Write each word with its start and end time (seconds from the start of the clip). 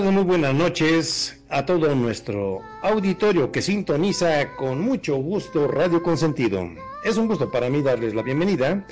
tardes, 0.00 0.14
muy 0.14 0.24
buenas 0.24 0.54
noches 0.54 1.36
a 1.50 1.66
todo 1.66 1.94
nuestro 1.94 2.62
auditorio 2.80 3.52
que 3.52 3.60
sintoniza 3.60 4.56
con 4.56 4.80
mucho 4.80 5.16
gusto 5.16 5.68
Radio 5.68 6.02
Consentido. 6.02 6.70
Es 7.04 7.18
un 7.18 7.28
gusto 7.28 7.50
para 7.50 7.68
mí 7.68 7.82
darles 7.82 8.14
la 8.14 8.22
bienvenida 8.22 8.86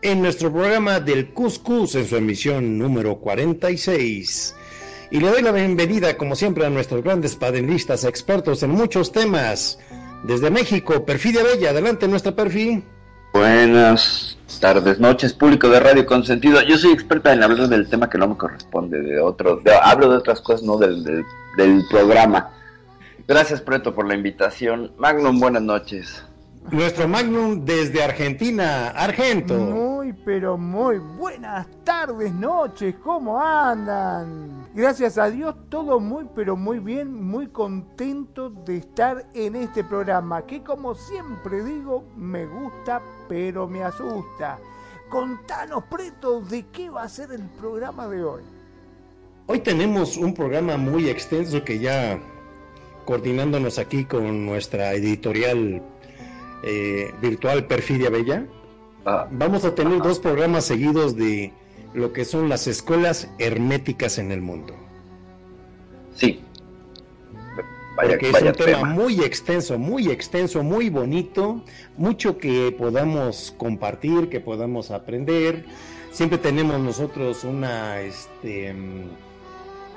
en 0.00 0.22
nuestro 0.22 0.50
programa 0.50 1.00
del 1.00 1.34
Cuscus 1.34 1.96
en 1.96 2.06
su 2.06 2.16
emisión 2.16 2.78
número 2.78 3.18
46. 3.18 4.54
Y 5.10 5.20
le 5.20 5.28
doy 5.28 5.42
la 5.42 5.52
bienvenida, 5.52 6.16
como 6.16 6.34
siempre, 6.34 6.64
a 6.64 6.70
nuestros 6.70 7.02
grandes 7.02 7.36
panelistas 7.36 8.04
expertos 8.04 8.62
en 8.62 8.70
muchos 8.70 9.12
temas. 9.12 9.78
Desde 10.22 10.50
México, 10.50 11.04
Perfidia 11.04 11.42
Bella, 11.42 11.70
adelante 11.70 12.08
nuestra 12.08 12.34
Perfi. 12.34 12.82
Buenas 13.34 14.38
tardes, 14.60 15.00
noches, 15.00 15.32
público 15.32 15.68
de 15.68 15.80
Radio 15.80 16.06
Consentido. 16.06 16.62
Yo 16.62 16.78
soy 16.78 16.92
experta 16.92 17.32
en 17.32 17.42
hablar 17.42 17.66
del 17.68 17.88
tema 17.88 18.08
que 18.08 18.16
no 18.16 18.28
me 18.28 18.36
corresponde, 18.36 19.02
de 19.02 19.18
otro, 19.18 19.60
hablo 19.82 20.08
de 20.08 20.18
otras 20.18 20.40
cosas, 20.40 20.62
no 20.62 20.78
del, 20.78 21.02
del, 21.02 21.84
programa. 21.90 22.50
Gracias, 23.26 23.60
Preto, 23.60 23.92
por 23.92 24.06
la 24.06 24.14
invitación. 24.14 24.92
Magnum, 24.98 25.40
buenas 25.40 25.62
noches. 25.62 26.22
Nuestro 26.70 27.08
Magnum 27.08 27.64
desde 27.64 28.04
Argentina, 28.04 28.90
Argento. 28.90 29.54
Muy, 29.54 30.12
pero 30.12 30.56
muy 30.56 30.98
buenas 30.98 31.66
tardes, 31.82 32.32
noches, 32.32 32.94
¿cómo 33.02 33.40
andan? 33.42 34.64
Gracias 34.74 35.18
a 35.18 35.28
Dios, 35.28 35.54
todo 35.68 36.00
muy, 36.00 36.26
pero 36.34 36.56
muy 36.56 36.78
bien, 36.78 37.12
muy 37.22 37.48
contento 37.48 38.48
de 38.48 38.76
estar 38.76 39.26
en 39.34 39.56
este 39.56 39.82
programa, 39.82 40.46
que 40.46 40.62
como 40.62 40.94
siempre 40.94 41.64
digo, 41.64 42.04
me 42.16 42.46
gusta, 42.46 43.02
pero 43.28 43.68
me 43.68 43.82
asusta. 43.82 44.58
Contanos, 45.08 45.84
Preto, 45.84 46.40
de 46.40 46.66
qué 46.66 46.90
va 46.90 47.02
a 47.02 47.08
ser 47.08 47.32
el 47.32 47.42
programa 47.42 48.08
de 48.08 48.24
hoy. 48.24 48.42
Hoy 49.46 49.60
tenemos 49.60 50.16
un 50.16 50.34
programa 50.34 50.76
muy 50.76 51.08
extenso 51.08 51.62
que 51.64 51.78
ya 51.78 52.18
coordinándonos 53.04 53.78
aquí 53.78 54.04
con 54.04 54.46
nuestra 54.46 54.94
editorial 54.94 55.82
eh, 56.62 57.12
virtual 57.20 57.66
Perfidia 57.66 58.10
Bella, 58.10 58.46
ah. 59.04 59.28
vamos 59.30 59.64
a 59.64 59.74
tener 59.74 60.02
dos 60.02 60.18
programas 60.18 60.64
seguidos 60.64 61.14
de 61.16 61.52
lo 61.92 62.12
que 62.12 62.24
son 62.24 62.48
las 62.48 62.66
escuelas 62.66 63.30
herméticas 63.38 64.18
en 64.18 64.32
el 64.32 64.40
mundo. 64.40 64.74
Sí. 66.14 66.40
Porque 67.96 68.30
es 68.30 68.42
un 68.42 68.52
tema, 68.52 68.84
muy 68.84 69.20
extenso, 69.20 69.78
muy 69.78 70.08
extenso, 70.08 70.62
muy 70.62 70.90
bonito, 70.90 71.64
mucho 71.96 72.38
que 72.38 72.74
podamos 72.76 73.54
compartir, 73.56 74.28
que 74.28 74.40
podamos 74.40 74.90
aprender. 74.90 75.64
Siempre 76.10 76.38
tenemos 76.38 76.80
nosotros 76.80 77.44
una, 77.44 78.00
este, 78.00 78.72
mm, 78.72 79.10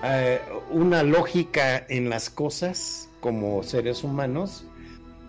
eh, 0.03 0.41
una 0.71 1.03
lógica 1.03 1.85
en 1.89 2.09
las 2.09 2.29
cosas 2.29 3.09
como 3.19 3.63
seres 3.63 4.03
humanos 4.03 4.65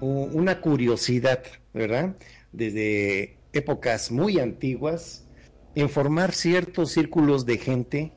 una 0.00 0.60
curiosidad, 0.60 1.42
¿verdad? 1.72 2.16
Desde 2.52 3.36
épocas 3.52 4.10
muy 4.10 4.38
antiguas, 4.38 5.26
en 5.74 5.88
formar 5.88 6.32
ciertos 6.32 6.92
círculos 6.92 7.46
de 7.46 7.58
gente 7.58 8.12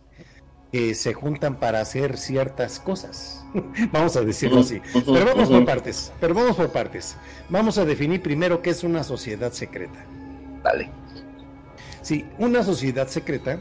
que 0.71 0.95
se 0.95 1.13
juntan 1.13 1.59
para 1.59 1.81
hacer 1.81 2.17
ciertas 2.17 2.79
cosas. 2.79 3.40
vamos 3.91 4.15
a 4.15 4.21
decirlo 4.21 4.61
así. 4.61 4.81
Pero 4.93 5.25
vamos 5.25 5.49
por 5.49 5.65
partes, 5.65 6.11
pero 6.19 6.33
vamos 6.33 6.55
por 6.55 6.71
partes. 6.71 7.15
Vamos 7.49 7.77
a 7.77 7.85
definir 7.85 8.21
primero 8.21 8.61
qué 8.61 8.71
es 8.71 8.83
una 8.83 9.03
sociedad 9.03 9.51
secreta. 9.51 10.05
Dale. 10.63 10.89
Sí, 12.01 12.25
una 12.37 12.63
sociedad 12.63 13.07
secreta 13.07 13.59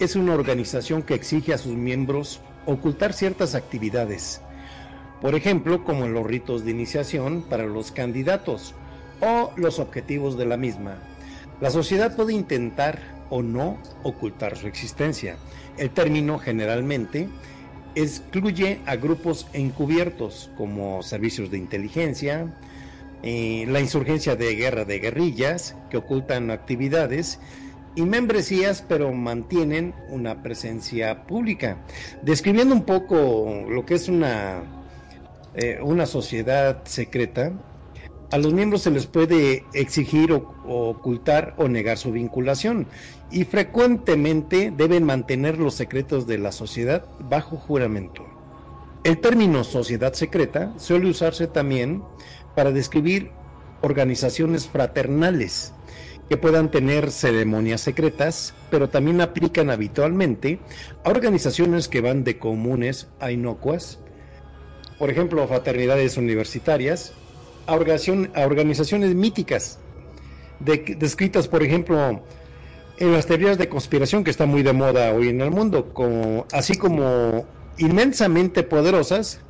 es 0.00 0.16
una 0.16 0.34
organización 0.34 1.02
que 1.02 1.14
exige 1.14 1.52
a 1.52 1.58
sus 1.58 1.74
miembros 1.74 2.40
ocultar 2.66 3.12
ciertas 3.12 3.54
actividades 3.54 4.40
por 5.22 5.36
ejemplo, 5.36 5.84
como 5.84 6.04
en 6.04 6.14
los 6.14 6.26
ritos 6.26 6.64
de 6.64 6.72
iniciación 6.72 7.42
para 7.42 7.64
los 7.64 7.92
candidatos 7.92 8.74
o 9.20 9.52
los 9.54 9.78
objetivos 9.78 10.36
de 10.36 10.46
la 10.46 10.56
misma. 10.56 10.96
La 11.60 11.70
sociedad 11.70 12.16
puede 12.16 12.32
intentar 12.32 12.98
o 13.30 13.40
no 13.40 13.78
ocultar 14.02 14.58
su 14.58 14.66
existencia. 14.66 15.36
El 15.78 15.90
término 15.90 16.40
generalmente 16.40 17.28
excluye 17.94 18.80
a 18.86 18.96
grupos 18.96 19.46
encubiertos 19.52 20.50
como 20.56 21.02
servicios 21.02 21.50
de 21.50 21.58
inteligencia, 21.58 22.52
eh, 23.22 23.64
la 23.68 23.80
insurgencia 23.80 24.36
de 24.36 24.54
guerra 24.54 24.84
de 24.84 24.98
guerrillas 24.98 25.76
que 25.90 25.96
ocultan 25.96 26.50
actividades 26.50 27.38
y 27.94 28.02
membresías 28.02 28.82
pero 28.86 29.12
mantienen 29.12 29.94
una 30.08 30.42
presencia 30.42 31.24
pública. 31.26 31.78
Describiendo 32.22 32.74
un 32.74 32.84
poco 32.84 33.64
lo 33.68 33.84
que 33.84 33.94
es 33.94 34.08
una 34.08 34.62
eh, 35.54 35.80
una 35.82 36.06
sociedad 36.06 36.82
secreta, 36.84 37.52
a 38.32 38.38
los 38.38 38.54
miembros 38.54 38.82
se 38.82 38.90
les 38.90 39.06
puede 39.06 39.64
exigir 39.74 40.32
o, 40.32 40.42
ocultar 40.66 41.54
o 41.58 41.68
negar 41.68 41.98
su 41.98 42.12
vinculación 42.12 42.86
y 43.30 43.44
frecuentemente 43.44 44.72
deben 44.74 45.04
mantener 45.04 45.58
los 45.58 45.74
secretos 45.74 46.26
de 46.26 46.38
la 46.38 46.50
sociedad 46.50 47.04
bajo 47.20 47.56
juramento. 47.56 48.26
El 49.04 49.18
término 49.18 49.64
sociedad 49.64 50.14
secreta 50.14 50.72
suele 50.78 51.10
usarse 51.10 51.46
también 51.46 52.02
para 52.56 52.72
describir 52.72 53.30
organizaciones 53.82 54.66
fraternales 54.66 55.74
que 56.30 56.36
puedan 56.38 56.70
tener 56.70 57.10
ceremonias 57.10 57.82
secretas, 57.82 58.54
pero 58.70 58.88
también 58.88 59.20
aplican 59.20 59.68
habitualmente 59.68 60.58
a 61.04 61.10
organizaciones 61.10 61.88
que 61.88 62.00
van 62.00 62.24
de 62.24 62.38
comunes 62.38 63.08
a 63.20 63.30
inocuas 63.30 63.98
por 65.02 65.10
ejemplo, 65.10 65.48
fraternidades 65.48 66.16
universitarias, 66.16 67.12
a, 67.66 67.74
organizaciones 67.74 69.14
míticas, 69.14 69.78
descritas, 70.60 71.48
por 71.48 71.62
ejemplo, 71.62 72.22
en 72.98 73.12
las 73.12 73.26
teorías 73.26 73.58
de 73.58 73.68
conspiración 73.68 74.24
que 74.24 74.30
están 74.30 74.48
muy 74.48 74.62
de 74.62 74.72
moda 74.72 75.12
hoy 75.12 75.28
en 75.28 75.40
el 75.40 75.50
mundo, 75.50 75.92
así 76.52 76.76
como 76.76 77.44
inmensamente 77.78 78.62
poderosas, 78.62 79.40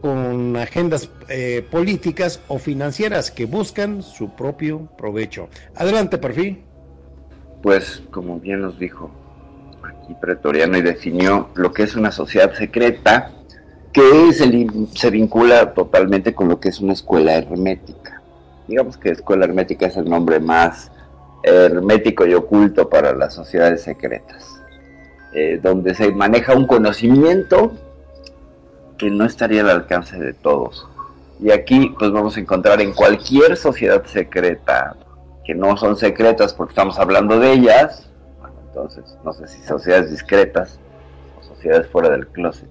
con 0.00 0.56
agendas 0.56 1.10
eh, 1.28 1.66
políticas 1.70 2.40
o 2.48 2.58
financieras 2.58 3.30
que 3.30 3.46
buscan 3.46 4.02
su 4.02 4.30
propio 4.36 4.88
provecho. 4.96 5.48
Adelante, 5.74 6.18
fin. 6.32 6.62
Pues, 7.62 8.02
como 8.10 8.38
bien 8.38 8.60
nos 8.60 8.78
dijo 8.78 9.10
aquí 9.82 10.14
Pretoriano 10.20 10.76
y 10.78 10.82
definió 10.82 11.50
lo 11.54 11.72
que 11.72 11.84
es 11.84 11.96
una 11.96 12.12
sociedad 12.12 12.54
secreta, 12.54 13.32
que 13.96 14.32
se, 14.92 15.10
vincula 15.10 15.72
totalmente 15.72 16.34
con 16.34 16.48
lo 16.50 16.60
que 16.60 16.68
es 16.68 16.80
una 16.80 16.92
escuela 16.92 17.32
hermética. 17.34 18.20
Digamos 18.68 18.98
que 18.98 19.08
escuela 19.08 19.46
hermética 19.46 19.86
es 19.86 19.96
el 19.96 20.04
nombre 20.04 20.38
más 20.38 20.92
hermético 21.42 22.26
y 22.26 22.34
oculto 22.34 22.90
para 22.90 23.14
las 23.14 23.32
sociedades 23.32 23.84
secretas, 23.84 24.62
eh, 25.32 25.58
donde 25.62 25.94
se 25.94 26.12
maneja 26.12 26.54
un 26.54 26.66
conocimiento 26.66 27.72
que 28.98 29.08
no 29.08 29.24
estaría 29.24 29.62
al 29.62 29.70
alcance 29.70 30.18
de 30.18 30.34
todos. 30.34 30.86
Y 31.40 31.50
aquí 31.50 31.94
pues 31.98 32.10
vamos 32.10 32.36
a 32.36 32.40
encontrar 32.40 32.82
en 32.82 32.92
cualquier 32.92 33.56
sociedad 33.56 34.04
secreta, 34.04 34.94
que 35.42 35.54
no 35.54 35.74
son 35.78 35.96
secretas 35.96 36.52
porque 36.52 36.72
estamos 36.72 36.98
hablando 36.98 37.40
de 37.40 37.50
ellas, 37.50 38.10
entonces 38.68 39.16
no 39.24 39.32
sé 39.32 39.48
si 39.48 39.62
sociedades 39.62 40.10
discretas 40.10 40.78
o 41.40 41.42
sociedades 41.42 41.86
fuera 41.86 42.10
del 42.10 42.26
closet, 42.26 42.68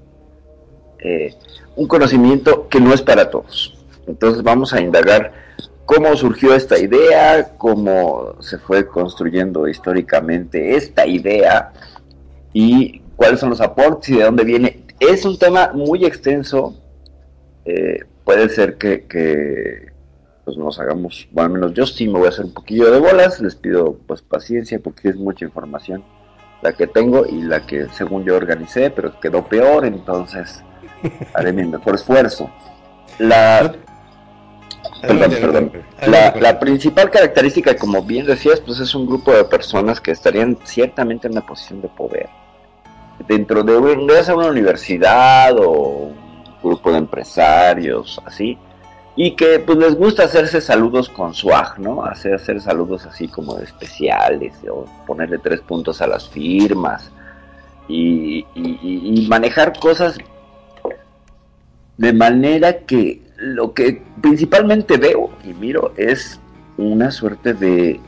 eh, 1.05 1.35
un 1.75 1.87
conocimiento 1.87 2.67
que 2.67 2.79
no 2.79 2.93
es 2.93 3.01
para 3.01 3.29
todos. 3.29 3.77
Entonces 4.07 4.41
vamos 4.41 4.73
a 4.73 4.81
indagar 4.81 5.33
cómo 5.85 6.15
surgió 6.15 6.55
esta 6.55 6.79
idea, 6.79 7.55
cómo 7.57 8.35
se 8.39 8.57
fue 8.57 8.87
construyendo 8.87 9.67
históricamente 9.67 10.75
esta 10.75 11.05
idea 11.05 11.71
y 12.53 13.01
cuáles 13.15 13.39
son 13.39 13.51
los 13.51 13.61
aportes 13.61 14.09
y 14.09 14.17
de 14.17 14.23
dónde 14.23 14.43
viene. 14.43 14.83
Es 14.99 15.25
un 15.25 15.37
tema 15.37 15.71
muy 15.73 16.05
extenso, 16.05 16.75
eh, 17.65 17.99
puede 18.23 18.49
ser 18.49 18.77
que, 18.77 19.91
pues 20.43 20.57
nos 20.57 20.79
hagamos, 20.79 21.27
bueno, 21.31 21.47
al 21.47 21.53
menos 21.53 21.73
yo 21.73 21.85
sí 21.85 22.07
me 22.07 22.17
voy 22.17 22.27
a 22.27 22.29
hacer 22.29 22.45
un 22.45 22.53
poquillo 22.53 22.91
de 22.91 22.99
bolas, 22.99 23.41
les 23.41 23.55
pido 23.55 23.99
pues 24.07 24.21
paciencia 24.21 24.79
porque 24.79 25.09
es 25.09 25.15
mucha 25.17 25.45
información 25.45 26.03
la 26.61 26.73
que 26.73 26.87
tengo 26.87 27.27
y 27.27 27.43
la 27.43 27.65
que 27.67 27.87
según 27.89 28.23
yo 28.23 28.35
organicé, 28.35 28.89
pero 28.89 29.19
quedó 29.19 29.47
peor, 29.47 29.85
entonces 29.85 30.63
haré 31.33 31.53
mi 31.53 31.63
mejor 31.63 31.95
esfuerzo. 31.95 32.49
La, 33.19 33.75
perdón, 35.01 35.31
perdón. 35.31 35.71
La, 36.07 36.59
principal 36.59 37.09
característica, 37.09 37.75
como 37.75 38.03
bien 38.03 38.25
decías, 38.25 38.59
pues 38.59 38.79
es 38.79 38.93
un 38.95 39.05
grupo 39.05 39.31
de 39.31 39.45
personas 39.45 40.01
que 40.01 40.11
estarían 40.11 40.57
ciertamente 40.63 41.27
en 41.27 41.33
una 41.33 41.45
posición 41.45 41.81
de 41.81 41.87
poder. 41.89 42.29
Dentro 43.27 43.63
de 43.63 43.77
una 43.77 44.47
universidad 44.47 45.57
o 45.57 45.71
un 45.71 46.15
grupo 46.61 46.91
de 46.91 46.97
empresarios, 46.97 48.21
así, 48.25 48.57
y 49.15 49.31
que 49.31 49.59
pues 49.59 49.77
les 49.77 49.95
gusta 49.95 50.23
hacerse 50.23 50.59
saludos 50.59 51.07
con 51.07 51.33
swag, 51.33 51.79
¿no? 51.79 52.03
Hacer, 52.03 52.33
hacer 52.33 52.59
saludos 52.59 53.05
así 53.05 53.29
como 53.29 53.57
especiales, 53.59 54.53
o 54.69 54.85
ponerle 55.07 55.37
tres 55.37 55.61
puntos 55.61 56.01
a 56.01 56.07
las 56.07 56.27
firmas, 56.27 57.11
y, 57.87 58.45
y 58.55 59.25
manejar 59.29 59.79
cosas 59.79 60.17
de 61.97 62.13
manera 62.13 62.79
que 62.79 63.21
lo 63.37 63.73
que 63.73 64.03
principalmente 64.21 64.97
veo 64.97 65.29
y 65.43 65.53
miro 65.53 65.93
es 65.97 66.39
una 66.77 67.11
suerte 67.11 67.53
de 67.53 67.99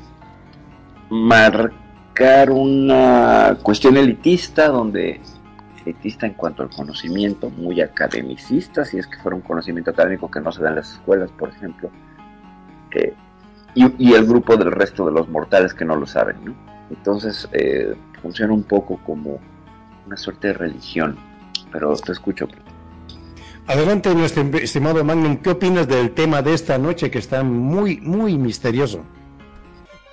marcar 1.10 2.50
una 2.50 3.58
cuestión 3.62 3.98
elitista 3.98 4.68
donde 4.70 5.22
elitista 5.86 6.26
en 6.26 6.34
cuanto 6.34 6.64
al 6.64 6.70
conocimiento, 6.70 7.50
muy 7.50 7.82
academicista, 7.82 8.84
si 8.84 8.98
es 8.98 9.08
que 9.08 9.18
fuera 9.18 9.36
un 9.36 9.42
conocimiento 9.42 9.92
académico 9.92 10.30
que 10.30 10.42
no 10.42 10.52
se 10.52 10.62
da 10.62 10.70
en 10.70 10.76
las 10.76 10.94
escuelas, 10.94 11.32
por 11.32 11.50
ejemplo, 11.50 11.90
eh, 12.92 13.14
y, 13.74 14.14
el 14.14 14.26
grupo 14.26 14.58
del 14.58 14.72
resto 14.72 15.06
de 15.06 15.12
los 15.12 15.30
mortales 15.30 15.74
que 15.74 15.86
no 15.86 15.96
lo 15.96 16.08
saben, 16.08 16.38
¿no? 16.44 16.56
Entonces 16.90 17.48
eh, 17.52 17.96
funciona 18.22 18.54
un 18.54 18.64
poco 18.64 19.00
como 19.06 19.40
una 20.06 20.18
suerte 20.18 20.48
de 20.48 20.54
religión, 20.54 21.16
pero 21.72 21.96
te 21.96 22.12
escucho. 22.12 22.48
Adelante, 23.68 24.16
nuestro 24.16 24.44
estimado 24.60 25.04
Magnum, 25.04 25.38
¿qué 25.38 25.50
opinas 25.50 25.90
del 25.90 26.12
tema 26.12 26.42
de 26.42 26.54
esta 26.54 26.78
noche 26.78 27.12
que 27.12 27.20
está 27.20 27.44
muy, 27.44 28.00
muy 28.00 28.38
misterioso? 28.38 29.04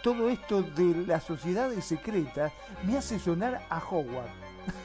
Todo 0.03 0.29
esto 0.29 0.63
de 0.63 1.07
la 1.07 1.21
sociedad 1.21 1.71
secreta 1.81 2.51
me 2.85 2.99
hace 2.99 3.21
sonar 3.21 3.65
a 3.71 3.79
Howard. 3.79 4.29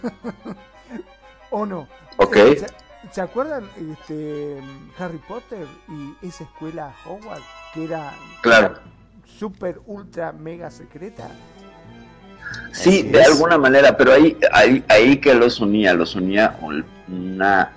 ¿O 1.50 1.66
no? 1.66 1.88
Ok. 2.18 2.36
Eh, 2.36 2.66
¿Se, 3.12 3.21
acuerdan 3.21 3.68
este, 3.75 4.57
Harry 5.00 5.19
Potter 5.27 5.65
y 5.88 6.27
esa 6.27 6.44
escuela 6.44 6.94
Howard 7.07 7.42
que 7.74 7.86
era 7.86 8.13
claro. 8.42 8.75
super, 9.25 9.80
ultra, 9.88 10.31
mega 10.31 10.69
secreta? 10.69 11.27
Sí, 12.72 13.01
de 13.01 13.24
alguna 13.24 13.57
manera, 13.57 13.98
pero 13.98 14.13
ahí, 14.13 14.38
ahí, 14.51 14.83
ahí 14.89 15.18
que 15.18 15.33
los 15.33 15.60
unía, 15.60 15.95
los 15.95 16.15
unía 16.15 16.56
una 17.07 17.72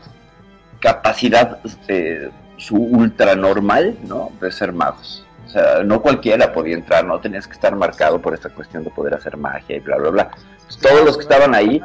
capacidad 0.82 1.61
eh, 1.87 2.29
su 2.56 2.76
ultra 2.76 3.37
normal, 3.37 3.96
¿no? 4.02 4.32
De 4.40 4.50
ser 4.50 4.73
magos. 4.73 5.25
O 5.46 5.49
sea, 5.49 5.82
no 5.84 6.02
cualquiera 6.02 6.52
podía 6.52 6.75
entrar, 6.75 7.05
no 7.05 7.20
tenías 7.20 7.46
que 7.46 7.55
estar 7.55 7.75
marcado 7.76 8.20
por 8.20 8.34
esta 8.34 8.50
cuestión 8.50 8.84
de 8.84 8.90
poder 8.90 9.14
hacer 9.14 9.37
magia 9.37 9.76
y 9.76 9.81
bla, 9.81 9.96
bla, 9.96 10.11
bla. 10.11 10.31
Pues 10.67 10.79
todos 10.79 11.05
los 11.05 11.17
que 11.17 11.23
estaban 11.23 11.55
ahí 11.55 11.81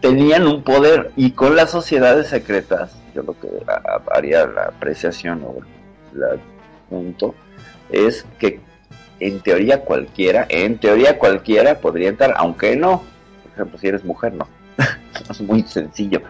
tenían 0.00 0.46
un 0.46 0.62
poder 0.62 1.10
y 1.16 1.32
con 1.32 1.56
las 1.56 1.70
sociedades 1.70 2.28
secretas, 2.28 2.96
yo 3.14 3.22
lo 3.22 3.38
que 3.38 3.48
haría 4.12 4.46
la 4.46 4.64
apreciación 4.66 5.42
o 5.42 5.56
el 6.14 6.40
punto 6.88 7.34
es 7.90 8.24
que 8.38 8.60
en 9.20 9.40
teoría 9.40 9.80
cualquiera, 9.80 10.46
en 10.48 10.78
teoría 10.78 11.18
cualquiera 11.18 11.80
podría 11.80 12.10
entrar, 12.10 12.34
aunque 12.36 12.76
no. 12.76 13.02
Por 13.42 13.52
ejemplo, 13.52 13.78
si 13.78 13.88
eres 13.88 14.04
mujer, 14.04 14.32
no. 14.34 14.46
es 15.30 15.40
muy 15.40 15.62
sencillo 15.62 16.22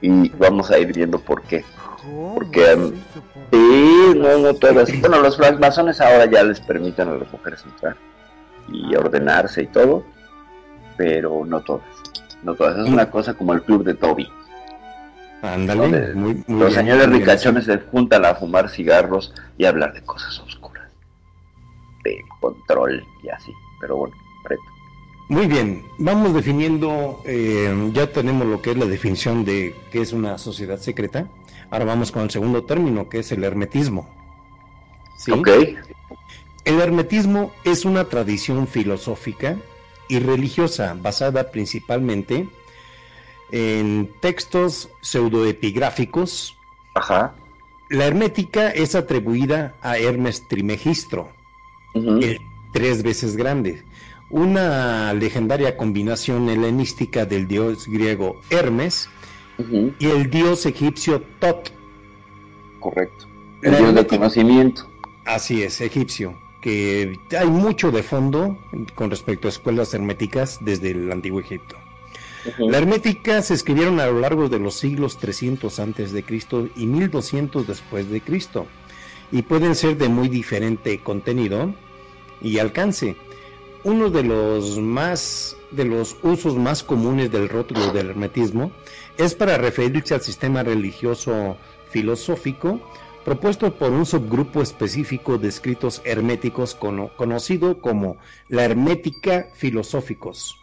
y 0.00 0.28
vamos 0.30 0.70
a 0.70 0.78
ir 0.78 0.92
viendo 0.92 1.18
por 1.18 1.42
qué. 1.42 1.64
Porque 2.34 2.74
um, 2.74 2.92
sí, 3.50 4.12
no, 4.16 4.38
no 4.38 4.54
todas. 4.54 5.00
Bueno, 5.00 5.20
los 5.20 5.36
francmasones 5.36 6.00
ahora 6.00 6.26
ya 6.26 6.42
les 6.42 6.60
permiten 6.60 7.08
a 7.08 7.14
las 7.14 7.30
mujeres 7.30 7.62
entrar 7.64 7.96
y 8.68 8.94
ordenarse 8.94 9.62
y 9.62 9.66
todo, 9.66 10.04
pero 10.96 11.44
no 11.44 11.60
todas. 11.60 11.84
No 12.42 12.54
todas. 12.54 12.78
Es 12.78 12.88
una 12.88 13.10
cosa 13.10 13.34
como 13.34 13.52
el 13.52 13.62
club 13.62 13.84
de 13.84 13.94
Toby. 13.94 14.28
Ándale, 15.42 16.14
los 16.48 16.74
señores 16.74 17.08
ricachones 17.08 17.64
se 17.64 17.78
juntan 17.78 18.26
a 18.26 18.34
fumar 18.34 18.68
cigarros 18.68 19.32
y 19.56 19.64
hablar 19.64 19.94
de 19.94 20.02
cosas 20.02 20.38
oscuras, 20.40 20.86
de 22.04 22.22
control 22.40 23.02
y 23.22 23.30
así. 23.30 23.52
Pero 23.80 23.96
bueno, 23.96 24.14
preto. 24.44 24.62
Muy 25.30 25.46
bien, 25.46 25.84
vamos 25.96 26.34
definiendo, 26.34 27.22
eh, 27.24 27.90
ya 27.92 28.10
tenemos 28.10 28.48
lo 28.48 28.60
que 28.60 28.72
es 28.72 28.76
la 28.76 28.86
definición 28.86 29.44
de 29.44 29.76
qué 29.92 30.00
es 30.00 30.12
una 30.12 30.38
sociedad 30.38 30.80
secreta. 30.80 31.30
Ahora 31.70 31.84
vamos 31.84 32.10
con 32.10 32.22
el 32.22 32.30
segundo 32.32 32.64
término, 32.64 33.08
que 33.08 33.20
es 33.20 33.30
el 33.30 33.44
hermetismo. 33.44 34.10
¿Sí? 35.16 35.30
Ok. 35.30 35.48
El 36.64 36.80
hermetismo 36.80 37.52
es 37.62 37.84
una 37.84 38.06
tradición 38.06 38.66
filosófica 38.66 39.56
y 40.08 40.18
religiosa 40.18 40.96
basada 41.00 41.52
principalmente 41.52 42.48
en 43.52 44.10
textos 44.18 44.88
pseudoepigráficos. 45.00 46.56
Ajá. 46.96 47.36
La 47.88 48.04
hermética 48.04 48.70
es 48.70 48.96
atribuida 48.96 49.76
a 49.80 49.96
Hermes 49.96 50.48
Trimegistro, 50.48 51.28
el 51.94 52.40
tres 52.72 53.04
veces 53.04 53.36
grande 53.36 53.84
una 54.30 55.12
legendaria 55.12 55.76
combinación 55.76 56.48
helenística 56.48 57.26
del 57.26 57.48
dios 57.48 57.86
griego 57.86 58.40
Hermes 58.48 59.08
y 59.98 60.06
el 60.06 60.30
dios 60.30 60.64
egipcio 60.64 61.22
Tot. 61.38 61.72
Correcto. 62.78 63.26
El 63.62 63.76
dios 63.76 63.94
del 63.94 64.06
conocimiento. 64.06 64.88
Así 65.26 65.62
es, 65.62 65.80
egipcio. 65.80 66.38
Que 66.62 67.18
hay 67.38 67.48
mucho 67.48 67.90
de 67.90 68.02
fondo 68.02 68.58
con 68.94 69.10
respecto 69.10 69.48
a 69.48 69.50
escuelas 69.50 69.92
herméticas 69.92 70.58
desde 70.62 70.92
el 70.92 71.10
antiguo 71.10 71.40
Egipto. 71.40 71.76
La 72.58 72.78
hermética 72.78 73.42
se 73.42 73.54
escribieron 73.54 74.00
a 74.00 74.06
lo 74.06 74.20
largo 74.20 74.48
de 74.48 74.58
los 74.58 74.74
siglos 74.74 75.18
300 75.18 75.78
antes 75.78 76.12
de 76.12 76.22
Cristo 76.22 76.68
y 76.74 76.86
1200 76.86 77.66
después 77.66 78.10
de 78.10 78.22
Cristo 78.22 78.66
y 79.30 79.42
pueden 79.42 79.74
ser 79.74 79.98
de 79.98 80.08
muy 80.08 80.28
diferente 80.28 81.00
contenido 81.00 81.74
y 82.40 82.58
alcance 82.58 83.16
uno 83.84 84.10
de 84.10 84.22
los 84.22 84.78
más 84.78 85.56
de 85.70 85.84
los 85.84 86.16
usos 86.22 86.56
más 86.56 86.82
comunes 86.82 87.30
del 87.30 87.48
rótulo 87.48 87.92
del 87.92 88.10
hermetismo 88.10 88.72
es 89.16 89.34
para 89.34 89.56
referirse 89.56 90.14
al 90.14 90.20
sistema 90.20 90.62
religioso 90.62 91.56
filosófico 91.90 92.80
propuesto 93.24 93.74
por 93.76 93.92
un 93.92 94.06
subgrupo 94.06 94.62
específico 94.62 95.38
de 95.38 95.48
escritos 95.48 96.02
herméticos 96.04 96.74
conocido 96.74 97.80
como 97.80 98.16
la 98.48 98.64
hermética 98.64 99.48
filosóficos, 99.54 100.56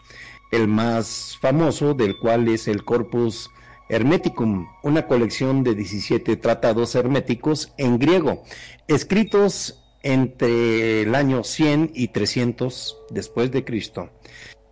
el 0.52 0.68
más 0.68 1.38
famoso 1.40 1.94
del 1.94 2.18
cual 2.18 2.48
es 2.48 2.68
el 2.68 2.84
Corpus 2.84 3.52
Hermeticum, 3.90 4.68
una 4.84 5.08
colección 5.08 5.64
de 5.64 5.76
17 5.76 6.36
tratados 6.38 6.96
herméticos 6.96 7.74
en 7.78 8.00
griego, 8.00 8.44
escritos 8.88 9.87
entre 10.04 11.02
el 11.02 11.16
año 11.16 11.44
100 11.44 11.92
y 11.94 12.10
300 12.10 12.98
después 13.10 13.52
de 13.52 13.64
Cristo. 13.64 14.10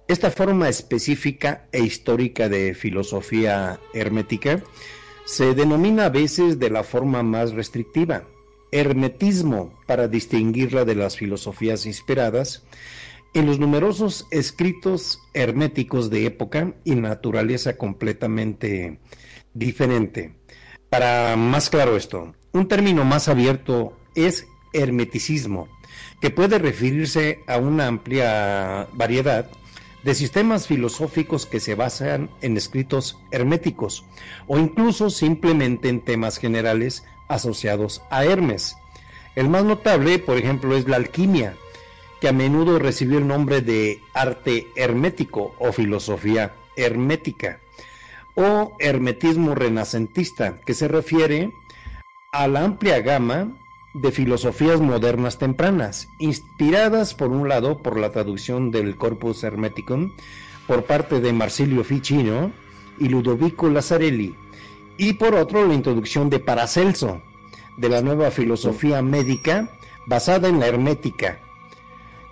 Esta 0.07 0.29
forma 0.29 0.69
específica 0.69 1.67
e 1.71 1.81
histórica 1.81 2.47
de 2.47 2.75
filosofía 2.75 3.79
hermética 3.93 4.63
se 5.25 5.55
denomina 5.55 6.05
a 6.05 6.09
veces 6.09 6.59
de 6.59 6.69
la 6.69 6.83
forma 6.83 7.23
más 7.23 7.53
restrictiva, 7.53 8.23
hermetismo, 8.71 9.79
para 9.87 10.07
distinguirla 10.07 10.85
de 10.85 10.95
las 10.95 11.17
filosofías 11.17 11.87
inspiradas 11.87 12.63
en 13.33 13.47
los 13.47 13.59
numerosos 13.59 14.27
escritos 14.31 15.19
herméticos 15.33 16.09
de 16.09 16.25
época 16.25 16.73
y 16.83 16.95
naturaleza 16.95 17.75
completamente 17.75 18.99
diferente. 19.53 20.35
Para 20.89 21.35
más 21.35 21.69
claro 21.69 21.97
esto, 21.97 22.33
un 22.53 22.67
término 22.67 23.03
más 23.03 23.27
abierto 23.27 23.97
es 24.15 24.47
hermeticismo, 24.75 25.67
que 26.19 26.29
puede 26.29 26.59
referirse 26.59 27.43
a 27.47 27.57
una 27.57 27.87
amplia 27.87 28.87
variedad 28.93 29.49
de 30.03 30.13
sistemas 30.13 30.67
filosóficos 30.67 31.47
que 31.47 31.59
se 31.59 31.73
basan 31.73 32.29
en 32.41 32.57
escritos 32.57 33.17
herméticos 33.31 34.05
o 34.45 34.59
incluso 34.59 35.09
simplemente 35.09 35.89
en 35.89 35.99
temas 35.99 36.37
generales 36.37 37.03
asociados 37.27 38.03
a 38.11 38.23
Hermes. 38.23 38.77
El 39.35 39.49
más 39.49 39.63
notable, 39.65 40.19
por 40.19 40.37
ejemplo, 40.37 40.77
es 40.77 40.87
la 40.87 40.97
alquimia, 40.97 41.55
que 42.21 42.29
a 42.29 42.33
menudo 42.33 42.77
recibió 42.77 43.17
el 43.17 43.27
nombre 43.27 43.61
de 43.61 43.99
arte 44.13 44.67
hermético 44.75 45.55
o 45.57 45.73
filosofía 45.73 46.53
hermética, 46.75 47.59
o 48.35 48.75
hermetismo 48.79 49.55
renacentista, 49.55 50.61
que 50.61 50.75
se 50.75 50.87
refiere 50.87 51.51
a 52.31 52.47
la 52.47 52.63
amplia 52.63 53.01
gama 53.01 53.57
de 53.95 54.11
filosofías 54.11 54.81
modernas 54.81 55.37
tempranas, 55.37 56.09
inspiradas 56.19 57.13
por 57.13 57.29
un 57.29 57.47
lado 57.47 57.81
por 57.81 57.97
la 57.97 58.11
traducción 58.11 58.69
del 58.69 58.97
Corpus 58.97 59.41
Hermeticum 59.41 60.11
por 60.67 60.83
parte 60.83 61.21
de 61.21 61.31
Marsilio 61.31 61.81
Ficino 61.85 62.51
y 62.99 63.07
Ludovico 63.07 63.69
Lazzarelli, 63.69 64.35
y 64.97 65.13
por 65.13 65.33
otro 65.33 65.65
la 65.65 65.73
introducción 65.73 66.29
de 66.29 66.39
Paracelso, 66.39 67.21
de 67.77 67.87
la 67.87 68.01
nueva 68.01 68.31
filosofía 68.31 69.01
médica 69.01 69.69
basada 70.05 70.49
en 70.49 70.59
la 70.59 70.67
hermética, 70.67 71.39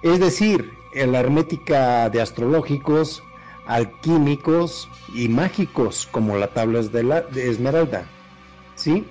es 0.01 0.19
decir, 0.19 0.73
en 0.91 1.13
la 1.13 1.21
hermética 1.21 2.09
de 2.09 2.21
astrológicos, 2.21 3.23
alquímicos 3.65 4.89
y 5.13 5.29
mágicos 5.29 6.09
como 6.11 6.35
la 6.37 6.47
tabla 6.47 6.81
de, 6.81 7.03
la, 7.03 7.21
de 7.21 7.49
Esmeralda. 7.49 8.09
¿Sí? 8.75 9.05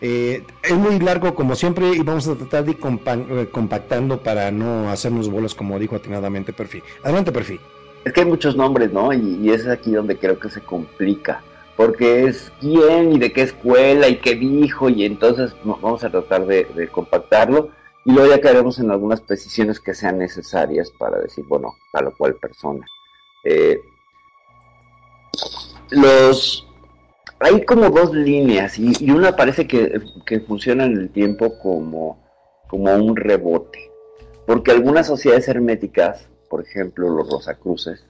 Eh, 0.00 0.44
es 0.62 0.74
muy 0.74 0.98
largo 0.98 1.34
como 1.34 1.54
siempre 1.54 1.90
y 1.94 2.00
vamos 2.00 2.26
a 2.28 2.34
tratar 2.34 2.64
de 2.64 2.72
ir 2.72 2.78
eh, 2.78 3.48
compactando 3.50 4.20
para 4.20 4.50
no 4.50 4.90
hacernos 4.90 5.30
bolas 5.30 5.54
como 5.54 5.78
dijo 5.78 5.96
atinadamente 5.96 6.52
Perfil. 6.52 6.82
Adelante 7.02 7.32
Perfil. 7.32 7.60
Es 8.04 8.12
que 8.12 8.20
hay 8.20 8.26
muchos 8.26 8.56
nombres, 8.56 8.92
¿no? 8.92 9.12
Y, 9.12 9.50
es 9.50 9.66
aquí 9.66 9.92
donde 9.92 10.18
creo 10.18 10.38
que 10.38 10.50
se 10.50 10.60
complica. 10.60 11.42
Porque 11.76 12.26
es 12.26 12.52
quién 12.60 13.12
y 13.12 13.18
de 13.18 13.32
qué 13.32 13.42
escuela 13.42 14.08
y 14.08 14.18
qué 14.18 14.36
dijo 14.36 14.88
y 14.88 15.04
entonces 15.04 15.56
vamos 15.64 16.04
a 16.04 16.10
tratar 16.10 16.46
de, 16.46 16.88
compactarlo 16.92 17.70
y 18.04 18.12
luego 18.12 18.30
ya 18.30 18.40
caeremos 18.40 18.78
en 18.78 18.92
algunas 18.92 19.20
precisiones 19.20 19.80
que 19.80 19.94
sean 19.94 20.18
necesarias 20.18 20.92
para 20.92 21.18
decir, 21.18 21.44
bueno, 21.48 21.74
tal 21.92 22.08
o 22.08 22.16
cual 22.16 22.34
persona. 22.34 22.86
Eh, 23.42 23.80
los 25.90 26.68
hay 27.44 27.64
como 27.64 27.90
dos 27.90 28.14
líneas 28.14 28.78
y, 28.78 29.10
una 29.10 29.36
parece 29.36 29.66
que, 29.66 30.00
funciona 30.46 30.86
en 30.86 30.96
el 30.96 31.10
tiempo 31.10 31.58
como, 31.58 32.18
como 32.68 32.94
un 32.94 33.16
rebote. 33.16 33.90
Porque 34.46 34.70
algunas 34.72 35.06
sociedades 35.06 35.46
herméticas, 35.48 36.26
por 36.48 36.62
ejemplo 36.62 37.10
los 37.10 37.30
Rosacruces, 37.30 38.04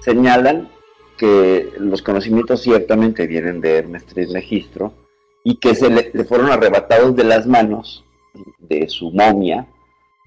señalan 0.00 0.70
que 1.18 1.72
los 1.78 2.00
conocimientos 2.00 2.62
ciertamente 2.62 3.26
vienen 3.26 3.60
de 3.60 3.76
Hermes 3.76 4.06
Trismegistro 4.06 4.94
y 5.44 5.56
que 5.56 5.74
se 5.74 5.90
le, 5.90 6.10
le, 6.12 6.24
fueron 6.24 6.50
arrebatados 6.50 7.14
de 7.14 7.24
las 7.24 7.46
manos 7.46 8.04
de 8.58 8.88
su 8.88 9.10
momia 9.10 9.66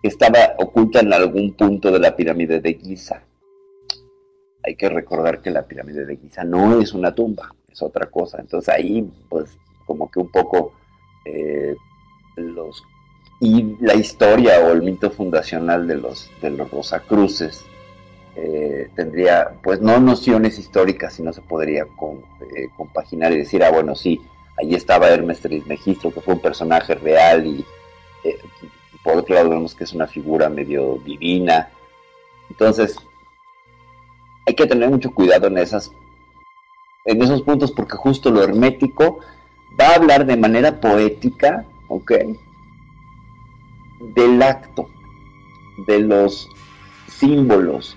que 0.02 0.10
estaba 0.10 0.54
oculta 0.60 1.00
en 1.00 1.12
algún 1.12 1.54
punto 1.54 1.92
de 1.92 2.00
la 2.00 2.16
pirámide 2.16 2.62
de 2.62 2.76
Giza 2.76 3.24
hay 4.66 4.76
que 4.76 4.90
recordar 4.90 5.42
que 5.42 5.52
la 5.52 5.68
pirámide 5.68 6.06
de 6.06 6.18
Giza 6.18 6.44
no 6.44 6.82
es 6.82 6.94
una 6.94 7.14
tumba, 7.14 7.54
es 7.76 7.82
otra 7.82 8.08
cosa. 8.08 8.40
Entonces 8.40 8.74
ahí, 8.74 9.08
pues, 9.30 9.58
como 9.86 10.10
que 10.10 10.20
un 10.20 10.30
poco 10.30 10.74
eh, 11.26 11.76
los 12.36 12.84
y 13.42 13.76
la 13.82 13.94
historia 13.96 14.62
o 14.62 14.72
el 14.72 14.82
mito 14.82 15.12
fundacional 15.12 15.88
de 15.88 15.96
los 15.96 16.32
de 16.42 16.52
los 16.52 16.72
Rosacruces 16.72 17.66
eh, 18.38 18.90
tendría, 18.96 19.52
pues, 19.62 19.82
no 19.82 20.00
nociones 20.00 20.58
históricas, 20.58 21.14
sino 21.14 21.34
se 21.34 21.42
podría 21.42 21.84
eh, 21.84 22.68
compaginar 22.76 23.34
y 23.34 23.38
decir, 23.40 23.64
ah, 23.64 23.72
bueno, 23.72 23.96
sí, 23.96 24.22
ahí 24.58 24.74
estaba 24.74 25.10
Hermes 25.10 25.42
Trismegistro, 25.42 26.14
que 26.14 26.22
fue 26.22 26.34
un 26.34 26.42
personaje 26.42 26.96
real 26.96 27.46
y 27.46 27.66
por 29.04 29.18
otro 29.18 29.36
lado 29.36 29.50
vemos 29.50 29.76
que 29.76 29.84
es 29.84 29.94
una 29.94 30.08
figura 30.08 30.50
medio 30.50 31.00
divina. 31.06 31.70
Entonces, 32.50 32.98
hay 34.48 34.56
que 34.56 34.66
tener 34.66 34.90
mucho 34.90 35.14
cuidado 35.14 35.48
en 35.48 35.60
esas 35.60 35.92
en 37.06 37.22
esos 37.22 37.44
puntos 37.44 37.72
porque 37.72 37.96
justo 37.96 38.32
lo 38.32 38.44
hermético 38.44 39.20
va 39.80 39.90
a 39.90 39.96
hablar 39.96 40.26
de 40.26 40.38
manera 40.38 40.80
poética, 40.80 41.66
¿ok? 41.88 42.12
Del 44.16 44.42
acto, 44.42 44.90
de 45.86 46.00
los 46.00 46.50
símbolos, 47.08 47.96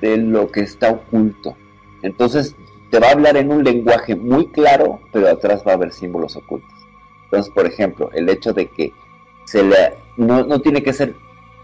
de 0.00 0.16
lo 0.16 0.50
que 0.50 0.60
está 0.60 0.90
oculto. 0.90 1.56
Entonces 2.02 2.56
te 2.90 2.98
va 2.98 3.08
a 3.08 3.12
hablar 3.12 3.36
en 3.36 3.52
un 3.52 3.62
lenguaje 3.62 4.16
muy 4.16 4.48
claro, 4.48 5.00
pero 5.12 5.28
atrás 5.28 5.62
va 5.66 5.72
a 5.72 5.74
haber 5.74 5.92
símbolos 5.92 6.36
ocultos. 6.36 6.72
Entonces, 7.24 7.52
por 7.52 7.66
ejemplo, 7.66 8.10
el 8.12 8.28
hecho 8.30 8.54
de 8.54 8.68
que 8.68 8.92
se 9.44 9.62
le, 9.62 9.94
no, 10.16 10.44
no 10.44 10.60
tiene 10.60 10.82
que 10.82 10.94
ser 10.94 11.14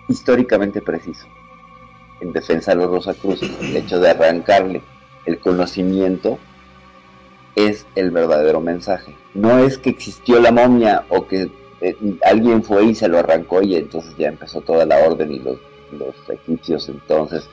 históricamente 0.09 0.83
preciso 0.83 1.27
en 2.21 2.33
defensa 2.33 2.73
de 2.73 2.77
los 2.77 2.91
Rosacruces, 2.91 3.51
el 3.61 3.77
hecho 3.77 3.99
de 3.99 4.11
arrancarle 4.11 4.83
el 5.25 5.39
conocimiento 5.41 6.39
es 7.57 7.87
el 7.95 8.11
verdadero 8.11 8.61
mensaje. 8.61 9.17
No 9.35 9.59
es 9.59 9.79
que 9.79 9.91
existió 9.91 10.41
la 10.41 10.53
momia 10.53 11.05
o 11.09 11.27
que 11.27 11.51
eh, 11.81 11.97
alguien 12.25 12.63
fue 12.63 12.85
y 12.87 12.95
se 12.95 13.09
lo 13.09 13.19
arrancó 13.19 13.63
y 13.63 13.77
entonces 13.77 14.15
ya 14.17 14.29
empezó 14.29 14.61
toda 14.61 14.87
la 14.87 14.99
orden 14.99 15.33
y 15.33 15.39
los, 15.39 15.59
los 15.93 16.15
egipcios 16.29 16.89
entonces 16.89 17.49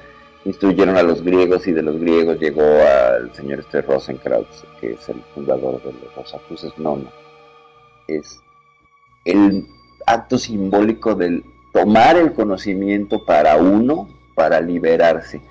instruyeron 0.46 0.98
a 0.98 1.03
los 1.03 1.22
griegos 1.24 1.67
y 1.67 1.72
de 1.72 1.84
los 1.84 2.00
griegos 2.00 2.39
llegó 2.39 2.63
al 2.63 3.34
señor 3.34 3.60
este 3.60 3.81
Rosenkrantz, 3.81 4.63
que 4.79 4.93
es 4.93 5.10
el 5.10 5.22
fundador 5.36 5.81
de 5.84 5.93
los 5.93 6.15
Rosacruces. 6.15 6.72
No, 6.77 6.98
no. 6.98 7.12
Es 8.08 8.41
el 9.25 9.67
acto 10.05 10.38
simbólico 10.38 11.13
del 11.15 11.43
tomar 11.72 12.17
el 12.17 12.34
conocimiento 12.34 13.24
para 13.24 13.58
uno 13.58 14.10
para 14.34 14.60
liberarse. 14.60 15.41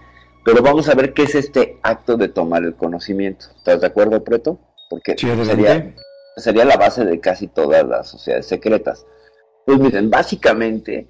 Pero 0.45 0.63
vamos 0.63 0.89
a 0.89 0.95
ver 0.95 1.13
qué 1.13 1.25
es 1.25 1.35
este 1.35 1.79
acto 1.83 2.17
de 2.17 2.29
tomar 2.29 2.65
el 2.65 2.75
conocimiento. 2.75 3.47
¿Estás 3.57 3.81
de 3.81 3.87
acuerdo, 3.87 4.23
Preto? 4.25 4.59
Porque 4.89 5.17
sería, 5.17 5.95
sería 6.37 6.65
la 6.65 6.77
base 6.77 7.05
de 7.05 7.21
casi 7.21 7.47
todas 7.47 7.87
las 7.87 8.09
sociedades 8.09 8.47
secretas. 8.47 9.07
Pues 9.67 9.79
miren, 9.79 10.11
básicamente, 10.11 11.07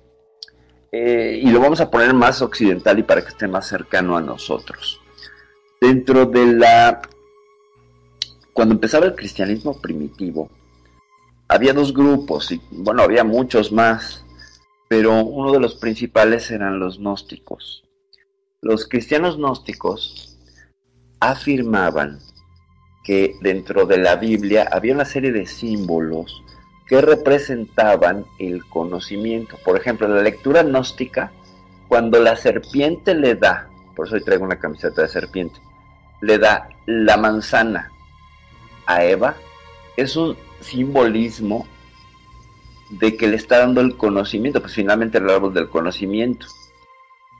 eh, 0.92 1.40
y 1.42 1.50
lo 1.50 1.60
vamos 1.60 1.80
a 1.80 1.90
poner 1.90 2.12
más 2.12 2.42
occidental 2.42 2.99
y 2.99 3.04
para 3.04 3.22
que 3.22 3.28
esté 3.28 3.46
más 3.46 3.66
cercano 3.66 4.16
a 4.16 4.20
nosotros. 4.20 5.00
Dentro 5.80 6.26
de 6.26 6.46
la... 6.54 7.00
Cuando 8.52 8.75
empezaba 8.75 9.06
el 9.06 9.14
cristianismo 9.14 9.80
primitivo, 9.80 10.50
había 11.49 11.72
dos 11.72 11.94
grupos, 11.94 12.50
y 12.52 12.60
bueno, 12.70 13.02
había 13.02 13.25
muchos 13.25 13.72
más, 13.72 14.25
pero 14.88 15.22
uno 15.22 15.52
de 15.52 15.60
los 15.60 15.76
principales 15.76 16.50
eran 16.50 16.78
los 16.78 16.99
gnósticos. 16.99 17.84
Los 18.62 18.87
cristianos 18.87 19.38
gnósticos 19.38 20.37
afirmaban 21.19 22.19
que 23.02 23.35
dentro 23.40 23.87
de 23.87 23.97
la 23.97 24.17
Biblia 24.17 24.69
había 24.71 24.93
una 24.93 25.07
serie 25.07 25.33
de 25.33 25.47
símbolos 25.47 26.43
que 26.87 27.00
representaban 27.00 28.26
el 28.38 28.62
conocimiento. 28.67 29.57
Por 29.64 29.79
ejemplo, 29.79 30.07
en 30.07 30.14
la 30.14 30.23
lectura 30.23 30.62
gnóstica, 30.62 31.33
cuando 31.88 32.21
la 32.21 32.37
serpiente 32.37 33.14
le 33.14 33.35
da, 33.35 33.71
por 33.97 34.07
eso 34.07 34.17
hoy 34.17 34.25
traigo 34.25 34.45
una 34.45 34.59
camiseta 34.59 35.00
de 35.00 35.09
serpiente, 35.09 35.59
le 36.21 36.37
da 36.37 36.69
la 36.85 37.17
manzana 37.17 37.90
a 38.85 39.02
Eva, 39.05 39.37
es 39.97 40.17
un 40.17 40.37
simbolismo 40.61 41.67
de 42.90 43.17
que 43.17 43.26
le 43.26 43.37
está 43.37 43.61
dando 43.61 43.81
el 43.81 43.97
conocimiento, 43.97 44.61
pues 44.61 44.75
finalmente 44.75 45.17
el 45.17 45.31
árbol 45.31 45.55
del 45.55 45.71
conocimiento, 45.71 46.47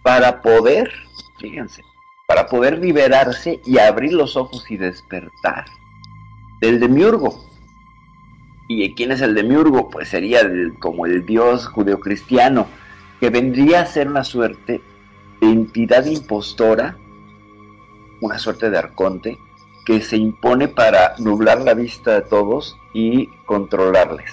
para 0.03 0.41
poder, 0.41 0.91
fíjense, 1.41 1.85
para 2.27 2.47
poder 2.47 2.79
liberarse 2.79 3.61
y 3.65 3.79
abrir 3.79 4.13
los 4.13 4.37
ojos 4.37 4.71
y 4.71 4.77
despertar 4.77 5.65
del 6.61 6.79
demiurgo. 6.79 7.45
¿Y 8.69 8.95
quién 8.95 9.11
es 9.11 9.21
el 9.21 9.35
demiurgo? 9.35 9.91
Pues 9.91 10.09
sería 10.09 10.43
como 10.79 11.07
el 11.07 11.27
dios 11.27 11.67
judeocristiano, 11.67 12.69
que 13.19 13.31
vendría 13.31 13.81
a 13.81 13.87
ser 13.87 14.07
una 14.07 14.23
suerte 14.23 14.81
de 15.41 15.47
entidad 15.49 16.05
impostora, 16.05 16.97
una 18.21 18.39
suerte 18.39 18.71
de 18.71 18.79
arconte, 18.79 19.39
que 19.85 20.01
se 20.03 20.17
impone 20.17 20.69
para 20.69 21.15
nublar 21.19 21.63
la 21.63 21.75
vista 21.75 22.15
de 22.15 22.23
todos 22.23 22.79
y 22.93 23.27
controlarles. 23.45 24.33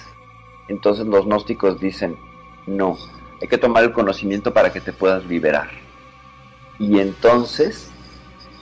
Entonces 0.68 1.06
los 1.06 1.26
gnósticos 1.26 1.80
dicen, 1.80 2.16
no, 2.66 2.96
hay 3.40 3.48
que 3.48 3.58
tomar 3.58 3.82
el 3.82 3.92
conocimiento 3.92 4.52
para 4.52 4.72
que 4.72 4.80
te 4.80 4.92
puedas 4.92 5.24
liberar. 5.26 5.87
Y 6.78 7.00
entonces 7.00 7.90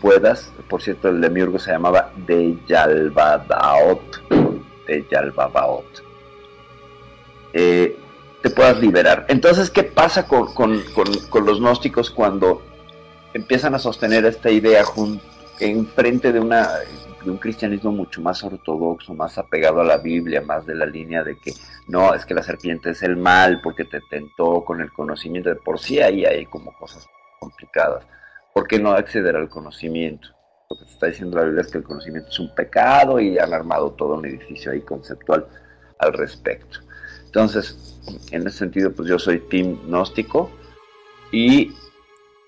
puedas, 0.01 0.53
por 0.69 0.83
cierto, 0.83 1.09
el 1.09 1.21
demiurgo 1.21 1.59
se 1.59 1.73
llamaba 1.73 2.13
Deyalbadaot, 2.27 4.01
Deyalbabaot, 4.87 6.03
eh, 7.53 7.99
te 8.43 8.51
puedas 8.51 8.79
liberar. 8.79 9.27
Entonces, 9.29 9.71
¿qué 9.71 9.83
pasa 9.83 10.27
con, 10.27 10.55
los 11.45 11.61
gnósticos 11.61 12.11
cuando 12.11 12.63
empiezan 13.35 13.75
a 13.75 13.79
sostener 13.79 14.25
esta 14.25 14.51
idea 14.51 14.85
en 15.61 15.87
frente 15.87 16.33
de 16.33 16.41
una 16.41 16.69
de 17.25 17.33
un 17.33 17.39
cristianismo 17.39 17.91
mucho 17.91 18.21
más 18.23 18.45
ortodoxo, 18.45 19.13
más 19.13 19.37
apegado 19.37 19.81
a 19.81 19.85
la 19.85 19.97
Biblia, 19.97 20.43
más 20.43 20.65
de 20.65 20.77
la 20.77 20.87
línea 20.87 21.25
de 21.25 21.37
que 21.37 21.53
no, 21.89 22.15
es 22.15 22.25
que 22.25 22.35
la 22.35 22.43
serpiente 22.45 22.91
es 22.91 23.03
el 23.03 23.17
mal 23.17 23.61
porque 23.63 23.85
te 23.85 24.01
tentó 24.01 24.65
con 24.65 24.81
el 24.81 24.93
conocimiento 24.93 25.49
de 25.49 25.57
por 25.57 25.81
sí, 25.81 25.99
ahí 25.99 26.25
hay 26.25 26.47
como 26.47 26.73
cosas 26.73 27.09
complicadas. 27.39 28.05
¿Por 28.55 28.67
qué 28.67 28.79
no 28.79 28.93
acceder 28.93 29.37
al 29.37 29.49
conocimiento? 29.49 30.29
Lo 30.71 30.79
que 30.79 30.85
está 30.85 31.07
diciendo 31.07 31.37
la 31.37 31.45
Biblia 31.45 31.63
es 31.63 31.71
que 31.71 31.79
el 31.79 31.85
conocimiento 31.85 32.29
es 32.31 32.39
un 32.41 32.55
pecado 32.55 33.21
y 33.21 33.39
han 33.39 33.53
armado 33.53 33.93
todo 33.93 34.15
un 34.15 34.27
edificio 34.27 34.73
ahí 34.73 34.81
conceptual 34.81 35.47
al 35.99 36.13
respecto. 36.13 36.81
Entonces, 37.25 38.01
en 38.33 38.47
ese 38.47 38.59
sentido, 38.59 38.93
pues 38.93 39.09
yo 39.09 39.19
soy 39.19 39.41
team 39.41 39.79
gnóstico 39.87 40.51
y 41.31 41.75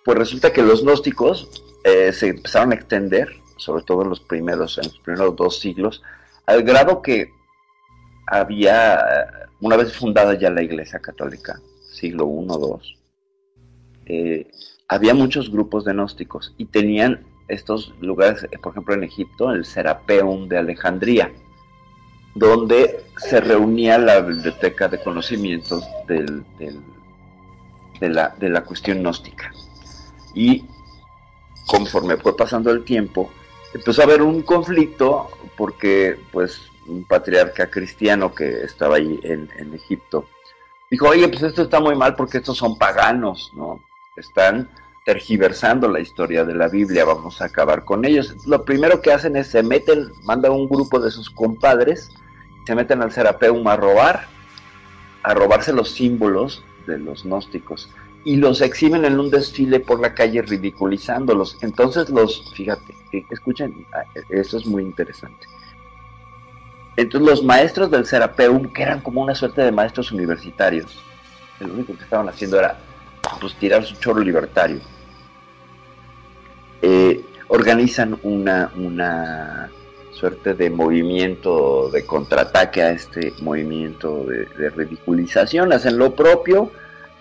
pues 0.04 0.18
resulta 0.18 0.52
que 0.52 0.62
los 0.62 0.82
gnósticos 0.82 1.62
eh, 1.84 2.12
se 2.12 2.28
empezaron 2.28 2.72
a 2.72 2.76
extender, 2.76 3.28
sobre 3.56 3.82
todo 3.84 4.02
en 4.02 4.08
los 4.08 4.20
primeros, 4.20 4.78
en 4.78 4.84
los 4.84 4.98
primeros 5.00 5.36
dos 5.36 5.60
siglos, 5.60 6.02
al 6.46 6.62
grado 6.62 7.02
que 7.02 7.30
había, 8.26 9.04
una 9.60 9.76
vez 9.76 9.94
fundada 9.94 10.34
ya 10.38 10.50
la 10.50 10.62
Iglesia 10.62 10.98
Católica, 10.98 11.60
siglo 11.90 12.26
I, 12.26 12.46
II, 14.06 14.46
había 14.88 15.14
muchos 15.14 15.50
grupos 15.50 15.84
de 15.84 15.92
gnósticos 15.92 16.54
y 16.56 16.64
tenían 16.64 17.24
estos 17.46 17.94
lugares, 18.00 18.46
por 18.62 18.72
ejemplo 18.72 18.94
en 18.94 19.04
Egipto, 19.04 19.52
el 19.52 19.64
Serapeum 19.64 20.48
de 20.48 20.58
Alejandría, 20.58 21.32
donde 22.34 23.04
se 23.16 23.40
reunía 23.40 23.98
la 23.98 24.20
biblioteca 24.20 24.88
de 24.88 25.00
conocimientos 25.00 25.84
del, 26.06 26.44
de, 26.58 28.08
la, 28.08 28.34
de 28.38 28.48
la 28.48 28.64
cuestión 28.64 29.00
gnóstica. 29.00 29.52
Y 30.34 30.64
conforme 31.66 32.16
fue 32.16 32.36
pasando 32.36 32.70
el 32.70 32.84
tiempo, 32.84 33.30
empezó 33.74 34.02
a 34.02 34.04
haber 34.04 34.22
un 34.22 34.42
conflicto 34.42 35.30
porque 35.56 36.18
pues 36.32 36.60
un 36.86 37.04
patriarca 37.04 37.70
cristiano 37.70 38.34
que 38.34 38.62
estaba 38.62 38.96
ahí 38.96 39.20
en, 39.22 39.50
en, 39.58 39.74
Egipto 39.74 40.26
dijo, 40.90 41.08
oye, 41.08 41.28
pues 41.28 41.42
esto 41.42 41.62
está 41.62 41.80
muy 41.80 41.94
mal 41.94 42.14
porque 42.16 42.38
estos 42.38 42.56
son 42.56 42.78
paganos, 42.78 43.52
¿no? 43.54 43.82
Están 44.18 44.68
tergiversando 45.04 45.88
la 45.88 46.00
historia 46.00 46.44
de 46.44 46.54
la 46.54 46.68
Biblia, 46.68 47.04
vamos 47.04 47.40
a 47.40 47.46
acabar 47.46 47.84
con 47.84 48.04
ellos. 48.04 48.46
Lo 48.46 48.64
primero 48.64 49.00
que 49.00 49.12
hacen 49.12 49.36
es 49.36 49.46
se 49.46 49.62
meten, 49.62 50.12
mandan 50.24 50.52
un 50.52 50.68
grupo 50.68 51.00
de 51.00 51.10
sus 51.10 51.30
compadres, 51.30 52.10
se 52.66 52.74
meten 52.74 53.00
al 53.00 53.12
Serapeum 53.12 53.66
a 53.68 53.76
robar, 53.76 54.26
a 55.22 55.32
robarse 55.32 55.72
los 55.72 55.90
símbolos 55.92 56.62
de 56.86 56.98
los 56.98 57.24
gnósticos 57.24 57.88
y 58.24 58.36
los 58.36 58.60
exhiben 58.60 59.06
en 59.06 59.18
un 59.18 59.30
desfile 59.30 59.80
por 59.80 60.00
la 60.00 60.12
calle 60.12 60.42
ridiculizándolos. 60.42 61.56
Entonces 61.62 62.10
los, 62.10 62.52
fíjate, 62.52 62.94
escuchen, 63.30 63.86
ah, 63.94 64.02
eso 64.28 64.58
es 64.58 64.66
muy 64.66 64.82
interesante. 64.82 65.46
Entonces 66.96 67.26
los 67.26 67.44
maestros 67.44 67.90
del 67.90 68.04
Serapeum, 68.04 68.72
que 68.72 68.82
eran 68.82 69.00
como 69.00 69.22
una 69.22 69.34
suerte 69.34 69.62
de 69.62 69.72
maestros 69.72 70.12
universitarios, 70.12 71.02
lo 71.60 71.72
único 71.72 71.96
que 71.96 72.02
estaban 72.02 72.28
haciendo 72.28 72.58
era 72.58 72.78
pues 73.40 73.54
tirar 73.54 73.84
su 73.84 73.94
chorro 73.96 74.20
libertario. 74.20 74.80
Eh, 76.82 77.24
organizan 77.48 78.18
una, 78.22 78.70
una 78.76 79.70
suerte 80.18 80.54
de 80.54 80.68
movimiento 80.68 81.90
de 81.90 82.04
contraataque 82.04 82.82
a 82.82 82.90
este 82.90 83.32
movimiento 83.40 84.24
de, 84.24 84.70
ridiculización, 84.70 85.72
hacen 85.72 85.96
lo 85.96 86.14
propio, 86.14 86.72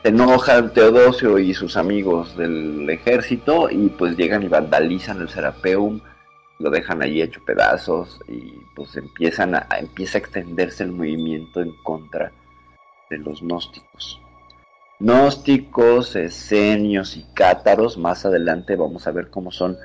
se 0.01 0.09
enojan 0.09 0.73
Teodosio 0.73 1.37
y 1.37 1.53
sus 1.53 1.77
amigos 1.77 2.35
del 2.37 2.89
ejército 2.89 3.69
y 3.69 3.89
pues 3.89 4.17
llegan 4.17 4.43
y 4.43 4.47
vandalizan 4.47 5.21
el 5.21 5.29
Serapeum, 5.29 6.01
lo 6.59 6.69
dejan 6.71 7.03
ahí 7.03 7.21
hecho 7.21 7.39
pedazos 7.45 8.19
y 8.27 8.53
pues 8.75 8.95
empiezan 8.97 9.55
a, 9.55 9.67
empieza 9.79 10.17
a 10.17 10.21
extenderse 10.21 10.83
el 10.83 10.91
movimiento 10.91 11.61
en 11.61 11.71
contra 11.83 12.31
de 13.09 13.17
los 13.19 13.41
gnósticos. 13.41 14.19
Gnósticos, 14.99 16.15
esenios 16.15 17.17
y 17.17 17.25
cátaros, 17.33 17.97
más 17.97 18.25
adelante 18.25 18.75
vamos 18.75 19.07
a 19.07 19.11
ver 19.11 19.29
cómo 19.29 19.51
son 19.51 19.77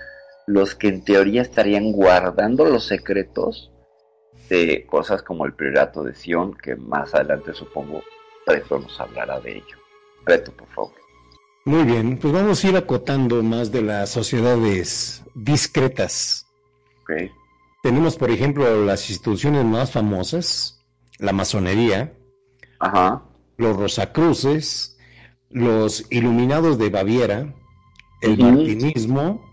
los 0.47 0.75
que 0.75 0.89
en 0.89 1.05
teoría 1.05 1.43
estarían 1.43 1.93
guardando 1.93 2.65
los 2.65 2.87
secretos 2.87 3.71
de 4.49 4.87
cosas 4.87 5.23
como 5.23 5.47
el 5.47 5.55
priorato 5.55 6.03
de 6.03 6.15
Sion, 6.15 6.55
que 6.57 6.77
más 6.77 7.15
adelante 7.15 7.55
supongo 7.55 8.03
Preto 8.45 8.79
nos 8.79 9.01
hablará 9.01 9.41
de 9.41 9.59
ello. 9.59 9.77
Preto, 10.25 10.53
por 10.53 10.69
favor. 10.69 10.93
Muy 11.65 11.85
bien, 11.85 12.19
pues 12.19 12.33
vamos 12.33 12.65
a 12.65 12.69
ir 12.69 12.77
acotando 12.77 13.43
más 13.43 13.71
de 13.71 13.83
las 13.83 14.11
sociedades 14.11 15.23
discretas. 15.35 16.47
Okay. 17.03 17.31
Tenemos, 17.83 18.17
por 18.17 18.31
ejemplo, 18.31 18.85
las 18.85 19.09
instituciones 19.11 19.65
más 19.65 19.93
famosas, 19.93 20.85
la 21.19 21.33
masonería, 21.33 22.15
Ajá. 22.81 23.23
los 23.57 23.77
rosacruces, 23.77 24.92
los 25.53 26.07
iluminados 26.11 26.79
de 26.79 26.91
Baviera, 26.91 27.55
el 28.21 28.39
martinismo, 28.39 29.45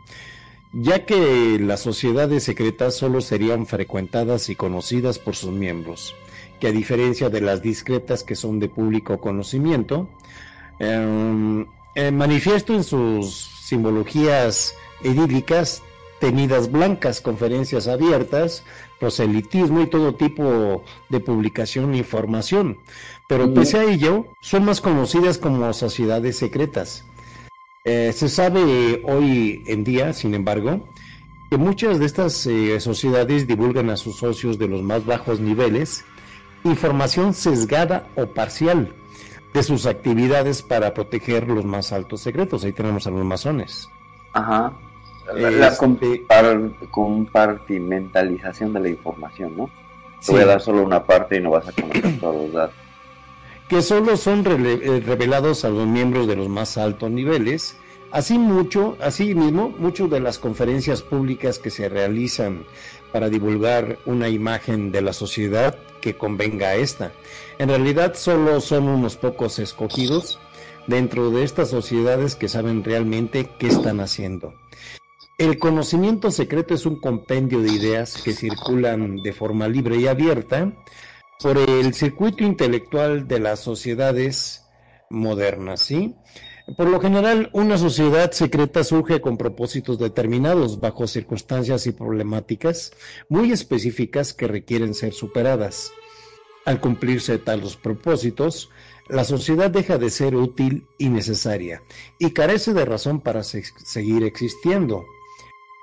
ya 0.71 1.05
que 1.05 1.57
las 1.59 1.81
sociedades 1.81 2.43
secretas 2.43 2.95
solo 2.95 3.21
serían 3.21 3.65
frecuentadas 3.65 4.49
y 4.49 4.55
conocidas 4.55 5.19
por 5.19 5.35
sus 5.35 5.51
miembros, 5.51 6.15
que 6.59 6.67
a 6.67 6.71
diferencia 6.71 7.29
de 7.29 7.41
las 7.41 7.61
discretas 7.61 8.23
que 8.23 8.35
son 8.35 8.59
de 8.59 8.69
público 8.69 9.19
conocimiento, 9.19 10.09
eh, 10.79 11.65
eh, 11.95 12.11
manifiesto 12.11 12.73
en 12.73 12.83
sus 12.83 13.49
simbologías 13.63 14.75
idílicas, 15.03 15.81
tenidas 16.19 16.71
blancas, 16.71 17.21
conferencias 17.21 17.87
abiertas, 17.87 18.63
proselitismo 18.99 19.81
y 19.81 19.87
todo 19.87 20.15
tipo 20.15 20.83
de 21.09 21.19
publicación 21.19 21.93
e 21.93 21.97
información. 21.97 22.77
Pero 23.29 23.53
pese 23.53 23.77
a 23.77 23.83
ello, 23.83 24.25
son 24.41 24.65
más 24.65 24.81
conocidas 24.81 25.37
como 25.37 25.71
sociedades 25.71 26.37
secretas. 26.37 27.05
Eh, 27.85 28.11
se 28.11 28.27
sabe 28.27 29.03
hoy 29.05 29.63
en 29.67 29.83
día, 29.83 30.13
sin 30.13 30.33
embargo, 30.33 30.89
que 31.51 31.57
muchas 31.57 31.99
de 31.99 32.05
estas 32.07 32.45
eh, 32.47 32.79
sociedades 32.79 33.45
divulgan 33.47 33.91
a 33.91 33.97
sus 33.97 34.17
socios 34.17 34.57
de 34.57 34.67
los 34.67 34.81
más 34.81 35.05
bajos 35.05 35.39
niveles 35.39 36.03
información 36.63 37.33
sesgada 37.33 38.07
o 38.15 38.25
parcial 38.25 38.93
de 39.53 39.63
sus 39.63 39.85
actividades 39.85 40.61
para 40.61 40.93
proteger 40.93 41.47
los 41.47 41.63
más 41.65 41.91
altos 41.93 42.21
secretos. 42.21 42.63
Ahí 42.65 42.73
tenemos 42.73 43.07
a 43.07 43.11
los 43.11 43.23
masones. 43.23 43.87
Ajá. 44.33 44.73
La, 45.35 45.51
la 45.51 45.67
Este- 45.67 45.85
compar- 45.85 46.73
compartimentalización 46.89 48.73
de 48.73 48.79
la 48.79 48.89
información, 48.89 49.55
¿no? 49.55 49.65
Te 50.19 50.25
Sí, 50.25 50.31
voy 50.33 50.41
a 50.41 50.45
dar 50.47 50.61
solo 50.61 50.83
una 50.83 51.03
parte 51.05 51.37
y 51.37 51.41
no 51.41 51.51
vas 51.51 51.67
a 51.67 51.71
conocer 51.71 52.19
todos 52.19 52.35
los 52.35 52.51
datos. 52.53 52.75
Que 53.69 53.83
solo 53.83 54.17
son 54.17 54.43
eh, 54.47 55.03
revelados 55.05 55.63
a 55.63 55.69
los 55.69 55.85
miembros 55.85 56.27
de 56.27 56.35
los 56.35 56.49
más 56.49 56.77
altos 56.77 57.11
niveles. 57.11 57.77
Así 58.11 58.39
mucho, 58.39 58.97
así 58.99 59.35
mismo, 59.35 59.69
muchas 59.77 60.09
de 60.09 60.19
las 60.19 60.39
conferencias 60.39 61.03
públicas 61.03 61.59
que 61.59 61.69
se 61.69 61.87
realizan 61.87 62.65
para 63.13 63.29
divulgar 63.29 63.99
una 64.07 64.27
imagen 64.27 64.91
de 64.91 65.03
la 65.03 65.13
sociedad 65.13 65.77
que 66.01 66.17
convenga 66.17 66.69
a 66.69 66.75
esta. 66.75 67.11
En 67.59 67.69
realidad 67.69 68.15
solo 68.15 68.59
son 68.59 68.87
unos 68.87 69.15
pocos 69.15 69.59
escogidos 69.59 70.39
dentro 70.87 71.29
de 71.29 71.43
estas 71.43 71.69
sociedades 71.69 72.35
que 72.35 72.49
saben 72.49 72.83
realmente 72.83 73.51
qué 73.59 73.67
están 73.67 73.99
haciendo. 73.99 74.55
El 75.37 75.59
conocimiento 75.59 76.31
secreto 76.31 76.73
es 76.73 76.87
un 76.87 76.99
compendio 76.99 77.61
de 77.61 77.71
ideas 77.71 78.19
que 78.23 78.33
circulan 78.33 79.17
de 79.17 79.31
forma 79.31 79.67
libre 79.67 79.97
y 79.97 80.07
abierta 80.07 80.73
por 81.41 81.57
el 81.57 81.93
circuito 81.93 82.43
intelectual 82.43 83.27
de 83.27 83.39
las 83.39 83.59
sociedades 83.59 84.65
modernas, 85.09 85.81
¿sí? 85.81 86.15
Por 86.77 86.87
lo 86.87 86.99
general, 86.99 87.49
una 87.53 87.77
sociedad 87.79 88.31
secreta 88.31 88.83
surge 88.83 89.21
con 89.21 89.37
propósitos 89.37 89.97
determinados 89.97 90.79
bajo 90.79 91.07
circunstancias 91.07 91.87
y 91.87 91.91
problemáticas 91.93 92.91
muy 93.27 93.51
específicas 93.51 94.33
que 94.33 94.47
requieren 94.47 94.93
ser 94.93 95.13
superadas. 95.13 95.91
Al 96.65 96.79
cumplirse 96.79 97.39
tales 97.39 97.75
propósitos, 97.75 98.69
la 99.07 99.23
sociedad 99.23 99.71
deja 99.71 99.97
de 99.97 100.11
ser 100.11 100.35
útil 100.35 100.85
y 100.99 101.09
necesaria 101.09 101.81
y 102.19 102.31
carece 102.31 102.73
de 102.73 102.85
razón 102.85 103.21
para 103.21 103.41
se- 103.41 103.63
seguir 103.83 104.23
existiendo, 104.23 105.03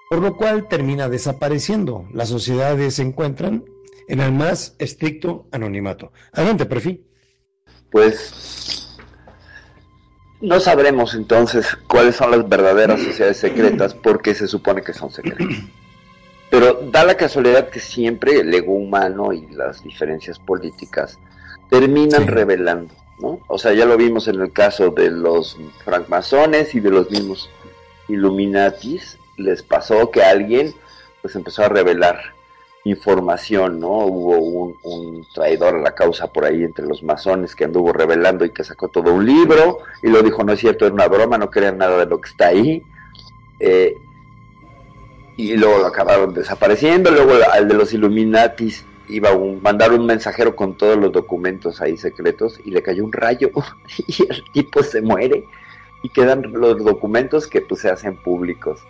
por 0.08 0.20
lo 0.20 0.36
cual 0.36 0.68
termina 0.68 1.08
desapareciendo. 1.08 2.06
Las 2.12 2.28
sociedades 2.28 2.94
se 2.94 3.02
encuentran 3.02 3.64
en 4.08 4.20
el 4.20 4.32
más 4.32 4.74
estricto 4.78 5.48
anonimato. 5.52 6.12
Adelante, 6.32 6.66
Perfil. 6.66 7.06
Pues 7.90 8.96
no 10.40 10.60
sabremos 10.60 11.14
entonces 11.14 11.76
cuáles 11.88 12.16
son 12.16 12.30
las 12.30 12.48
verdaderas 12.48 13.00
sociedades 13.00 13.38
secretas 13.38 13.94
porque 13.94 14.34
se 14.34 14.46
supone 14.48 14.82
que 14.82 14.92
son 14.92 15.10
secretas. 15.10 15.46
Pero 16.50 16.74
da 16.92 17.04
la 17.04 17.16
casualidad 17.16 17.70
que 17.70 17.80
siempre 17.80 18.38
el 18.40 18.54
ego 18.54 18.74
humano 18.74 19.32
y 19.32 19.46
las 19.48 19.82
diferencias 19.82 20.38
políticas 20.38 21.18
terminan 21.70 22.22
Sí. 22.22 22.28
revelando, 22.28 22.94
¿no? 23.18 23.40
O 23.48 23.58
sea, 23.58 23.72
ya 23.72 23.84
lo 23.84 23.96
vimos 23.96 24.28
en 24.28 24.40
el 24.40 24.52
caso 24.52 24.90
de 24.90 25.10
los 25.10 25.56
francmasones 25.84 26.74
y 26.76 26.80
de 26.80 26.90
los 26.90 27.10
mismos 27.10 27.50
Illuminatis, 28.08 29.18
les 29.36 29.64
pasó 29.64 30.12
que 30.12 30.22
alguien 30.22 30.72
pues 31.22 31.34
empezó 31.34 31.64
a 31.64 31.68
revelar 31.68 32.20
información, 32.88 33.80
¿no? 33.80 33.88
Hubo 33.88 34.76
un, 34.82 35.26
traidor 35.34 35.76
a 35.76 35.80
la 35.80 35.94
causa 35.94 36.32
por 36.32 36.44
ahí 36.44 36.62
entre 36.62 36.86
los 36.86 37.02
masones 37.02 37.54
que 37.54 37.64
anduvo 37.64 37.92
revelando 37.92 38.44
y 38.44 38.50
que 38.50 38.64
sacó 38.64 38.88
todo 38.88 39.12
un 39.12 39.26
libro 39.26 39.80
y 40.02 40.08
lo 40.08 40.22
dijo, 40.22 40.44
no 40.44 40.52
es 40.52 40.60
cierto, 40.60 40.86
era 40.86 40.94
una 40.94 41.08
broma, 41.08 41.36
no 41.36 41.50
crean 41.50 41.78
nada 41.78 41.98
de 41.98 42.06
lo 42.06 42.20
que 42.20 42.30
está 42.30 42.48
ahí. 42.48 42.82
Eh, 43.58 43.96
y 45.36 45.56
luego 45.56 45.78
lo 45.78 45.86
acabaron 45.86 46.32
desapareciendo, 46.32 47.10
luego 47.10 47.34
al 47.52 47.68
de 47.68 47.74
los 47.74 47.92
Illuminatis 47.92 48.86
iba 49.08 49.30
a 49.30 49.38
mandar 49.60 49.92
un 49.92 50.06
mensajero 50.06 50.56
con 50.56 50.76
todos 50.76 50.96
los 50.96 51.12
documentos 51.12 51.80
ahí 51.80 51.96
secretos 51.96 52.60
y 52.64 52.70
le 52.70 52.82
cayó 52.82 53.04
un 53.04 53.12
rayo 53.12 53.50
y 54.06 54.22
el 54.22 54.42
tipo 54.52 54.82
se 54.82 55.02
muere 55.02 55.44
y 56.02 56.08
quedan 56.08 56.52
los 56.52 56.82
documentos 56.82 57.46
que 57.46 57.60
pues 57.60 57.80
se 57.82 57.90
hacen 57.90 58.16
públicos. 58.16 58.80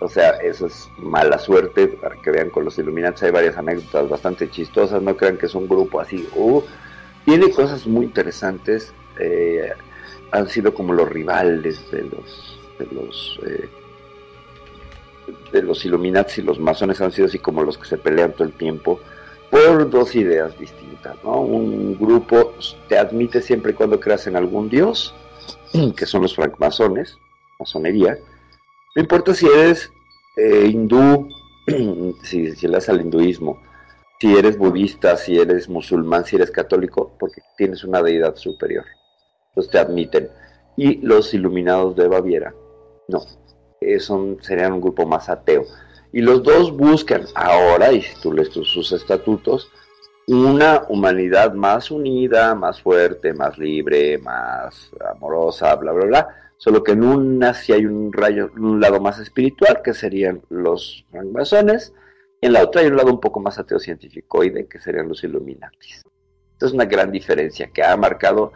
O 0.00 0.08
sea, 0.08 0.30
eso 0.42 0.66
es 0.66 0.88
mala 0.98 1.38
suerte, 1.38 1.88
para 1.88 2.14
que 2.16 2.30
vean 2.30 2.50
con 2.50 2.64
los 2.64 2.78
Illuminati 2.78 3.26
hay 3.26 3.32
varias 3.32 3.56
anécdotas 3.56 4.08
bastante 4.08 4.48
chistosas, 4.48 5.02
no 5.02 5.16
crean 5.16 5.38
que 5.38 5.46
es 5.46 5.54
un 5.54 5.66
grupo 5.66 6.00
así, 6.00 6.28
uh, 6.36 6.62
tiene 7.24 7.50
cosas 7.50 7.86
muy 7.86 8.06
interesantes, 8.06 8.92
eh, 9.18 9.72
han 10.30 10.48
sido 10.48 10.72
como 10.72 10.92
los 10.92 11.08
rivales 11.08 11.90
de 11.90 12.02
los 12.02 12.58
de 12.78 12.86
los 12.94 13.40
eh, 13.44 13.68
de 15.52 15.62
los 15.62 15.84
Illuminati 15.84 16.40
y 16.40 16.44
los 16.44 16.60
masones 16.60 17.00
han 17.00 17.12
sido 17.12 17.26
así 17.26 17.38
como 17.38 17.62
los 17.64 17.76
que 17.76 17.86
se 17.86 17.98
pelean 17.98 18.32
todo 18.32 18.44
el 18.44 18.52
tiempo 18.52 19.00
por 19.50 19.90
dos 19.90 20.14
ideas 20.14 20.58
distintas, 20.58 21.16
¿no? 21.24 21.40
Un 21.40 21.98
grupo 21.98 22.54
te 22.88 22.98
admite 22.98 23.40
siempre 23.40 23.72
y 23.72 23.74
cuando 23.74 23.98
creas 23.98 24.26
en 24.26 24.36
algún 24.36 24.68
dios, 24.68 25.14
que 25.96 26.06
son 26.06 26.22
los 26.22 26.34
francmasones, 26.34 27.18
masonería, 27.58 28.18
no 28.98 29.02
importa 29.02 29.32
si 29.32 29.46
eres 29.46 29.92
eh, 30.36 30.66
hindú, 30.72 31.28
si, 32.24 32.56
si 32.56 32.66
das 32.66 32.88
al 32.88 33.00
hinduismo, 33.00 33.62
si 34.18 34.36
eres 34.36 34.58
budista, 34.58 35.16
si 35.16 35.38
eres 35.38 35.68
musulmán, 35.68 36.24
si 36.24 36.34
eres 36.34 36.50
católico, 36.50 37.14
porque 37.16 37.40
tienes 37.56 37.84
una 37.84 38.02
deidad 38.02 38.34
superior. 38.34 38.84
Entonces 39.50 39.70
te 39.70 39.78
admiten. 39.78 40.28
Y 40.76 40.96
los 41.06 41.32
iluminados 41.32 41.94
de 41.94 42.08
Baviera, 42.08 42.52
no, 43.06 43.20
eh, 43.80 44.00
son, 44.00 44.38
serían 44.42 44.72
un 44.72 44.80
grupo 44.80 45.06
más 45.06 45.28
ateo. 45.28 45.62
Y 46.12 46.20
los 46.20 46.42
dos 46.42 46.76
buscan 46.76 47.22
ahora, 47.36 47.92
y 47.92 48.02
si 48.02 48.20
tú 48.20 48.32
lees 48.32 48.48
sus 48.48 48.90
estatutos, 48.90 49.70
una 50.26 50.86
humanidad 50.88 51.54
más 51.54 51.92
unida, 51.92 52.52
más 52.56 52.82
fuerte, 52.82 53.32
más 53.32 53.58
libre, 53.58 54.18
más 54.18 54.90
amorosa, 55.14 55.76
bla, 55.76 55.92
bla, 55.92 56.04
bla 56.04 56.47
solo 56.58 56.84
que 56.84 56.92
en 56.92 57.04
una 57.04 57.54
sí 57.54 57.72
hay 57.72 57.86
un 57.86 58.12
rayo, 58.12 58.50
un 58.56 58.80
lado 58.80 59.00
más 59.00 59.18
espiritual, 59.18 59.80
que 59.82 59.94
serían 59.94 60.42
los 60.50 61.06
francmasones, 61.10 61.94
y 62.40 62.46
en 62.46 62.52
la 62.52 62.62
otra 62.62 62.82
hay 62.82 62.88
un 62.88 62.96
lado 62.96 63.10
un 63.10 63.20
poco 63.20 63.40
más 63.40 63.58
ateo 63.58 63.78
científicoide, 63.78 64.66
que 64.66 64.80
serían 64.80 65.08
los 65.08 65.24
Illuminatis. 65.24 66.04
Entonces, 66.52 66.74
una 66.74 66.84
gran 66.84 67.10
diferencia 67.10 67.70
que 67.72 67.82
ha 67.82 67.96
marcado 67.96 68.52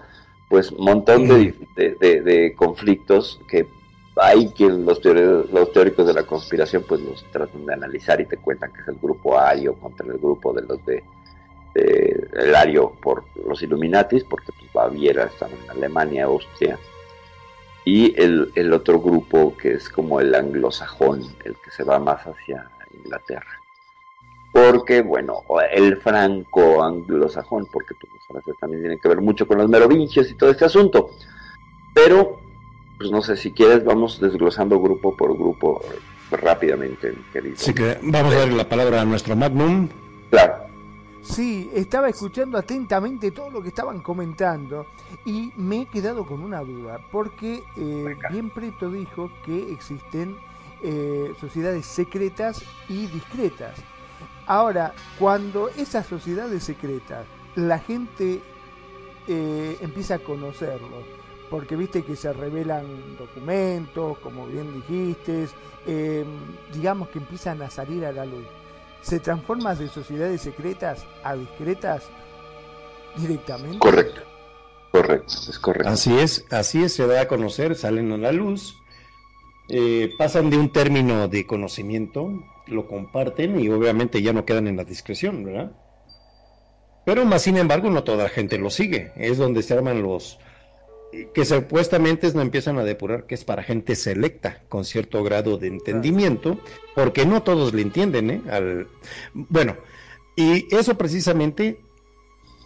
pues 0.51 0.71
un 0.71 0.85
montón 0.85 1.27
de, 1.29 2.55
conflictos 2.57 3.41
que 3.49 3.67
hay 4.17 4.49
quien 4.49 4.85
los, 4.85 5.03
los 5.03 5.73
teóricos 5.73 6.07
de 6.07 6.13
la 6.13 6.25
conspiración 6.25 6.85
pues 6.87 7.01
los 7.01 7.25
tratan 7.33 7.65
de 7.65 7.73
analizar 7.73 8.21
y 8.21 8.27
te 8.27 8.37
cuentan 8.37 8.71
que 8.73 8.83
es 8.83 8.89
el 8.89 8.97
grupo 8.97 9.39
ario 9.39 9.75
contra 9.77 10.07
el 10.07 10.19
grupo 10.19 10.53
de 10.53 10.63
los 10.63 10.85
de, 10.85 11.03
el 11.75 12.55
ario 12.55 12.93
por 13.01 13.25
los 13.47 13.63
Illuminatis, 13.63 14.25
porque 14.25 14.53
pues, 14.59 14.71
Baviera 14.73 15.25
estaba 15.25 15.53
en 15.53 15.71
Alemania, 15.71 16.25
Austria, 16.25 16.79
y 17.85 18.21
el, 18.21 18.53
el, 18.55 18.73
otro 18.73 19.01
grupo 19.01 19.57
que 19.57 19.73
es 19.75 19.89
como 19.89 20.21
el 20.21 20.35
anglosajón, 20.35 21.23
el 21.45 21.57
que 21.57 21.71
se 21.71 21.83
va 21.83 21.99
más 21.99 22.23
hacia 22.27 22.71
Inglaterra. 22.93 23.61
Porque, 24.53 25.01
bueno, 25.01 25.43
el 25.73 25.97
franco-anglosajón, 25.97 27.67
porque 27.73 27.95
pues, 27.95 28.59
también 28.59 28.83
tiene 28.83 28.99
que 28.99 29.09
ver 29.09 29.21
mucho 29.21 29.47
con 29.47 29.59
los 29.59 29.69
merovingios 29.69 30.31
y 30.31 30.35
todo 30.35 30.51
este 30.51 30.67
asunto. 30.67 31.11
Pero, 31.95 32.39
pues 32.99 33.11
no 33.11 33.23
sé, 33.23 33.37
si 33.37 33.53
quieres 33.53 33.85
vamos 33.85 34.21
desglosando 34.21 34.81
grupo 34.81 35.17
por 35.17 35.37
grupo 35.37 35.83
rápidamente, 36.31 37.15
querido. 37.33 37.57
Así 37.57 37.75
que 37.75 37.99
vamos 38.03 38.35
a 38.35 38.39
dar 38.41 38.49
la 38.49 38.69
palabra 38.69 39.01
a 39.01 39.05
nuestro 39.05 39.35
Magnum. 39.35 39.89
Claro. 40.31 40.72
Sí, 41.23 41.71
estaba 41.73 42.09
escuchando 42.09 42.59
atentamente 42.59 43.31
todo 43.31 43.49
lo 43.49 43.63
que 43.63 43.69
estaban 43.69 44.01
comentando 44.01 44.87
y 45.25 45.53
me 45.57 45.83
he 45.83 45.87
quedado 45.87 46.27
con 46.27 46.43
una 46.43 46.61
duda, 46.63 47.01
porque 47.13 47.63
eh, 47.77 48.17
bien 48.31 48.51
Preto 48.51 48.91
dijo 48.91 49.31
que 49.45 49.73
existen 49.73 50.37
eh, 50.83 51.33
sociedades 51.41 51.87
secretas 51.87 52.65
y 52.89 53.07
discretas. 53.07 53.79
Ahora, 54.47 54.95
cuando 55.17 55.69
esas 55.69 56.07
sociedades 56.07 56.65
secretas, 56.65 57.25
la 57.55 57.79
gente 57.79 58.41
eh, 59.29 59.79
empieza 59.81 60.17
a 60.17 60.19
conocerlos, 60.19 61.05
porque 61.49 61.77
viste 61.77 62.03
que 62.03 62.17
se 62.17 62.33
revelan 62.33 63.17
documentos, 63.17 64.19
como 64.19 64.47
bien 64.47 64.75
dijiste, 64.75 65.47
digamos 66.73 67.11
que 67.11 67.19
empiezan 67.21 67.63
a 67.63 67.71
salir 67.71 68.05
a 68.07 68.13
la 68.13 68.25
luz 68.25 68.47
se 69.03 69.21
transforma 69.21 69.75
de 69.75 69.89
sociedades 69.89 70.41
secretas 70.41 71.05
a 71.23 71.35
discretas 71.35 72.05
directamente. 73.17 73.79
Correcto, 73.79 74.23
correcto, 74.91 75.35
es 75.51 75.59
correcto. 75.59 75.89
Así 75.89 76.19
es, 76.19 76.45
así 76.51 76.83
es, 76.83 76.95
se 76.95 77.07
da 77.07 77.23
a 77.23 77.29
conocer, 77.29 77.75
salen 77.75 78.13
a 78.13 78.17
la 78.17 78.33
luz, 78.33 78.77
eh, 79.69 80.11
pasan 80.17 80.51
de 80.51 80.57
un 80.57 80.73
término 80.73 81.29
de 81.29 81.47
conocimiento, 81.47 82.31
lo 82.67 82.87
comparten 82.87 83.59
y 83.61 83.69
obviamente 83.69 84.23
ya 84.23 84.33
no 84.33 84.45
quedan 84.45 84.69
en 84.69 84.77
la 84.77 84.85
discreción, 84.85 85.45
¿verdad? 85.45 85.73
Pero 87.05 87.25
más 87.25 87.43
sin 87.43 87.57
embargo 87.57 87.91
no 87.91 88.05
toda 88.05 88.25
la 88.25 88.29
gente 88.29 88.59
lo 88.59 88.71
sigue, 88.71 89.13
es 89.17 89.37
donde 89.37 89.63
se 89.63 89.75
arman 89.75 90.03
los, 90.03 90.39
que 91.35 91.45
supuestamente 91.45 92.33
no 92.33 92.41
empiezan 92.41 92.79
a 92.79 92.85
depurar 92.85 93.27
que 93.27 93.35
es 93.35 93.45
para 93.45 93.63
gente 93.63 93.95
selecta, 93.97 94.63
con 94.69 94.85
cierto 94.85 95.23
grado 95.23 95.59
de 95.59 95.69
entendimiento, 95.69 96.59
porque 96.95 97.27
no 97.27 97.43
todos 97.43 97.75
le 97.75 97.83
entienden, 97.83 98.31
¿eh? 98.31 98.43
Al... 98.51 98.89
Bueno, 99.35 99.77
y 100.37 100.75
eso 100.75 100.97
precisamente 100.97 101.79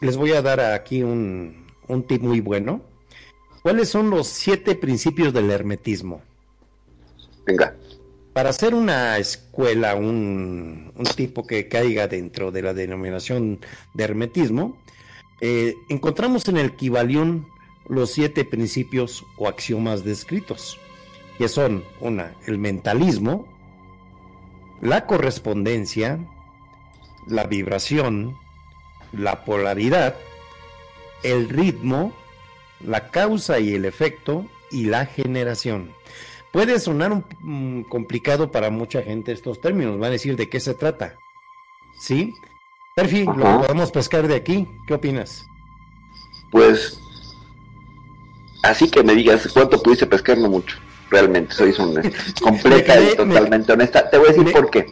les 0.00 0.16
voy 0.16 0.32
a 0.32 0.42
dar 0.42 0.60
aquí 0.60 1.02
un, 1.02 1.66
un 1.88 2.06
tip 2.06 2.22
muy 2.22 2.40
bueno. 2.40 2.82
¿Cuáles 3.62 3.88
son 3.88 4.10
los 4.10 4.28
siete 4.28 4.76
principios 4.76 5.32
del 5.32 5.50
hermetismo? 5.50 6.22
Venga. 7.44 7.74
Para 8.32 8.50
hacer 8.50 8.74
una 8.74 9.18
escuela, 9.18 9.96
un, 9.96 10.92
un 10.94 11.04
tipo 11.16 11.46
que 11.46 11.68
caiga 11.68 12.06
dentro 12.06 12.52
de 12.52 12.62
la 12.62 12.74
denominación 12.74 13.58
de 13.94 14.04
hermetismo, 14.04 14.80
eh, 15.40 15.74
encontramos 15.88 16.46
en 16.48 16.58
el 16.58 16.76
Kibalión 16.76 17.46
los 17.88 18.10
siete 18.10 18.44
principios 18.44 19.24
o 19.36 19.48
axiomas 19.48 20.04
descritos, 20.04 20.78
que 21.38 21.48
son 21.48 21.84
una, 22.00 22.34
el 22.46 22.58
mentalismo, 22.58 23.46
la 24.80 25.06
correspondencia, 25.06 26.18
la 27.26 27.44
vibración, 27.44 28.36
la 29.12 29.44
polaridad, 29.44 30.16
el 31.22 31.48
ritmo, 31.48 32.12
la 32.84 33.10
causa 33.10 33.58
y 33.58 33.74
el 33.74 33.84
efecto 33.84 34.46
y 34.70 34.86
la 34.86 35.06
generación. 35.06 35.92
Puede 36.52 36.78
sonar 36.80 37.12
un, 37.12 37.24
mm, 37.40 37.82
complicado 37.88 38.50
para 38.50 38.70
mucha 38.70 39.02
gente 39.02 39.32
estos 39.32 39.60
términos, 39.60 39.98
van 39.98 40.08
a 40.08 40.12
decir 40.12 40.36
de 40.36 40.48
qué 40.48 40.60
se 40.60 40.74
trata. 40.74 41.16
¿Sí? 41.98 42.34
Perfi, 42.94 43.24
lo 43.24 43.60
podemos 43.60 43.90
pescar 43.90 44.26
de 44.26 44.36
aquí. 44.36 44.66
¿Qué 44.86 44.94
opinas? 44.94 45.46
Pues 46.50 46.98
Así 48.62 48.90
que 48.90 49.02
me 49.02 49.14
digas 49.14 49.48
cuánto 49.52 49.82
pudiste 49.82 50.06
pescar, 50.06 50.38
no 50.38 50.48
mucho. 50.48 50.76
Realmente, 51.10 51.54
soy 51.54 51.72
completa 52.42 53.00
y 53.00 53.16
totalmente 53.16 53.72
honesta. 53.72 54.10
Te 54.10 54.18
voy 54.18 54.28
a 54.28 54.32
decir 54.32 54.52
por 54.52 54.70
qué. 54.70 54.86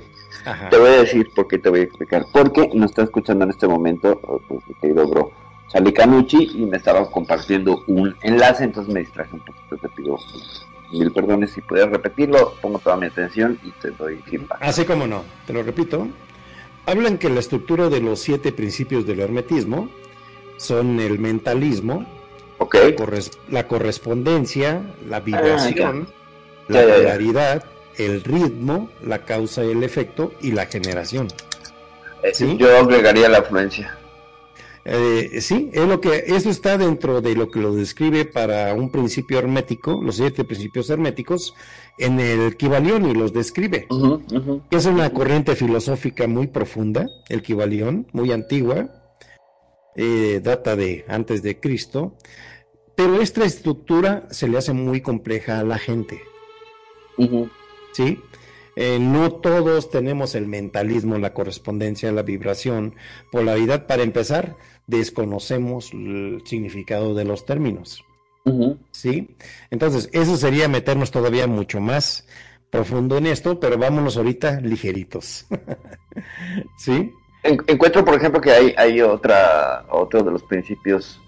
Te 0.70 0.76
voy 0.76 0.88
a 0.90 1.00
decir 1.00 1.30
por 1.34 1.48
qué 1.48 1.58
te 1.58 1.70
voy 1.70 1.80
a 1.80 1.82
explicar. 1.84 2.26
Porque 2.32 2.70
nos 2.74 2.90
está 2.90 3.02
escuchando 3.02 3.44
en 3.44 3.50
este 3.50 3.66
momento 3.66 4.20
oh, 4.24 4.40
pues, 4.46 4.60
mi 4.68 4.74
querido 4.74 5.08
bro 5.08 5.32
Charlie 5.68 5.92
Canucci 5.92 6.50
y 6.54 6.66
me 6.66 6.76
estaba 6.76 7.10
compartiendo 7.10 7.82
un 7.86 8.14
enlace, 8.22 8.64
entonces 8.64 8.92
me 8.92 9.00
distraje 9.00 9.34
un 9.34 9.40
poquito. 9.40 9.76
Te 9.76 9.88
pido 9.88 10.18
mil 10.92 11.10
perdones 11.12 11.50
si 11.52 11.60
puedes 11.62 11.88
repetirlo. 11.88 12.54
Pongo 12.60 12.78
toda 12.78 12.96
mi 12.96 13.06
atención 13.06 13.58
y 13.64 13.70
te 13.72 13.90
doy 13.90 14.18
feedback. 14.18 14.58
Así 14.60 14.84
como 14.84 15.06
no, 15.06 15.24
te 15.46 15.52
lo 15.52 15.62
repito. 15.62 16.06
Hablan 16.86 17.18
que 17.18 17.30
la 17.30 17.40
estructura 17.40 17.88
de 17.88 18.00
los 18.00 18.20
siete 18.20 18.52
principios 18.52 19.06
del 19.06 19.20
hermetismo 19.20 19.88
son 20.58 21.00
el 21.00 21.18
mentalismo, 21.18 22.06
la, 23.50 23.66
correspondencia, 23.66 24.82
la 25.08 25.20
vibración, 25.20 26.08
ah, 26.08 26.14
la 26.68 26.82
polaridad, 26.82 27.64
el 27.96 28.22
ritmo, 28.22 28.90
la 29.02 29.24
causa 29.24 29.64
y 29.64 29.70
el 29.70 29.82
efecto 29.82 30.32
y 30.40 30.52
la 30.52 30.66
generación. 30.66 31.28
Eh, 32.22 32.56
yo 32.58 32.78
agregaría 32.78 33.28
la 33.28 33.38
afluencia. 33.38 33.98
Eh, 34.86 35.40
sí, 35.40 35.70
es 35.72 35.86
lo 35.86 36.00
que, 36.00 36.24
eso 36.26 36.50
está 36.50 36.76
dentro 36.76 37.22
de 37.22 37.34
lo 37.34 37.50
que 37.50 37.58
lo 37.58 37.74
describe 37.74 38.26
para 38.26 38.74
un 38.74 38.90
principio 38.90 39.38
hermético, 39.38 40.00
los 40.02 40.16
siete 40.16 40.44
principios 40.44 40.90
herméticos, 40.90 41.54
en 41.98 42.20
el 42.20 42.56
Kibalión 42.56 43.08
y 43.08 43.14
los 43.14 43.32
describe. 43.32 43.86
Es 44.70 44.84
una 44.84 45.10
corriente 45.10 45.56
filosófica 45.56 46.26
muy 46.26 46.48
profunda, 46.48 47.06
el 47.30 47.40
Kibalión, 47.40 48.06
muy 48.12 48.30
antigua, 48.32 49.03
eh, 49.96 50.40
data 50.42 50.76
de 50.76 51.04
antes 51.08 51.42
de 51.42 51.60
Cristo, 51.60 52.16
pero 52.94 53.20
esta 53.20 53.44
estructura 53.44 54.26
se 54.30 54.48
le 54.48 54.58
hace 54.58 54.72
muy 54.72 55.00
compleja 55.00 55.58
a 55.58 55.64
la 55.64 55.78
gente. 55.78 56.20
¿Sí? 57.92 58.18
Eh, 58.76 58.98
no 58.98 59.32
todos 59.32 59.90
tenemos 59.90 60.34
el 60.34 60.46
mentalismo, 60.46 61.18
la 61.18 61.32
correspondencia, 61.32 62.10
la 62.12 62.22
vibración, 62.22 62.96
polaridad. 63.30 63.86
Para 63.86 64.02
empezar, 64.02 64.56
desconocemos 64.86 65.92
el 65.92 66.42
significado 66.44 67.14
de 67.14 67.24
los 67.24 67.46
términos. 67.46 68.04
¿Sí? 68.90 69.36
Entonces, 69.70 70.10
eso 70.12 70.36
sería 70.36 70.68
meternos 70.68 71.10
todavía 71.10 71.46
mucho 71.46 71.80
más 71.80 72.26
profundo 72.70 73.16
en 73.16 73.26
esto, 73.26 73.58
pero 73.58 73.78
vámonos 73.78 74.16
ahorita 74.16 74.60
ligeritos. 74.60 75.46
¿Sí? 76.78 77.12
Encuentro, 77.44 78.04
por 78.04 78.14
ejemplo, 78.14 78.40
que 78.40 78.50
hay, 78.50 78.74
hay 78.76 79.00
otra, 79.00 79.84
otro 79.90 80.22
de 80.22 80.30
los 80.30 80.42
principios 80.42 81.20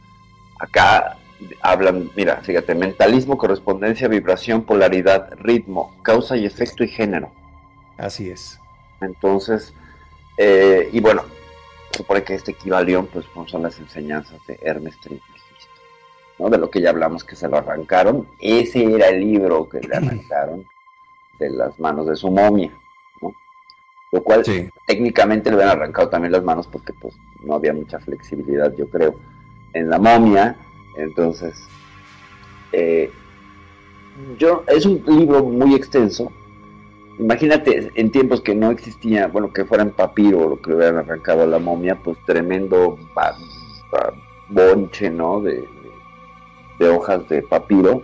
acá 0.58 1.18
hablan, 1.60 2.10
mira, 2.16 2.36
fíjate, 2.42 2.74
mentalismo, 2.74 3.36
correspondencia, 3.36 4.08
vibración, 4.08 4.62
polaridad, 4.62 5.34
ritmo, 5.38 5.94
causa 6.02 6.36
y 6.36 6.46
efecto 6.46 6.82
y 6.84 6.88
género. 6.88 7.30
Así 7.98 8.30
es. 8.30 8.58
Entonces, 9.00 9.74
eh, 10.38 10.88
y 10.92 11.00
bueno, 11.00 11.24
supone 11.94 12.22
que 12.22 12.34
este 12.34 12.52
equivalión 12.52 13.06
pues 13.06 13.26
son 13.46 13.62
las 13.62 13.78
enseñanzas 13.78 14.38
de 14.46 14.58
Hermes 14.62 14.98
Trismegisto, 15.00 15.72
¿no? 16.38 16.48
De 16.48 16.58
lo 16.58 16.70
que 16.70 16.80
ya 16.80 16.90
hablamos 16.90 17.24
que 17.24 17.36
se 17.36 17.48
lo 17.48 17.58
arrancaron. 17.58 18.26
Ese 18.40 18.84
era 18.84 19.08
el 19.08 19.20
libro 19.20 19.68
que 19.68 19.80
le 19.80 19.96
arrancaron 19.96 20.66
de 21.38 21.50
las 21.50 21.78
manos 21.78 22.06
de 22.06 22.16
su 22.16 22.30
momia. 22.30 22.72
Lo 24.16 24.22
cual 24.22 24.42
técnicamente 24.86 25.50
le 25.50 25.56
habían 25.56 25.76
arrancado 25.76 26.08
también 26.08 26.32
las 26.32 26.42
manos 26.42 26.66
porque 26.66 26.94
pues 26.94 27.14
no 27.44 27.56
había 27.56 27.74
mucha 27.74 27.98
flexibilidad, 28.00 28.74
yo 28.74 28.88
creo, 28.88 29.14
en 29.74 29.90
la 29.90 29.98
momia 29.98 30.56
entonces, 30.96 31.54
eh, 32.72 33.10
yo, 34.38 34.64
es 34.68 34.86
un 34.86 35.02
libro 35.06 35.44
muy 35.44 35.74
extenso. 35.74 36.32
Imagínate 37.18 37.90
en 37.94 38.10
tiempos 38.10 38.40
que 38.40 38.54
no 38.54 38.70
existía, 38.70 39.26
bueno, 39.26 39.52
que 39.52 39.66
fueran 39.66 39.90
papiro 39.90 40.38
o 40.38 40.62
que 40.62 40.70
le 40.70 40.76
hubieran 40.76 40.96
arrancado 40.96 41.42
a 41.42 41.46
la 41.46 41.58
momia, 41.58 41.96
pues 42.02 42.16
tremendo 42.24 42.98
bonche, 44.48 45.10
¿no? 45.10 45.42
De, 45.42 45.68
hojas 46.88 47.28
de 47.28 47.42
papiro 47.42 48.02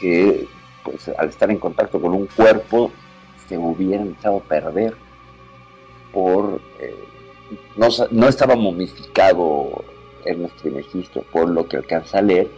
que, 0.00 0.48
pues, 0.82 1.08
al 1.16 1.28
estar 1.28 1.52
en 1.52 1.58
contacto 1.58 2.00
con 2.00 2.14
un 2.14 2.26
cuerpo, 2.26 2.90
se 3.46 3.56
hubieran 3.56 4.16
echado 4.18 4.38
a 4.38 4.42
perder 4.42 4.96
por. 6.12 6.60
Eh, 6.78 7.04
no, 7.76 7.88
no 8.10 8.28
estaba 8.28 8.56
momificado 8.56 9.84
Ernest 10.24 10.56
Trismegisto, 10.56 11.22
por 11.32 11.48
lo 11.48 11.66
que 11.66 11.76
alcanza 11.76 12.18
a 12.18 12.22
leer, 12.22 12.48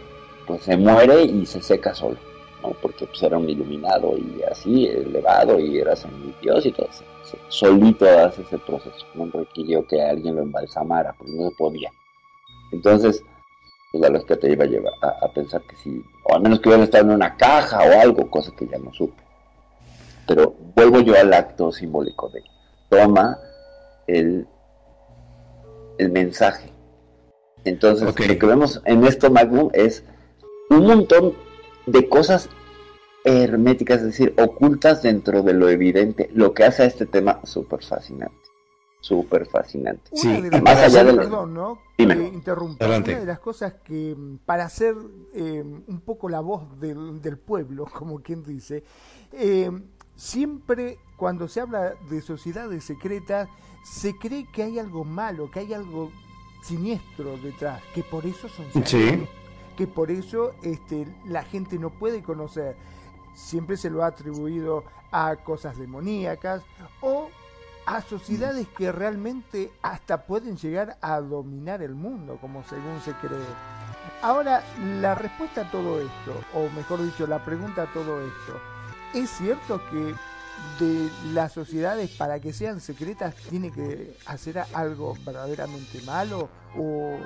pues 0.45 0.63
se 0.63 0.77
muere 0.77 1.23
y 1.23 1.45
se 1.45 1.61
seca 1.61 1.93
solo, 1.93 2.17
¿no? 2.61 2.69
porque 2.81 3.05
pues 3.05 3.21
era 3.23 3.37
un 3.37 3.49
iluminado 3.49 4.17
y 4.17 4.41
así, 4.49 4.87
elevado 4.87 5.59
y 5.59 5.79
era 5.79 5.93
Dios 6.41 6.65
y 6.65 6.71
todo 6.71 6.87
eso. 6.89 7.03
Solito 7.49 8.05
hace 8.07 8.43
ese 8.43 8.57
proceso, 8.59 9.05
no 9.15 9.29
requirió 9.31 9.85
que 9.87 10.01
alguien 10.01 10.35
lo 10.35 10.43
embalsamara, 10.43 11.13
porque 11.13 11.33
no 11.33 11.49
se 11.49 11.55
podía. 11.55 11.91
Entonces, 12.71 13.23
pues 13.91 14.11
la 14.11 14.23
que 14.23 14.35
te 14.35 14.51
iba 14.51 14.63
a 14.63 14.67
llevar 14.67 14.93
a, 15.01 15.27
pensar 15.29 15.61
que 15.63 15.75
sí, 15.77 16.03
o 16.23 16.35
al 16.35 16.41
menos 16.41 16.59
que 16.59 16.69
hubiera 16.69 16.83
estado 16.83 17.05
en 17.05 17.11
una 17.11 17.35
caja 17.35 17.79
o 17.79 17.99
algo, 17.99 18.29
cosa 18.29 18.51
que 18.55 18.67
ya 18.67 18.77
no 18.77 18.93
supe. 18.93 19.23
Pero 20.27 20.55
vuelvo 20.75 21.01
yo 21.01 21.15
al 21.15 21.33
acto 21.33 21.71
simbólico 21.71 22.29
de 22.29 22.43
toma 22.89 23.39
el, 24.07 24.47
el 25.97 26.11
mensaje 26.11 26.75
entonces, 27.65 28.05
lo 28.05 28.13
que 28.13 28.45
vemos 28.45 28.81
en 28.85 29.03
esto 29.05 29.31
Magnum 29.31 29.69
es 29.73 30.03
un 30.69 30.85
montón 30.85 31.33
de 31.87 32.07
cosas 32.07 32.47
herméticas, 33.23 33.97
es 33.97 34.05
decir, 34.05 34.35
ocultas 34.37 35.01
dentro 35.01 35.41
de 35.41 35.53
lo 35.53 35.67
evidente, 35.67 36.29
lo 36.33 36.53
que 36.53 36.63
hace 36.63 36.83
a 36.83 36.85
este 36.85 37.07
tema 37.07 37.41
súper 37.43 37.83
fascinante. 37.83 38.35
Súper 39.01 39.47
fascinante. 39.47 40.11
Sí, 40.13 40.27
más 40.63 40.77
allá 40.77 41.03
de 41.03 41.13
Perdón, 41.13 41.53
¿no? 41.53 41.79
Dime. 41.97 42.15
Una 42.15 42.99
de 42.99 43.25
las 43.25 43.39
cosas 43.39 43.73
que, 43.83 44.15
para 44.45 44.65
hacer 44.65 44.95
eh, 45.33 45.63
un 45.63 46.01
poco 46.01 46.29
la 46.29 46.39
voz 46.39 46.79
del, 46.79 47.37
pueblo, 47.37 47.85
como 47.93 48.19
quien 48.19 48.43
dice, 48.43 48.83
eh, 49.31 49.71
siempre 50.15 50.97
cuando 51.17 51.47
se 51.47 51.61
habla 51.61 51.95
de 52.09 52.21
sociedades 52.21 52.83
secretas, 52.83 53.49
se 53.83 54.17
cree 54.17 54.45
que 54.45 54.63
hay 54.63 54.79
algo 54.79 55.03
malo, 55.03 55.49
que 55.51 55.59
hay 55.59 55.73
algo 55.73 56.11
siniestro 56.63 57.37
detrás, 57.37 57.81
que 57.93 58.03
por 58.03 58.25
eso 58.25 58.49
son 58.49 58.65
que 59.77 59.87
por 59.87 60.09
eso 60.09 60.53
este, 60.63 61.05
la 61.25 61.43
gente 61.43 61.77
no 61.77 61.89
puede 61.89 62.23
conocer. 62.23 62.75
Siempre 63.33 63.77
se 63.77 63.89
lo 63.89 64.03
ha 64.03 64.07
atribuido 64.07 64.83
a 65.11 65.35
cosas 65.35 65.77
demoníacas 65.77 66.63
o 67.01 67.29
a 67.85 68.01
sociedades 68.01 68.67
que 68.69 68.91
realmente 68.91 69.71
hasta 69.81 70.25
pueden 70.25 70.57
llegar 70.57 70.97
a 71.01 71.19
dominar 71.19 71.81
el 71.81 71.93
mundo, 71.93 72.37
como 72.41 72.63
según 72.63 72.99
se 73.01 73.11
cree. 73.13 73.37
Ahora, 74.21 74.63
la 75.01 75.13
respuesta 75.13 75.61
a 75.61 75.71
todo 75.71 75.99
esto, 75.99 76.41
o 76.53 76.69
mejor 76.69 77.03
dicho, 77.03 77.27
la 77.27 77.43
pregunta 77.43 77.83
a 77.83 77.93
todo 77.93 78.21
esto, 78.21 78.59
¿es 79.15 79.29
cierto 79.31 79.81
que 79.89 80.13
de 80.83 81.09
las 81.33 81.53
sociedades 81.53 82.11
para 82.11 82.39
que 82.39 82.53
sean 82.53 82.79
secretas 82.79 83.35
tiene 83.49 83.71
que 83.71 84.15
hacer 84.25 84.63
algo 84.73 85.15
verdaderamente 85.25 86.01
malo 86.05 86.49
o 86.77 87.17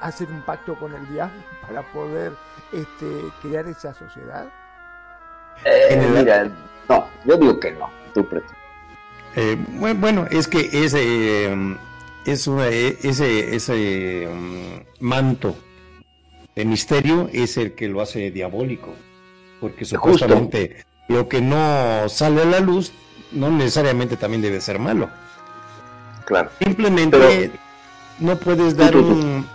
hacer 0.00 0.28
un 0.28 0.42
pacto 0.42 0.78
con 0.78 0.94
el 0.94 1.08
diablo 1.12 1.40
para 1.66 1.82
poder 1.92 2.32
este, 2.72 3.06
crear 3.42 3.66
esa 3.66 3.94
sociedad? 3.94 4.48
Eh, 5.64 6.50
no, 6.88 7.06
yo 7.24 7.36
digo 7.36 7.60
que 7.60 7.72
no, 7.72 7.90
tú 8.14 8.26
eh, 9.36 9.56
bueno, 9.68 10.26
es 10.28 10.48
que 10.48 10.68
ese 10.72 11.52
es 12.26 12.46
una, 12.48 12.66
ese 12.66 13.54
ese 13.54 14.28
um, 14.28 14.82
manto 14.98 15.54
de 16.56 16.64
misterio 16.64 17.30
es 17.32 17.56
el 17.56 17.74
que 17.74 17.88
lo 17.88 18.00
hace 18.00 18.32
diabólico, 18.32 18.92
porque 19.60 19.84
supuestamente 19.84 20.84
lo 21.10 21.28
que 21.28 21.40
no 21.40 22.08
sale 22.08 22.42
a 22.42 22.44
la 22.44 22.60
luz 22.60 22.92
no 23.32 23.50
necesariamente 23.50 24.16
también 24.16 24.42
debe 24.42 24.60
ser 24.60 24.78
malo. 24.78 25.10
Claro. 26.24 26.50
Simplemente 26.60 27.50
no 28.20 28.36
puedes 28.36 28.76
dar 28.76 28.96
un... 28.96 29.46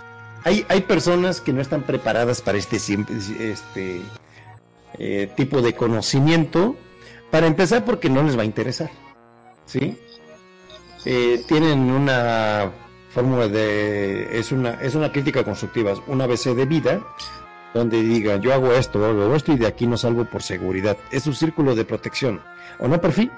Hay, 0.44 0.64
hay 0.68 0.82
personas 0.82 1.40
que 1.40 1.52
no 1.52 1.62
están 1.62 1.82
preparadas 1.82 2.42
para 2.42 2.58
este, 2.58 2.76
este 2.76 4.02
eh, 4.98 5.32
tipo 5.34 5.62
de 5.62 5.74
conocimiento, 5.74 6.76
para 7.30 7.46
empezar 7.46 7.84
porque 7.84 8.10
no 8.10 8.22
les 8.22 8.36
va 8.36 8.42
a 8.42 8.46
interesar. 8.46 8.90
¿Sí? 9.64 9.96
Eh, 11.06 11.42
tienen 11.48 11.90
una 11.90 12.70
fórmula 13.14 13.48
de... 13.48 14.38
Es 14.38 14.52
una, 14.52 14.74
es 14.82 14.94
una 14.94 15.10
crítica 15.10 15.42
constructiva, 15.42 15.94
una 16.06 16.24
ABC 16.24 16.54
de 16.54 16.66
vida, 16.66 17.00
donde 17.76 18.02
diga 18.02 18.36
yo 18.36 18.52
hago 18.52 18.72
esto, 18.72 19.04
hago 19.04 19.34
esto 19.34 19.52
y 19.52 19.56
de 19.56 19.66
aquí 19.66 19.86
no 19.86 19.96
salgo 19.96 20.24
por 20.24 20.42
seguridad. 20.42 20.96
Es 21.10 21.26
un 21.26 21.34
círculo 21.34 21.74
de 21.74 21.84
protección. 21.84 22.40
¿O 22.78 22.88
no, 22.88 23.00
perfil? 23.00 23.30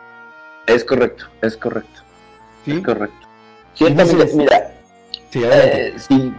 Es 0.67 0.85
correcto, 0.85 1.27
es 1.43 1.57
correcto. 1.57 2.03
¿Sí? 2.65 2.73
Es 2.73 2.81
correcto. 2.83 3.27
Ciertamente, 3.75 4.35
mira, 4.35 4.73
eh, 5.35 5.95
si, 5.97 6.33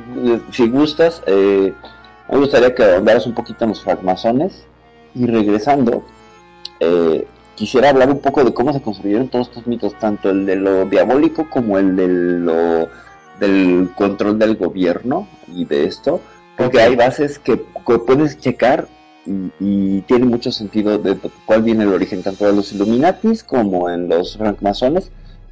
si, 0.52 0.68
gustas, 0.68 1.22
eh, 1.26 1.74
me 2.30 2.38
gustaría 2.38 2.74
que 2.76 2.84
hablaras 2.84 3.26
un 3.26 3.34
poquito 3.34 3.64
en 3.64 3.70
los 3.70 3.82
francmasones 3.82 4.66
y 5.16 5.26
regresando, 5.26 6.04
eh, 6.80 7.26
quisiera 7.56 7.90
hablar 7.90 8.10
un 8.10 8.20
poco 8.20 8.44
de 8.44 8.54
cómo 8.54 8.74
se 8.74 8.82
construyeron 8.82 9.30
todos 9.30 9.48
estos 9.48 9.68
mitos, 9.68 9.98
tanto 10.00 10.30
el 10.30 10.46
de 10.46 10.56
lo 10.56 10.86
diabólico 10.86 11.50
como 11.50 11.78
el 11.78 11.96
de 11.96 12.08
lo 12.08 12.90
del 13.40 13.90
control 13.96 14.38
del 14.38 14.58
gobierno 14.58 15.28
y 15.48 15.66
de 15.66 15.86
esto, 15.86 16.20
porque 16.60 16.82
hay 16.82 16.96
bases 16.96 17.40
que, 17.40 17.56
puedes 17.56 18.38
checar 18.38 18.88
y, 19.26 20.02
tiene 20.02 20.26
mucho 20.26 20.52
sentido 20.52 20.98
de 20.98 21.18
cuál 21.46 21.64
viene 21.64 21.84
el 21.84 21.94
origen 21.94 22.22
tanto 22.22 22.46
de 22.46 22.54
los 22.54 22.74
Illuminatis 22.74 23.44
como 23.44 23.90
en 23.90 24.10
los 24.10 24.38
francmasones, 24.38 25.10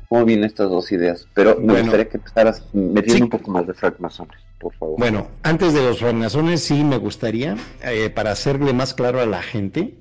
cómo 0.10 0.26
vienen 0.26 0.46
estas 0.46 0.70
dos 0.70 0.92
ideas. 0.92 1.26
Pero 1.34 1.58
me 1.62 1.80
gustaría 1.80 2.10
que 2.10 2.18
empezaras 2.18 2.64
metiendo 2.74 3.26
un 3.26 3.30
poco 3.30 3.52
más 3.52 3.66
de 3.66 3.74
francmasones, 3.74 4.38
por 4.60 4.74
favor. 4.76 5.00
Bueno, 5.00 5.28
antes 5.44 5.74
de 5.74 5.82
los 5.82 6.00
francmasones 6.00 6.62
sí 6.62 6.84
me 6.84 6.98
gustaría, 6.98 7.56
eh, 7.84 8.10
para 8.10 8.32
hacerle 8.32 8.74
más 8.74 8.94
claro 8.94 9.22
a 9.22 9.26
la 9.26 9.42
gente, 9.42 9.98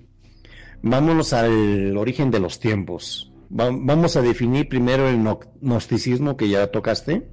vámonos 0.82 1.32
al 1.32 1.96
origen 1.96 2.32
de 2.32 2.40
los 2.40 2.58
tiempos. 2.58 3.32
vamos 3.48 4.16
a 4.16 4.22
definir 4.22 4.68
primero 4.68 5.08
el 5.08 5.18
gnosticismo 5.60 6.36
que 6.36 6.48
ya 6.48 6.66
tocaste 6.66 7.28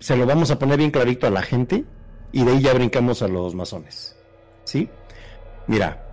se 0.00 0.16
lo 0.16 0.26
vamos 0.26 0.50
a 0.50 0.58
poner 0.58 0.78
bien 0.78 0.90
clarito 0.90 1.26
a 1.26 1.30
la 1.30 1.42
gente 1.42 1.84
y 2.32 2.44
de 2.44 2.52
ahí 2.52 2.62
ya 2.62 2.74
brincamos 2.74 3.22
a 3.22 3.28
los 3.28 3.54
masones. 3.54 4.16
¿Sí? 4.64 4.88
Mira, 5.66 6.08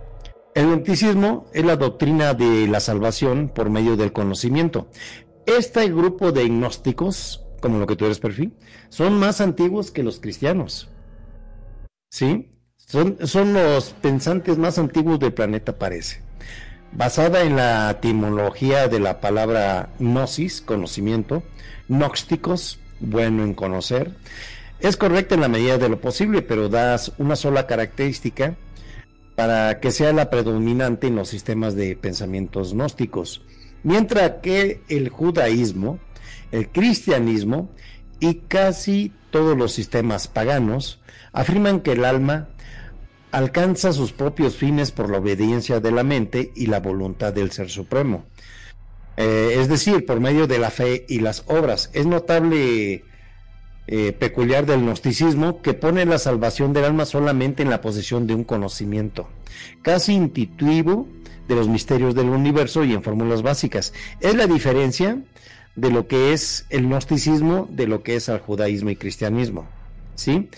el 0.54 0.66
gnosticismo 0.66 1.46
es 1.52 1.64
la 1.64 1.76
doctrina 1.76 2.34
de 2.34 2.66
la 2.66 2.80
salvación 2.80 3.50
por 3.54 3.68
medio 3.68 3.96
del 3.96 4.12
conocimiento. 4.12 4.88
Este 5.44 5.88
grupo 5.88 6.32
de 6.32 6.48
gnósticos, 6.48 7.44
como 7.60 7.78
lo 7.78 7.86
que 7.86 7.96
tú 7.96 8.06
eres 8.06 8.18
perfil, 8.18 8.54
son 8.88 9.18
más 9.18 9.40
antiguos 9.40 9.90
que 9.90 10.02
los 10.02 10.18
cristianos. 10.18 10.88
¿Sí? 12.10 12.52
Son, 12.76 13.18
son 13.26 13.52
los 13.52 13.90
pensantes 14.00 14.56
más 14.58 14.78
antiguos 14.78 15.18
del 15.18 15.34
planeta, 15.34 15.78
parece. 15.78 16.22
Basada 16.92 17.42
en 17.42 17.56
la 17.56 17.90
etimología 17.90 18.88
de 18.88 19.00
la 19.00 19.20
palabra 19.20 19.90
gnosis, 19.98 20.62
conocimiento, 20.62 21.42
gnósticos, 21.88 22.78
bueno 23.00 23.42
en 23.42 23.52
conocer, 23.52 24.16
es 24.80 24.96
correcta 24.96 25.34
en 25.34 25.40
la 25.40 25.48
medida 25.48 25.78
de 25.78 25.88
lo 25.88 26.00
posible, 26.00 26.42
pero 26.42 26.68
das 26.68 27.12
una 27.18 27.36
sola 27.36 27.66
característica 27.66 28.56
para 29.34 29.80
que 29.80 29.90
sea 29.90 30.12
la 30.12 30.30
predominante 30.30 31.06
en 31.06 31.16
los 31.16 31.28
sistemas 31.28 31.74
de 31.76 31.96
pensamientos 31.96 32.72
gnósticos, 32.72 33.42
mientras 33.82 34.32
que 34.42 34.80
el 34.88 35.08
judaísmo, 35.08 35.98
el 36.52 36.68
cristianismo 36.70 37.70
y 38.18 38.36
casi 38.48 39.12
todos 39.30 39.56
los 39.56 39.72
sistemas 39.72 40.28
paganos 40.28 41.00
afirman 41.32 41.80
que 41.80 41.92
el 41.92 42.04
alma 42.04 42.48
alcanza 43.30 43.92
sus 43.92 44.12
propios 44.12 44.56
fines 44.56 44.90
por 44.90 45.10
la 45.10 45.18
obediencia 45.18 45.80
de 45.80 45.90
la 45.90 46.02
mente 46.02 46.52
y 46.54 46.66
la 46.66 46.80
voluntad 46.80 47.34
del 47.34 47.50
Ser 47.50 47.68
Supremo. 47.68 48.24
Eh, 49.18 49.56
es 49.58 49.68
decir, 49.68 50.06
por 50.06 50.20
medio 50.20 50.46
de 50.46 50.58
la 50.58 50.70
fe 50.70 51.04
y 51.08 51.20
las 51.20 51.44
obras. 51.46 51.90
Es 51.92 52.06
notable 52.06 53.04
eh, 53.88 54.12
peculiar 54.12 54.66
del 54.66 54.80
gnosticismo 54.80 55.62
que 55.62 55.74
pone 55.74 56.04
la 56.04 56.18
salvación 56.18 56.72
del 56.72 56.84
alma 56.84 57.04
solamente 57.06 57.62
en 57.62 57.70
la 57.70 57.80
posesión 57.80 58.26
de 58.26 58.34
un 58.34 58.44
conocimiento, 58.44 59.28
casi 59.82 60.14
intuitivo 60.14 61.06
de 61.48 61.54
los 61.54 61.68
misterios 61.68 62.14
del 62.14 62.28
universo 62.28 62.84
y 62.84 62.92
en 62.92 63.02
fórmulas 63.02 63.42
básicas. 63.42 63.92
Es 64.20 64.34
la 64.34 64.46
diferencia 64.46 65.22
de 65.76 65.90
lo 65.90 66.08
que 66.08 66.32
es 66.32 66.66
el 66.70 66.86
gnosticismo 66.86 67.68
de 67.70 67.86
lo 67.86 68.02
que 68.02 68.16
es 68.16 68.28
el 68.28 68.38
judaísmo 68.38 68.90
y 68.90 68.96
cristianismo. 68.96 69.66
¿sí? 70.16 70.48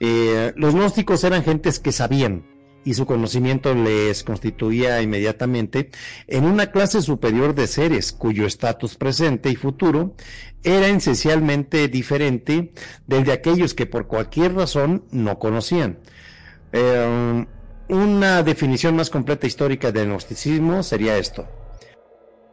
Eh, 0.00 0.52
los 0.56 0.74
gnósticos 0.74 1.22
eran 1.24 1.44
gentes 1.44 1.78
que 1.78 1.92
sabían, 1.92 2.44
y 2.84 2.94
su 2.94 3.06
conocimiento 3.06 3.74
les 3.74 4.24
constituía 4.24 5.00
inmediatamente 5.02 5.90
en 6.26 6.44
una 6.44 6.70
clase 6.70 7.02
superior 7.02 7.54
de 7.54 7.66
seres 7.66 8.12
cuyo 8.12 8.46
estatus 8.46 8.96
presente 8.96 9.50
y 9.50 9.56
futuro 9.56 10.14
era 10.64 10.88
esencialmente 10.88 11.88
diferente 11.88 12.72
del 13.06 13.24
de 13.24 13.32
aquellos 13.32 13.74
que 13.74 13.86
por 13.86 14.06
cualquier 14.06 14.54
razón 14.54 15.04
no 15.10 15.38
conocían. 15.38 15.98
Eh, 16.72 17.46
una 17.88 18.42
definición 18.42 18.96
más 18.96 19.10
completa 19.10 19.46
histórica 19.46 19.92
del 19.92 20.08
gnosticismo 20.08 20.82
sería 20.82 21.18
esto 21.18 21.46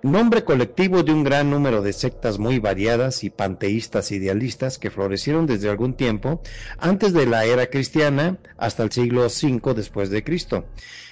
nombre 0.01 0.45
colectivo 0.45 1.03
de 1.03 1.11
un 1.11 1.23
gran 1.23 1.49
número 1.49 1.81
de 1.81 1.91
sectas 1.91 2.39
muy 2.39 2.59
variadas 2.59 3.23
y 3.23 3.29
panteístas 3.29 4.11
idealistas 4.11 4.77
que 4.77 4.91
florecieron 4.91 5.45
desde 5.45 5.69
algún 5.69 5.93
tiempo 5.93 6.41
antes 6.77 7.11
de 7.13 7.25
la 7.25 7.45
era 7.45 7.67
cristiana 7.67 8.37
hasta 8.57 8.83
el 8.83 8.91
siglo 8.91 9.27
V 9.27 9.73
después 9.73 10.09
de 10.09 10.23
Cristo, 10.23 10.65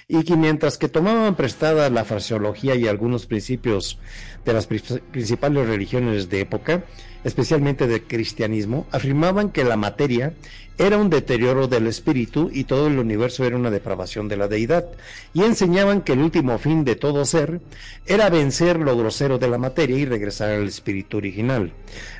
y 0.06 0.24
que 0.24 0.36
mientras 0.36 0.78
que 0.78 0.88
tomaban 0.88 1.36
prestada 1.36 1.90
la 1.90 2.04
fraseología 2.04 2.74
y 2.76 2.88
algunos 2.88 3.26
principios 3.26 3.98
de 4.44 4.52
las 4.54 4.66
principales 4.66 5.68
religiones 5.68 6.30
de 6.30 6.40
época, 6.40 6.84
especialmente 7.24 7.86
del 7.86 8.02
cristianismo, 8.02 8.86
afirmaban 8.90 9.50
que 9.50 9.64
la 9.64 9.76
materia 9.76 10.34
era 10.78 10.96
un 10.96 11.10
deterioro 11.10 11.66
del 11.66 11.88
espíritu 11.88 12.50
y 12.52 12.64
todo 12.64 12.86
el 12.86 13.00
universo 13.00 13.44
era 13.44 13.56
una 13.56 13.70
depravación 13.70 14.28
de 14.28 14.36
la 14.36 14.46
deidad, 14.46 14.86
y 15.34 15.42
enseñaban 15.42 16.02
que 16.02 16.12
el 16.12 16.20
último 16.20 16.56
fin 16.58 16.84
de 16.84 16.94
todo 16.94 17.24
ser 17.24 17.60
era 18.06 18.30
vencer 18.30 18.78
lo 18.78 18.96
grosero 18.96 19.38
de 19.38 19.48
la 19.48 19.58
materia 19.58 19.98
y 19.98 20.04
regresar 20.04 20.50
al 20.50 20.68
espíritu 20.68 21.16
original. 21.16 21.72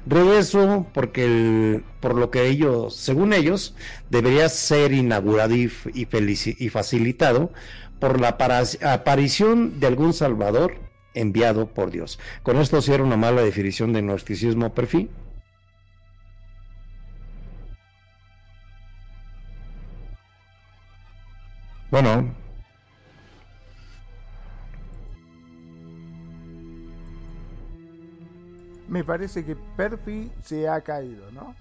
Regreso 0.07 0.87
porque 0.93 1.83
por 2.01 2.17
lo 2.17 2.31
que 2.31 2.49
ellos, 2.49 2.97
según 2.97 3.33
ellos, 3.33 3.75
debería 4.11 4.49
ser 4.49 4.93
inaugurado 4.93 5.55
y 5.55 6.69
facilitado 6.69 7.53
por 8.01 8.21
la 8.21 8.37
aparición 8.83 9.79
de 9.79 9.87
algún 9.87 10.13
salvador 10.13 10.88
enviado 11.21 11.67
por 11.67 11.91
Dios. 11.91 12.19
Con 12.43 12.57
esto 12.59 12.81
cierro 12.81 13.05
una 13.05 13.17
mala 13.17 13.43
definición 13.43 13.93
de 13.93 14.03
gnosticismo 14.03 14.73
perfil. 14.73 15.11
Bueno. 21.91 22.35
Me 28.89 29.05
parece 29.05 29.45
que 29.45 29.55
Perfi 29.77 30.31
se 30.43 30.69
ha 30.69 30.81
caído, 30.81 31.31
¿no? 31.33 31.55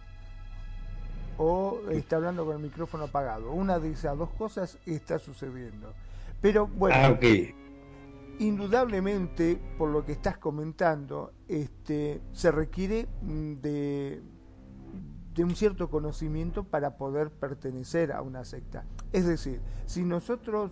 O 1.38 1.82
está 1.92 2.16
hablando 2.16 2.46
con 2.46 2.56
el 2.56 2.64
micrófono 2.64 3.06
apagado. 3.06 3.52
Una 3.52 3.80
de 3.80 3.92
esas 3.92 4.18
dos 4.18 4.30
cosas 4.38 4.78
está 4.86 5.20
sucediendo. 5.20 5.94
Pero 6.42 6.68
bueno. 6.68 6.96
Ah, 6.98 7.12
okay 7.12 7.67
indudablemente, 8.40 9.60
por 9.78 9.90
lo 9.90 10.06
que 10.06 10.12
estás 10.12 10.38
comentando, 10.38 11.34
este, 11.48 12.22
se 12.34 12.52
requiere 12.52 13.08
mm, 13.22 13.54
de, 13.56 14.24
un 15.40 15.56
cierto 15.56 15.90
conocimiento 15.90 16.64
para 16.64 16.98
poder 16.98 17.30
pertenecer 17.30 18.12
a 18.12 18.22
una 18.22 18.44
secta. 18.44 18.86
Es 19.14 19.28
decir, 19.28 19.62
si 19.86 20.04
nosotros 20.04 20.72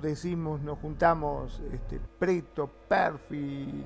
decimos, 0.00 0.60
nos 0.62 0.78
juntamos 0.78 1.60
este, 1.72 2.00
Preto, 2.18 2.70
Perfi 2.88 3.84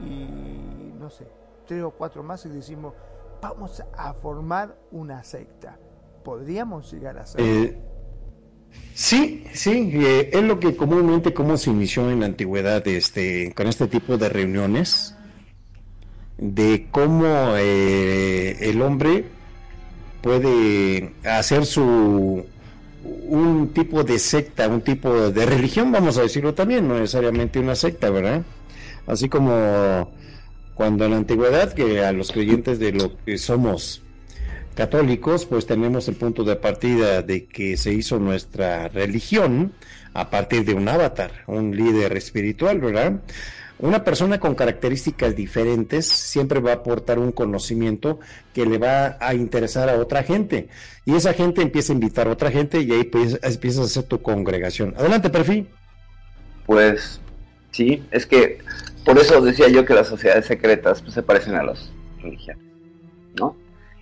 y 0.00 0.92
no 0.98 1.10
sé, 1.10 1.28
tres 1.66 1.82
o 1.82 1.90
cuatro 1.90 2.22
más 2.22 2.46
y 2.46 2.48
decimos, 2.48 2.94
vamos 3.42 3.82
a 3.96 4.14
formar 4.14 4.76
una 4.90 5.22
secta, 5.22 5.78
¿podríamos 6.24 6.90
llegar 6.90 7.18
a 7.18 7.26
ser? 7.26 7.40
Eh, 7.40 7.89
Sí, 8.94 9.44
sí, 9.54 9.90
eh, 9.94 10.30
es 10.32 10.42
lo 10.42 10.60
que 10.60 10.76
comúnmente 10.76 11.32
como 11.32 11.56
se 11.56 11.70
inició 11.70 12.10
en 12.10 12.20
la 12.20 12.26
antigüedad 12.26 12.86
este, 12.86 13.52
con 13.54 13.66
este 13.66 13.86
tipo 13.86 14.18
de 14.18 14.28
reuniones, 14.28 15.16
de 16.36 16.86
cómo 16.90 17.54
eh, 17.56 18.58
el 18.60 18.82
hombre 18.82 19.24
puede 20.22 21.12
hacer 21.24 21.64
su 21.64 22.44
un 23.02 23.72
tipo 23.72 24.04
de 24.04 24.18
secta, 24.18 24.68
un 24.68 24.82
tipo 24.82 25.30
de 25.30 25.46
religión, 25.46 25.90
vamos 25.92 26.18
a 26.18 26.22
decirlo 26.22 26.52
también, 26.52 26.86
no 26.86 26.98
necesariamente 26.98 27.58
una 27.58 27.74
secta, 27.74 28.10
¿verdad? 28.10 28.42
Así 29.06 29.28
como 29.28 30.12
cuando 30.74 31.04
en 31.04 31.12
la 31.12 31.16
antigüedad 31.16 31.72
que 31.72 32.04
a 32.04 32.12
los 32.12 32.32
creyentes 32.32 32.78
de 32.78 32.92
lo 32.92 33.12
que 33.24 33.38
somos 33.38 34.02
católicos, 34.80 35.44
pues 35.44 35.66
tenemos 35.66 36.08
el 36.08 36.14
punto 36.14 36.42
de 36.42 36.56
partida 36.56 37.20
de 37.20 37.44
que 37.44 37.76
se 37.76 37.92
hizo 37.92 38.18
nuestra 38.18 38.88
religión 38.88 39.74
a 40.14 40.30
partir 40.30 40.64
de 40.64 40.72
un 40.72 40.88
avatar, 40.88 41.32
un 41.46 41.76
líder 41.76 42.16
espiritual, 42.16 42.80
¿verdad? 42.80 43.20
Una 43.78 44.04
persona 44.04 44.40
con 44.40 44.54
características 44.54 45.36
diferentes 45.36 46.06
siempre 46.06 46.60
va 46.60 46.70
a 46.70 46.74
aportar 46.76 47.18
un 47.18 47.30
conocimiento 47.30 48.20
que 48.54 48.64
le 48.64 48.78
va 48.78 49.18
a 49.20 49.34
interesar 49.34 49.90
a 49.90 49.98
otra 49.98 50.22
gente. 50.22 50.70
Y 51.04 51.14
esa 51.14 51.34
gente 51.34 51.60
empieza 51.60 51.92
a 51.92 51.96
invitar 51.96 52.28
a 52.28 52.32
otra 52.32 52.50
gente 52.50 52.80
y 52.80 52.90
ahí 52.90 53.04
pues, 53.04 53.38
empiezas 53.42 53.82
a 53.82 53.84
hacer 53.84 54.04
tu 54.04 54.22
congregación. 54.22 54.94
Adelante, 54.96 55.28
Perfil. 55.28 55.68
Pues 56.64 57.20
sí, 57.70 58.02
es 58.12 58.24
que 58.24 58.60
por 59.04 59.18
eso 59.18 59.42
decía 59.42 59.68
yo 59.68 59.84
que 59.84 59.92
las 59.92 60.08
sociedades 60.08 60.46
secretas 60.46 61.02
pues, 61.02 61.12
se 61.12 61.22
parecen 61.22 61.54
a 61.56 61.64
las 61.64 61.92
religiones, 62.22 62.64
¿no? 63.38 63.54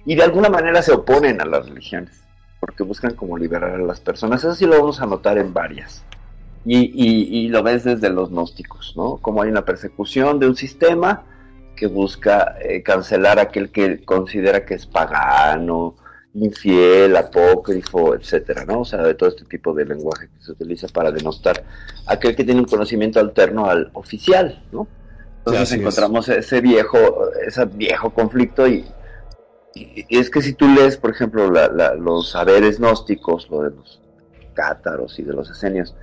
Y 0.08 0.14
de 0.14 0.22
alguna 0.22 0.48
manera 0.48 0.80
se 0.80 0.90
oponen 0.92 1.38
a 1.42 1.44
las 1.44 1.68
religiones, 1.68 2.24
porque 2.60 2.82
buscan 2.82 3.14
como 3.14 3.36
liberar 3.36 3.72
a 3.72 3.76
las 3.78 4.00
personas. 4.00 4.42
Eso 4.42 4.54
sí 4.54 4.64
lo 4.64 4.78
vamos 4.78 5.02
a 5.02 5.06
notar 5.06 5.36
en 5.36 5.52
varias. 5.52 6.02
Y, 6.64 7.48
lo 7.48 7.62
ves 7.62 7.84
desde 7.84 8.08
los 8.08 8.30
gnósticos, 8.30 8.94
¿no? 8.96 9.18
Como 9.18 9.42
hay 9.42 9.50
una 9.50 9.66
persecución 9.66 10.40
de 10.40 10.46
un 10.46 10.56
sistema 10.56 11.24
que 11.76 11.88
busca 11.88 12.56
eh, 12.58 12.82
cancelar 12.82 13.38
a 13.38 13.42
aquel 13.42 13.70
que 13.70 14.02
considera 14.02 14.64
que 14.64 14.76
es 14.76 14.86
pagano, 14.86 15.96
infiel, 16.32 17.14
apócrifo, 17.14 18.14
etcétera, 18.14 18.64
¿no? 18.64 18.80
O 18.80 18.84
sea, 18.86 19.02
de 19.02 19.12
todo 19.12 19.28
este 19.28 19.44
tipo 19.44 19.74
de 19.74 19.84
lenguaje 19.84 20.28
que 20.28 20.42
se 20.42 20.52
utiliza 20.52 20.88
para 20.88 21.12
denostar 21.12 21.62
a 22.06 22.14
aquel 22.14 22.34
que 22.34 22.44
tiene 22.44 22.60
un 22.60 22.66
conocimiento 22.66 23.20
alterno 23.20 23.68
al 23.68 23.90
oficial, 23.92 24.64
¿no? 24.72 24.88
Entonces 25.40 25.78
encontramos 25.78 26.30
ese 26.30 26.62
viejo, 26.62 27.30
ese 27.46 27.66
viejo 27.66 28.08
conflicto 28.10 28.66
y, 28.66 28.86
es 29.74 30.30
que 30.30 30.42
si 30.42 30.54
tú 30.54 30.66
lees, 30.68 30.96
por 30.96 31.10
ejemplo, 31.10 31.50
los 31.50 32.30
saberes 32.30 32.78
gnósticos, 32.78 33.48
lo 33.50 33.62
de 33.62 33.70
los 33.70 34.00
cátaros 34.54 35.18
y 35.18 35.22
de 35.22 35.32
los 35.32 35.50
esenios, 35.50 35.94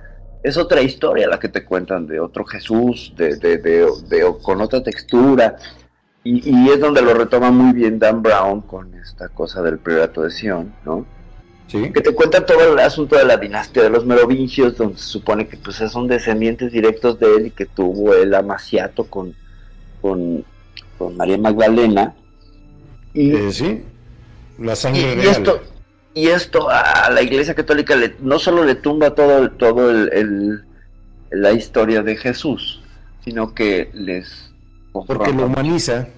es 0.42 0.56
otra 0.56 0.80
historia 0.80 1.26
la 1.26 1.40
que 1.40 1.48
te 1.48 1.64
cuentan 1.64 2.06
de 2.06 2.20
otro 2.20 2.44
Jesús, 2.44 3.12
de, 3.16 3.88
con 4.42 4.60
otra 4.60 4.82
textura. 4.82 5.56
Y, 6.22 6.70
es 6.70 6.80
donde 6.80 7.02
lo 7.02 7.14
retoma 7.14 7.50
muy 7.52 7.72
bien 7.72 7.98
Dan 8.00 8.20
Brown 8.20 8.60
con 8.62 8.94
esta 8.94 9.28
cosa 9.28 9.62
del 9.62 9.78
priorato 9.78 10.22
de 10.22 10.30
Sion, 10.30 10.74
¿no? 10.84 11.06
Sí. 11.68 11.92
Que 11.92 12.00
te 12.00 12.14
cuenta 12.14 12.46
todo 12.46 12.72
el 12.72 12.78
asunto 12.78 13.16
de 13.16 13.24
la 13.24 13.36
dinastía 13.36 13.84
de 13.84 13.90
los 13.90 14.06
merovingios, 14.06 14.76
donde 14.76 14.98
se 14.98 15.04
supone 15.04 15.48
que 15.48 15.56
pues 15.56 15.76
son 15.76 16.06
descendientes 16.06 16.72
directos 16.72 17.18
de 17.18 17.36
él 17.36 17.46
y 17.46 17.50
que 17.50 17.66
tuvo 17.66 18.14
el 18.14 18.34
amaciato 18.34 19.04
con, 19.04 19.34
con, 20.00 20.44
María 21.16 21.38
Magdalena. 21.38 22.14
Y, 23.16 23.34
eh, 23.34 23.50
sí, 23.50 23.82
la 24.58 24.76
sangre 24.76 25.16
y, 25.16 25.26
esto 25.26 25.62
y 26.12 26.28
esto 26.28 26.68
a 26.70 27.10
la 27.10 27.22
Iglesia 27.22 27.54
Católica 27.54 27.96
le, 27.96 28.14
no 28.20 28.38
solo 28.38 28.62
le 28.62 28.74
tumba 28.74 29.14
todo, 29.14 29.50
todo 29.50 29.90
el, 29.90 30.64
la 31.30 31.52
historia 31.52 32.02
de 32.02 32.16
Jesús, 32.16 32.82
sino 33.24 33.54
que 33.54 33.90
les 33.94 34.52
porque 34.92 35.32
lo 35.32 35.46
humaniza. 35.46 36.08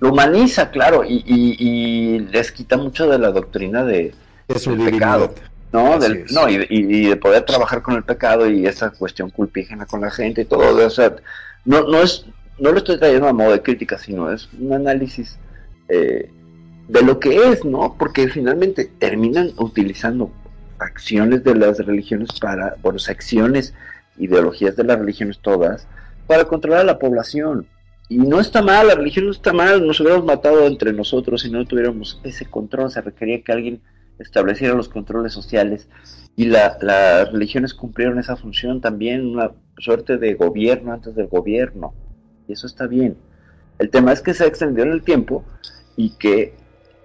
Lo 0.00 0.10
humaniza, 0.10 0.70
claro, 0.70 1.02
y, 1.06 2.18
les 2.30 2.52
quita 2.52 2.76
mucho 2.76 3.08
de 3.08 3.18
la 3.18 3.30
doctrina 3.30 3.84
de, 3.84 4.14
su 4.56 4.76
pecado. 4.76 5.34
¿no? 5.72 5.98
no 5.98 6.48
y, 6.48 7.06
de 7.08 7.16
poder 7.16 7.44
trabajar 7.44 7.82
con 7.82 7.94
el 7.94 8.04
pecado 8.04 8.48
y 8.48 8.66
esa 8.66 8.90
cuestión 8.90 9.30
culpígena 9.30 9.86
con 9.86 10.02
la 10.02 10.10
gente 10.10 10.42
y 10.42 10.44
todo 10.44 10.86
eso. 10.86 11.02
no, 11.64 11.82
no, 11.82 12.02
es, 12.02 12.26
no 12.58 12.72
lo 12.72 12.78
estoy 12.78 12.98
trayendo 12.98 13.28
a 13.28 13.32
modo 13.32 13.52
de 13.52 13.62
crítica, 13.62 13.98
sino 13.98 14.30
es 14.30 14.48
un 14.58 14.72
análisis 14.72 15.38
eh, 15.88 16.30
de 16.88 17.02
lo 17.02 17.18
que 17.18 17.36
es, 17.50 17.64
¿no? 17.64 17.96
Porque 17.98 18.28
finalmente 18.28 18.90
terminan 18.98 19.50
utilizando 19.58 20.30
acciones 20.78 21.42
de 21.42 21.54
las 21.54 21.78
religiones 21.78 22.28
para, 22.40 22.76
bueno, 22.82 22.98
acciones, 23.08 23.74
ideologías 24.18 24.76
de 24.76 24.84
las 24.84 24.98
religiones 24.98 25.38
todas, 25.40 25.86
para 26.26 26.44
controlar 26.44 26.80
a 26.80 26.84
la 26.84 26.98
población. 26.98 27.66
Y 28.08 28.18
no 28.18 28.40
está 28.40 28.62
mal, 28.62 28.86
la 28.86 28.94
religión 28.94 29.24
no 29.26 29.32
está 29.32 29.52
mal, 29.52 29.84
nos 29.84 29.98
hubiéramos 29.98 30.24
matado 30.24 30.66
entre 30.66 30.92
nosotros 30.92 31.42
si 31.42 31.50
no 31.50 31.66
tuviéramos 31.66 32.20
ese 32.22 32.46
control, 32.46 32.90
se 32.90 33.00
requería 33.00 33.42
que 33.42 33.52
alguien 33.52 33.80
estableciera 34.18 34.74
los 34.74 34.88
controles 34.88 35.32
sociales 35.32 35.88
y 36.36 36.46
la, 36.46 36.78
las 36.80 37.32
religiones 37.32 37.74
cumplieron 37.74 38.18
esa 38.18 38.36
función 38.36 38.80
también, 38.80 39.26
una 39.26 39.50
suerte 39.78 40.18
de 40.18 40.34
gobierno 40.34 40.92
antes 40.92 41.14
del 41.16 41.26
gobierno, 41.26 41.94
y 42.46 42.52
eso 42.52 42.66
está 42.66 42.86
bien. 42.86 43.16
El 43.78 43.90
tema 43.90 44.12
es 44.12 44.22
que 44.22 44.34
se 44.34 44.46
extendió 44.46 44.84
en 44.84 44.92
el 44.92 45.02
tiempo 45.02 45.44
y 45.96 46.10
que 46.10 46.54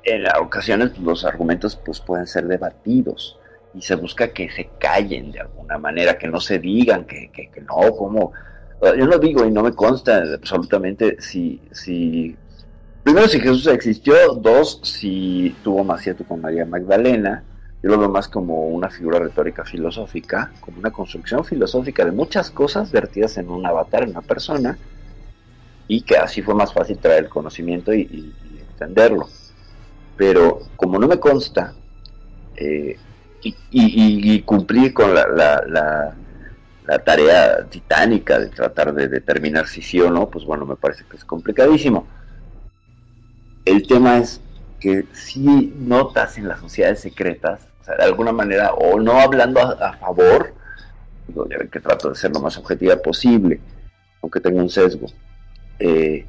en 0.04 0.26
ocasiones 0.40 0.90
pues, 0.90 1.02
los 1.02 1.26
argumentos 1.26 1.76
pues, 1.76 2.00
pueden 2.00 2.28
ser 2.28 2.48
debatidos 2.48 3.38
y 3.74 3.82
se 3.82 3.96
busca 3.96 4.30
que 4.30 4.50
se 4.50 4.70
callen 4.80 5.32
de 5.32 5.40
alguna 5.40 5.78
manera, 5.78 6.18
que 6.18 6.28
no 6.28 6.40
se 6.40 6.60
digan, 6.60 7.06
que, 7.06 7.32
que, 7.32 7.50
no, 7.62 7.96
como 7.96 8.34
yo 8.82 9.06
lo 9.06 9.20
digo 9.20 9.46
y 9.46 9.52
no 9.52 9.64
me 9.64 9.74
consta 9.74 10.24
absolutamente 10.34 11.18
si, 11.22 11.62
si 11.72 12.36
primero 13.04 13.28
si 13.28 13.40
Jesús 13.40 13.68
existió, 13.68 14.16
dos 14.36 14.80
si 14.84 15.56
tuvo 15.64 15.84
maciato 15.84 16.26
con 16.26 16.42
María 16.42 16.66
Magdalena, 16.66 17.44
yo 17.84 17.90
lo 17.90 17.98
veo 17.98 18.10
más 18.10 18.28
como 18.28 18.68
una 18.68 18.90
figura 18.90 19.20
retórica 19.20 19.64
filosófica, 19.66 20.52
como 20.60 20.80
una 20.80 20.92
construcción 20.92 21.44
filosófica 21.44 22.06
de 22.06 22.12
muchas 22.12 22.52
cosas 22.52 22.92
vertidas 22.92 23.38
en 23.38 23.50
un 23.50 23.66
avatar, 23.66 24.04
en 24.04 24.12
una 24.12 24.22
persona, 24.22 24.78
y 25.88 26.02
que 26.02 26.18
así 26.18 26.42
fue 26.42 26.54
más 26.54 26.74
fácil 26.74 26.98
traer 27.00 27.24
el 27.24 27.30
conocimiento 27.30 27.94
y, 27.94 28.34
entenderlo. 28.82 29.28
Pero 30.18 30.60
como 30.76 31.00
no 31.00 31.08
me 31.08 31.20
consta, 31.20 31.74
eh, 32.56 32.98
y, 33.44 33.56
y, 33.72 34.42
cumplir 34.44 34.94
con 34.94 35.16
la 35.16 36.14
tarea 37.04 37.66
titánica 37.68 38.38
de 38.38 38.50
tratar 38.50 38.94
de 38.94 39.08
determinar 39.08 39.68
si 39.68 39.82
sí 39.82 40.00
o 40.00 40.12
no, 40.12 40.30
pues 40.30 40.46
bueno, 40.46 40.66
me 40.66 40.76
parece 40.76 41.04
que 41.10 41.18
es 41.18 41.26
complicadísimo. 41.26 42.06
El 43.66 43.88
tema 43.88 44.18
es 44.18 44.42
que 44.80 45.06
si 45.14 45.74
notas 45.78 46.38
en 46.38 46.48
las 46.48 46.60
sociedades 46.60 47.00
secretas, 47.00 47.68
o 47.82 47.84
sea, 47.86 47.96
de 47.96 48.04
alguna 48.04 48.32
manera, 48.32 48.74
o 48.74 49.00
no 49.00 49.20
hablando 49.20 49.62
a, 49.62 49.94
favor, 49.94 50.54
digo, 51.28 51.48
ya 51.48 51.58
ven 51.60 51.70
que 51.70 51.80
trato 51.80 52.10
de 52.10 52.16
ser 52.16 52.32
lo 52.32 52.42
más 52.42 52.58
objetiva 52.58 52.98
posible, 52.98 53.62
aunque 54.22 54.40
tenga 54.40 54.62
un 54.62 54.70
sesgo, 54.70 55.08
eh, 55.80 56.26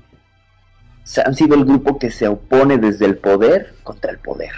han 1.25 1.35
sido 1.35 1.55
el 1.55 1.65
grupo 1.65 1.99
que 1.99 2.11
se 2.11 2.29
opone 2.29 2.79
desde 2.79 3.07
el 3.07 3.17
poder 3.19 3.75
contra 3.83 4.11
el 4.11 4.19
poder. 4.19 4.53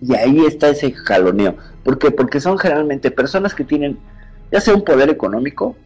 Y 0.00 0.14
ahí 0.14 0.44
está 0.44 0.68
ese 0.68 0.92
jaloneo. 0.92 1.56
¿Por 1.82 1.98
qué? 1.98 2.10
Porque 2.10 2.40
son 2.40 2.58
generalmente 2.58 3.10
personas 3.10 3.54
que 3.54 3.64
tienen 3.64 3.98
ya 4.54 4.60
sea 4.60 4.74
un 4.74 4.84
poder 4.84 5.10
económico 5.10 5.76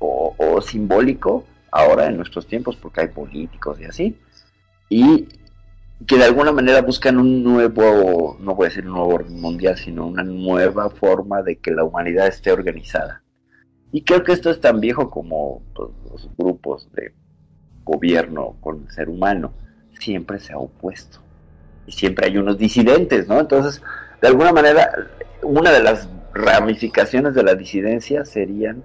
o, 0.00 0.60
simbólico, 0.60 1.44
ahora 1.72 2.06
en 2.06 2.16
nuestros 2.16 2.46
tiempos, 2.46 2.76
porque 2.76 3.00
hay 3.00 3.08
políticos 3.08 3.80
y 3.80 3.84
así, 3.84 4.18
y 4.90 5.28
que 6.06 6.16
de 6.16 6.24
alguna 6.24 6.52
manera 6.52 6.82
buscan 6.82 7.18
un 7.18 7.42
nuevo, 7.42 8.36
no 8.38 8.54
voy 8.54 8.66
a 8.66 8.68
decir 8.68 8.86
un 8.86 8.92
nuevo 8.92 9.14
orden 9.14 9.40
mundial, 9.40 9.78
sino 9.78 10.06
una 10.06 10.24
nueva 10.24 10.90
forma 10.90 11.42
de 11.42 11.58
que 11.58 11.70
la 11.70 11.84
humanidad 11.84 12.26
esté 12.26 12.52
organizada. 12.52 13.22
Y 13.92 14.04
creo 14.04 14.22
que 14.22 14.32
esto 14.32 14.50
es 14.50 14.60
tan 14.60 14.78
viejo 14.78 15.10
como 15.10 15.62
pues, 15.74 15.90
los 16.10 16.28
grupos 16.36 16.92
de 16.92 17.14
gobierno 17.88 18.56
con 18.60 18.84
el 18.84 18.90
ser 18.92 19.08
humano, 19.08 19.52
siempre 19.98 20.38
se 20.38 20.52
ha 20.52 20.58
opuesto. 20.58 21.20
Y 21.86 21.92
siempre 21.92 22.26
hay 22.26 22.36
unos 22.36 22.58
disidentes, 22.58 23.26
¿no? 23.28 23.40
Entonces, 23.40 23.82
de 24.20 24.28
alguna 24.28 24.52
manera, 24.52 24.90
una 25.42 25.72
de 25.72 25.82
las 25.82 26.08
ramificaciones 26.34 27.34
de 27.34 27.42
la 27.42 27.54
disidencia 27.54 28.24
serían 28.24 28.84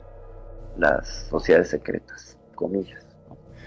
las 0.77 1.27
sociedades 1.29 1.69
secretas, 1.69 2.37
comillas, 2.55 3.05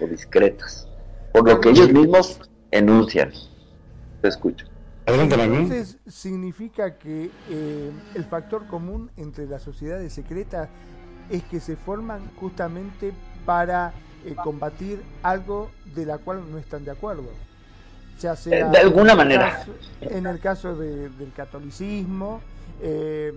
o 0.00 0.06
discretas, 0.06 0.88
por 1.32 1.46
lo 1.46 1.60
que 1.60 1.70
ellos 1.70 1.92
mismos 1.92 2.40
enuncian. 2.70 3.30
Te 4.22 4.28
escucho. 4.28 4.66
Entonces 5.06 5.98
significa 6.08 6.98
que 6.98 7.30
eh, 7.48 7.90
el 8.14 8.24
factor 8.24 8.66
común 8.66 9.10
entre 9.16 9.46
las 9.46 9.62
sociedades 9.62 10.12
secretas 10.12 10.68
es 11.30 11.44
que 11.44 11.60
se 11.60 11.76
forman 11.76 12.28
justamente 12.36 13.12
para 13.44 13.92
eh, 14.26 14.34
combatir 14.42 15.02
algo 15.22 15.70
de 15.94 16.06
la 16.06 16.18
cual 16.18 16.42
no 16.50 16.58
están 16.58 16.84
de 16.84 16.90
acuerdo. 16.90 17.24
Ya 18.20 18.34
sea 18.34 18.68
de 18.68 18.78
alguna 18.78 19.14
manera. 19.14 19.64
en 20.00 20.26
el 20.26 20.40
caso 20.40 20.74
del 20.74 21.32
catolicismo, 21.36 22.40
eh, 22.80 23.32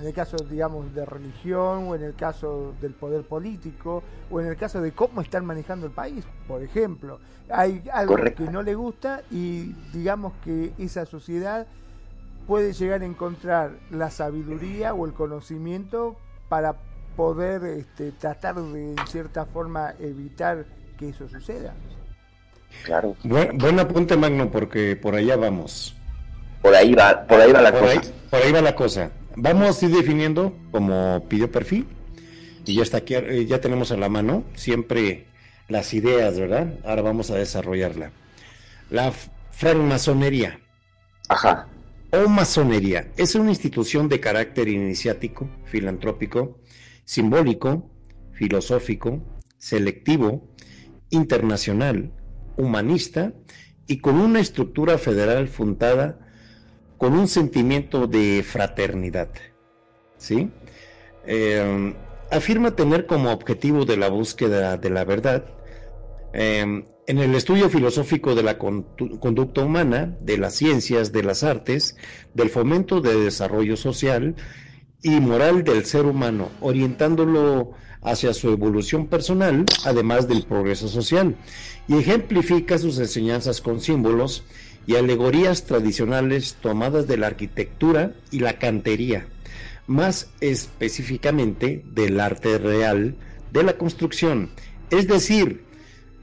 en 0.00 0.06
el 0.06 0.14
caso, 0.14 0.36
digamos, 0.48 0.94
de 0.94 1.04
religión 1.04 1.88
o 1.88 1.94
en 1.94 2.02
el 2.02 2.14
caso 2.14 2.74
del 2.80 2.92
poder 2.92 3.22
político 3.22 4.02
o 4.30 4.40
en 4.40 4.46
el 4.46 4.56
caso 4.56 4.80
de 4.80 4.92
cómo 4.92 5.20
están 5.20 5.44
manejando 5.44 5.86
el 5.86 5.92
país, 5.92 6.24
por 6.46 6.62
ejemplo. 6.62 7.18
Hay 7.50 7.82
algo 7.92 8.16
que 8.16 8.44
no 8.50 8.62
le 8.62 8.74
gusta 8.74 9.22
y 9.30 9.74
digamos 9.92 10.34
que 10.44 10.72
esa 10.78 11.06
sociedad 11.06 11.66
puede 12.46 12.72
llegar 12.72 13.02
a 13.02 13.06
encontrar 13.06 13.72
la 13.90 14.10
sabiduría 14.10 14.94
o 14.94 15.04
el 15.06 15.12
conocimiento 15.12 16.16
para 16.48 16.76
poder 17.18 17.64
este, 17.64 18.12
tratar 18.12 18.54
de, 18.54 18.92
en 18.92 19.06
cierta 19.08 19.44
forma, 19.44 19.92
evitar 19.98 20.64
que 20.96 21.08
eso 21.08 21.28
suceda. 21.28 21.74
Claro. 22.84 23.16
buen 23.24 23.80
apunte, 23.80 24.16
Magno, 24.16 24.52
porque 24.52 24.94
por 24.94 25.16
allá 25.16 25.36
vamos. 25.36 25.96
Por 26.62 26.76
ahí 26.76 26.94
va, 26.94 27.26
por 27.26 27.40
ahí 27.40 27.50
va 27.50 27.60
la 27.60 27.72
cosa. 27.72 28.02
por 28.30 28.40
ahí 28.40 28.52
va 28.52 28.60
la 28.60 28.76
cosa. 28.76 29.10
Vamos 29.34 29.82
a 29.82 29.86
ir 29.86 29.96
definiendo 29.96 30.56
como 30.70 31.26
pidió 31.28 31.50
perfil. 31.50 31.88
Y 32.64 32.76
ya 32.76 32.82
está 32.82 32.98
aquí, 32.98 33.16
eh, 33.16 33.46
ya 33.46 33.60
tenemos 33.60 33.90
a 33.90 33.96
la 33.96 34.08
mano 34.08 34.44
siempre 34.54 35.26
las 35.66 35.94
ideas, 35.94 36.38
¿verdad? 36.38 36.74
Ahora 36.84 37.02
vamos 37.02 37.32
a 37.32 37.34
desarrollarla. 37.34 38.12
La 38.90 39.10
francmasonería. 39.50 40.60
Ajá. 41.28 41.66
O 42.12 42.28
masonería 42.28 43.08
es 43.16 43.34
una 43.34 43.50
institución 43.50 44.08
de 44.08 44.20
carácter 44.20 44.68
iniciático, 44.68 45.48
filantrópico, 45.64 46.58
simbólico, 47.08 47.90
filosófico, 48.32 49.22
selectivo, 49.56 50.46
internacional, 51.08 52.12
humanista 52.58 53.32
y 53.86 54.00
con 54.00 54.20
una 54.20 54.40
estructura 54.40 54.98
federal 54.98 55.48
fundada 55.48 56.18
con 56.98 57.14
un 57.14 57.26
sentimiento 57.26 58.08
de 58.08 58.44
fraternidad. 58.46 59.30
¿Sí? 60.18 60.50
Eh, 61.26 61.94
afirma 62.30 62.76
tener 62.76 63.06
como 63.06 63.32
objetivo 63.32 63.86
de 63.86 63.96
la 63.96 64.10
búsqueda 64.10 64.76
de 64.76 64.90
la 64.90 65.04
verdad 65.04 65.46
eh, 66.34 66.60
en 66.60 67.18
el 67.18 67.34
estudio 67.34 67.70
filosófico 67.70 68.34
de 68.34 68.42
la 68.42 68.58
conducta 68.58 69.64
humana, 69.64 70.14
de 70.20 70.36
las 70.36 70.56
ciencias, 70.56 71.10
de 71.10 71.22
las 71.22 71.42
artes, 71.42 71.96
del 72.34 72.50
fomento 72.50 73.00
de 73.00 73.18
desarrollo 73.18 73.78
social 73.78 74.36
y 75.02 75.20
moral 75.20 75.64
del 75.64 75.84
ser 75.84 76.06
humano, 76.06 76.50
orientándolo 76.60 77.72
hacia 78.02 78.34
su 78.34 78.50
evolución 78.50 79.06
personal, 79.06 79.64
además 79.84 80.28
del 80.28 80.44
progreso 80.44 80.88
social, 80.88 81.36
y 81.86 81.98
ejemplifica 81.98 82.78
sus 82.78 82.98
enseñanzas 82.98 83.60
con 83.60 83.80
símbolos 83.80 84.44
y 84.86 84.96
alegorías 84.96 85.64
tradicionales 85.64 86.56
tomadas 86.60 87.06
de 87.06 87.16
la 87.16 87.28
arquitectura 87.28 88.12
y 88.30 88.40
la 88.40 88.58
cantería, 88.58 89.26
más 89.86 90.30
específicamente 90.40 91.84
del 91.92 92.20
arte 92.20 92.58
real 92.58 93.16
de 93.52 93.62
la 93.62 93.74
construcción, 93.74 94.50
es 94.90 95.06
decir, 95.06 95.64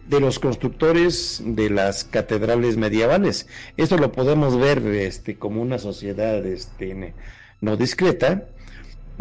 de 0.07 0.19
los 0.19 0.39
constructores 0.39 1.41
de 1.43 1.69
las 1.69 2.03
catedrales 2.03 2.77
medievales. 2.77 3.47
Esto 3.75 3.97
lo 3.97 4.11
podemos 4.11 4.57
ver 4.57 4.85
este, 4.85 5.35
como 5.35 5.61
una 5.61 5.79
sociedad 5.79 6.45
este, 6.45 7.13
no 7.61 7.75
discreta, 7.75 8.47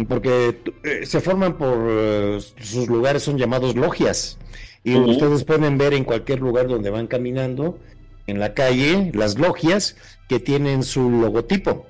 porque 0.08 0.60
eh, 0.82 1.06
se 1.06 1.20
forman 1.20 1.56
por 1.56 1.86
eh, 1.88 2.38
sus 2.60 2.88
lugares, 2.88 3.22
son 3.22 3.38
llamados 3.38 3.76
logias. 3.76 4.38
Y 4.82 4.96
ustedes 4.96 5.44
pueden 5.44 5.78
ver 5.78 5.94
en 5.94 6.04
cualquier 6.04 6.40
lugar 6.40 6.68
donde 6.68 6.90
van 6.90 7.06
caminando, 7.06 7.78
en 8.26 8.38
la 8.38 8.52
calle, 8.52 9.12
las 9.14 9.38
logias 9.38 9.96
que 10.28 10.40
tienen 10.40 10.82
su 10.82 11.10
logotipo. 11.10 11.86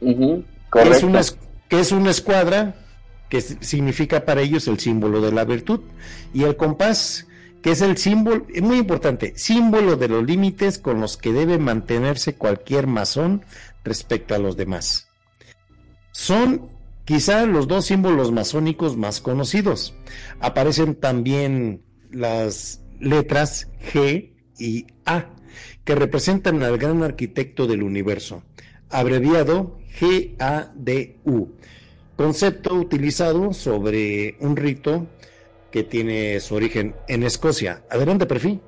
es 0.00 1.02
una, 1.04 1.20
que 1.68 1.80
es 1.80 1.92
una 1.92 2.10
escuadra 2.10 2.74
que 3.28 3.40
significa 3.40 4.24
para 4.24 4.40
ellos 4.40 4.66
el 4.66 4.80
símbolo 4.80 5.20
de 5.20 5.32
la 5.32 5.44
virtud. 5.44 5.80
Y 6.32 6.42
el 6.44 6.56
compás, 6.56 7.26
que 7.62 7.70
es 7.72 7.80
el 7.80 7.96
símbolo, 7.96 8.46
es 8.52 8.62
muy 8.62 8.78
importante, 8.78 9.32
símbolo 9.36 9.96
de 9.96 10.08
los 10.08 10.24
límites 10.24 10.78
con 10.78 11.00
los 11.00 11.16
que 11.16 11.32
debe 11.32 11.58
mantenerse 11.58 12.34
cualquier 12.34 12.86
masón 12.88 13.44
respecto 13.84 14.34
a 14.34 14.38
los 14.38 14.56
demás. 14.56 15.08
Son 16.10 16.75
quizá 17.06 17.46
los 17.46 17.66
dos 17.68 17.86
símbolos 17.86 18.32
masónicos 18.32 18.98
más 18.98 19.22
conocidos. 19.22 19.94
Aparecen 20.40 20.96
también 20.96 21.82
las 22.10 22.82
letras 23.00 23.70
G 23.92 24.34
y 24.58 24.86
A, 25.06 25.30
que 25.84 25.94
representan 25.94 26.62
al 26.62 26.76
gran 26.76 27.02
arquitecto 27.02 27.66
del 27.66 27.82
universo, 27.82 28.42
abreviado 28.90 29.78
GADU 29.98 31.56
concepto 32.16 32.74
utilizado 32.74 33.52
sobre 33.52 34.36
un 34.40 34.56
rito 34.56 35.06
que 35.70 35.84
tiene 35.84 36.40
su 36.40 36.54
origen 36.54 36.94
en 37.08 37.22
Escocia. 37.22 37.82
Adelante, 37.90 38.26
perfil. 38.26 38.60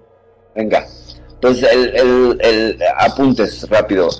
Venga, 0.54 0.86
entonces 1.30 1.68
el, 1.72 2.38
el, 2.40 2.78
apuntes 2.98 3.68
rápido. 3.68 4.10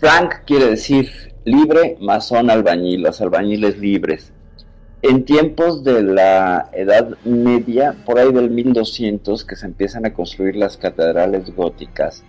Frank 0.00 0.44
quiere 0.46 0.70
decir 0.70 1.25
libre, 1.46 1.96
masón 2.00 2.50
albañil, 2.50 3.02
los 3.02 3.20
albañiles 3.20 3.78
libres. 3.78 4.32
En 5.00 5.24
tiempos 5.24 5.84
de 5.84 6.02
la 6.02 6.68
Edad 6.72 7.16
Media, 7.24 7.94
por 8.04 8.18
ahí 8.18 8.32
del 8.32 8.50
1200, 8.50 9.44
que 9.44 9.54
se 9.54 9.66
empiezan 9.66 10.04
a 10.04 10.12
construir 10.12 10.56
las 10.56 10.76
catedrales 10.76 11.54
góticas, 11.54 12.24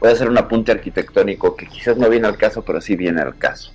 voy 0.00 0.10
a 0.10 0.12
hacer 0.12 0.28
un 0.28 0.36
apunte 0.36 0.72
arquitectónico 0.72 1.54
que 1.54 1.66
quizás 1.66 1.96
no 1.96 2.10
viene 2.10 2.26
al 2.26 2.36
caso, 2.36 2.62
pero 2.62 2.80
sí 2.80 2.96
viene 2.96 3.22
al 3.22 3.38
caso. 3.38 3.70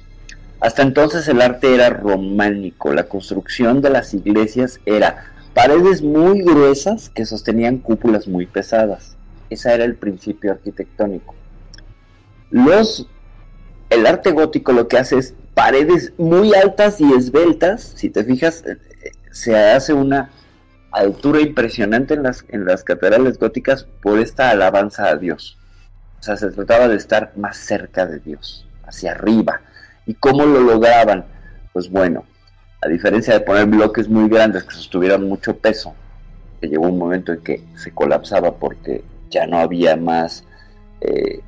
Hasta 0.59 0.81
entonces 0.81 1.25
el 1.29 1.41
arte 1.41 1.73
era 1.73 1.89
románico, 1.89 2.93
la 2.93 3.05
construcción 3.05 3.81
de 3.81 3.91
las 3.91 4.13
iglesias 4.13 4.81
era 4.85 5.31
paredes 5.53 6.01
muy 6.01 6.41
gruesas 6.41 7.09
que 7.09 7.25
sostenían 7.25 7.77
cúpulas 7.77 8.27
muy 8.27 8.45
pesadas. 8.45 9.15
Ese 9.49 9.73
era 9.73 9.85
el 9.85 9.95
principio 9.95 10.51
arquitectónico. 10.51 11.33
Los, 12.49 13.07
el 13.91 14.07
arte 14.07 14.31
gótico 14.31 14.71
lo 14.71 14.87
que 14.87 14.97
hace 14.97 15.19
es 15.19 15.35
paredes 15.53 16.13
muy 16.17 16.55
altas 16.55 16.99
y 16.99 17.13
esbeltas. 17.13 17.93
Si 17.95 18.09
te 18.09 18.23
fijas, 18.23 18.63
eh, 18.65 18.77
se 19.31 19.55
hace 19.55 19.93
una 19.93 20.31
altura 20.91 21.41
impresionante 21.41 22.15
en 22.15 22.23
las, 22.23 22.43
en 22.49 22.65
las 22.65 22.83
catedrales 22.83 23.37
góticas 23.37 23.87
por 24.01 24.19
esta 24.19 24.49
alabanza 24.49 25.07
a 25.07 25.17
Dios. 25.17 25.57
O 26.19 26.23
sea, 26.23 26.37
se 26.37 26.49
trataba 26.51 26.87
de 26.87 26.95
estar 26.95 27.33
más 27.35 27.57
cerca 27.57 28.05
de 28.05 28.19
Dios, 28.19 28.67
hacia 28.83 29.11
arriba 29.11 29.61
¿Y 30.05 30.15
cómo 30.15 30.45
lo 30.45 30.59
lograban? 30.61 31.25
Pues 31.73 31.89
bueno, 31.89 32.25
a 32.81 32.87
diferencia 32.87 33.33
de 33.33 33.41
poner 33.41 33.65
bloques 33.65 34.09
muy 34.09 34.27
grandes 34.29 34.63
que 34.63 34.75
sostuvieran 34.75 35.27
mucho 35.27 35.55
peso, 35.57 35.93
que 36.59 36.67
llegó 36.67 36.87
un 36.87 36.97
momento 36.97 37.31
en 37.31 37.41
que 37.41 37.63
se 37.75 37.91
colapsaba 37.91 38.55
porque 38.55 39.03
ya 39.29 39.45
no 39.45 39.59
había 39.59 39.95
más, 39.95 40.43
eh, 41.01 41.41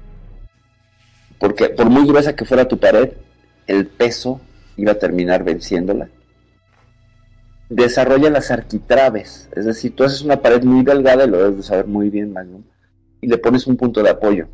porque 1.44 1.68
por 1.68 1.90
muy 1.90 2.08
gruesa 2.08 2.38
que 2.38 2.46
fuera 2.46 2.70
tu 2.70 2.80
pared, 2.80 3.12
el 3.68 3.88
peso 3.88 4.40
iba 4.78 4.94
a 4.94 4.96
terminar 4.96 5.44
venciéndola. 5.44 6.08
Desarrolla 7.68 8.30
las 8.30 8.50
arquitraves, 8.50 9.50
es 9.54 9.66
decir, 9.66 9.94
tú 9.94 10.06
haces 10.06 10.22
una 10.22 10.42
pared 10.42 10.64
muy 10.64 10.86
delgada 10.86 11.26
y 11.26 11.28
lo 11.28 11.40
debes 11.40 11.58
de 11.58 11.64
saber 11.64 11.86
muy 11.86 12.10
bien, 12.10 12.32
Magnum, 12.32 12.64
y 13.20 13.28
le 13.28 13.38
pones 13.38 13.68
un 13.68 13.76
punto 13.76 14.02
de 14.02 14.12
apoyo. 14.12 14.48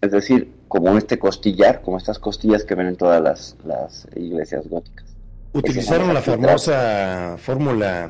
Es 0.00 0.12
decir, 0.12 0.52
como 0.68 0.96
este 0.96 1.18
costillar, 1.18 1.82
como 1.82 1.96
estas 1.96 2.20
costillas 2.20 2.62
que 2.64 2.76
ven 2.76 2.86
en 2.86 2.96
todas 2.96 3.56
las, 3.64 4.06
iglesias 4.14 4.68
góticas. 4.68 5.16
Utilizaron 5.52 6.14
la 6.14 6.22
famosa 6.22 7.34
fórmula 7.38 8.08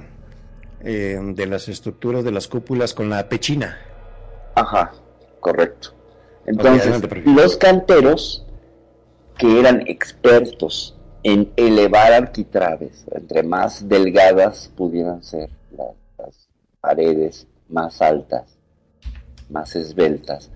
eh, 0.84 1.18
de 1.22 1.46
las 1.46 1.70
estructuras 1.70 2.22
de 2.22 2.32
las 2.32 2.48
cúpulas 2.48 2.92
con 2.92 3.08
la 3.08 3.30
pechina. 3.30 3.78
Ajá, 4.56 4.92
correcto. 5.40 6.01
Entonces, 6.46 7.02
los 7.24 7.56
canteros, 7.56 8.44
que 9.38 9.60
eran 9.60 9.82
expertos 9.86 10.96
en 11.22 11.52
elevar 11.56 12.12
arquitraves, 12.12 13.04
entre 13.12 13.42
más 13.42 13.88
delgadas 13.88 14.70
pudieran 14.76 15.22
ser 15.22 15.50
las 15.76 16.48
paredes, 16.80 17.46
más 17.68 18.02
altas, 18.02 18.58
más 19.48 19.76
esbeltas, 19.76 20.50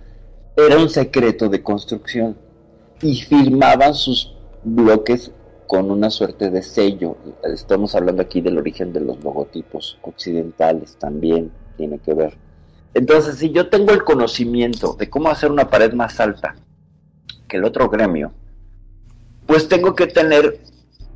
era 0.57 0.78
un 0.78 0.89
secreto 0.89 1.49
de 1.49 1.62
construcción 1.62 2.37
y 3.03 3.16
firmaban 3.16 3.95
sus 3.95 4.34
bloques 4.64 5.30
con 5.66 5.91
una 5.91 6.11
suerte 6.11 6.51
de 6.51 6.62
sello. 6.62 7.16
Estamos 7.45 7.95
hablando 7.95 8.22
aquí 8.22 8.41
del 8.41 8.59
origen 8.59 8.93
de 8.93 9.01
los 9.01 9.22
logotipos 9.22 9.99
occidentales, 10.03 10.97
también 10.97 11.53
tiene 11.76 11.99
que 11.99 12.14
ver. 12.14 12.39
Entonces, 12.97 13.36
si 13.36 13.51
yo 13.51 13.68
tengo 13.68 13.92
el 13.92 14.05
conocimiento 14.05 14.94
de 14.94 15.11
cómo 15.11 15.28
hacer 15.28 15.53
una 15.53 15.68
pared 15.68 15.92
más 15.92 16.18
alta 16.18 16.57
que 17.47 17.59
el 17.59 17.64
otro 17.64 17.90
gremio, 17.90 18.32
pues 19.44 19.68
tengo 19.68 19.94
que 19.94 20.07
tener 20.07 20.61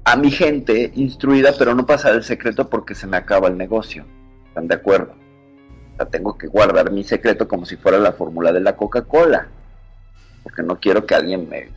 a 0.05 0.15
mi 0.15 0.31
gente 0.31 0.93
instruida, 0.95 1.55
pero 1.59 1.75
no 1.75 1.87
pasar 1.87 2.15
el 2.17 2.23
secreto 2.23 2.69
porque 2.69 2.95
se 2.95 3.07
me 3.07 3.17
acaba 3.17 3.49
el 3.49 3.57
negocio. 3.57 4.05
¿Están 4.49 4.69
de 4.69 4.75
acuerdo? 4.75 5.15
tengo 6.11 6.37
que 6.37 6.49
guardar 6.49 6.91
mi 6.91 7.03
secreto 7.03 7.49
como 7.49 7.65
si 7.65 7.77
fuera 7.77 7.99
la 7.99 8.13
fórmula 8.13 8.53
de 8.53 8.61
la 8.61 8.77
Coca-Cola, 8.77 9.49
porque 10.43 10.63
no 10.63 10.79
quiero 10.81 11.07
que 11.07 11.15
alguien 11.15 11.49
me 11.49 11.71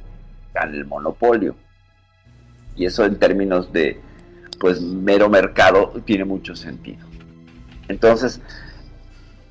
gane 0.54 0.78
el 0.78 0.86
monopolio. 0.86 1.56
Y 2.76 2.86
eso 2.86 3.06
en 3.06 3.18
términos 3.20 3.72
de, 3.72 4.02
pues, 4.60 4.82
mero 4.82 5.30
mercado 5.30 5.94
tiene 6.06 6.26
mucho 6.26 6.58
sentido. 6.58 7.06
Entonces, 7.88 8.42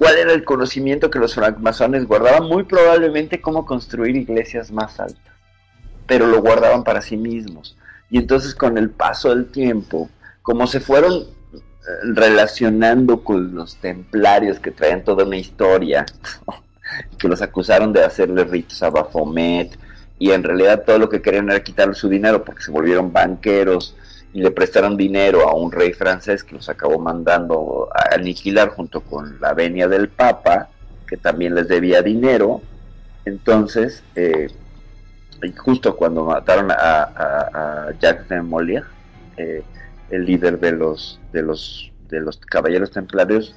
¿cuál 0.03 0.17
era 0.17 0.33
el 0.33 0.43
conocimiento 0.43 1.11
que 1.13 1.21
los 1.21 1.37
francmasones 1.37 2.09
guardaban? 2.09 2.49
Muy 2.49 2.65
probablemente 2.65 3.41
cómo 3.41 3.65
construir 3.65 4.17
iglesias 4.17 4.73
más 4.73 4.99
altas, 4.99 5.33
pero 6.09 6.27
lo 6.27 6.43
guardaban 6.43 6.83
para 6.83 7.01
sí 7.01 7.17
mismos. 7.17 7.77
Y 8.11 8.19
entonces 8.19 8.57
con 8.57 8.79
el 8.79 8.91
paso 8.91 9.29
del 9.29 9.47
tiempo, 9.47 10.11
como 10.43 10.67
se 10.67 10.81
fueron 10.81 11.27
relacionando 12.03 13.23
con 13.23 13.55
los 13.55 13.77
templarios 13.77 14.59
que 14.59 14.73
traían 14.73 15.05
toda 15.05 15.25
una 15.25 15.37
historia, 15.37 16.05
que 17.17 17.29
los 17.29 17.41
acusaron 17.41 17.93
de 17.93 18.03
hacerle 18.03 18.43
ritos 18.43 18.83
a 18.83 18.91
Baphomet, 18.91 19.79
y 20.19 20.33
en 20.33 20.43
realidad 20.43 20.83
todo 20.85 20.99
lo 20.99 21.09
que 21.09 21.23
querían 21.23 21.49
era 21.49 21.63
quitarle 21.63 21.95
su 21.95 22.09
dinero 22.09 22.45
porque 22.45 22.65
se 22.65 22.73
volvieron 22.73 23.13
banqueros 23.13 23.95
y 24.33 24.41
le 24.41 24.51
prestaron 24.51 24.97
dinero 24.97 25.49
a 25.49 25.55
un 25.55 25.71
rey 25.71 25.93
francés 25.93 26.43
que 26.43 26.55
los 26.55 26.69
acabó 26.69 26.99
mandando 26.99 27.89
a 27.95 28.15
aniquilar 28.15 28.71
junto 28.71 29.03
con 29.03 29.41
la 29.41 29.53
venia 29.53 29.89
del 29.89 30.09
Papa, 30.09 30.69
que 31.07 31.17
también 31.17 31.55
les 31.55 31.69
debía 31.69 32.03
dinero. 32.03 32.63
Entonces, 33.25 34.03
eh, 34.15 34.49
justo 35.57 35.97
cuando 35.97 36.25
mataron 36.25 36.71
a, 36.71 37.91
Jacques 38.01 38.29
de 38.29 38.41
Molière, 38.41 38.87
eh, 39.37 39.63
el 40.11 40.25
líder 40.25 40.59
de 40.59 40.73
los, 40.73 41.21
de 41.33 41.43
los, 41.43 41.91
de 42.09 42.21
los 42.21 42.39
caballeros 42.39 42.91
templarios 42.91 43.55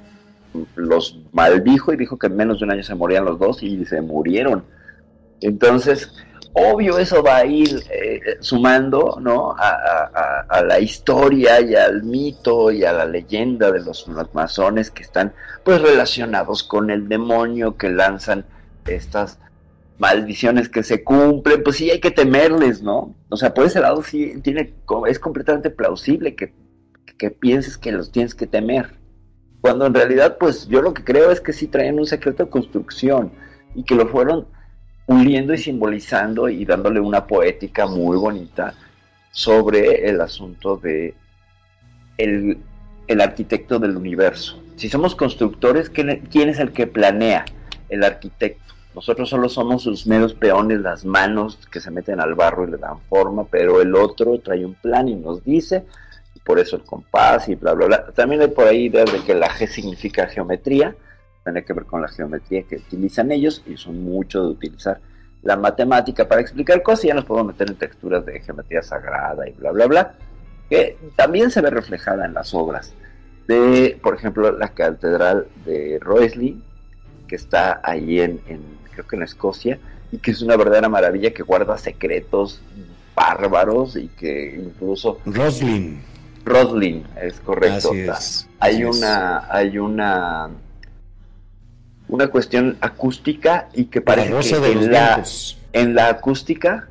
los 0.75 1.19
maldijo 1.31 1.93
y 1.93 1.97
dijo 1.97 2.17
que 2.17 2.27
en 2.27 2.35
menos 2.37 2.59
de 2.59 2.65
un 2.65 2.71
año 2.71 2.83
se 2.83 2.95
morían 2.95 3.25
los 3.25 3.39
dos 3.39 3.61
y 3.63 3.85
se 3.85 4.01
murieron. 4.01 4.63
Entonces, 5.41 6.11
obvio 6.55 6.97
eso 6.97 7.21
va 7.21 7.37
a 7.37 7.45
ir 7.45 7.83
eh, 7.91 8.37
sumando 8.39 9.17
¿no? 9.21 9.55
A, 9.57 10.61
la 10.63 10.79
historia 10.79 11.59
y 11.59 11.75
al 11.75 12.03
mito 12.03 12.71
y 12.71 12.85
a 12.85 12.93
la 12.93 13.05
leyenda 13.05 13.71
de 13.71 13.83
los 13.83 14.07
masones 14.33 14.89
que 14.89 15.03
están 15.03 15.33
pues 15.63 15.81
relacionados 15.81 16.63
con 16.63 16.89
el 16.89 17.09
demonio 17.09 17.75
que 17.75 17.89
lanzan 17.89 18.45
estas 18.87 19.37
maldiciones 19.97 20.69
que 20.69 20.83
se 20.83 21.03
cumplen, 21.03 21.63
pues 21.63 21.77
sí 21.77 21.89
hay 21.89 21.99
que 21.99 22.11
temerles, 22.11 22.81
¿no? 22.81 23.15
O 23.29 23.37
sea, 23.37 23.53
por 23.53 23.65
ese 23.65 23.79
lado 23.79 24.01
sí 24.03 24.39
tiene, 24.41 24.73
es 25.07 25.19
completamente 25.19 25.69
plausible 25.69 26.35
que, 26.35 26.53
que 27.17 27.31
pienses 27.31 27.77
que 27.77 27.91
los 27.91 28.11
tienes 28.11 28.35
que 28.35 28.47
temer. 28.47 28.93
Cuando 29.61 29.85
en 29.85 29.93
realidad, 29.93 30.37
pues 30.37 30.67
yo 30.67 30.81
lo 30.81 30.93
que 30.93 31.03
creo 31.03 31.31
es 31.31 31.41
que 31.41 31.53
sí 31.53 31.67
traen 31.67 31.99
un 31.99 32.05
secreto 32.05 32.43
de 32.43 32.49
construcción 32.49 33.31
y 33.73 33.83
que 33.83 33.95
lo 33.95 34.07
fueron 34.07 34.47
puliendo 35.05 35.53
y 35.53 35.57
simbolizando 35.57 36.49
y 36.49 36.65
dándole 36.65 36.99
una 36.99 37.25
poética 37.25 37.85
muy 37.85 38.17
bonita 38.17 38.73
sobre 39.31 40.07
el 40.07 40.21
asunto 40.21 40.77
de 40.77 41.13
el, 42.17 42.57
el 43.07 43.21
arquitecto 43.21 43.77
del 43.79 43.97
universo, 43.97 44.61
Si 44.77 44.89
somos 44.89 45.15
constructores, 45.15 45.89
¿quién 45.89 46.49
es 46.49 46.59
el 46.59 46.71
que 46.71 46.87
planea? 46.87 47.45
El 47.89 48.03
arquitecto. 48.03 48.73
Nosotros 48.95 49.29
solo 49.29 49.49
somos 49.49 49.83
sus 49.83 50.07
meros 50.07 50.33
peones, 50.33 50.79
las 50.79 51.03
manos 51.03 51.59
que 51.69 51.81
se 51.81 51.91
meten 51.91 52.21
al 52.21 52.33
barro 52.33 52.65
y 52.65 52.71
le 52.71 52.77
dan 52.77 52.99
forma, 53.09 53.43
pero 53.45 53.81
el 53.81 53.93
otro 53.93 54.39
trae 54.39 54.65
un 54.65 54.73
plan 54.75 55.09
y 55.09 55.15
nos 55.15 55.43
dice, 55.43 55.83
por 56.45 56.59
eso 56.59 56.77
el 56.77 56.83
compás 56.83 57.49
y 57.49 57.55
bla, 57.55 57.73
bla, 57.73 57.87
bla. 57.87 58.05
También 58.13 58.41
hay 58.41 58.47
por 58.47 58.67
ahí 58.67 58.85
ideas 58.85 59.11
de 59.11 59.19
que 59.19 59.35
la 59.35 59.49
G 59.49 59.67
significa 59.67 60.27
geometría, 60.27 60.95
tiene 61.45 61.63
que 61.63 61.73
ver 61.73 61.85
con 61.85 62.01
la 62.01 62.07
geometría 62.07 62.63
que 62.63 62.77
utilizan 62.77 63.31
ellos 63.31 63.63
y 63.67 63.77
son 63.77 64.03
mucho 64.03 64.41
de 64.41 64.49
utilizar 64.49 64.99
la 65.43 65.55
matemática 65.55 66.27
para 66.27 66.41
explicar 66.41 66.81
cosas 66.81 67.05
y 67.05 67.07
ya 67.09 67.13
nos 67.13 67.25
podemos 67.25 67.53
meter 67.53 67.69
en 67.69 67.75
texturas 67.75 68.25
de 68.25 68.39
geometría 68.39 68.81
sagrada 68.81 69.47
y 69.47 69.51
bla, 69.51 69.71
bla, 69.71 69.85
bla, 69.85 70.13
que 70.69 70.97
también 71.15 71.51
se 71.51 71.61
ve 71.61 71.69
reflejada 71.69 72.25
en 72.25 72.33
las 72.33 72.53
obras 72.55 72.93
de, 73.47 73.99
por 74.01 74.15
ejemplo, 74.15 74.51
la 74.51 74.69
catedral 74.69 75.45
de 75.65 75.99
Roesley, 76.01 76.59
que 77.27 77.35
está 77.35 77.79
ahí 77.83 78.19
en, 78.19 78.39
creo 78.91 79.07
que 79.07 79.15
en 79.15 79.21
Escocia, 79.21 79.77
y 80.11 80.17
que 80.17 80.31
es 80.31 80.41
una 80.41 80.57
verdadera 80.57 80.89
maravilla 80.89 81.31
que 81.31 81.43
guarda 81.43 81.77
secretos 81.77 82.59
bárbaros 83.15 83.95
y 83.97 84.07
que 84.07 84.55
incluso... 84.55 85.19
Roslin. 85.27 86.01
Roslin, 86.43 87.05
es 87.21 87.39
correcto. 87.39 87.91
hay 88.59 88.83
una, 88.83 89.47
hay 89.51 89.77
una 89.77 90.49
una 92.15 92.27
cuestión 92.27 92.77
acústica 92.81 93.69
y 93.73 93.85
que 93.85 94.01
parece 94.01 94.29
que 94.59 94.71
en 94.71 94.91
la, 94.91 95.23
en 95.73 95.95
la, 95.95 96.09
acústica 96.09 96.89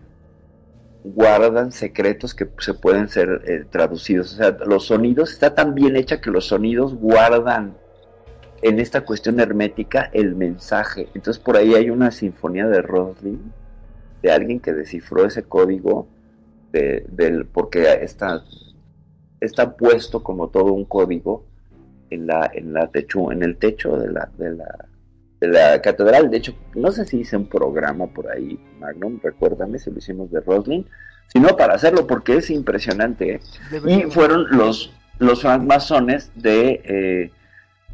guardan 1.03 1.73
secretos 1.73 2.35
que 2.35 2.49
se 2.59 2.75
pueden 2.75 3.09
ser 3.09 3.43
eh, 3.47 3.65
traducidos. 3.69 4.35
O 4.35 4.37
sea, 4.37 4.57
los 4.67 4.87
sonidos, 4.87 5.33
está 5.33 5.55
tan 5.55 5.75
bien 5.75 5.97
hecha 5.97 6.21
que 6.21 6.31
los 6.31 6.47
sonidos 6.47 6.95
guardan 6.95 7.75
en 8.63 8.81
esta 8.81 9.03
cuestión 9.03 9.41
hermética 9.41 10.11
el 10.13 10.35
mensaje. 10.35 11.09
Entonces 11.15 11.43
por 11.43 11.57
ahí 11.57 11.75
hay 11.75 11.91
una 11.91 12.11
sinfonía 12.11 12.67
de 12.67 12.81
Roslin, 12.81 13.53
de 14.23 14.33
alguien 14.33 14.61
que 14.61 14.73
descifró 14.73 15.27
ese 15.27 15.43
código, 15.43 16.09
de, 16.73 17.05
del, 17.09 17.47
porque 17.47 17.99
está, 18.03 18.43
está 19.41 19.77
puesto 19.77 20.23
como 20.23 20.49
todo 20.49 20.73
un 20.73 20.87
código 20.87 21.45
en, 22.09 22.27
la, 22.27 22.51
en, 22.53 22.73
la 22.73 22.87
techo, 22.89 23.31
en 23.33 23.43
el 23.43 23.57
techo 23.59 23.99
de 23.99 24.11
la, 24.11 24.31
de 24.39 24.55
la 24.55 24.87
la 25.49 25.81
catedral. 25.83 26.31
De 26.31 26.39
hecho, 26.39 26.55
no 26.75 26.93
sé 26.93 27.05
si 27.05 27.19
hice 27.21 27.37
un 27.37 27.47
programa 27.47 28.07
por 28.07 28.31
ahí, 28.31 28.59
Magnum, 28.79 29.21
recuérdame 29.23 29.79
si 29.79 29.91
lo 29.91 29.99
hicimos 29.99 30.31
de 30.31 30.41
Roslin, 30.41 30.87
sino 31.29 31.57
para 31.57 31.75
hacerlo 31.75 32.07
porque 32.07 32.37
es 32.37 32.51
impresionante. 32.51 33.35
¿eh? 33.35 33.41
Y 33.87 34.03
fueron 34.11 34.47
los, 34.51 34.93
los 35.19 35.43
francmasones 35.43 36.31
de, 36.35 36.81
eh, 36.85 37.31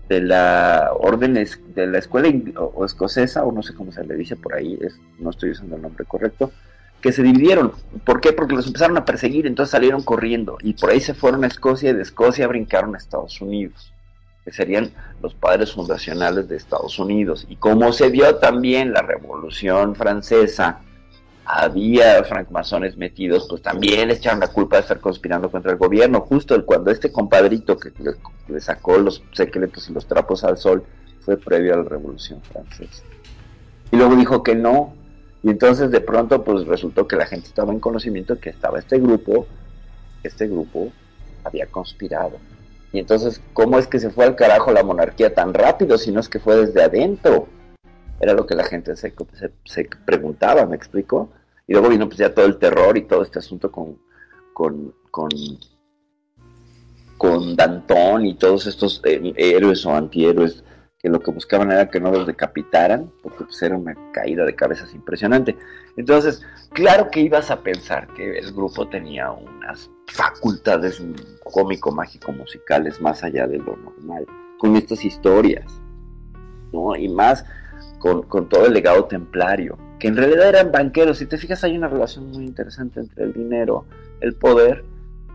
de 0.09 0.21
la 0.21 0.91
orden 0.99 1.35
de 1.35 1.87
la 1.87 1.99
escuela 1.99 2.29
o, 2.57 2.85
escocesa, 2.85 3.45
o 3.45 3.53
no 3.53 3.63
sé 3.63 3.75
cómo 3.75 3.93
se 3.93 4.05
le 4.05 4.15
dice 4.17 4.37
por 4.37 4.55
ahí, 4.55 4.79
es, 4.81 4.99
no 5.19 5.31
estoy 5.31 5.51
usando 5.51 5.77
el 5.77 5.83
nombre 5.83 6.05
correcto, 6.05 6.53
que 7.01 7.13
se 7.13 7.23
dividieron. 7.23 7.73
¿Por 8.05 8.21
qué? 8.21 8.33
Porque 8.33 8.55
los 8.55 8.67
empezaron 8.67 8.97
a 8.99 9.05
perseguir, 9.05 9.47
entonces 9.47 9.71
salieron 9.71 10.03
corriendo 10.03 10.59
y 10.61 10.75
por 10.75 10.91
ahí 10.91 11.01
se 11.01 11.15
fueron 11.15 11.45
a 11.45 11.47
Escocia 11.47 11.91
y 11.91 11.95
de 11.95 12.03
Escocia 12.03 12.47
brincaron 12.47 12.95
a 12.95 12.99
Estados 12.99 13.41
Unidos 13.41 13.93
que 14.45 14.53
serían 14.53 14.93
los 15.23 15.35
padres 15.35 15.73
fundacionales 15.73 16.49
de 16.49 16.57
Estados 16.57 16.99
Unidos. 16.99 17.47
Y 17.49 17.57
como 17.57 17.93
se 17.93 18.11
dio 18.11 18.37
también 18.37 18.93
la 18.93 19.03
Revolución 19.03 19.95
Francesa, 19.95 20.81
había 21.45 22.23
francmasones 22.25 22.97
metidos, 22.97 23.47
pues 23.49 23.61
también 23.63 24.09
les 24.09 24.19
echaron 24.19 24.41
la 24.41 24.49
culpa 24.49 24.77
de 24.77 24.83
estar 24.83 25.01
conspirando 25.01 25.51
contra 25.51 25.73
el 25.73 25.79
gobierno. 25.79 26.21
Justo 26.21 26.65
cuando 26.65 26.91
este 26.91 27.11
compadrito 27.11 27.77
que 27.77 27.93
le, 28.49 28.61
sacó 28.61 28.99
los 28.99 29.23
secretos 29.33 29.89
y 29.91 29.93
los 29.93 30.07
trapos 30.07 30.45
al 30.45 30.57
sol 30.57 30.85
fue 31.21 31.37
previo 31.37 31.75
a 31.75 31.79
la 31.79 31.83
Revolución 31.83 32.41
Francesa. 32.43 33.03
Y 33.91 33.97
luego 33.97 34.15
dijo 34.17 34.43
que 34.43 34.55
no. 34.55 34.95
Y 35.43 35.51
entonces 35.51 35.91
de 35.91 36.01
pronto 36.01 36.45
pues 36.45 36.67
resultó 36.67 37.09
que 37.09 37.17
la 37.17 37.27
gente 37.27 37.49
estaba 37.49 37.73
en 37.73 37.81
conocimiento 37.81 38.39
que 38.39 38.51
estaba 38.51 38.79
este 38.79 38.99
grupo, 38.99 39.47
este 40.23 40.47
grupo 40.47 40.93
había 41.45 41.67
conspirado 41.67 42.39
y 42.93 42.99
entonces, 42.99 43.41
¿cómo 43.53 43.79
es 43.79 43.87
que 43.87 44.01
se 44.01 44.11
fue 44.11 44.25
al 44.25 44.37
carajo 44.37 44.73
la 44.73 44.83
monarquía 44.83 45.35
tan 45.35 45.55
rápido 45.55 45.97
si 45.97 46.11
no 46.11 46.21
es 46.21 46.29
que 46.29 46.41
fue 46.41 46.57
desde 46.57 46.83
adentro? 46.83 47.47
Era 48.21 48.35
lo 48.35 48.47
que 48.47 48.55
la 48.55 48.65
gente 48.65 48.97
se, 48.97 49.15
se, 49.65 49.89
preguntaba, 50.05 50.67
¿me 50.67 50.77
explico? 50.77 51.31
Y 51.67 51.73
luego 51.73 51.89
vino 51.89 52.07
pues 52.07 52.19
ya 52.19 52.35
todo 52.35 52.47
el 52.47 52.59
terror 52.59 52.99
y 52.99 53.03
todo 53.03 53.23
este 53.23 53.39
asunto 53.39 53.71
con, 53.71 53.99
con, 54.53 54.93
con, 55.11 55.29
con 57.17 57.57
Dantón 57.57 58.27
y 58.27 58.35
todos 58.35 58.67
estos 58.67 59.01
eh, 59.05 59.33
héroes 59.37 59.87
o 59.87 59.93
antihéroes 59.93 60.65
que 61.01 61.09
lo 61.09 61.21
que 61.21 61.31
buscaban 61.31 61.73
era 61.73 61.89
que 61.89 61.99
no 61.99 62.11
los 62.11 62.27
decapitaran, 62.27 63.11
porque 63.23 63.45
pues 63.45 63.63
era 63.63 63.77
una 63.77 63.95
caída 64.13 64.45
de 64.45 64.55
cabezas 64.55 64.93
impresionante. 64.95 65.57
Entonces, 65.97 66.43
claro 66.71 67.11
que 67.11 67.21
ibas 67.21 67.51
a 67.51 67.63
pensar 67.63 68.07
que 68.09 68.39
el 68.39 68.53
grupo 68.53 68.87
tenía 68.87 69.31
unas 69.31 69.91
facultades 70.09 71.03
cómico, 71.43 71.91
mágico, 71.91 72.33
musicales 72.33 73.01
más 73.01 73.25
allá 73.25 73.47
de 73.47 73.59
lo 73.59 73.77
normal, 73.77 74.27
con 74.59 74.77
estas 74.77 75.03
historias, 75.05 75.81
¿no? 76.71 76.95
Y 76.95 77.09
más 77.09 77.47
con, 77.99 78.49
todo 78.49 78.67
el 78.67 78.75
legado 78.75 79.07
templario, 79.07 79.79
que 79.99 80.09
en 80.09 80.17
realidad 80.17 80.51
eran 80.51 80.71
banqueros. 80.71 81.17
Si 81.17 81.25
te 81.25 81.39
fijas, 81.39 81.65
hay 81.65 81.79
una 81.79 81.89
relación 81.89 82.31
muy 82.31 82.45
interesante 82.45 83.01
entre 83.01 83.25
el 83.25 83.33
dinero, 83.33 83.87
el 84.21 84.35
poder 84.35 84.85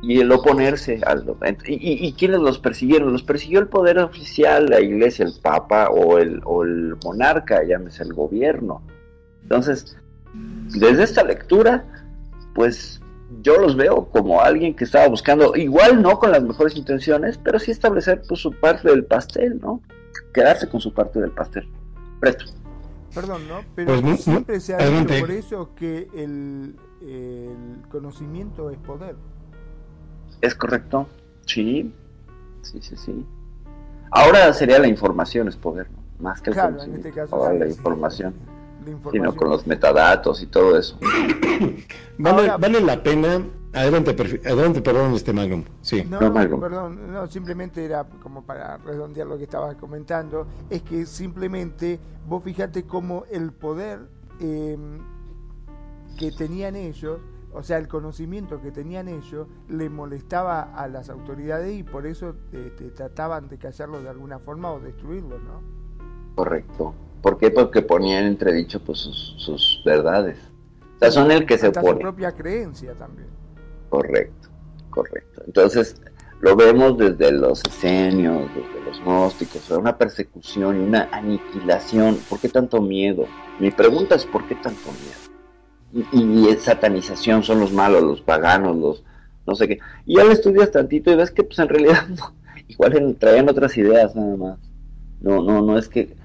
y 0.01 0.19
el 0.19 0.31
oponerse 0.31 1.01
al 1.05 1.25
y, 1.65 2.07
y, 2.07 2.13
quiénes 2.13 2.39
los 2.39 2.59
persiguieron 2.59 3.11
los 3.11 3.23
persiguió 3.23 3.59
el 3.59 3.67
poder 3.67 3.99
oficial 3.99 4.67
la 4.67 4.79
iglesia 4.79 5.25
el 5.25 5.33
papa 5.41 5.89
o 5.89 6.17
el, 6.17 6.41
o 6.43 6.63
el 6.63 6.95
monarca 7.03 7.63
llámese 7.63 8.03
el 8.03 8.13
gobierno. 8.13 8.81
Entonces 9.43 9.97
desde 10.33 11.03
esta 11.03 11.23
lectura 11.23 11.85
pues 12.53 13.01
yo 13.41 13.57
los 13.59 13.75
veo 13.75 14.09
como 14.09 14.41
alguien 14.41 14.75
que 14.75 14.83
estaba 14.83 15.07
buscando 15.07 15.55
igual 15.55 16.01
no 16.01 16.19
con 16.19 16.31
las 16.31 16.43
mejores 16.43 16.75
intenciones 16.75 17.37
pero 17.37 17.57
sí 17.59 17.71
establecer 17.71 18.21
pues 18.27 18.41
su 18.41 18.51
parte 18.51 18.89
del 18.89 19.05
pastel 19.05 19.59
no 19.59 19.81
quedarse 20.33 20.69
con 20.69 20.81
su 20.81 20.93
parte 20.93 21.19
del 21.19 21.31
pastel. 21.31 21.67
Presto. 22.19 22.45
Perdón 23.13 23.47
no 23.47 23.61
pero 23.75 24.01
pues, 24.01 24.21
siempre 24.21 24.59
se 24.59 24.75
ha 24.75 24.77
dicho 24.77 25.19
por 25.19 25.31
eso 25.31 25.69
que 25.75 26.09
el, 26.13 26.75
el 27.01 27.87
conocimiento 27.89 28.69
es 28.69 28.77
poder 28.77 29.15
¿Es 30.41 30.55
correcto? 30.55 31.07
Sí, 31.45 31.93
sí, 32.61 32.79
sí, 32.81 32.95
sí. 32.95 33.25
Ahora 34.11 34.53
sería 34.53 34.79
la 34.79 34.87
información 34.87 35.47
es 35.47 35.55
poder, 35.55 35.89
¿no? 35.91 35.99
Más 36.19 36.41
que 36.41 36.51
el 36.51 36.55
conocimiento. 36.55 37.07
Este 37.07 37.21
Ahora 37.31 37.53
la 37.53 37.67
información. 37.67 38.33
Sino 39.11 39.35
con 39.35 39.49
los 39.49 39.65
metadatos 39.65 40.43
y 40.43 40.45
todo 40.45 40.77
eso. 40.77 40.97
vale, 42.17 42.81
la 42.81 43.01
pena. 43.01 43.43
Adelante, 43.73 44.15
adelante, 44.45 44.81
perdón, 44.81 45.13
este 45.15 45.33
Magnum. 45.33 45.65
Sí. 45.81 46.03
No, 46.03 46.21
no, 46.21 46.59
perdón, 46.61 47.11
no, 47.11 47.27
simplemente 47.27 47.83
era 47.83 48.05
como 48.05 48.45
para 48.45 48.77
redondear 48.77 49.27
lo 49.27 49.37
que 49.37 49.43
estabas 49.43 49.75
comentando. 49.75 50.47
Es 50.69 50.81
que 50.83 51.05
simplemente 51.05 51.99
vos 52.25 52.41
fijate 52.41 52.83
cómo 52.83 53.25
el 53.29 53.51
poder 53.51 53.99
eh, 54.39 54.77
que 56.17 56.31
tenían 56.31 56.77
ellos 56.77 57.19
o 57.55 57.63
sea, 57.63 57.77
el 57.77 57.87
conocimiento 57.87 58.61
que 58.61 58.71
tenían 58.71 59.07
ellos 59.07 59.47
le 59.69 59.89
molestaba 59.89 60.61
a 60.61 60.87
las 60.89 61.09
autoridades 61.09 61.73
y 61.73 61.83
por 61.83 62.05
eso 62.05 62.35
este, 62.51 62.89
trataban 62.89 63.47
de 63.47 63.57
callarlo 63.57 64.01
de 64.01 64.09
alguna 64.09 64.39
forma 64.39 64.71
o 64.73 64.79
destruirlo, 64.81 65.39
¿no? 65.39 65.63
Correcto. 66.35 66.93
¿Por 67.21 67.37
qué? 67.37 67.51
Porque 67.51 67.81
ponían 67.81 68.25
entredicho 68.25 68.81
pues, 68.83 68.99
sus, 68.99 69.81
verdades. 69.85 70.37
O 70.95 70.99
sea, 70.99 71.11
son 71.11 71.31
el 71.31 71.45
que 71.45 71.57
se 71.57 71.69
opone. 71.69 71.93
su 71.93 71.99
propia 71.99 72.33
creencia 72.33 72.93
también. 72.93 73.29
Correcto, 73.89 74.49
correcto. 74.89 75.41
Entonces, 75.45 76.01
lo 76.41 76.57
vemos 76.57 76.97
desde 76.97 77.31
los 77.31 77.61
esenios, 77.63 78.49
desde 78.53 78.85
los 78.85 78.99
gnósticos, 78.99 79.69
una 79.71 79.97
persecución 79.97 80.81
y 80.81 80.87
una 80.87 81.07
aniquilación. 81.11 82.17
¿Por 82.29 82.39
qué 82.39 82.49
tanto 82.49 82.81
miedo? 82.81 83.25
Mi 83.59 83.71
pregunta 83.71 84.15
es, 84.15 84.25
¿por 84.25 84.45
qué 84.45 84.55
tanto 84.55 84.91
miedo? 84.91 85.34
Y, 86.11 86.49
es 86.49 86.63
satanización, 86.63 87.43
son 87.43 87.59
los 87.59 87.71
malos, 87.71 88.03
los 88.03 88.21
paganos, 88.21 88.75
los 88.75 89.03
no 89.47 89.55
sé 89.55 89.67
qué. 89.67 89.79
Y 90.05 90.17
ya 90.17 90.23
lo 90.23 90.31
estudias 90.31 90.71
tantito 90.71 91.11
y 91.11 91.15
ves 91.15 91.31
que 91.31 91.43
pues 91.43 91.59
en 91.59 91.69
realidad 91.69 92.07
no, 92.09 92.33
igual 92.67 93.15
traían 93.19 93.49
otras 93.49 93.77
ideas 93.77 94.15
nada 94.15 94.35
más. 94.35 94.59
No, 95.21 95.41
no, 95.41 95.61
no 95.61 95.77
es 95.77 95.87
que 95.87 96.15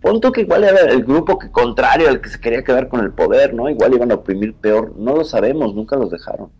punto 0.00 0.30
que 0.30 0.42
igual 0.42 0.62
era 0.62 0.82
el 0.82 1.04
grupo 1.04 1.38
que 1.38 1.50
contrario 1.50 2.08
al 2.08 2.20
que 2.20 2.28
se 2.28 2.38
quería 2.38 2.62
quedar 2.62 2.88
con 2.88 3.00
el 3.00 3.12
poder, 3.12 3.54
¿no? 3.54 3.68
Igual 3.68 3.94
iban 3.94 4.12
a 4.12 4.16
oprimir 4.16 4.54
peor, 4.54 4.94
no 4.96 5.16
lo 5.16 5.24
sabemos, 5.24 5.74
nunca 5.74 5.96
los 5.96 6.10
dejaron. 6.10 6.50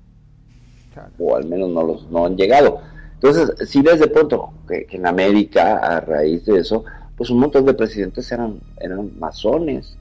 O 1.19 1.37
al 1.37 1.47
menos 1.47 1.71
no 1.71 1.83
los 1.83 2.11
no 2.11 2.27
han 2.27 2.37
llegado. 2.37 2.81
Entonces, 3.15 3.69
si 3.69 3.83
ves 3.83 4.01
de 4.01 4.09
pronto 4.09 4.53
que, 4.67 4.87
que, 4.87 4.97
en 4.97 5.07
América, 5.07 5.77
a 5.77 6.01
raíz 6.01 6.45
de 6.47 6.59
eso, 6.59 6.85
pues 7.17 7.31
un 7.31 7.39
montón 7.39 7.65
de 7.65 7.75
presidentes 7.75 8.31
eran, 8.33 8.61
eran 8.81 9.19
masones. 9.19 9.97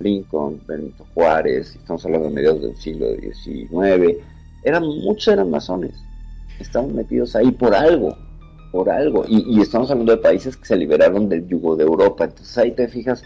Lincoln, 0.00 0.60
Benito 0.66 1.06
Juárez, 1.14 1.76
estamos 1.76 2.04
hablando 2.04 2.28
de 2.28 2.34
mediados 2.34 2.62
del 2.62 2.76
siglo 2.76 3.06
XIX, 3.14 4.18
eran 4.64 4.82
muchos 4.82 5.28
eran 5.28 5.50
masones, 5.50 5.92
estaban 6.58 6.94
metidos 6.94 7.36
ahí 7.36 7.50
por 7.50 7.74
algo, 7.74 8.16
por 8.72 8.90
algo. 8.90 9.24
Y, 9.28 9.60
estamos 9.60 9.90
hablando 9.90 10.16
de 10.16 10.18
países 10.18 10.56
que 10.56 10.66
se 10.66 10.76
liberaron 10.76 11.28
del 11.28 11.46
yugo 11.46 11.76
de 11.76 11.84
Europa. 11.84 12.24
Entonces 12.24 12.58
ahí 12.58 12.72
te 12.72 12.88
fijas 12.88 13.22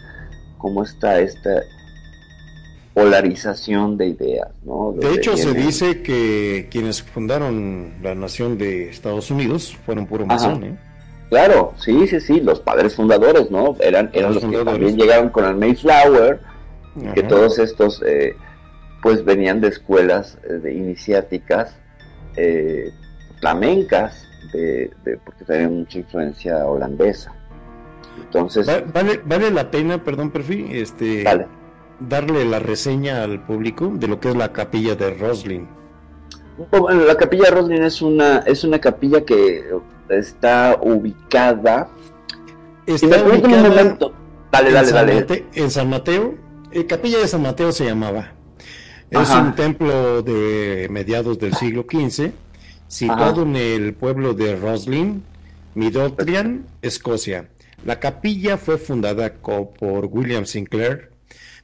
cómo 0.57 0.83
está 0.83 1.19
esta 1.19 1.63
polarización 2.93 3.97
de 3.97 4.07
ideas. 4.09 4.49
¿no? 4.63 4.93
De, 4.95 5.13
hecho, 5.15 5.37
se 5.37 5.53
dice 5.53 6.01
que 6.03 6.67
quienes 6.69 7.01
fundaron 7.01 7.93
la 8.03 8.13
nación 8.13 8.57
de 8.57 8.89
Estados 8.89 9.31
Unidos 9.31 9.75
fueron 9.85 10.05
puro 10.05 10.25
masón. 10.25 10.63
¿eh? 10.63 10.77
Claro, 11.29 11.73
sí, 11.77 12.07
sí, 12.07 12.19
sí, 12.19 12.41
los 12.41 12.59
padres 12.59 12.95
fundadores, 12.95 13.51
¿no? 13.51 13.75
Eran, 13.79 14.09
eran 14.13 14.33
los, 14.33 14.43
que 14.43 14.63
también 14.63 14.97
llegaron 14.97 15.29
con 15.29 15.45
el 15.45 15.55
Mayflower, 15.55 16.39
que 17.13 17.23
todos 17.23 17.59
estos, 17.59 18.01
eh, 18.05 18.35
pues 19.01 19.23
venían 19.23 19.61
de 19.61 19.69
escuelas 19.69 20.37
eh, 20.43 20.53
de 20.53 20.73
iniciáticas 20.73 21.77
eh, 22.35 22.91
flamencas, 23.39 24.25
de, 24.53 24.91
porque 25.25 25.45
tenían 25.45 25.79
mucha 25.79 25.99
influencia 25.99 26.65
holandesa. 26.65 27.33
Entonces, 28.17 28.67
vale, 28.93 29.21
vale 29.23 29.51
la 29.51 29.69
pena, 29.71 30.03
perdón, 30.03 30.31
Perfi, 30.31 30.67
este, 30.71 31.23
darle 31.99 32.45
la 32.45 32.59
reseña 32.59 33.23
al 33.23 33.45
público 33.45 33.91
de 33.93 34.07
lo 34.07 34.19
que 34.19 34.29
es 34.29 34.35
la 34.35 34.51
capilla 34.51 34.95
de 34.95 35.11
Roslin. 35.11 35.67
Bueno, 36.71 37.05
la 37.05 37.15
capilla 37.15 37.45
de 37.45 37.51
Roslin 37.51 37.83
es 37.83 38.01
una, 38.01 38.39
es 38.39 38.63
una 38.63 38.79
capilla 38.79 39.23
que 39.23 39.63
está 40.09 40.77
ubicada. 40.81 41.89
Está 42.85 43.23
ubicada 43.23 43.97
Dale, 44.51 44.71
dale, 44.71 44.91
dale. 44.91 45.45
en 45.53 45.69
San 45.69 45.89
Mateo, 45.89 46.35
eh, 46.71 46.85
Capilla 46.85 47.19
de 47.19 47.27
San 47.27 47.41
Mateo 47.41 47.71
se 47.71 47.85
llamaba. 47.85 48.33
Es 49.09 49.29
un 49.31 49.55
templo 49.55 50.21
de 50.21 50.87
mediados 50.91 51.39
del 51.39 51.55
siglo 51.55 51.85
XV, 51.89 52.31
situado 52.87 53.41
en 53.41 53.55
el 53.55 53.93
pueblo 53.95 54.33
de 54.35 54.55
Roslin, 54.55 55.23
Midlothian, 55.73 56.67
Escocia. 56.81 57.49
La 57.85 57.99
capilla 57.99 58.57
fue 58.57 58.77
fundada 58.77 59.33
por 59.33 60.05
William 60.05 60.45
Sinclair, 60.45 61.11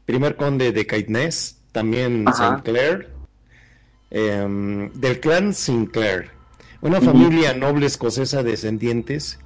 primer 0.06 0.36
conde 0.38 0.72
de 0.72 0.88
Caithness, 0.88 1.62
también 1.72 2.26
Sinclair, 2.34 3.10
em, 4.10 4.92
del 4.94 5.20
clan 5.20 5.54
Sinclair, 5.54 6.30
una 6.82 7.02
familia 7.02 7.54
noble 7.54 7.86
escocesa 7.86 8.42
descendientes 8.42 9.40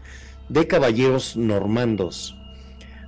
de 0.47 0.67
caballeros 0.67 1.35
normandos. 1.35 2.38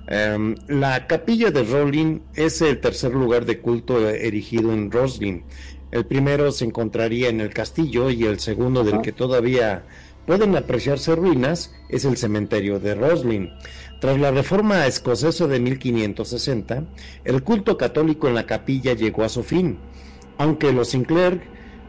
Em, 0.08 0.56
la 0.68 1.06
capilla 1.06 1.50
de 1.50 1.62
Roslin 1.62 2.22
es 2.34 2.60
el 2.60 2.80
tercer 2.80 3.12
lugar 3.12 3.44
de 3.44 3.60
culto 3.60 4.08
erigido 4.08 4.72
en 4.72 4.90
Roslin. 4.90 5.44
El 5.90 6.06
primero 6.06 6.50
se 6.52 6.64
encontraría 6.64 7.28
en 7.28 7.40
el 7.40 7.50
castillo 7.50 8.10
y 8.10 8.24
el 8.24 8.40
segundo 8.40 8.82
del 8.82 9.02
que 9.02 9.12
todavía 9.12 9.84
pueden 10.26 10.56
apreciarse 10.56 11.14
ruinas 11.14 11.74
es 11.88 12.04
el 12.04 12.16
cementerio 12.16 12.80
de 12.80 12.94
Roslin. 12.94 13.50
Tras 14.00 14.18
la 14.18 14.30
reforma 14.30 14.86
escocesa 14.86 15.46
de 15.46 15.60
1560, 15.60 16.84
el 17.24 17.42
culto 17.42 17.76
católico 17.76 18.26
en 18.26 18.34
la 18.34 18.46
capilla 18.46 18.94
llegó 18.94 19.22
a 19.22 19.28
su 19.28 19.44
fin, 19.44 19.78
aunque 20.38 20.72
los 20.72 20.88
Sinclair 20.88 21.40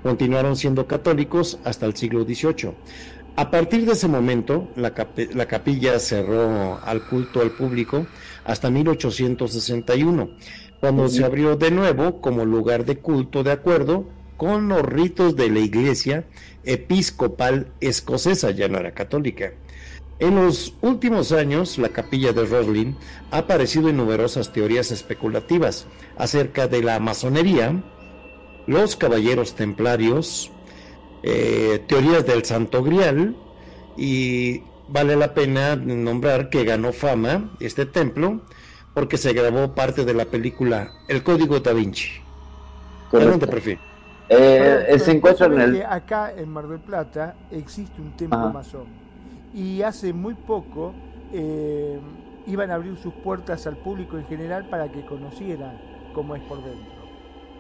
continuaron 0.03 0.55
siendo 0.57 0.86
católicos 0.86 1.59
hasta 1.64 1.86
el 1.86 1.95
siglo 1.95 2.24
XVIII. 2.24 2.74
A 3.36 3.50
partir 3.50 3.86
de 3.86 3.94
ese 3.94 4.08
momento, 4.08 4.70
la, 4.76 4.94
capilla 4.94 6.00
cerró 6.00 6.80
al 6.84 7.02
culto 7.08 7.42
al 7.42 7.50
público 7.50 8.06
hasta 8.46 8.70
1861, 8.70 10.30
cuando 10.80 11.08
se 11.08 11.26
abrió 11.26 11.56
de 11.56 11.72
nuevo 11.72 12.22
como 12.22 12.46
lugar 12.46 12.86
de 12.86 13.00
culto 13.00 13.44
de 13.44 13.52
acuerdo 13.52 14.06
con 14.38 14.68
los 14.68 14.84
ritos 14.84 15.36
de 15.36 15.50
la 15.50 15.60
iglesia 15.60 16.26
episcopal 16.64 17.72
escocesa, 17.82 18.52
ya 18.52 18.68
no 18.68 18.78
era 18.78 18.94
católica. 18.94 19.54
En 20.20 20.36
los 20.36 20.76
últimos 20.82 21.32
años, 21.32 21.80
la 21.80 21.90
capilla 21.90 22.34
de 22.34 22.46
Roslin 22.46 22.96
ha 23.32 23.40
aparecido 23.40 23.90
en 23.90 23.98
numerosas 23.98 24.54
teorías 24.54 24.92
especulativas 24.92 25.88
acerca 26.18 26.68
de 26.68 26.84
la 26.84 27.00
masonería, 27.00 27.84
los 28.68 28.96
caballeros 28.96 29.56
templarios, 29.56 30.52
eh, 31.24 31.84
teorías 31.88 32.26
del 32.26 32.44
Santo 32.44 32.84
Grial 32.84 33.36
y 33.96 34.62
vale 34.90 35.16
la 35.16 35.34
pena 35.34 35.76
nombrar 35.76 36.50
que 36.50 36.66
ganó 36.66 36.92
fama 36.92 37.52
este 37.62 37.86
templo 37.86 38.42
porque 38.94 39.18
se 39.18 39.34
grabó 39.34 39.74
parte 39.74 40.04
de 40.06 40.14
la 40.14 40.26
película 40.26 40.92
El 41.08 41.24
Código 41.24 41.60
da 41.62 41.74
Vinci. 41.74 42.10
¿Dónde 43.12 43.48
prefiero? 43.48 43.82
Eh, 44.30 44.98
se 45.00 45.12
encuentra 45.12 45.46
en 45.48 45.62
el... 45.62 45.84
Acá 45.84 46.34
en 46.36 46.50
Mar 46.50 46.68
del 46.68 46.80
Plata 46.80 47.36
existe 47.52 48.02
un 48.02 48.16
templo 48.18 48.52
masón 48.52 48.86
y 49.54 49.82
hace 49.82 50.14
muy 50.14 50.34
poco 50.34 50.94
eh, 51.32 52.00
iban 52.48 52.72
a 52.72 52.76
abrir 52.76 52.98
sus 52.98 53.14
puertas 53.14 53.66
al 53.68 53.78
público 53.78 54.18
en 54.18 54.26
general 54.26 54.68
para 54.70 54.92
que 54.92 55.06
conociera 55.06 55.80
cómo 56.14 56.36
es 56.36 56.42
por 56.44 56.64
dentro 56.64 56.93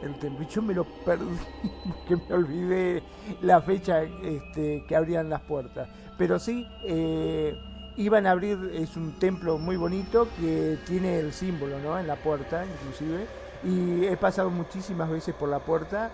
Y 0.03 0.45
yo 0.47 0.61
me 0.61 0.73
lo 0.73 0.83
perdí 0.83 1.25
porque 1.87 2.23
me 2.27 2.35
olvidé 2.35 3.03
la 3.41 3.61
fecha 3.61 4.03
este, 4.03 4.83
que 4.87 4.95
abrían 4.95 5.29
las 5.29 5.41
puertas. 5.41 5.87
Pero 6.17 6.39
sí, 6.39 6.67
eh, 6.85 7.57
iban 7.95 8.27
a 8.27 8.31
abrir, 8.31 8.71
es 8.73 8.95
un 8.97 9.13
templo 9.19 9.57
muy 9.57 9.77
bonito 9.77 10.27
que 10.39 10.77
tiene 10.85 11.19
el 11.19 11.33
símbolo 11.33 11.79
¿no? 11.79 11.97
en 11.97 12.07
la 12.07 12.15
puerta, 12.15 12.65
inclusive. 12.65 13.27
Y 13.63 14.05
he 14.05 14.17
pasado 14.17 14.49
muchísimas 14.49 15.09
veces 15.09 15.33
por 15.35 15.49
la 15.49 15.59
puerta, 15.59 16.11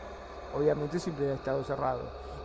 obviamente 0.56 1.00
siempre 1.00 1.32
ha 1.32 1.34
estado 1.34 1.64
cerrado. 1.64 2.02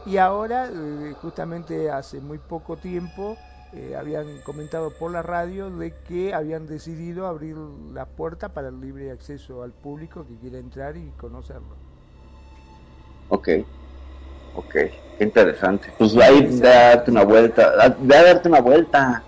Y 0.07 0.16
ahora, 0.16 0.68
eh, 0.72 1.14
justamente 1.20 1.90
hace 1.90 2.20
muy 2.20 2.38
poco 2.38 2.76
tiempo, 2.76 3.36
eh, 3.77 3.97
habían 3.97 4.39
comentado 4.39 4.91
por 4.91 5.11
la 5.11 5.22
radio 5.22 5.68
de 5.70 5.93
que 6.07 6.33
habían 6.33 6.66
decidido 6.66 7.27
abrir 7.27 7.57
la 7.93 8.07
puerta 8.07 8.51
para 8.51 8.68
el 8.68 8.81
libre 8.81 9.11
acceso 9.11 9.62
al 9.62 9.72
público 9.72 10.25
que 10.27 10.37
quiera 10.37 10.59
entrar 10.59 10.97
y 10.97 11.11
conocerlo. 11.16 11.75
Ok, 13.31 13.49
ok, 14.55 14.77
interesante. 15.20 15.93
Pues 15.99 16.16
ahí 16.18 16.47
ve 16.61 16.68
a 16.68 16.89
darte 16.91 17.11
una 17.11 17.25
vuelta, 17.25 17.97
ve 17.99 18.16
a 18.16 18.22
darte 18.22 18.49
una 18.49 18.61
vuelta. 18.61 19.25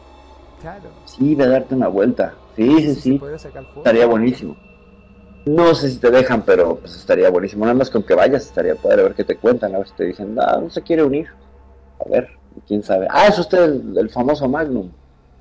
Claro. 0.61 0.91
Sí, 1.07 1.35
ve 1.35 1.45
a 1.45 1.49
darte 1.49 1.75
una 1.75 1.89
vuelta. 1.89 2.35
Sí, 2.55 2.81
sí, 2.83 2.95
sí. 2.95 3.23
Estaría 3.77 4.07
buenísimo. 4.07 4.57
No 5.47 5.75
sé 5.75 5.91
si 5.91 5.99
te 5.99 6.11
dejan, 6.11 6.43
pero 6.43 6.77
pues 6.77 6.97
estaría 6.97 7.31
buenísimo. 7.31 7.65
Nada 7.65 7.79
más 7.79 7.91
con 7.91 8.03
que 8.03 8.15
vayas 8.15 8.47
estaría 8.47 8.77
padre 8.77 9.01
a 9.01 9.05
ver 9.05 9.15
qué 9.15 9.25
te 9.25 9.39
cuentan, 9.39 9.75
a 9.75 9.79
ver 9.79 9.89
si 9.89 9.95
te 9.95 10.05
dicen, 10.05 10.37
ah, 10.41 10.59
no 10.61 10.71
se 10.71 10.83
quiere 10.83 11.03
unir. 11.03 11.29
A 11.99 12.09
ver 12.09 12.36
quién 12.67 12.83
sabe. 12.83 13.07
Ah, 13.11 13.27
es 13.27 13.39
usted 13.39 13.81
el, 13.97 14.11
famoso 14.11 14.49
Magnum. 14.49 14.91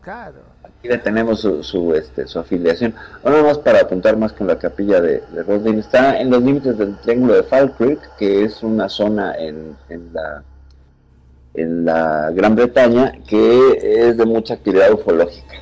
Claro. 0.01 0.39
Aquí 0.63 0.87
le 0.87 0.97
tenemos 0.97 1.39
su, 1.39 1.93
este, 1.95 2.27
su 2.27 2.39
afiliación. 2.39 2.93
Ahora 3.23 3.43
más 3.43 3.57
para 3.57 3.81
apuntar 3.81 4.17
más 4.17 4.33
con 4.33 4.47
la 4.47 4.57
capilla 4.57 5.01
de, 5.01 5.21
de 5.31 5.79
Está 5.79 6.19
en 6.19 6.29
los 6.29 6.43
límites 6.43 6.77
del 6.77 6.97
Triángulo 6.97 7.33
de 7.33 7.43
Falkirk, 7.43 8.15
que 8.17 8.43
es 8.43 8.61
una 8.61 8.87
zona 8.89 9.35
en, 9.35 9.75
en, 9.89 10.13
la, 10.13 10.43
en 11.53 11.85
la 11.85 12.31
Gran 12.31 12.55
Bretaña 12.55 13.13
que 13.27 14.07
es 14.09 14.17
de 14.17 14.25
mucha 14.25 14.55
actividad 14.55 14.91
ufológica. 14.93 15.55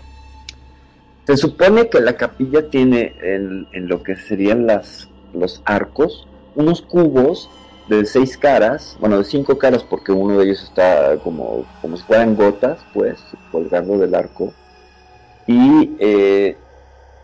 Se 1.26 1.38
supone 1.38 1.89
que 1.89 2.01
la 2.01 2.18
capilla 2.18 2.70
tiene 2.70 3.16
en, 3.22 3.68
en 3.72 3.88
lo 3.88 4.04
que 4.04 4.18
serían 4.18 4.68
las, 4.68 5.08
los 5.34 5.62
arcos 5.66 6.28
unos 6.56 6.82
cubos 6.82 7.49
de 7.88 8.06
seis 8.06 8.38
caras, 8.38 8.98
bueno, 9.00 9.18
de 9.18 9.26
cinco 9.26 9.58
caras 9.58 9.84
porque 9.84 10.12
uno 10.12 10.38
de 10.38 10.46
ellos 10.46 10.64
está 10.64 11.20
como, 11.20 11.68
como 11.82 11.98
si 11.98 12.04
fueran 12.04 12.36
gotas, 12.36 12.88
pues, 12.92 13.38
colgando 13.50 13.98
del 13.98 14.16
arco. 14.16 14.56
Y 15.46 15.98
eh, 16.00 16.64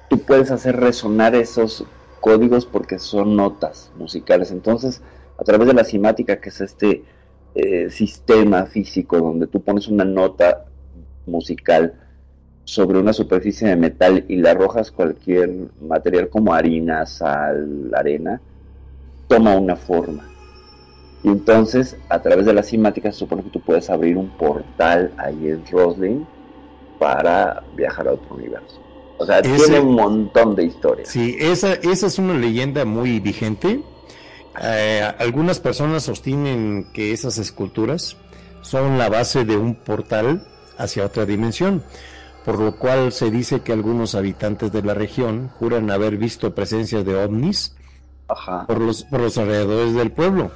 tú 0.07 0.26
puedes 0.26 0.51
hacer 0.51 0.76
resonar 0.76 1.36
esos 1.36 1.86
códigos 2.20 2.66
porque 2.66 2.99
son 2.99 3.36
notas 3.36 3.91
musicales. 3.95 4.51
Entonces, 4.51 5.01
a 5.38 5.43
través 5.43 5.68
de 5.68 5.74
la 5.74 5.86
simática, 5.86 6.41
que 6.41 6.49
es 6.49 6.62
este 6.62 7.05
eh, 7.53 7.89
sistema 7.89 8.66
físico 8.66 9.20
donde 9.20 9.47
tú 9.47 9.64
pones 9.64 9.88
una 9.88 10.05
nota 10.05 10.66
musical 11.26 11.93
sobre 12.64 12.99
una 12.99 13.14
superficie 13.14 13.68
de 13.68 13.76
metal 13.76 14.26
y 14.28 14.38
la 14.38 14.51
arrojas 14.51 14.91
cualquier 14.91 15.49
material 15.82 16.30
como 16.30 16.53
harina, 16.53 17.05
sal, 17.05 17.91
arena, 17.95 18.41
toma 19.28 19.55
una 19.57 19.76
forma. 19.76 20.28
Y 21.24 21.28
entonces, 21.28 21.97
a 22.07 22.22
través 22.22 22.45
de 22.45 22.53
la 22.53 22.63
simática, 22.63 23.11
se 23.11 23.20
supone 23.20 23.43
que 23.43 23.49
tú 23.49 23.59
puedes 23.59 23.89
abrir 23.89 24.17
un 24.17 24.30
portal 24.30 25.11
ahí 25.17 25.49
en 25.49 25.63
Roslin 25.70 26.26
para 26.97 27.63
viajar 27.76 28.07
a 28.07 28.13
otro 28.13 28.36
universo. 28.36 28.80
O 29.17 29.26
sea, 29.26 29.41
tiene 29.41 29.80
un 29.82 29.95
montón 29.95 30.55
de 30.55 30.63
historias. 30.63 31.09
Sí, 31.09 31.36
esa, 31.39 31.74
esa 31.74 32.07
es 32.07 32.20
una 32.20 32.36
leyenda 32.36 32.86
muy 32.86 33.20
vigente. 33.20 33.84
Eh, 34.61 35.11
algunas 35.20 35.59
personas 35.59 36.03
sostienen 36.03 36.88
que 36.93 37.11
esas 37.11 37.38
esculturas 37.38 38.15
son 38.61 38.97
la 38.97 39.09
base 39.09 39.43
de 39.43 39.57
un 39.57 39.76
portal 39.76 40.47
hacia 40.78 41.05
otra 41.05 41.26
dimensión, 41.26 41.84
por 42.45 42.59
lo 42.59 42.78
cual 42.78 43.11
se 43.11 43.30
dice 43.30 43.61
que 43.61 43.74
algunos 43.74 44.15
habitantes 44.15 44.72
de 44.72 44.82
la 44.84 44.93
región 44.93 45.49
juran 45.59 45.91
haber 45.91 46.17
visto 46.17 46.55
presencias 46.55 47.05
de 47.05 47.15
ovnis 47.15 47.76
Por, 48.67 48.80
los, 48.80 49.03
por 49.03 49.20
los 49.20 49.38
alrededores 49.38 49.93
del 49.93 50.11
pueblo. 50.11 50.51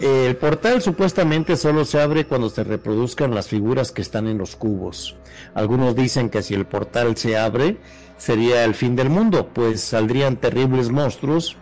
El 0.00 0.34
portal 0.36 0.80
supuestamente 0.80 1.58
solo 1.58 1.84
se 1.84 2.00
abre 2.00 2.24
cuando 2.24 2.48
se 2.48 2.64
reproduzcan 2.64 3.34
las 3.34 3.48
figuras 3.48 3.92
que 3.92 4.00
están 4.00 4.28
en 4.28 4.38
los 4.38 4.56
cubos. 4.56 5.16
Algunos 5.52 5.94
dicen 5.94 6.30
que 6.30 6.42
si 6.42 6.54
el 6.54 6.64
portal 6.64 7.18
se 7.18 7.36
abre 7.36 7.76
sería 8.16 8.64
el 8.64 8.74
fin 8.74 8.96
del 8.96 9.10
mundo, 9.10 9.50
pues 9.52 9.82
saldrían 9.82 10.38
terribles 10.38 10.90
monstruos 10.90 11.58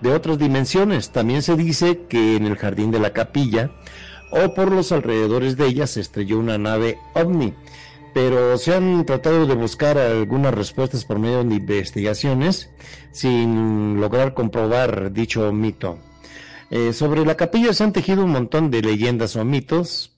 de 0.00 0.12
otras 0.12 0.38
dimensiones. 0.38 1.10
También 1.10 1.42
se 1.42 1.56
dice 1.56 2.02
que 2.08 2.36
en 2.36 2.46
el 2.46 2.56
jardín 2.56 2.92
de 2.92 3.00
la 3.00 3.12
capilla 3.12 3.72
o 4.30 4.54
por 4.54 4.70
los 4.70 4.92
alrededores 4.92 5.56
de 5.56 5.66
ella 5.66 5.88
se 5.88 6.00
estrelló 6.00 6.38
una 6.38 6.58
nave 6.58 6.96
ovni. 7.14 7.54
Pero 8.14 8.56
se 8.56 8.72
han 8.72 9.04
tratado 9.04 9.46
de 9.46 9.54
buscar 9.56 9.98
algunas 9.98 10.54
respuestas 10.54 11.04
por 11.04 11.18
medio 11.18 11.42
de 11.42 11.56
investigaciones 11.56 12.70
sin 13.10 14.00
lograr 14.00 14.32
comprobar 14.34 15.12
dicho 15.12 15.52
mito. 15.52 15.98
Eh, 16.70 16.92
sobre 16.92 17.24
la 17.24 17.36
capilla 17.36 17.72
se 17.72 17.84
han 17.84 17.92
tejido 17.92 18.24
un 18.24 18.30
montón 18.30 18.70
de 18.70 18.82
leyendas 18.82 19.36
o 19.36 19.44
mitos. 19.44 20.16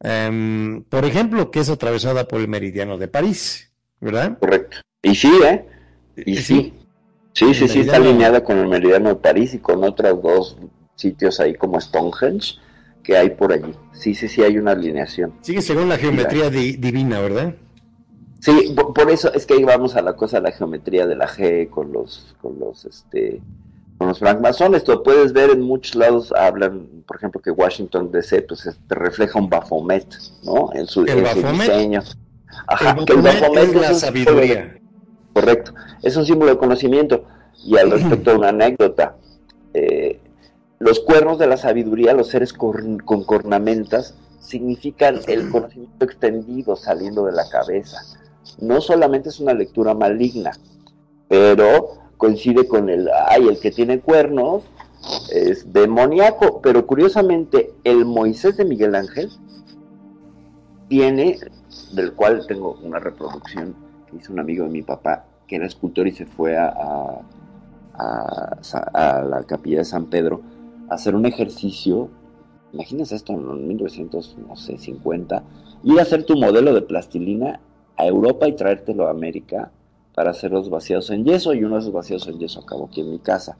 Em, 0.00 0.84
por 0.84 1.04
ejemplo, 1.04 1.50
que 1.50 1.60
es 1.60 1.68
atravesada 1.68 2.26
por 2.26 2.40
el 2.40 2.48
meridiano 2.48 2.96
de 2.96 3.08
París, 3.08 3.72
¿verdad? 4.00 4.38
Correcto. 4.38 4.78
Y 5.02 5.14
sí, 5.14 5.32
¿eh? 5.44 5.66
Y 6.16 6.36
sí. 6.36 6.74
Sí, 7.32 7.54
sí, 7.54 7.68
sí, 7.68 7.80
está 7.80 7.96
alineada 7.96 8.42
con 8.42 8.58
el 8.58 8.66
meridiano 8.66 9.10
de 9.10 9.14
París 9.16 9.54
y 9.54 9.58
con 9.58 9.84
otros 9.84 10.20
dos 10.22 10.56
sitios 10.96 11.38
ahí 11.40 11.54
como 11.54 11.80
Stonehenge 11.80 12.56
que 13.02 13.16
hay 13.16 13.30
por 13.30 13.52
allí. 13.52 13.72
Sí, 13.92 14.14
sí, 14.14 14.28
sí, 14.28 14.42
hay 14.42 14.58
una 14.58 14.72
alineación. 14.72 15.34
Sigue 15.40 15.62
según 15.62 15.88
la 15.88 15.96
geometría 15.96 16.50
divina, 16.50 17.20
¿verdad? 17.20 17.54
Sí, 18.40 18.74
por, 18.74 19.10
eso 19.10 19.32
es 19.32 19.46
que 19.46 19.54
ahí 19.54 19.64
vamos 19.64 19.96
a 19.96 20.02
la 20.02 20.16
cosa, 20.16 20.40
la 20.40 20.50
geometría 20.50 21.06
de 21.06 21.14
la 21.14 21.28
G 21.28 21.68
con 21.68 21.92
los, 21.92 22.34
con 22.40 22.58
los, 22.58 22.84
este, 22.86 23.40
con 24.00 24.08
los 24.08 24.18
francmasones. 24.18 24.82
Tú 24.82 25.02
puedes 25.02 25.34
ver 25.34 25.50
en 25.50 25.60
muchos 25.60 25.94
lados, 25.94 26.32
hablan, 26.32 26.86
por 27.06 27.18
ejemplo, 27.18 27.38
que 27.38 27.50
Washington 27.50 28.10
DC, 28.10 28.40
pues 28.48 28.66
te 28.88 28.94
refleja 28.94 29.38
un 29.38 29.50
Baphomet, 29.50 30.06
¿no? 30.42 30.70
En 30.72 30.86
su, 30.86 31.04
diseño. 31.04 32.00
Ajá, 32.66 32.96
que 33.04 33.12
el 33.12 33.20
Baphomet 33.20 33.64
es 33.64 33.74
la 33.74 33.92
sabiduría. 33.92 34.80
correcto, 35.34 35.74
es 36.02 36.16
un 36.16 36.24
símbolo 36.24 36.50
de 36.50 36.56
conocimiento. 36.56 37.26
Y 37.62 37.76
al 37.76 37.90
respecto, 37.90 38.34
una 38.38 38.48
anécdota. 38.48 39.16
Eh, 39.74 40.18
los 40.78 41.00
cuernos 41.00 41.38
de 41.38 41.46
la 41.46 41.58
sabiduría, 41.58 42.14
los 42.14 42.28
seres 42.28 42.54
con, 42.54 43.00
cornamentas, 43.00 44.14
significan 44.40 45.20
el 45.26 45.50
conocimiento 45.52 46.06
extendido 46.06 46.74
saliendo 46.74 47.26
de 47.26 47.32
la 47.32 47.46
cabeza. 47.50 47.98
No 48.60 48.80
solamente 48.80 49.28
es 49.28 49.40
una 49.40 49.52
lectura 49.52 49.92
maligna, 49.92 50.52
pero 51.28 51.98
coincide 52.20 52.68
con 52.68 52.90
el, 52.90 53.08
ay, 53.28 53.48
el 53.48 53.58
que 53.58 53.70
tiene 53.70 54.00
cuernos 54.00 54.62
es 55.32 55.72
demoníaco, 55.72 56.60
pero 56.60 56.86
curiosamente 56.86 57.72
el 57.82 58.04
Moisés 58.04 58.58
de 58.58 58.66
Miguel 58.66 58.94
Ángel 58.94 59.30
tiene, 60.88 61.38
del 61.94 62.12
cual 62.12 62.46
tengo 62.46 62.78
una 62.82 62.98
reproducción 62.98 63.74
que 64.08 64.18
hizo 64.18 64.34
un 64.34 64.38
amigo 64.38 64.64
de 64.64 64.70
mi 64.70 64.82
papá, 64.82 65.24
que 65.48 65.56
era 65.56 65.66
escultor 65.66 66.08
y 66.08 66.12
se 66.12 66.26
fue 66.26 66.58
a, 66.58 67.22
a, 67.94 68.58
a 68.92 69.22
la 69.22 69.42
capilla 69.44 69.78
de 69.78 69.84
San 69.86 70.04
Pedro, 70.04 70.42
hacer 70.90 71.14
un 71.14 71.24
ejercicio, 71.24 72.10
imagínense 72.74 73.16
esto 73.16 73.32
en 73.32 73.66
1950, 73.66 75.42
ir 75.84 75.98
a 75.98 76.02
hacer 76.02 76.24
tu 76.24 76.36
modelo 76.36 76.74
de 76.74 76.82
plastilina 76.82 77.60
a 77.96 78.06
Europa 78.06 78.46
y 78.46 78.56
traértelo 78.56 79.06
a 79.06 79.10
América 79.10 79.70
para 80.14 80.30
hacer 80.30 80.50
los 80.50 80.70
vaciados 80.70 81.10
en 81.10 81.24
yeso 81.24 81.54
y 81.54 81.64
uno 81.64 81.76
de 81.76 81.82
esos 81.82 81.92
vaciados 81.92 82.26
en 82.28 82.38
yeso 82.38 82.60
acabó 82.60 82.86
aquí 82.86 83.00
en 83.00 83.10
mi 83.10 83.18
casa. 83.18 83.56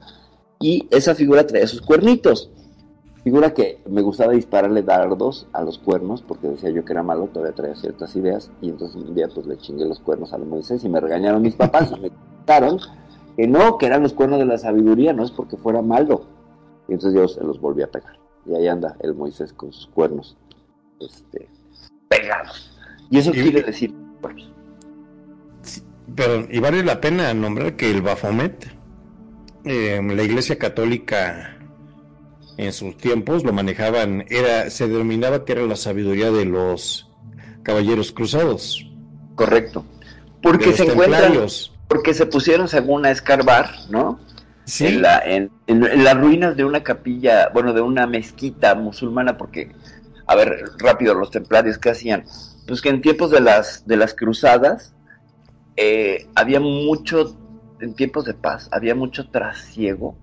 Y 0.59 0.87
esa 0.91 1.15
figura 1.15 1.47
traía 1.47 1.67
sus 1.67 1.81
cuernitos. 1.81 2.51
Figura 3.23 3.53
que 3.53 3.81
me 3.87 4.01
gustaba 4.01 4.33
dispararle 4.33 4.81
dardos 4.81 5.47
a 5.53 5.61
los 5.61 5.77
cuernos 5.77 6.21
porque 6.21 6.47
decía 6.47 6.71
yo 6.71 6.83
que 6.83 6.93
era 6.93 7.03
malo, 7.03 7.27
todavía 7.27 7.55
traía 7.55 7.75
ciertas 7.75 8.15
ideas 8.15 8.49
y 8.61 8.69
entonces 8.69 8.95
un 8.95 9.13
día 9.13 9.27
pues 9.33 9.45
le 9.45 9.57
chingué 9.57 9.85
los 9.85 9.99
cuernos 9.99 10.33
a 10.33 10.39
los 10.39 10.47
Moisés 10.47 10.83
y 10.83 10.89
me 10.89 10.99
regañaron 10.99 11.41
mis 11.41 11.55
papás 11.55 11.91
y 11.95 11.99
me 11.99 12.09
contaron 12.09 12.79
que 13.37 13.47
no, 13.47 13.77
que 13.77 13.85
eran 13.85 14.01
los 14.01 14.13
cuernos 14.13 14.39
de 14.39 14.45
la 14.45 14.57
sabiduría, 14.57 15.13
no 15.13 15.23
es 15.23 15.31
porque 15.31 15.55
fuera 15.55 15.81
malo, 15.81 16.25
y 16.87 16.93
entonces 16.93 17.19
yo 17.19 17.27
se 17.27 17.43
los 17.43 17.59
volví 17.59 17.83
a 17.83 17.91
pegar. 17.91 18.19
Y 18.45 18.55
ahí 18.55 18.67
anda 18.67 18.97
el 18.99 19.13
Moisés 19.13 19.53
con 19.53 19.71
sus 19.71 19.87
cuernos 19.87 20.35
este, 20.99 21.47
pegados. 22.09 22.77
Y 23.09 23.19
eso 23.19 23.31
quiere 23.31 23.61
decir. 23.61 23.93
Pero, 26.15 26.47
y 26.49 26.59
vale 26.59 26.83
la 26.83 27.01
pena 27.01 27.33
nombrar 27.33 27.75
que 27.75 27.91
el 27.91 28.01
Bafomet, 28.01 28.67
eh, 29.65 30.01
la 30.03 30.23
Iglesia 30.23 30.57
Católica 30.57 31.57
en 32.57 32.73
sus 32.73 32.97
tiempos 32.97 33.43
lo 33.43 33.53
manejaban, 33.53 34.25
era, 34.29 34.69
se 34.69 34.87
denominaba 34.87 35.45
que 35.45 35.53
era 35.53 35.63
la 35.63 35.75
sabiduría 35.75 36.31
de 36.31 36.45
los 36.45 37.09
caballeros 37.63 38.11
cruzados. 38.11 38.87
Correcto. 39.35 39.85
Porque 40.41 40.73
se 40.73 40.83
encuentran, 40.83 41.33
porque 41.87 42.13
se 42.13 42.25
pusieron 42.25 42.67
según 42.67 43.05
a 43.05 43.11
escarbar, 43.11 43.69
¿no? 43.89 44.19
en, 44.79 45.01
la, 45.01 45.19
en, 45.19 45.51
las 45.67 46.17
ruinas 46.17 46.55
de 46.55 46.63
una 46.63 46.83
capilla, 46.83 47.49
bueno, 47.53 47.73
de 47.73 47.81
una 47.81 48.07
mezquita 48.07 48.75
musulmana, 48.75 49.37
porque, 49.37 49.71
a 50.27 50.35
ver, 50.35 50.63
rápido, 50.77 51.13
los 51.13 51.31
templarios, 51.31 51.77
¿qué 51.77 51.89
hacían? 51.89 52.25
Pues 52.67 52.81
que 52.81 52.89
en 52.89 53.01
tiempos 53.01 53.31
de 53.31 53.41
las, 53.41 53.85
de 53.87 53.97
las 53.97 54.13
cruzadas 54.13 54.93
eh, 55.77 56.27
había 56.35 56.59
mucho, 56.59 57.35
en 57.79 57.93
tiempos 57.95 58.25
de 58.25 58.33
paz, 58.33 58.69
había 58.71 58.95
mucho 58.95 59.29
trasiego 59.29 60.15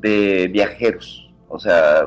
de 0.00 0.48
viajeros. 0.48 1.30
O 1.48 1.58
sea, 1.58 2.06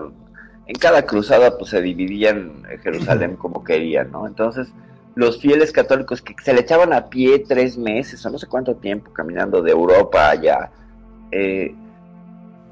en 0.65 0.75
cada 0.75 1.05
cruzada 1.05 1.57
pues 1.57 1.71
se 1.71 1.81
dividían 1.81 2.63
Jerusalén 2.81 3.35
como 3.37 3.63
querían, 3.63 4.11
¿no? 4.11 4.27
Entonces, 4.27 4.67
los 5.15 5.39
fieles 5.39 5.71
católicos 5.71 6.21
que 6.21 6.35
se 6.43 6.53
le 6.53 6.61
echaban 6.61 6.93
a 6.93 7.09
pie 7.09 7.39
tres 7.47 7.77
meses 7.77 8.25
o 8.25 8.29
no 8.29 8.37
sé 8.37 8.47
cuánto 8.47 8.75
tiempo 8.75 9.11
caminando 9.13 9.61
de 9.61 9.71
Europa 9.71 10.29
allá 10.29 10.71
eh, 11.31 11.75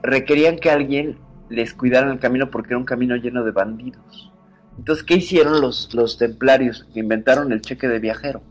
requerían 0.01 0.57
que 0.57 0.71
alguien 0.71 1.19
les 1.49 1.73
cuidara 1.73 2.11
el 2.11 2.19
camino 2.19 2.49
porque 2.49 2.69
era 2.69 2.77
un 2.77 2.85
camino 2.85 3.15
lleno 3.15 3.43
de 3.43 3.51
bandidos. 3.51 4.31
Entonces, 4.77 5.03
¿qué 5.03 5.15
hicieron 5.15 5.61
los, 5.61 5.93
los 5.93 6.17
templarios? 6.17 6.87
Que 6.93 7.01
inventaron 7.01 7.51
el 7.51 7.61
cheque 7.61 7.87
de 7.87 7.99
viajero. 7.99 8.41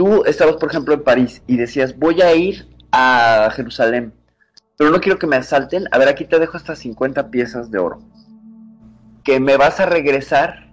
Tú 0.00 0.24
estabas, 0.24 0.56
por 0.56 0.70
ejemplo, 0.70 0.94
en 0.94 1.04
París 1.04 1.42
y 1.46 1.58
decías, 1.58 1.98
voy 1.98 2.22
a 2.22 2.34
ir 2.34 2.66
a 2.90 3.50
Jerusalén, 3.52 4.14
pero 4.78 4.88
no 4.88 4.98
quiero 4.98 5.18
que 5.18 5.26
me 5.26 5.36
asalten. 5.36 5.84
A 5.92 5.98
ver, 5.98 6.08
aquí 6.08 6.24
te 6.24 6.38
dejo 6.38 6.56
estas 6.56 6.78
50 6.78 7.30
piezas 7.30 7.70
de 7.70 7.80
oro. 7.80 7.98
Que 9.22 9.40
me 9.40 9.58
vas 9.58 9.78
a 9.78 9.84
regresar 9.84 10.72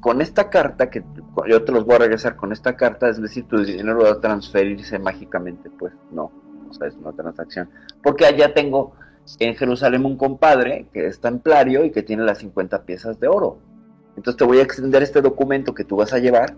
con 0.00 0.20
esta 0.20 0.50
carta, 0.50 0.90
que 0.90 1.02
yo 1.48 1.64
te 1.64 1.72
los 1.72 1.86
voy 1.86 1.94
a 1.94 2.00
regresar 2.00 2.36
con 2.36 2.52
esta 2.52 2.76
carta, 2.76 3.08
es 3.08 3.18
decir, 3.18 3.48
tu 3.48 3.64
dinero 3.64 4.02
va 4.02 4.10
a 4.10 4.20
transferirse 4.20 4.98
mágicamente, 4.98 5.70
pues 5.78 5.94
no 6.12 6.30
es 6.86 6.94
una 6.96 7.12
transacción. 7.12 7.70
Porque 8.02 8.26
allá 8.26 8.52
tengo 8.52 8.92
en 9.38 9.54
Jerusalén 9.54 10.04
un 10.04 10.18
compadre 10.18 10.90
que 10.92 11.06
es 11.06 11.18
templario 11.18 11.82
y 11.86 11.92
que 11.92 12.02
tiene 12.02 12.24
las 12.24 12.40
50 12.40 12.82
piezas 12.82 13.18
de 13.18 13.26
oro. 13.26 13.56
Entonces 14.18 14.36
te 14.36 14.44
voy 14.44 14.58
a 14.58 14.64
extender 14.64 15.02
este 15.02 15.22
documento 15.22 15.72
que 15.72 15.84
tú 15.84 15.96
vas 15.96 16.12
a 16.12 16.18
llevar 16.18 16.54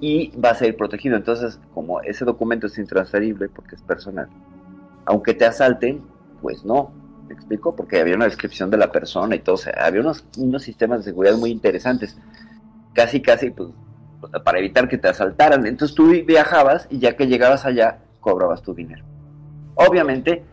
y 0.00 0.30
va 0.38 0.50
a 0.50 0.54
ser 0.54 0.76
protegido. 0.76 1.16
Entonces, 1.16 1.58
como 1.74 2.00
ese 2.00 2.24
documento 2.24 2.66
es 2.66 2.78
intransferible 2.78 3.48
porque 3.48 3.76
es 3.76 3.82
personal, 3.82 4.28
aunque 5.04 5.34
te 5.34 5.44
asalten, 5.44 6.02
pues 6.42 6.64
no. 6.64 6.92
¿Me 7.28 7.34
explico? 7.34 7.74
Porque 7.74 8.00
había 8.00 8.14
una 8.14 8.26
descripción 8.26 8.70
de 8.70 8.76
la 8.76 8.92
persona 8.92 9.34
y 9.34 9.40
todo. 9.40 9.58
había 9.76 10.00
unos, 10.00 10.24
unos 10.38 10.62
sistemas 10.62 11.00
de 11.00 11.10
seguridad 11.10 11.36
muy 11.36 11.50
interesantes. 11.50 12.16
Casi, 12.92 13.20
casi, 13.20 13.50
pues, 13.50 13.70
para 14.44 14.58
evitar 14.58 14.88
que 14.88 14.98
te 14.98 15.08
asaltaran. 15.08 15.66
Entonces 15.66 15.94
tú 15.94 16.10
viajabas 16.24 16.86
y 16.88 16.98
ya 16.98 17.16
que 17.16 17.26
llegabas 17.26 17.64
allá, 17.64 17.98
cobrabas 18.20 18.62
tu 18.62 18.74
dinero. 18.74 19.04
Obviamente, 19.74 20.44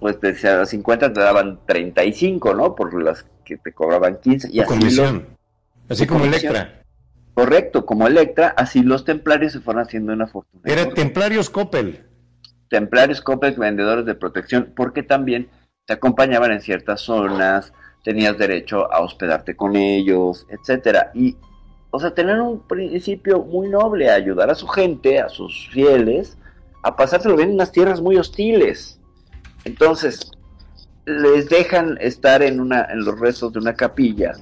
pues 0.00 0.18
te 0.18 0.28
decía 0.28 0.64
50 0.64 1.12
te 1.12 1.20
daban 1.20 1.60
35, 1.66 2.54
¿no? 2.54 2.74
Por 2.74 3.00
las 3.02 3.26
que 3.44 3.58
te 3.58 3.72
cobraban 3.72 4.18
15. 4.20 4.48
Y 4.50 4.60
así 4.60 4.68
comisión. 4.68 5.26
así 5.88 6.06
como 6.06 6.24
Electra. 6.24 6.79
Correcto, 7.34 7.86
como 7.86 8.06
Electra, 8.06 8.54
así 8.56 8.82
los 8.82 9.04
templarios 9.04 9.52
se 9.52 9.60
fueron 9.60 9.82
haciendo 9.82 10.12
una 10.12 10.26
fortuna. 10.26 10.62
Era 10.64 10.88
templarios 10.90 11.48
Coppel. 11.48 12.06
Templarios 12.68 13.20
Coppel, 13.20 13.54
vendedores 13.54 14.04
de 14.04 14.14
protección, 14.14 14.72
porque 14.76 15.02
también 15.02 15.48
te 15.86 15.94
acompañaban 15.94 16.52
en 16.52 16.60
ciertas 16.60 17.00
zonas, 17.00 17.72
tenías 18.04 18.38
derecho 18.38 18.92
a 18.92 19.00
hospedarte 19.00 19.56
con 19.56 19.76
ellos, 19.76 20.46
etcétera. 20.50 21.10
Y, 21.14 21.36
o 21.90 21.98
sea, 21.98 22.14
tener 22.14 22.40
un 22.40 22.66
principio 22.66 23.40
muy 23.40 23.68
noble, 23.68 24.10
ayudar 24.10 24.50
a 24.50 24.54
su 24.54 24.66
gente, 24.66 25.20
a 25.20 25.28
sus 25.28 25.68
fieles, 25.70 26.38
a 26.82 26.96
pasárselo 26.96 27.36
bien 27.36 27.50
en 27.50 27.54
unas 27.56 27.72
tierras 27.72 28.00
muy 28.00 28.16
hostiles. 28.16 29.00
Entonces, 29.64 30.30
les 31.06 31.48
dejan 31.48 31.98
estar 32.00 32.42
en, 32.42 32.60
una, 32.60 32.86
en 32.90 33.04
los 33.04 33.18
restos 33.18 33.52
de 33.52 33.58
una 33.58 33.74
capilla 33.74 34.32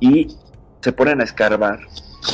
y 0.00 0.36
se 0.84 0.92
ponen 0.92 1.22
a 1.22 1.24
escarbar, 1.24 1.80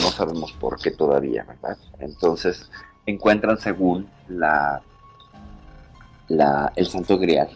no 0.03 0.11
sabemos 0.11 0.51
por 0.51 0.77
qué 0.81 0.91
todavía, 0.91 1.45
¿verdad? 1.45 1.79
Entonces 2.01 2.69
encuentran 3.07 3.61
según 3.61 4.09
la, 4.27 4.83
la 6.27 6.73
el 6.75 6.87
Santo 6.89 7.17
Grial 7.17 7.49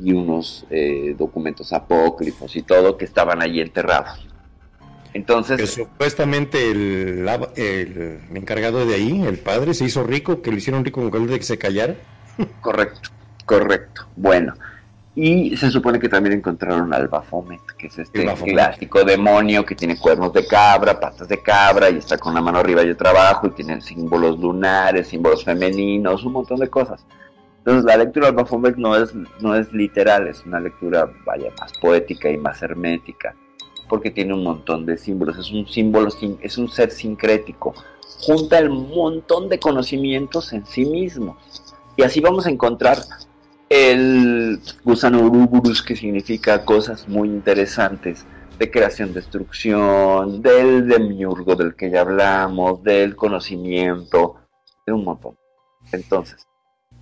y 0.00 0.14
unos 0.14 0.64
eh, 0.70 1.14
documentos 1.18 1.74
apócrifos 1.74 2.56
y 2.56 2.62
todo 2.62 2.96
que 2.96 3.04
estaban 3.04 3.42
allí 3.42 3.60
enterrados. 3.60 4.26
Entonces, 5.12 5.58
que 5.58 5.66
supuestamente 5.66 6.70
el, 6.70 7.28
el, 7.56 8.20
encargado 8.34 8.86
de 8.86 8.94
ahí, 8.94 9.22
el 9.26 9.38
padre, 9.38 9.74
se 9.74 9.84
hizo 9.84 10.02
rico, 10.02 10.40
que 10.40 10.50
lo 10.50 10.56
hicieron 10.56 10.82
rico 10.82 11.10
con 11.10 11.26
de 11.26 11.38
que 11.38 11.44
se 11.44 11.58
callara. 11.58 11.94
Correcto, 12.62 13.10
correcto. 13.44 14.06
Bueno, 14.16 14.54
y 15.14 15.54
se 15.56 15.70
supone 15.70 15.98
que 15.98 16.08
también 16.08 16.38
encontraron 16.38 16.92
al 16.94 17.08
Baphomet, 17.08 17.60
que 17.76 17.88
es 17.88 17.98
este 17.98 18.24
clásico 18.34 19.04
demonio 19.04 19.64
que 19.64 19.74
tiene 19.74 19.98
cuernos 19.98 20.32
de 20.32 20.46
cabra, 20.46 20.98
patas 20.98 21.28
de 21.28 21.42
cabra 21.42 21.90
y 21.90 21.98
está 21.98 22.16
con 22.16 22.32
la 22.32 22.40
mano 22.40 22.58
arriba 22.58 22.82
y 22.82 22.90
otra 22.90 23.10
abajo 23.10 23.46
y 23.46 23.50
tiene 23.50 23.80
símbolos 23.82 24.38
lunares, 24.38 25.08
símbolos 25.08 25.44
femeninos, 25.44 26.24
un 26.24 26.32
montón 26.32 26.60
de 26.60 26.70
cosas. 26.70 27.04
Entonces 27.58 27.84
la 27.84 27.98
lectura 27.98 28.26
del 28.26 28.36
Baphomet 28.36 28.76
no 28.76 28.96
es, 28.96 29.12
no 29.40 29.54
es 29.54 29.70
literal, 29.72 30.26
es 30.28 30.44
una 30.46 30.58
lectura, 30.60 31.10
vaya, 31.26 31.50
más 31.60 31.72
poética 31.78 32.30
y 32.30 32.38
más 32.38 32.62
hermética, 32.62 33.36
porque 33.90 34.10
tiene 34.10 34.32
un 34.32 34.42
montón 34.42 34.86
de 34.86 34.96
símbolos, 34.96 35.38
es 35.38 35.52
un 35.52 35.68
símbolo, 35.68 36.08
es 36.40 36.58
un 36.58 36.68
ser 36.70 36.90
sincrético, 36.90 37.74
junta 38.22 38.60
un 38.62 38.88
montón 38.88 39.50
de 39.50 39.58
conocimientos 39.58 40.54
en 40.54 40.64
sí 40.64 40.86
mismo. 40.86 41.36
Y 41.96 42.02
así 42.02 42.20
vamos 42.20 42.46
a 42.46 42.50
encontrar 42.50 42.98
el 43.72 44.60
gusano 44.84 45.20
Uruburus, 45.22 45.82
que 45.82 45.96
significa 45.96 46.62
cosas 46.62 47.08
muy 47.08 47.28
interesantes 47.28 48.26
de 48.58 48.70
creación, 48.70 49.14
destrucción, 49.14 50.42
del 50.42 50.86
demiurgo 50.86 51.56
del 51.56 51.74
que 51.74 51.90
ya 51.90 52.02
hablamos, 52.02 52.82
del 52.82 53.16
conocimiento, 53.16 54.36
de 54.86 54.92
un 54.92 55.04
montón. 55.04 55.38
Entonces, 55.90 56.46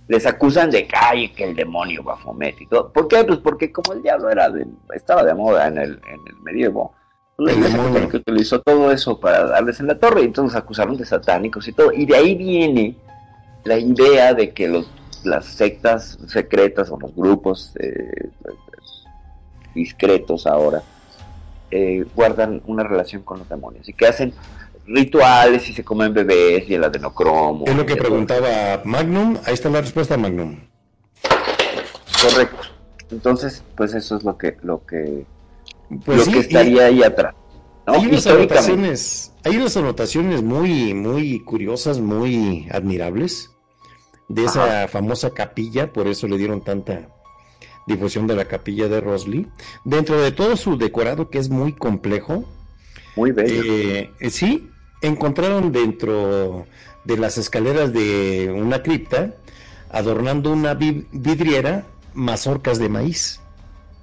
les 0.07 0.25
acusan 0.25 0.71
de 0.71 0.87
que, 0.87 1.33
que 1.35 1.43
el 1.43 1.55
demonio 1.55 2.03
Baphomet 2.03 2.61
y 2.61 2.67
todo. 2.67 2.91
¿Por 2.93 3.09
qué? 3.09 3.25
Pues 3.25 3.39
porque 3.39 3.71
como 3.71 3.91
el 3.93 4.01
diablo 4.01 4.29
era 4.29 4.49
estaba 4.95 5.23
de 5.23 5.33
moda 5.33 5.67
en 5.67 5.77
el, 5.77 5.91
en 5.91 6.19
el 6.25 6.35
medievo, 6.41 6.93
pues 7.35 7.55
el 7.57 8.07
que 8.07 8.17
utilizó 8.17 8.61
todo 8.61 8.91
eso 8.91 9.19
para 9.19 9.45
darles 9.45 9.79
en 9.81 9.87
la 9.87 9.99
torre 9.99 10.21
y 10.21 10.25
entonces 10.25 10.57
acusaron 10.57 10.95
de 10.95 11.05
satánicos 11.05 11.67
y 11.67 11.73
todo. 11.73 11.91
Y 11.91 12.05
de 12.05 12.15
ahí 12.15 12.35
viene 12.35 12.95
la 13.65 13.77
idea 13.77 14.33
de 14.33 14.53
que 14.53 14.67
los, 14.67 14.89
las 15.23 15.45
sectas 15.45 16.17
secretas 16.27 16.89
o 16.89 16.99
los 16.99 17.15
grupos 17.15 17.73
eh, 17.79 18.29
discretos 19.73 20.47
ahora 20.47 20.83
eh, 21.69 22.05
guardan 22.15 22.61
una 22.65 22.83
relación 22.83 23.21
con 23.23 23.39
los 23.39 23.49
demonios 23.49 23.87
y 23.87 23.93
que 23.93 24.07
hacen 24.07 24.33
rituales 24.85 25.69
y 25.69 25.73
se 25.73 25.83
comen 25.83 26.13
bebés 26.13 26.69
y 26.69 26.73
el 26.73 26.83
adenocromo. 26.83 27.65
Es 27.65 27.75
lo 27.75 27.85
que 27.85 27.95
preguntaba 27.95 28.81
Magnum, 28.83 29.37
ahí 29.45 29.53
está 29.53 29.69
la 29.69 29.81
respuesta 29.81 30.17
Magnum. 30.17 30.59
Correcto. 32.21 32.57
Entonces, 33.09 33.63
pues 33.75 33.93
eso 33.93 34.17
es 34.17 34.23
lo 34.23 34.37
que 34.37 34.57
lo 34.63 34.85
que 34.85 35.25
pues 36.05 36.25
lo 36.25 36.33
que 36.33 36.39
estaría 36.39 36.85
ahí 36.85 37.03
atrás. 37.03 37.35
Hay 37.85 38.05
unas 38.05 38.27
anotaciones, 38.27 39.33
hay 39.43 39.57
unas 39.57 39.75
anotaciones 39.77 40.43
muy 40.43 40.93
muy 40.93 41.39
curiosas, 41.43 41.99
muy 41.99 42.67
admirables 42.71 43.51
de 44.33 44.45
esa 44.45 44.87
famosa 44.87 45.31
capilla, 45.31 45.91
por 45.91 46.07
eso 46.07 46.27
le 46.27 46.37
dieron 46.37 46.61
tanta 46.63 47.09
difusión 47.87 48.27
de 48.27 48.35
la 48.35 48.45
capilla 48.45 48.87
de 48.87 49.01
Rosley. 49.01 49.47
Dentro 49.83 50.21
de 50.21 50.31
todo 50.31 50.55
su 50.55 50.77
decorado 50.77 51.29
que 51.29 51.39
es 51.39 51.49
muy 51.49 51.73
complejo, 51.73 52.45
muy 53.15 53.31
bello. 53.31 53.61
Eh, 53.65 54.11
sí, 54.29 54.69
encontraron 55.01 55.71
dentro 55.71 56.65
de 57.03 57.17
las 57.17 57.37
escaleras 57.37 57.91
de 57.91 58.53
una 58.55 58.83
cripta, 58.83 59.33
adornando 59.89 60.51
una 60.51 60.73
vidriera, 60.75 61.85
mazorcas 62.13 62.79
de 62.79 62.89
maíz. 62.89 63.39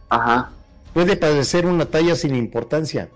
Ajá. 0.09 0.53
Puede 0.93 1.17
parecer 1.17 1.67
una 1.67 1.87
talla 1.87 2.17
sin 2.17 2.35
importancia, 2.35 3.09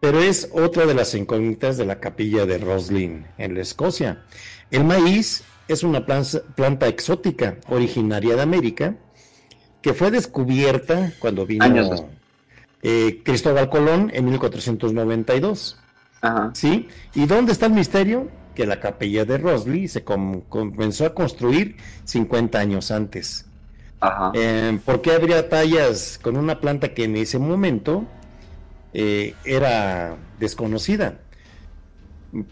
pero 0.00 0.20
es 0.20 0.50
otra 0.52 0.86
de 0.86 0.94
las 0.94 1.14
incógnitas 1.14 1.76
de 1.76 1.86
la 1.86 2.00
capilla 2.00 2.44
de 2.46 2.58
Roslin 2.58 3.26
en 3.38 3.54
la 3.54 3.62
Escocia. 3.62 4.24
El 4.70 4.84
maíz 4.84 5.42
es 5.68 5.82
una 5.82 6.04
planta, 6.06 6.88
exótica 6.88 7.58
originaria 7.68 8.34
de 8.34 8.42
América 8.42 8.96
que 9.82 9.94
fue 9.94 10.10
descubierta 10.10 11.12
cuando 11.20 11.46
vino 11.46 11.64
eh, 12.82 13.22
Cristóbal 13.24 13.68
Colón 13.68 14.10
en 14.14 14.24
1492. 14.24 15.78
¿Sí? 16.52 16.88
¿Y 17.14 17.26
dónde 17.26 17.52
está 17.52 17.66
el 17.66 17.72
misterio? 17.72 18.28
Que 18.54 18.66
la 18.66 18.80
capilla 18.80 19.24
de 19.24 19.38
Rosley 19.38 19.86
se 19.86 20.02
comenzó 20.02 21.06
a 21.06 21.14
construir 21.14 21.76
50 22.04 22.58
años 22.58 22.90
antes. 22.90 23.46
Ajá. 24.00 24.32
Eh, 24.34 24.78
¿Por 24.84 25.00
qué 25.00 25.12
habría 25.12 25.48
tallas 25.48 26.18
con 26.20 26.36
una 26.36 26.60
planta 26.60 26.94
que 26.94 27.04
en 27.04 27.16
ese 27.16 27.38
momento 27.38 28.04
eh, 28.94 29.34
era 29.44 30.16
desconocida? 30.40 31.18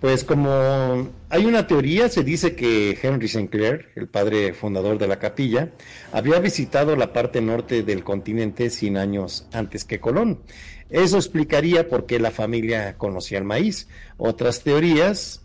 Pues 0.00 0.24
como 0.24 1.08
hay 1.28 1.44
una 1.44 1.66
teoría, 1.66 2.08
se 2.08 2.24
dice 2.24 2.56
que 2.56 2.98
Henry 3.02 3.28
Sinclair, 3.28 3.90
el 3.94 4.08
padre 4.08 4.54
fundador 4.54 4.96
de 4.96 5.06
la 5.06 5.18
capilla, 5.18 5.70
había 6.12 6.38
visitado 6.38 6.96
la 6.96 7.12
parte 7.12 7.42
norte 7.42 7.82
del 7.82 8.02
continente 8.02 8.70
100 8.70 8.96
años 8.96 9.46
antes 9.52 9.84
que 9.84 10.00
Colón. 10.00 10.40
Eso 10.88 11.18
explicaría 11.18 11.88
por 11.88 12.06
qué 12.06 12.18
la 12.18 12.30
familia 12.30 12.96
conocía 12.96 13.36
el 13.36 13.44
maíz. 13.44 13.86
Otras 14.16 14.62
teorías, 14.62 15.42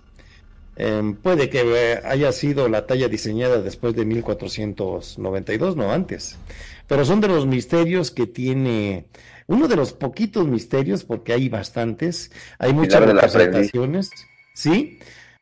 em, 0.77 1.15
puede 1.15 1.49
que 1.49 1.99
haya 2.05 2.31
sido 2.31 2.69
la 2.69 2.87
talla 2.87 3.09
diseñada 3.09 3.61
después 3.61 3.95
de 3.95 4.05
1492, 4.05 5.75
no 5.75 5.91
antes. 5.91 6.37
Pero 6.87 7.03
son 7.03 7.19
de 7.19 7.27
los 7.27 7.45
misterios 7.47 8.11
que 8.11 8.27
tiene 8.27 9.05
uno 9.51 9.67
de 9.67 9.75
los 9.75 9.91
poquitos 9.91 10.47
misterios, 10.47 11.03
porque 11.03 11.33
hay 11.33 11.49
bastantes, 11.49 12.31
hay 12.57 12.73
muchas 12.73 13.03
representaciones, 13.03 14.09
¿sí? 14.53 14.99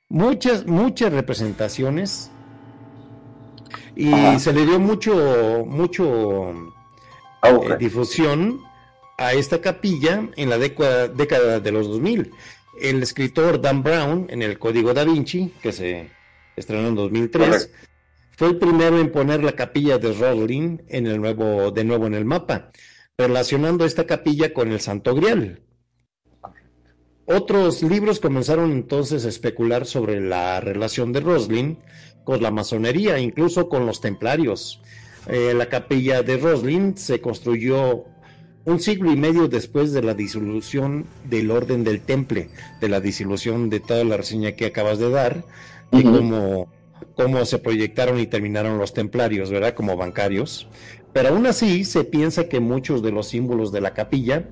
Muchas, 0.09 0.65
muchas 0.65 1.13
representaciones. 1.13 2.31
Y 3.95 4.11
se 4.39 4.51
le 4.51 4.65
dio 4.65 4.79
mucho, 4.79 5.63
mucho 5.67 6.51
eh, 7.43 7.77
difusión 7.77 8.61
a 9.17 9.33
esta 9.33 9.61
capilla 9.61 10.27
en 10.35 10.49
la 10.49 10.57
década, 10.57 11.07
década 11.07 11.59
de 11.59 11.71
los 11.71 11.87
2000. 11.87 12.31
El 12.81 13.03
escritor 13.03 13.61
Dan 13.61 13.83
Brown, 13.83 14.25
en 14.29 14.41
el 14.41 14.57
Código 14.57 14.93
da 14.93 15.03
Vinci, 15.03 15.53
que 15.61 15.71
se 15.71 16.09
estrenó 16.55 16.87
en 16.87 16.95
2003, 16.95 17.69
fue 18.37 18.47
el 18.47 18.57
primero 18.57 18.99
en 18.99 19.11
poner 19.11 19.43
la 19.43 19.51
capilla 19.51 19.99
de 19.99 20.13
Roslin 20.13 20.81
en 20.87 21.05
el 21.05 21.21
nuevo, 21.21 21.69
de 21.69 21.83
nuevo 21.83 22.07
en 22.07 22.15
el 22.15 22.25
mapa 22.25 22.71
relacionando 23.19 23.83
esta 23.83 24.05
capilla 24.05 24.53
con 24.53 24.71
el 24.71 24.79
Santo 24.79 25.13
Grial. 25.13 25.59
Otros 27.25 27.83
libros 27.83 28.21
comenzaron 28.21 28.71
entonces 28.71 29.25
a 29.25 29.29
especular 29.29 29.85
sobre 29.85 30.21
la 30.21 30.61
relación 30.61 31.11
de 31.11 31.19
Roslin 31.19 31.79
con 32.23 32.41
la 32.41 32.49
masonería, 32.49 33.19
incluso 33.19 33.67
con 33.67 33.85
los 33.85 33.99
templarios. 33.99 34.81
Eh, 35.27 35.53
la 35.53 35.65
capilla 35.65 36.23
de 36.23 36.37
Roslin 36.37 36.95
se 36.95 37.19
construyó 37.19 38.05
un 38.63 38.79
siglo 38.79 39.11
y 39.11 39.17
medio 39.17 39.49
después 39.49 39.91
de 39.91 40.01
la 40.01 40.13
disolución 40.13 41.05
del 41.25 41.51
orden 41.51 41.83
del 41.83 41.99
temple, 41.99 42.49
de 42.79 42.87
la 42.87 43.01
disolución 43.01 43.69
de 43.69 43.81
toda 43.81 44.05
la 44.05 44.15
reseña 44.15 44.53
que 44.53 44.67
acabas 44.67 44.97
de 44.97 45.09
dar, 45.09 45.43
y 45.91 46.03
cómo, 46.03 46.71
cómo 47.15 47.43
se 47.43 47.57
proyectaron 47.59 48.17
y 48.17 48.27
terminaron 48.27 48.77
los 48.77 48.93
templarios, 48.93 49.51
¿verdad? 49.51 49.73
Como 49.73 49.97
bancarios. 49.97 50.69
Pero 51.13 51.29
aún 51.29 51.47
así 51.47 51.85
se 51.85 52.03
piensa 52.03 52.47
que 52.47 52.59
muchos 52.59 53.01
de 53.01 53.11
los 53.11 53.27
símbolos 53.27 53.71
de 53.71 53.81
la 53.81 53.93
capilla 53.93 54.45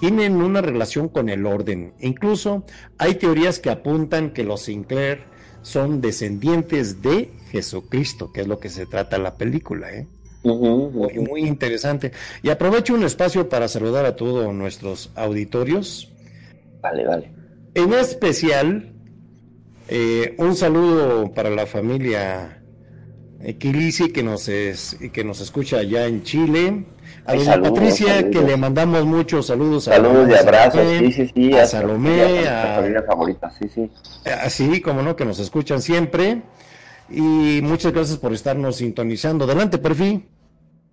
tienen 0.00 0.36
una 0.36 0.60
relación 0.60 1.08
con 1.08 1.28
el 1.28 1.46
orden. 1.46 1.92
Incluso 2.00 2.64
hay 2.98 3.14
teorías 3.14 3.58
que 3.58 3.70
apuntan 3.70 4.30
que 4.30 4.44
los 4.44 4.62
Sinclair 4.62 5.24
son 5.62 6.00
descendientes 6.00 7.02
de 7.02 7.30
Jesucristo, 7.50 8.32
que 8.32 8.40
es 8.40 8.48
lo 8.48 8.58
que 8.58 8.70
se 8.70 8.86
trata 8.86 9.18
la 9.18 9.36
película. 9.36 9.92
¿eh? 9.92 10.06
Muy, 10.42 11.42
interesante. 11.42 12.12
Y 12.42 12.48
aprovecho 12.48 12.94
un 12.94 13.04
espacio 13.04 13.48
para 13.48 13.68
saludar 13.68 14.06
a 14.06 14.16
todos 14.16 14.52
nuestros 14.54 15.10
auditorios. 15.14 16.10
Vale, 16.80 17.04
vale. 17.04 17.32
En 17.74 17.92
especial, 17.92 18.92
eh, 19.88 20.34
un 20.38 20.56
saludo 20.56 21.32
para 21.32 21.50
la 21.50 21.66
familia 21.66 22.59
Kilisi 23.58 24.12
que 24.12 24.22
nos 24.22 24.48
es, 24.48 24.98
que 25.12 25.24
nos 25.24 25.40
escucha 25.40 25.78
allá 25.78 26.06
en 26.06 26.22
Chile. 26.22 26.84
A 27.24 27.34
doña 27.34 27.60
Patricia, 27.60 28.30
que 28.30 28.42
le 28.42 28.56
mandamos 28.56 29.04
muchos 29.06 29.46
saludos. 29.46 29.84
Saludos 29.84 30.28
y 30.28 30.34
abrazos, 30.34 30.82
sí, 30.98 31.12
sí, 31.12 31.30
sí. 31.34 31.54
A, 31.54 31.66
Salomé, 31.66 32.46
a, 32.46 32.76
familia 32.76 33.02
favorita, 33.02 33.50
sí, 33.50 33.68
sí. 33.68 33.90
Así 34.42 34.80
como 34.82 35.02
no, 35.02 35.16
que 35.16 35.24
nos 35.24 35.38
escuchan 35.38 35.80
siempre. 35.80 36.42
Y 37.08 37.60
muchas 37.62 37.92
gracias 37.92 38.18
por 38.18 38.32
estarnos 38.32 38.76
sintonizando. 38.76 39.44
Adelante, 39.44 39.78
perfil. 39.78 40.28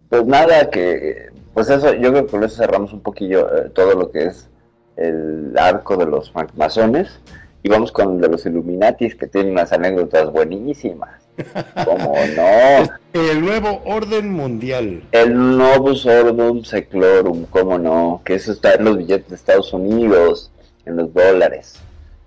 Pues 0.09 0.25
nada, 0.25 0.69
que, 0.69 1.27
pues 1.53 1.69
eso, 1.69 1.93
yo 1.93 2.11
creo 2.11 2.25
que 2.25 2.31
con 2.31 2.43
eso 2.43 2.55
cerramos 2.55 2.93
un 2.93 3.01
poquillo 3.01 3.55
eh, 3.55 3.69
todo 3.69 3.93
lo 3.93 4.09
que 4.09 4.25
es 4.25 4.49
el 4.95 5.53
arco 5.57 5.97
de 5.97 6.05
los 6.05 6.31
masones. 6.55 7.19
Y 7.67 7.69
vamos 7.69 7.91
con 7.91 8.21
los 8.21 8.45
Illuminatis, 8.45 9.13
que 9.15 9.27
tienen 9.27 9.51
unas 9.51 9.73
anécdotas 9.73 10.31
buenísimas. 10.31 11.21
¿Cómo 11.83 12.15
no? 12.33 12.89
El 13.11 13.41
nuevo 13.41 13.81
orden 13.83 14.31
mundial. 14.31 15.03
El 15.11 15.57
Novus 15.57 16.05
Ordum 16.05 16.63
Seclorum, 16.63 17.43
¿cómo 17.49 17.77
no? 17.77 18.21
Que 18.23 18.35
eso 18.35 18.53
está 18.53 18.75
en 18.75 18.85
los 18.85 18.97
billetes 18.97 19.27
de 19.27 19.35
Estados 19.35 19.73
Unidos, 19.73 20.49
en 20.85 20.95
los 20.95 21.13
dólares. 21.13 21.77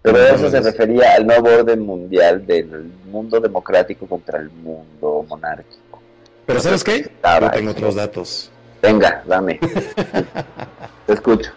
Pero 0.03 0.19
eso 0.19 0.51
se 0.51 0.61
refería 0.61 1.15
al 1.15 1.27
nuevo 1.27 1.49
orden 1.49 1.81
mundial 1.81 2.47
del 2.47 2.93
mundo 3.11 3.41
democrático 3.41 4.07
contra 4.07 4.41
el 4.41 4.51
mundo 4.51 5.25
monárquico. 5.27 6.03
Pero 6.45 6.61
¿sabes 6.61 6.85
qué? 6.85 7.11
Yo 7.41 7.51
tengo 7.51 7.71
otros 7.71 7.95
datos. 7.95 8.51
Venga, 8.83 9.23
dame. 9.27 9.59
Te 11.07 11.15
escucho. 11.15 11.51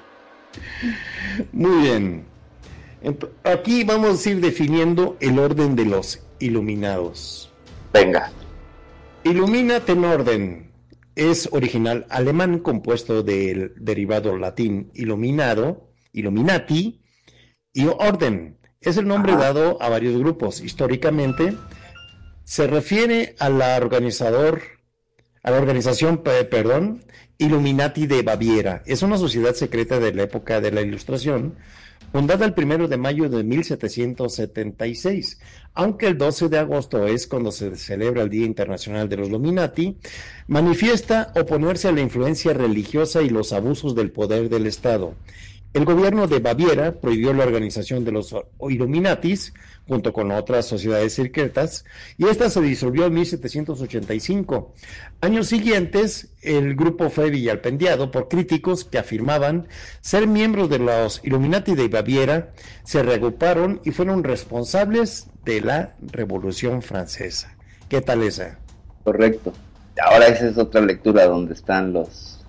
Muy 1.51 1.81
bien. 1.81 2.32
Aquí 3.43 3.83
vamos 3.83 4.25
a 4.25 4.29
ir 4.29 4.39
definiendo 4.39 5.17
el 5.19 5.37
orden 5.39 5.75
de 5.75 5.85
los 5.85 6.21
iluminados. 6.39 7.51
Venga. 7.93 8.31
Illuminat 9.23 9.89
en 9.89 10.05
orden 10.05 10.71
es 11.15 11.49
original 11.51 12.05
alemán 12.09 12.59
compuesto 12.59 13.23
del 13.23 13.73
derivado 13.77 14.37
latín 14.37 14.91
iluminado, 14.93 15.89
illuminati, 16.11 17.01
y 17.73 17.87
orden. 17.87 18.57
Es 18.81 18.97
el 18.97 19.07
nombre 19.07 19.35
dado 19.35 19.81
a 19.81 19.89
varios 19.89 20.17
grupos. 20.17 20.61
Históricamente 20.61 21.55
se 22.43 22.67
refiere 22.67 23.35
a 23.39 23.49
la 23.49 23.75
organizador, 23.77 24.61
a 25.41 25.51
la 25.51 25.57
organización, 25.57 26.21
perdón, 26.23 27.03
Illuminati 27.37 28.05
de 28.07 28.21
Baviera. 28.21 28.83
Es 28.85 29.01
una 29.01 29.17
sociedad 29.17 29.53
secreta 29.53 29.99
de 29.99 30.13
la 30.13 30.23
época 30.23 30.61
de 30.61 30.71
la 30.71 30.81
Ilustración 30.81 31.55
fundada 32.13 32.45
el 32.45 32.53
primero 32.53 32.87
de 32.87 32.95
mayo 32.95 33.27
de 33.27 33.43
1776, 33.43 35.39
aunque 35.73 36.05
el 36.05 36.15
12 36.15 36.47
de 36.47 36.59
agosto 36.59 37.07
es 37.07 37.25
cuando 37.25 37.51
se 37.51 37.75
celebra 37.75 38.21
el 38.21 38.29
Día 38.29 38.45
Internacional 38.45 39.09
de 39.09 39.17
los 39.17 39.29
Illuminati, 39.29 39.97
manifiesta 40.45 41.33
oponerse 41.35 41.87
a 41.87 41.91
la 41.91 42.01
influencia 42.01 42.53
religiosa 42.53 43.23
y 43.23 43.29
los 43.29 43.51
abusos 43.51 43.95
del 43.95 44.11
poder 44.11 44.47
del 44.47 44.67
Estado. 44.67 45.15
El 45.73 45.85
gobierno 45.85 46.27
de 46.27 46.37
Baviera 46.37 47.01
prohibió 47.01 47.33
la 47.33 47.45
organización 47.45 48.05
de 48.05 48.11
los 48.11 48.35
Illuminatis 48.69 49.51
junto 49.87 50.13
con 50.13 50.31
otras 50.31 50.65
sociedades 50.65 51.13
secretas 51.13 51.85
y 52.17 52.27
esta 52.27 52.49
se 52.49 52.61
disolvió 52.61 53.05
en 53.05 53.13
1785. 53.13 54.73
Años 55.21 55.47
siguientes, 55.47 56.29
el 56.41 56.75
grupo 56.75 57.09
fue 57.09 57.29
villalpendiado 57.29 58.11
por 58.11 58.27
críticos 58.27 58.85
que 58.85 58.97
afirmaban 58.97 59.67
ser 60.01 60.27
miembros 60.27 60.69
de 60.69 60.79
los 60.79 61.21
Illuminati 61.23 61.75
de 61.75 61.87
Baviera, 61.87 62.53
se 62.83 63.03
reagruparon 63.03 63.81
y 63.83 63.91
fueron 63.91 64.23
responsables 64.23 65.27
de 65.43 65.61
la 65.61 65.95
Revolución 66.01 66.81
Francesa. 66.81 67.55
¿Qué 67.89 68.01
tal 68.01 68.23
esa? 68.23 68.59
Correcto. 69.03 69.53
Ahora 70.01 70.27
esa 70.27 70.47
es 70.47 70.57
otra 70.57 70.81
lectura 70.81 71.25
donde 71.25 71.53
están 71.53 71.93
los... 71.93 72.39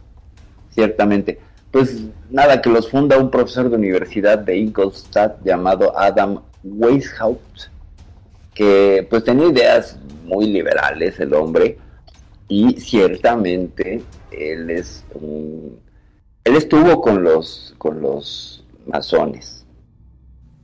Ciertamente 0.70 1.39
pues 1.74 2.05
nada, 2.30 2.62
que 2.62 2.70
los 2.70 2.89
funda 2.89 3.18
un 3.18 3.32
profesor 3.32 3.68
de 3.68 3.74
universidad 3.74 4.39
de 4.39 4.57
Ingolstadt 4.59 5.45
llamado 5.45 5.99
Adam 5.99 6.41
Weishaupt, 6.65 7.69
que 8.55 9.07
pues 9.09 9.25
tenía 9.25 9.49
ideas 9.49 9.99
muy 10.25 10.47
liberales 10.47 11.21
el 11.21 11.35
hombre 11.35 11.79
y 12.49 12.81
ciertamente 12.81 14.03
él 14.31 14.71
es 14.71 15.05
él 16.45 16.57
estuvo 16.57 17.01
con 17.01 17.23
los 17.23 17.75
con 17.79 18.01
los 18.01 18.65
masones 18.87 19.67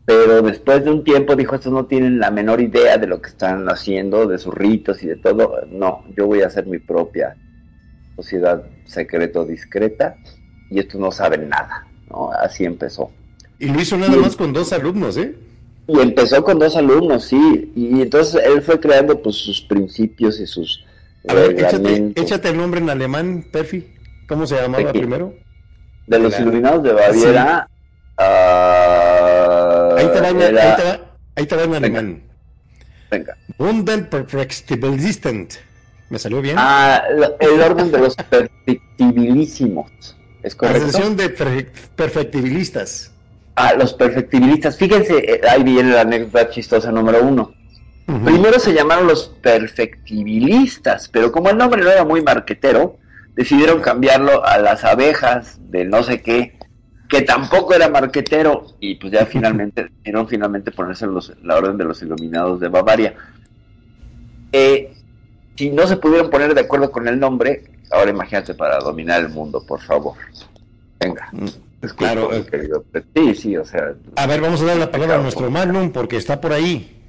pero 0.05 0.43
después 0.43 0.85
de 0.85 0.91
un 0.91 1.05
tiempo 1.05 1.37
dijo 1.37 1.55
estos 1.55 1.73
no 1.73 1.87
tienen 1.87 2.19
la 2.19 2.31
menor 2.31 2.61
idea 2.61 2.99
de 2.99 3.07
lo 3.07 3.21
que 3.21 3.29
están 3.29 3.69
haciendo 3.69 4.27
de 4.27 4.39
sus 4.39 4.55
ritos 4.55 5.03
y 5.03 5.07
de 5.07 5.17
todo 5.17 5.61
no 5.71 6.05
yo 6.17 6.27
voy 6.27 6.43
a 6.43 6.47
hacer 6.47 6.67
mi 6.67 6.79
propia 6.79 7.37
sociedad 8.17 8.63
secreto 8.87 9.45
discreta 9.45 10.17
y 10.71 10.79
estos 10.79 11.01
no 11.01 11.11
saben 11.11 11.49
nada, 11.49 11.87
¿no? 12.09 12.31
Así 12.31 12.65
empezó. 12.65 13.11
Y 13.59 13.67
lo 13.67 13.81
hizo 13.81 13.99
nada 13.99 14.17
más 14.17 14.37
con 14.37 14.53
dos 14.53 14.73
alumnos, 14.73 15.17
¿eh? 15.17 15.35
Y 15.93 16.01
empezó 16.01 16.45
con 16.45 16.59
dos 16.59 16.77
alumnos, 16.77 17.25
sí, 17.25 17.73
y 17.75 18.03
entonces 18.03 18.43
él 18.45 18.63
fue 18.63 18.79
creando 18.79 19.21
pues 19.21 19.37
sus 19.37 19.61
principios 19.63 20.39
y 20.39 20.47
sus... 20.47 20.85
A 21.27 21.35
ver, 21.35 21.59
échate, 22.15 22.49
el 22.49 22.57
nombre 22.57 22.81
en 22.81 22.91
alemán, 22.91 23.45
Perfi. 23.51 23.87
¿Cómo 24.29 24.47
se 24.47 24.57
llamaba 24.57 24.93
primero? 24.93 25.35
De 26.07 26.19
los 26.19 26.39
iluminados 26.39 26.83
de 26.85 26.93
Baviera. 26.93 27.69
Ah, 28.17 29.95
ahí, 29.97 30.07
te 30.07 30.21
va, 30.21 30.29
ahí, 31.35 31.47
te 31.47 31.57
va, 31.57 31.63
en 31.65 31.75
alemán. 31.75 32.23
Venga. 33.11 33.37
Perfectibilisten. 34.09 35.49
¿Me 36.09 36.19
salió 36.19 36.41
bien? 36.41 36.57
Ah, 36.59 37.03
el 37.41 37.61
orden 37.61 37.91
de 37.91 37.99
los 37.99 38.15
perfectibilísimos. 38.31 40.17
¿Es 40.43 40.55
correcto? 40.55 40.85
Asociación 40.85 41.17
de 41.17 41.31
perfectibilistas. 41.97 43.10
Ah, 43.55 43.75
los 43.75 43.95
perfectibilistas. 43.95 44.77
Fíjense, 44.77 45.19
eh, 45.19 45.41
ahí 45.49 45.63
viene 45.63 45.93
la 45.93 46.03
anécdota 46.03 46.51
chistosa 46.51 46.91
número 46.91 47.23
uno. 47.23 47.53
Primero 48.25 48.59
se 48.59 48.75
llamaron 48.75 49.07
los 49.07 49.29
perfectibilistas, 49.41 51.09
pero 51.09 51.31
como 51.31 51.49
el 51.51 51.57
nombre 51.57 51.81
no 51.81 51.91
era 51.91 52.05
muy 52.05 52.21
marquetero, 52.21 52.97
decidieron 53.37 53.81
cambiarlo 53.81 54.45
a 54.45 54.59
las 54.59 54.83
abejas 54.83 55.61
de 55.71 55.85
no 55.85 56.03
sé 56.03 56.21
qué, 56.21 56.59
que 57.09 57.23
tampoco 57.23 57.73
era 57.73 57.89
marquetero, 57.89 58.67
y 58.81 58.97
pues 58.97 59.13
ya 59.13 59.27
finalmente, 59.31 59.85
decidieron 59.85 60.27
finalmente 60.27 60.73
ponerse 60.73 61.07
los, 61.07 61.33
la 61.45 61.57
orden 61.57 61.79
de 61.79 61.85
los 61.85 62.03
iluminados 62.03 62.59
de 62.59 62.67
Bavaria. 62.67 63.15
Eh, 64.51 64.93
si 65.55 65.71
no 65.71 65.87
se 65.87 65.97
pudieron 65.97 66.31
poner 66.31 66.53
de 66.53 66.63
acuerdo 66.63 66.91
con 66.91 67.07
el 67.07 67.21
nombre, 67.21 67.63
Ahora 67.91 68.11
imagínate 68.11 68.55
para 68.55 68.79
dominar 68.79 69.21
el 69.21 69.31
mundo, 69.31 69.65
por 69.67 69.81
favor. 69.81 70.15
Venga. 71.01 71.29
Mm, 71.33 71.47
claro. 71.97 72.31
Querido. 72.51 72.85
Sí, 73.15 73.35
sí, 73.35 73.57
o 73.57 73.65
sea. 73.65 73.95
A 74.17 74.27
ver, 74.27 74.41
vamos 74.41 74.61
a 74.63 74.67
dar 74.67 74.77
la 74.77 74.91
palabra 74.91 75.17
a 75.17 75.23
nuestro 75.23 75.51
Magnum 75.51 75.93
porque 75.93 76.17
está 76.17 76.41
por 76.41 76.53
ahí. 76.53 77.01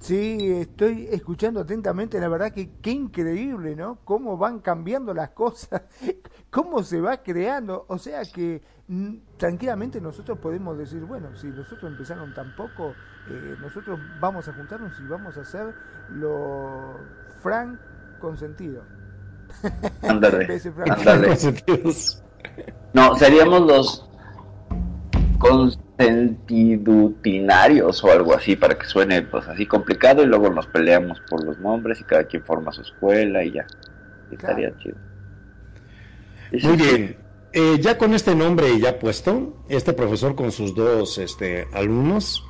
Sí, 0.00 0.52
estoy 0.52 1.08
escuchando 1.10 1.60
atentamente, 1.60 2.20
la 2.20 2.28
verdad 2.28 2.52
que 2.52 2.70
qué 2.80 2.90
increíble, 2.90 3.74
¿no? 3.74 3.98
Cómo 4.04 4.36
van 4.36 4.60
cambiando 4.60 5.12
las 5.12 5.30
cosas, 5.30 5.82
cómo 6.50 6.84
se 6.84 7.00
va 7.00 7.16
creando, 7.18 7.84
o 7.88 7.98
sea 7.98 8.22
que 8.22 8.62
mm, 8.86 9.16
tranquilamente 9.36 10.00
nosotros 10.00 10.38
podemos 10.38 10.78
decir, 10.78 11.00
bueno, 11.00 11.34
si 11.36 11.48
nosotros 11.48 11.90
empezaron 11.90 12.32
tan 12.32 12.54
poco, 12.54 12.94
eh, 13.28 13.56
nosotros 13.60 13.98
vamos 14.20 14.46
a 14.46 14.52
juntarnos 14.52 14.92
y 15.00 15.08
vamos 15.08 15.36
a 15.36 15.40
hacer 15.40 15.74
lo 16.10 16.96
frank 17.42 17.80
consentido. 18.20 18.84
Ándale, 20.02 20.46
No, 22.94 23.16
seríamos 23.16 23.66
los 23.66 24.07
consentidutinarios 25.38 28.04
o 28.04 28.12
algo 28.12 28.34
así 28.34 28.56
para 28.56 28.78
que 28.78 28.86
suene 28.86 29.22
pues 29.22 29.48
así 29.48 29.66
complicado 29.66 30.22
y 30.22 30.26
luego 30.26 30.50
nos 30.50 30.66
peleamos 30.66 31.20
por 31.28 31.44
los 31.44 31.58
nombres 31.58 32.00
y 32.00 32.04
cada 32.04 32.24
quien 32.24 32.44
forma 32.44 32.72
su 32.72 32.82
escuela 32.82 33.42
y 33.44 33.52
ya. 33.52 33.66
estaría 34.30 34.76
chido. 34.78 34.96
Muy 36.62 36.76
bien. 36.76 37.16
Eh, 37.52 37.78
ya 37.80 37.96
con 37.96 38.12
este 38.14 38.34
nombre 38.34 38.78
ya 38.78 38.98
puesto, 38.98 39.56
este 39.68 39.94
profesor 39.94 40.34
con 40.34 40.52
sus 40.52 40.74
dos 40.74 41.16
este, 41.18 41.66
alumnos, 41.72 42.44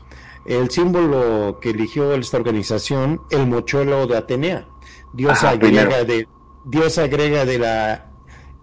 el 0.45 0.71
símbolo 0.71 1.61
que 1.61 1.71
eligió 1.71 2.13
esta 2.15 2.37
organización, 2.37 3.21
el 3.31 3.47
mochuelo 3.47 4.09
de 4.09 4.17
Atenea, 4.17 4.67
diosa 5.13 5.55
griega 5.57 6.05
de, 6.05 6.27
diosa 6.67 7.07
griega 7.07 7.45
de 7.45 7.59
la 7.59 8.09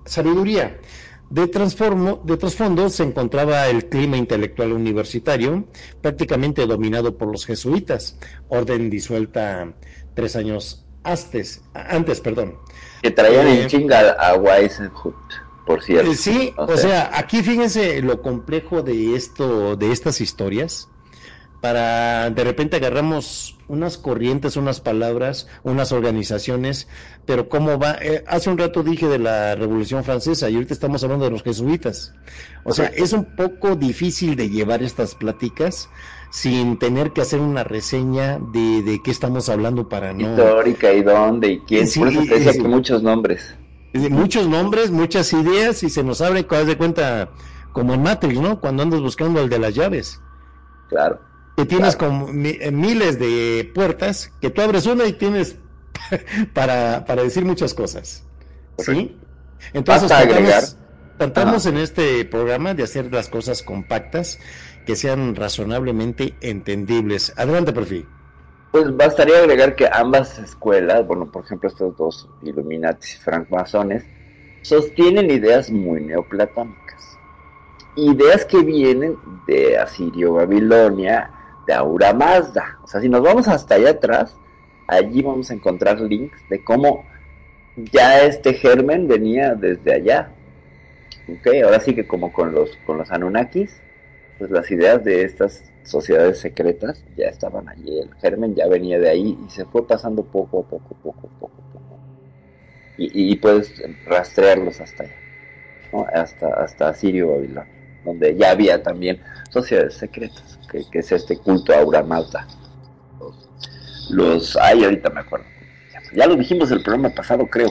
sabiduría. 0.06 0.80
De, 1.30 1.48
transformo, 1.48 2.22
de 2.24 2.38
trasfondo 2.38 2.90
se 2.90 3.04
encontraba 3.04 3.68
el 3.68 3.90
clima 3.90 4.18
intelectual 4.18 4.72
universitario, 4.72 5.66
prácticamente 6.02 6.66
dominado 6.66 7.18
por 7.18 7.32
los 7.32 7.46
jesuitas, 7.46 8.18
orden 8.48 8.90
disuelta 8.90 9.74
tres 10.14 10.36
años 10.36 10.86
antes, 11.04 11.64
antes 11.74 12.20
perdón. 12.22 12.58
Que 13.02 13.12
traían 13.12 13.48
en 13.48 13.58
eh, 13.64 13.68
chinga 13.68 14.12
a 14.12 14.36
Weishaupt, 14.36 15.34
por 15.66 15.84
cierto. 15.84 16.12
Eh, 16.12 16.16
sí, 16.16 16.54
o, 16.58 16.78
sea, 16.78 17.12
aquí 17.14 17.44
fíjense 17.44 18.02
lo 18.02 18.22
complejo 18.22 18.82
de 18.82 19.16
esto, 19.16 19.76
de 19.76 19.92
estas 19.92 20.22
historias, 20.22 20.90
para 21.66 22.30
de 22.30 22.44
repente 22.44 22.76
agarramos 22.76 23.58
unas 23.68 23.98
corrientes, 23.98 24.56
unas 24.56 24.82
palabras, 24.82 25.48
unas 25.64 25.92
organizaciones, 25.92 26.88
pero 27.26 27.50
cómo 27.50 27.80
va, 27.80 27.98
eh, 28.04 28.24
hace 28.28 28.52
un 28.52 28.60
rato 28.60 28.84
dije 28.84 29.08
de 29.08 29.18
la 29.18 29.56
Revolución 29.56 30.04
Francesa 30.04 30.48
y 30.48 30.54
ahorita 30.54 30.76
estamos 30.76 31.04
hablando 31.04 31.26
de 31.26 31.32
los 31.32 31.42
jesuitas. 31.42 32.14
O 32.66 32.72
sea, 32.72 32.86
es 32.86 33.14
un 33.14 33.36
poco 33.36 33.76
difícil 33.76 34.36
de 34.36 34.48
llevar 34.48 34.84
estas 34.84 35.16
pláticas 35.16 35.90
sin 36.30 36.78
tener 36.78 37.14
que 37.14 37.22
hacer 37.22 37.40
una 37.40 37.64
reseña 37.64 38.38
de, 38.54 38.84
de 38.84 39.02
qué 39.02 39.10
estamos 39.10 39.50
hablando 39.50 39.90
para 39.90 40.14
no... 40.14 40.30
Histórica 40.30 40.94
y 40.94 41.02
dónde 41.02 41.48
y 41.54 41.60
quién, 41.62 41.88
por 41.98 42.10
eso 42.10 42.22
te 42.30 42.40
decía 42.42 42.54
que 42.62 42.68
muchos 42.68 43.02
nombres. 43.02 43.56
Muchos 44.12 44.48
nombres, 44.48 44.92
muchas 44.92 45.34
ideas 45.34 45.82
y 45.82 45.90
se 45.90 46.04
nos 46.04 46.22
abre, 46.22 46.44
de 46.44 46.78
cuenta, 46.78 47.32
como 47.72 47.96
en 47.96 48.04
Matrix, 48.04 48.40
¿no? 48.40 48.60
Cuando 48.60 48.84
andas 48.84 49.02
buscando 49.02 49.42
el 49.42 49.50
de 49.50 49.58
las 49.58 49.74
llaves. 49.74 50.22
Claro. 50.90 51.20
Que 51.56 51.66
tienes 51.66 51.96
como 51.96 52.28
miles 52.28 53.20
de 53.20 53.72
puertas, 53.74 54.32
que 54.42 54.50
tú 54.50 54.62
abres 54.62 54.86
una 54.86 55.06
y 55.06 55.14
tienes 55.14 55.56
para, 56.54 57.06
para 57.06 57.24
decir 57.24 57.46
muchas 57.46 57.74
cosas. 57.74 58.24
¿Sí? 58.78 59.18
Entonces, 59.74 60.10
tratamos, 60.10 60.78
tratamos 61.18 61.66
en 61.66 61.78
este 61.78 62.26
programa 62.26 62.74
de 62.74 62.84
hacer 62.84 63.12
las 63.12 63.30
cosas 63.30 63.64
compactas 63.64 64.40
que 64.86 64.96
sean 64.96 65.36
razonablemente 65.36 66.36
entendibles. 66.42 67.34
Adelante, 67.38 67.74
perfil. 67.74 68.06
Pues 68.72 68.96
bastaría 68.96 69.40
agregar 69.40 69.76
que 69.76 69.88
ambas 69.92 70.38
escuelas, 70.38 71.08
bueno, 71.08 71.32
por 71.32 71.46
ejemplo, 71.46 71.70
estos 71.70 71.96
dos 71.96 72.30
Illuminatis 72.44 73.16
y 73.16 73.18
francmasones, 73.20 74.04
sostienen 74.62 75.32
ideas 75.32 75.72
muy 75.72 76.02
neoplatónicas. 76.02 77.18
Ideas 77.96 78.44
que 78.44 78.60
vienen 78.62 79.18
de 79.48 79.78
Asirio, 79.78 80.34
Babilonia, 81.66 81.68
de 81.68 81.74
Aura 81.74 82.14
Mazda. 82.14 82.80
O 82.84 82.88
sea, 82.88 83.02
si 83.02 83.10
nos 83.10 83.22
vamos 83.22 83.48
hasta 83.48 83.76
allá 83.76 83.92
atrás, 83.92 84.36
allí 84.88 85.22
vamos 85.22 85.52
a 85.52 85.54
encontrar 85.54 86.00
links 86.00 86.38
de 86.50 86.64
cómo 86.64 87.06
ya 87.92 88.22
este 88.24 88.54
germen 88.54 89.08
venía 89.08 89.56
desde 89.56 89.94
allá. 89.94 90.32
Ok, 91.28 91.48
ahora 91.64 91.80
sí 91.80 91.96
que 91.96 92.06
como 92.06 92.32
con 92.32 92.54
los, 92.54 92.78
con 92.86 92.98
los 92.98 93.12
Anunnakis, 93.12 93.82
pues 94.38 94.52
las 94.52 94.70
ideas 94.70 95.04
de 95.04 95.24
estas 95.24 95.64
sociedades 95.84 96.40
secretas 96.40 97.04
ya 97.16 97.28
estaban 97.28 97.70
allí, 97.70 98.00
el 98.00 98.14
germen 98.16 98.56
ya 98.56 98.68
venía 98.68 99.00
de 99.00 99.10
ahí 99.10 99.38
y 99.46 99.50
se 99.50 99.66
fue 99.66 99.88
pasando 99.88 100.24
poco 100.24 100.60
a 100.60 100.64
poco, 100.64 100.96
poco, 101.02 101.30
poco, 101.40 101.62
poco. 101.72 102.00
Y, 102.98 103.36
puedes 103.38 103.74
rastrearlos 104.06 104.80
hasta 104.80 105.04
allá, 105.04 105.16
hasta, 106.14 106.48
hasta 106.48 106.94
Sirio 106.94 107.32
Babilonia, 107.32 107.68
donde 108.06 108.36
ya 108.36 108.52
había 108.52 108.82
también 108.82 109.20
sociedades 109.50 109.96
secretas, 109.96 110.55
que, 110.68 111.00
es 111.00 111.12
este 111.12 111.38
culto 111.38 111.74
a 111.74 111.80
Aura 111.80 112.04
Mazda. 112.04 112.48
Los, 114.10 114.56
ay, 114.58 114.84
ahorita 114.84 115.10
me 115.10 115.22
acuerdo. 115.22 115.46
Ya 116.14 116.28
lo 116.28 116.36
dijimos 116.36 116.72
el 116.72 116.84
programa 116.84 117.10
pasado, 117.10 117.48
creo. 117.48 117.70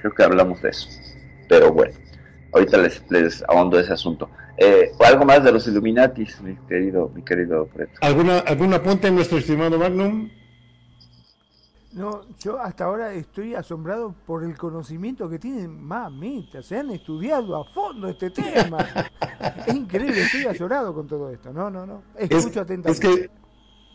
Creo 0.00 0.14
que 0.14 0.22
hablamos 0.22 0.62
de 0.62 0.70
eso. 0.70 0.88
Pero 1.48 1.72
bueno, 1.72 1.94
ahorita 2.52 2.78
les, 2.78 3.02
les 3.10 3.42
ahondo 3.48 3.78
ese 3.78 3.92
asunto. 3.92 4.30
Eh, 4.56 4.92
algo 5.00 5.24
más 5.24 5.42
de 5.42 5.52
los 5.52 5.66
Illuminatis, 5.66 6.40
mi 6.40 6.56
querido, 6.68 7.10
mi 7.14 7.22
querido 7.22 7.66
Preto. 7.66 7.92
¿Alguna, 8.00 8.38
¿Algún 8.38 8.72
apunte 8.74 9.10
nuestro 9.10 9.38
estimado 9.38 9.78
Magnum? 9.78 10.30
No, 11.92 12.22
yo 12.38 12.58
hasta 12.58 12.84
ahora 12.84 13.12
estoy 13.12 13.54
asombrado 13.54 14.14
por 14.26 14.44
el 14.44 14.56
conocimiento 14.56 15.28
que 15.28 15.38
tienen. 15.38 15.82
Mamita, 15.82 16.62
se 16.62 16.78
han 16.78 16.90
estudiado 16.90 17.56
a 17.56 17.64
fondo 17.72 18.08
este 18.08 18.30
tema. 18.30 18.78
es 19.66 19.74
increíble, 19.74 20.22
estoy 20.22 20.44
asombrado 20.44 20.94
con 20.94 21.06
todo 21.06 21.30
esto. 21.30 21.52
No, 21.52 21.70
no, 21.70 21.84
no. 21.84 22.02
Escucho 22.16 22.62
atentamente. 22.62 22.90
Es 22.90 23.00
que 23.00 23.30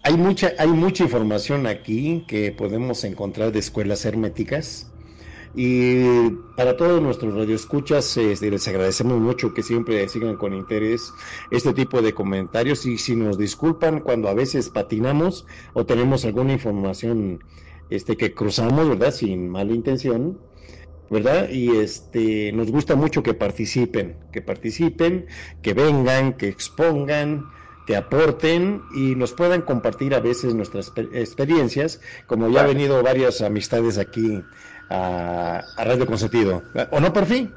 hay 0.04 0.16
mucha, 0.16 0.52
hay 0.60 0.70
mucha 0.70 1.04
información 1.04 1.66
aquí 1.66 2.24
que 2.28 2.52
podemos 2.52 3.04
encontrar 3.04 3.52
de 3.52 3.60
escuelas 3.60 4.06
herméticas 4.06 4.92
y 5.60 6.30
para 6.56 6.78
todos 6.78 7.02
nuestros 7.02 7.34
radioescuchas, 7.34 8.16
este, 8.18 8.52
les 8.52 8.68
agradecemos 8.68 9.20
mucho 9.20 9.56
que 9.56 9.64
siempre 9.64 10.08
sigan 10.08 10.36
con 10.36 10.54
interés 10.54 11.12
este 11.50 11.74
tipo 11.74 12.04
de 12.04 12.14
comentarios 12.14 12.86
y 12.86 13.00
si 13.00 13.16
nos 13.16 13.40
disculpan 13.40 14.02
cuando 14.02 14.30
a 14.30 14.36
veces 14.36 14.70
patinamos 14.70 15.48
o 15.74 15.84
tenemos 15.84 16.26
alguna 16.26 16.54
información 16.54 17.44
este, 17.90 18.18
que 18.18 18.34
cruzamos, 18.34 18.88
¿verdad? 18.90 19.12
Sin 19.12 19.50
mala 19.50 19.74
intención, 19.74 20.40
¿verdad? 21.10 21.50
Y 21.50 21.78
este, 21.78 22.52
nos 22.52 22.72
gusta 22.72 22.96
mucho 22.96 23.24
que 23.24 23.34
participen, 23.34 24.18
que 24.32 24.42
participen, 24.42 25.28
que 25.62 25.74
vengan, 25.74 26.34
que 26.34 26.48
expongan, 26.48 27.46
que 27.86 27.96
aporten 27.96 28.82
y 28.94 29.16
nos 29.16 29.32
puedan 29.32 29.62
compartir 29.62 30.14
a 30.14 30.20
veces 30.20 30.54
nuestras 30.54 30.92
experiencias, 31.14 32.02
como 32.28 32.50
ya 32.50 32.62
ha 32.62 32.68
venido 32.68 33.02
varias 33.02 33.42
amistades 33.42 33.98
aquí 33.98 34.44
a, 34.90 35.64
Radio 35.78 36.06
Consentido. 36.06 36.64
¿O 36.92 37.00
no, 37.00 37.14
por 37.14 37.26
fin? 37.26 37.54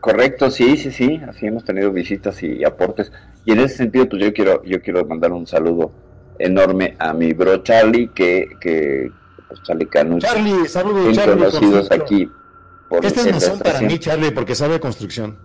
Correcto, 0.00 0.50
sí, 0.50 0.76
sí, 0.78 0.90
sí, 0.90 1.20
así 1.28 1.46
hemos 1.46 1.64
tenido 1.64 1.92
visitas 1.92 2.42
y 2.42 2.64
aportes. 2.64 3.12
Y 3.44 3.52
en 3.52 3.60
ese 3.60 3.76
sentido, 3.76 4.08
pues 4.08 4.22
yo 4.22 4.32
quiero, 4.32 4.64
yo 4.64 4.80
quiero 4.80 5.04
mandar 5.04 5.32
un 5.32 5.46
saludo 5.46 5.92
enorme 6.38 6.96
a 6.98 7.12
mi 7.12 7.32
bro 7.32 7.58
Charlie, 7.58 8.08
que, 8.08 8.48
que 8.60 9.10
Charlie 9.62 9.86
Canucci. 9.86 10.26
Charlie, 10.26 10.68
saludos, 10.68 11.14
Charlie. 11.14 11.34
conocidos 11.34 11.90
aquí. 11.90 12.30
Por 12.88 13.04
este 13.04 13.30
es 13.30 13.42
son 13.44 13.58
para 13.58 13.80
mí, 13.80 13.98
Charlie, 13.98 14.30
porque 14.30 14.54
sabe 14.54 14.78
construcción. 14.80 15.38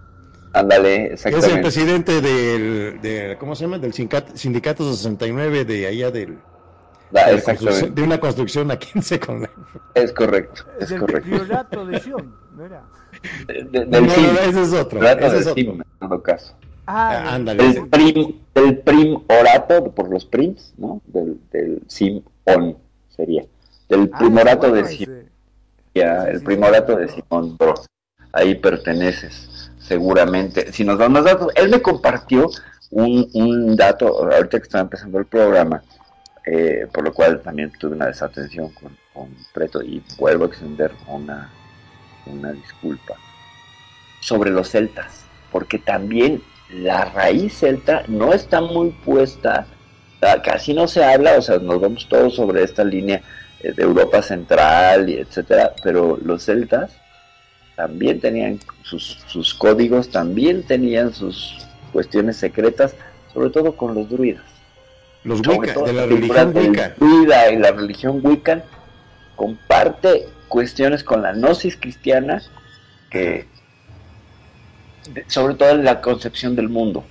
Ándale, 0.53 1.13
exactamente. 1.13 1.47
Es 1.47 1.53
el 1.53 1.61
presidente 1.61 2.21
del, 2.21 3.01
de, 3.01 3.37
¿cómo 3.39 3.55
se 3.55 3.65
llama? 3.65 3.77
Del 3.77 3.93
sindicato, 3.93 4.35
sindicato 4.35 4.91
69 4.91 5.63
de 5.63 5.87
allá 5.87 6.09
del, 6.09 6.39
de, 7.11 8.01
una 8.01 8.19
construcción 8.19 8.71
a 8.71 8.77
15 8.77 9.19
con 9.19 9.47
Es 9.93 10.11
correcto, 10.13 10.63
es 10.79 10.89
del 10.89 10.99
correcto. 10.99 11.29
Priorato 11.29 11.85
de 11.85 11.99
Sion, 11.99 12.35
¿no 12.55 12.65
era? 12.65 12.83
del 13.43 13.89
no, 13.89 13.97
ese 13.97 14.61
es 14.61 14.73
otro. 14.73 15.03
Ese 15.03 15.37
es 15.37 15.47
otro. 15.47 15.63
en 15.63 15.83
todo 15.99 16.21
caso. 16.21 16.55
Ah, 16.85 17.23
ah 17.25 17.35
ándale. 17.35 17.67
El 17.67 17.87
prim, 17.87 18.35
el 18.55 18.77
prim 18.79 19.21
orato 19.27 19.91
por 19.91 20.09
los 20.09 20.25
prims, 20.25 20.73
¿no? 20.77 21.01
Del, 21.05 21.39
del 21.51 21.81
sim 21.87 22.21
on 22.45 22.77
sería. 23.09 23.45
Del 23.89 24.09
ah, 24.13 24.17
primorato 24.17 24.71
de 24.71 24.85
Simón. 24.85 25.29
Ya, 25.93 26.23
el 26.25 26.41
primorato 26.41 26.95
de 26.95 27.09
Simón 27.09 27.57
Bros. 27.57 27.85
Ahí 28.31 28.55
perteneces, 28.55 29.71
seguramente. 29.79 30.71
Si 30.71 30.83
nos 30.83 30.99
dan 30.99 31.11
más 31.11 31.25
datos, 31.25 31.51
él 31.55 31.69
me 31.69 31.81
compartió 31.81 32.49
un, 32.91 33.29
un 33.33 33.75
dato, 33.75 34.07
ahorita 34.07 34.59
que 34.59 34.63
estaba 34.63 34.83
empezando 34.83 35.17
el 35.17 35.25
programa, 35.25 35.81
eh, 36.45 36.87
por 36.93 37.03
lo 37.03 37.13
cual 37.13 37.41
también 37.41 37.71
tuve 37.79 37.95
una 37.95 38.07
desatención 38.07 38.69
con, 38.69 38.97
Preto 39.53 39.81
y 39.81 40.01
vuelvo 40.17 40.45
a 40.45 40.47
extender 40.47 40.93
una, 41.07 41.51
una 42.25 42.53
disculpa 42.53 43.15
sobre 44.21 44.49
los 44.49 44.69
celtas, 44.69 45.25
porque 45.51 45.77
también 45.77 46.41
la 46.69 47.03
raíz 47.03 47.59
celta 47.59 48.03
no 48.07 48.31
está 48.31 48.61
muy 48.61 48.91
puesta, 49.03 49.67
casi 50.41 50.73
no 50.73 50.87
se 50.87 51.03
habla, 51.03 51.37
o 51.37 51.41
sea, 51.41 51.59
nos 51.59 51.81
vemos 51.81 52.07
todos 52.07 52.35
sobre 52.35 52.63
esta 52.63 52.85
línea 52.85 53.21
de 53.61 53.83
Europa 53.83 54.21
Central 54.21 55.09
y 55.09 55.15
etcétera, 55.15 55.73
pero 55.83 56.17
los 56.23 56.45
celtas 56.45 56.91
también 57.75 58.19
tenían 58.19 58.59
sus, 58.83 59.19
sus 59.27 59.53
códigos, 59.53 60.09
también 60.09 60.63
tenían 60.63 61.13
sus 61.13 61.57
cuestiones 61.93 62.37
secretas, 62.37 62.95
sobre 63.33 63.49
todo 63.49 63.75
con 63.75 63.95
los 63.95 64.09
druidas. 64.09 64.43
Los 65.23 65.45
Wicca, 65.45 65.73
de 65.81 65.93
la 65.93 66.05
religión 66.05 66.55
Wicca. 66.55 66.95
Y 67.01 67.25
la 67.57 67.71
religión 67.71 68.21
Wicca 68.23 68.63
comparte 69.35 70.27
cuestiones 70.47 71.03
con 71.03 71.21
la 71.21 71.33
gnosis 71.33 71.75
cristiana 71.75 72.41
que 73.09 73.47
sobre 75.27 75.55
todo 75.55 75.71
en 75.71 75.83
la 75.83 76.01
concepción 76.01 76.55
del 76.55 76.69
mundo. 76.69 77.03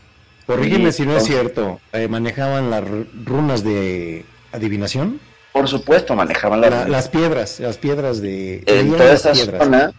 Corrígeme 0.47 0.93
si 0.93 1.05
no 1.05 1.17
es 1.17 1.25
cierto, 1.25 1.81
eh, 1.93 2.09
¿manejaban 2.09 2.71
las 2.71 2.85
runas 3.25 3.65
de 3.65 4.25
adivinación? 4.53 5.21
Por 5.53 5.69
supuesto, 5.69 6.15
manejaban 6.15 6.61
las 6.61 7.09
piedras, 7.09 7.59
las 7.61 7.79
piedras 7.79 8.21
de... 8.21 8.63
En 8.67 8.93
toda 8.93 9.13
esa 9.13 9.35
zona, 9.35 9.93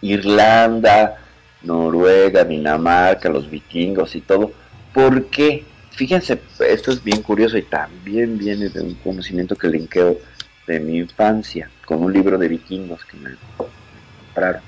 Irlanda, 0.00 1.16
Noruega, 1.62 2.44
Dinamarca, 2.44 3.28
los 3.28 3.50
vikingos 3.50 4.14
y 4.14 4.20
todo, 4.20 4.52
¿por 4.92 5.26
qué? 5.26 5.64
Fíjense, 5.92 6.40
esto 6.68 6.90
es 6.90 7.02
bien 7.02 7.22
curioso 7.22 7.56
y 7.56 7.62
también 7.62 8.36
viene 8.36 8.68
de 8.68 8.80
un 8.82 8.94
conocimiento 8.94 9.56
que 9.56 9.68
linkeo 9.68 10.18
de 10.66 10.80
mi 10.80 10.98
infancia 10.98 11.70
con 11.84 12.02
un 12.02 12.12
libro 12.12 12.36
de 12.38 12.48
vikingos 12.48 13.04
que 13.04 13.16
me 13.16 13.30
compraron. 13.56 14.62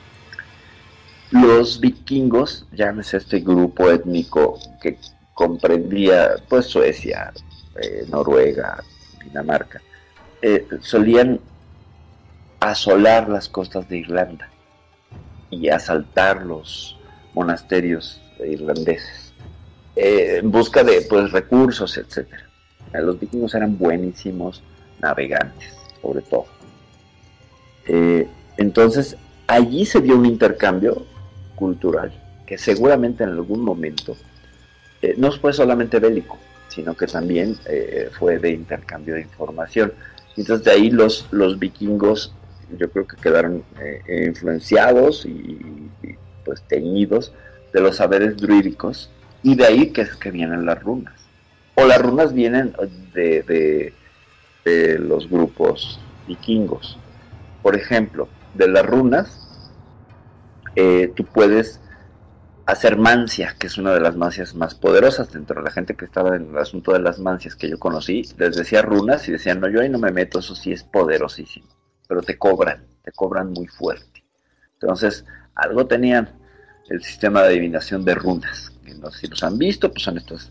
Los 1.30 1.80
vikingos, 1.80 2.66
llámese 2.72 3.16
este 3.16 3.40
grupo 3.40 3.90
étnico 3.90 4.58
que 4.80 4.98
comprendía 5.34 6.36
pues 6.48 6.66
Suecia, 6.66 7.32
eh, 7.82 8.06
Noruega, 8.08 8.82
Dinamarca, 9.24 9.82
eh, 10.42 10.66
solían 10.80 11.40
asolar 12.60 13.28
las 13.28 13.48
costas 13.48 13.88
de 13.88 13.98
Irlanda 13.98 14.48
y 15.50 15.68
asaltar 15.68 16.44
los 16.44 16.98
monasterios 17.34 18.20
irlandeses 18.44 19.26
eh, 19.96 20.40
en 20.40 20.50
busca 20.50 20.84
de 20.84 21.02
pues 21.08 21.32
recursos, 21.32 21.96
etcétera. 21.96 22.42
Los 22.92 23.18
vikingos 23.18 23.54
eran 23.54 23.78
buenísimos 23.78 24.62
navegantes, 25.00 25.74
sobre 26.02 26.20
todo. 26.22 26.46
Eh, 27.88 28.28
entonces, 28.58 29.16
allí 29.46 29.86
se 29.86 30.00
dio 30.00 30.16
un 30.16 30.26
intercambio 30.26 31.06
cultural 31.54 32.12
que 32.46 32.58
seguramente 32.58 33.24
en 33.24 33.30
algún 33.30 33.62
momento 33.62 34.16
eh, 35.02 35.14
no 35.16 35.32
fue 35.32 35.52
solamente 35.52 35.98
bélico, 35.98 36.38
sino 36.68 36.94
que 36.94 37.06
también 37.06 37.56
fue 38.18 38.38
de 38.38 38.50
intercambio 38.50 39.14
de 39.14 39.22
información. 39.22 39.92
Entonces 40.36 40.64
de 40.64 40.70
ahí 40.72 40.90
los, 40.90 41.26
los 41.30 41.58
vikingos 41.58 42.34
yo 42.78 42.90
creo 42.90 43.06
que 43.06 43.16
quedaron 43.16 43.62
influenciados 44.08 45.24
y, 45.24 45.30
y, 46.02 46.16
pues 46.44 46.62
teñidos 46.62 47.32
de 47.72 47.80
los 47.80 47.96
saberes 47.96 48.36
druídicos 48.36 49.10
y 49.42 49.54
de 49.54 49.64
ahí 49.64 49.90
que, 49.90 50.06
que 50.20 50.30
vienen 50.30 50.66
las 50.66 50.82
runas. 50.82 51.14
o 51.74 51.84
las 51.86 52.00
runas 52.00 52.32
vienen 52.32 52.74
de, 53.14 53.42
de, 53.42 53.94
de 54.64 54.98
los 54.98 55.28
grupos 55.28 56.00
vikingos. 56.26 56.98
Por 57.62 57.76
ejemplo, 57.76 58.28
de 58.54 58.68
las 58.68 58.84
runas, 58.86 59.70
eh, 60.74 61.12
tú 61.14 61.24
puedes 61.24 61.80
hacer 62.66 62.96
mancia, 62.96 63.54
que 63.58 63.68
es 63.68 63.78
una 63.78 63.92
de 63.92 64.00
las 64.00 64.16
mancias 64.16 64.54
más 64.54 64.74
poderosas 64.74 65.32
dentro 65.32 65.60
de 65.60 65.64
la 65.64 65.70
gente 65.70 65.94
que 65.94 66.04
estaba 66.04 66.34
en 66.34 66.50
el 66.50 66.58
asunto 66.58 66.92
de 66.92 66.98
las 66.98 67.18
mancias 67.20 67.54
que 67.54 67.70
yo 67.70 67.78
conocí, 67.78 68.28
les 68.36 68.56
decía 68.56 68.82
runas 68.82 69.28
y 69.28 69.32
decían, 69.32 69.60
no, 69.60 69.68
yo 69.68 69.80
ahí 69.80 69.88
no 69.88 69.98
me 69.98 70.10
meto, 70.10 70.40
eso 70.40 70.54
sí 70.54 70.72
es 70.72 70.82
poderosísimo, 70.82 71.68
pero 72.08 72.22
te 72.22 72.36
cobran, 72.36 72.84
te 73.04 73.12
cobran 73.12 73.52
muy 73.52 73.68
fuerte. 73.68 74.24
Entonces, 74.74 75.24
algo 75.54 75.86
tenían 75.86 76.28
el 76.90 77.02
sistema 77.02 77.42
de 77.42 77.48
adivinación 77.48 78.04
de 78.04 78.14
runas, 78.16 78.72
no 79.00 79.10
sé 79.10 79.20
si 79.20 79.26
los 79.28 79.42
han 79.44 79.58
visto, 79.58 79.90
pues 79.90 80.02
son 80.02 80.18
estas 80.18 80.50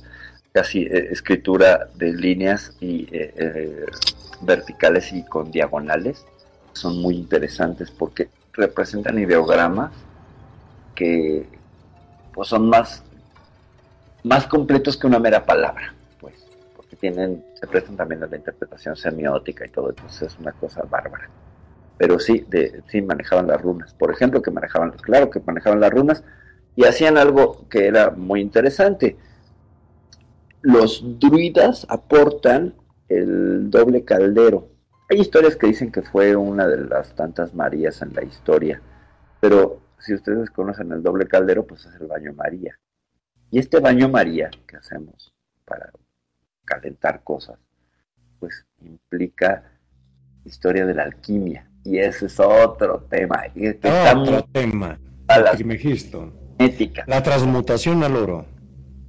casi 0.53 0.83
eh, 0.83 1.09
escritura 1.11 1.89
de 1.95 2.13
líneas 2.13 2.77
y 2.79 3.03
eh, 3.11 3.33
eh, 3.35 3.85
verticales 4.41 5.11
y 5.11 5.23
con 5.25 5.51
diagonales, 5.51 6.25
son 6.71 7.01
muy 7.01 7.15
interesantes 7.15 7.91
porque 7.91 8.29
representan 8.53 9.19
ideogramas 9.19 9.91
que 10.93 11.45
pues 12.35 12.49
son 12.49 12.69
más, 12.69 13.01
más 14.23 14.45
completos 14.45 14.97
que 14.97 15.07
una 15.07 15.19
mera 15.19 15.45
palabra, 15.45 15.93
pues, 16.19 16.45
porque 16.75 16.97
tienen, 16.97 17.43
se 17.53 17.65
prestan 17.65 17.95
también 17.95 18.21
a 18.23 18.27
la 18.27 18.35
interpretación 18.35 18.97
semiótica 18.97 19.65
y 19.65 19.69
todo, 19.69 19.89
entonces 19.89 20.33
es 20.33 20.39
una 20.39 20.51
cosa 20.51 20.83
bárbara. 20.83 21.29
Pero 21.97 22.19
sí, 22.19 22.45
sí 22.89 23.01
manejaban 23.01 23.47
las 23.47 23.61
runas, 23.61 23.93
por 23.93 24.11
ejemplo, 24.11 24.41
que 24.41 24.51
manejaban, 24.51 24.91
claro 24.91 25.29
que 25.29 25.39
manejaban 25.39 25.79
las 25.79 25.91
runas, 25.91 26.23
y 26.75 26.83
hacían 26.83 27.17
algo 27.17 27.69
que 27.69 27.87
era 27.87 28.11
muy 28.11 28.41
interesante. 28.41 29.15
Los 30.61 31.01
druidas 31.19 31.87
aportan 31.87 32.73
el 33.07 33.69
doble 33.69 34.03
caldero. 34.03 34.67
Hay 35.09 35.21
historias 35.21 35.55
que 35.55 35.67
dicen 35.67 35.89
que 35.89 36.01
fue 36.01 36.35
una 36.35 36.67
de 36.67 36.83
las 36.83 37.15
tantas 37.15 37.53
Marías 37.53 38.01
en 38.01 38.13
la 38.13 38.23
historia, 38.25 38.81
pero 39.39 39.84
si 39.99 40.13
ustedes 40.13 40.49
conocen 40.49 40.91
el 40.91 41.01
doble 41.01 41.27
caldero, 41.27 41.65
pues 41.65 41.85
es 41.85 41.95
el 41.99 42.07
baño 42.07 42.33
María. 42.33 42.77
Y 43.51 43.59
este 43.59 43.79
baño 43.79 44.09
María 44.09 44.49
que 44.67 44.77
hacemos 44.77 45.33
para 45.65 45.91
calentar 46.65 47.23
cosas, 47.23 47.57
pues 48.39 48.65
implica 48.81 49.63
historia 50.43 50.85
de 50.85 50.93
la 50.93 51.03
alquimia. 51.03 51.69
Y 51.83 51.99
ese 51.99 52.25
es 52.25 52.39
otro 52.39 53.05
tema. 53.09 53.43
otro 54.15 54.43
tema. 54.51 54.99
A 55.27 55.39
la 55.39 55.51
ética. 56.59 57.03
La 57.07 57.21
transmutación 57.21 58.03
al 58.03 58.15
oro. 58.15 58.45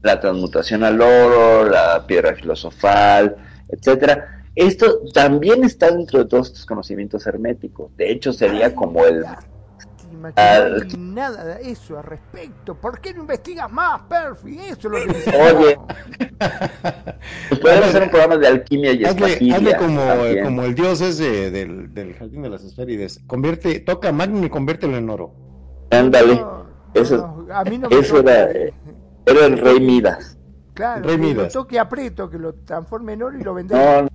La 0.02 0.20
transmutación 0.20 0.84
al 0.84 1.00
oro, 1.00 1.68
la 1.68 2.06
piedra 2.06 2.34
filosofal, 2.34 3.36
etcétera. 3.68 4.44
Esto 4.54 5.02
también 5.12 5.64
está 5.64 5.90
dentro 5.90 6.20
de 6.20 6.26
todos 6.26 6.48
estos 6.48 6.66
conocimientos 6.66 7.26
herméticos. 7.26 7.94
De 7.96 8.10
hecho, 8.10 8.32
sería 8.32 8.74
como 8.74 9.04
el 9.04 9.24
no 10.16 10.28
hay 10.36 10.96
nada 10.98 11.44
de 11.44 11.70
eso 11.70 11.98
al 11.98 12.04
respecto. 12.04 12.74
¿Por 12.74 13.00
qué 13.00 13.14
no 13.14 13.20
investigas 13.20 13.70
más, 13.70 14.02
Perfi? 14.02 14.58
Eso 14.58 14.88
es 14.94 15.06
lo 15.06 15.12
que 15.12 15.30
Oye, 15.36 15.78
pues 17.48 17.60
podemos 17.60 17.88
hacer 17.88 18.02
un 18.02 18.10
programa 18.10 18.36
de 18.36 18.46
alquimia 18.46 18.92
y 18.92 19.04
hazle, 19.04 19.52
hazle 19.52 19.76
como, 19.76 20.02
como 20.42 20.62
el 20.62 20.74
dios 20.74 21.00
ese 21.00 21.50
del, 21.50 21.92
del 21.92 22.14
jardín 22.14 22.42
de 22.42 22.50
las 22.50 22.64
esférides. 22.64 23.20
Convierte, 23.26 23.80
toca 23.80 24.12
magno 24.12 24.44
y 24.44 24.50
conviértelo 24.50 24.96
en 24.96 25.10
oro. 25.10 25.34
Ándale. 25.90 26.44
eso, 26.94 27.46
a 27.52 27.64
mí 27.64 27.78
no 27.78 27.88
me 27.88 27.98
eso 27.98 28.20
era, 28.20 28.50
era 28.50 29.46
el 29.46 29.58
rey 29.58 29.80
Midas. 29.80 30.38
Claro, 30.74 31.04
rey 31.04 31.16
que 31.16 31.22
Midas. 31.22 31.54
lo 31.54 31.62
toque 31.62 31.78
aprieto, 31.78 32.28
que 32.28 32.38
lo 32.38 32.54
transforme 32.54 33.12
en 33.14 33.22
oro 33.22 33.38
y 33.38 33.42
lo 33.42 33.54
venda. 33.54 34.02
No, 34.02 34.08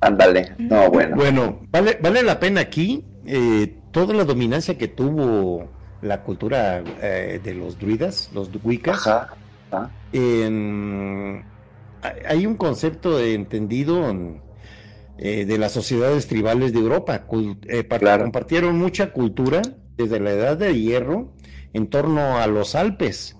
ándale. 0.00 0.54
No, 0.58 0.90
bueno. 0.90 1.16
Bueno, 1.16 1.60
vale, 1.70 1.98
vale 2.00 2.22
la 2.22 2.38
pena 2.38 2.60
aquí 2.60 3.04
eh, 3.26 3.74
toda 3.90 4.14
la 4.14 4.24
dominancia 4.24 4.78
que 4.78 4.88
tuvo 4.88 5.68
la 6.02 6.22
cultura 6.22 6.82
eh, 7.02 7.40
de 7.42 7.54
los 7.54 7.78
druidas, 7.78 8.30
los 8.32 8.50
Wiccas, 8.62 9.08
hay 12.28 12.46
un 12.46 12.56
concepto 12.56 13.18
entendido 13.20 14.14
eh, 15.18 15.44
de 15.44 15.58
las 15.58 15.72
sociedades 15.72 16.26
tribales 16.28 16.72
de 16.72 16.78
Europa. 16.78 17.26
Eh, 17.68 17.88
compartieron 17.88 18.78
mucha 18.78 19.12
cultura 19.12 19.62
desde 19.96 20.20
la 20.20 20.30
edad 20.30 20.56
de 20.56 20.78
hierro 20.78 21.32
en 21.72 21.88
torno 21.88 22.38
a 22.38 22.46
los 22.46 22.74
Alpes. 22.74 23.36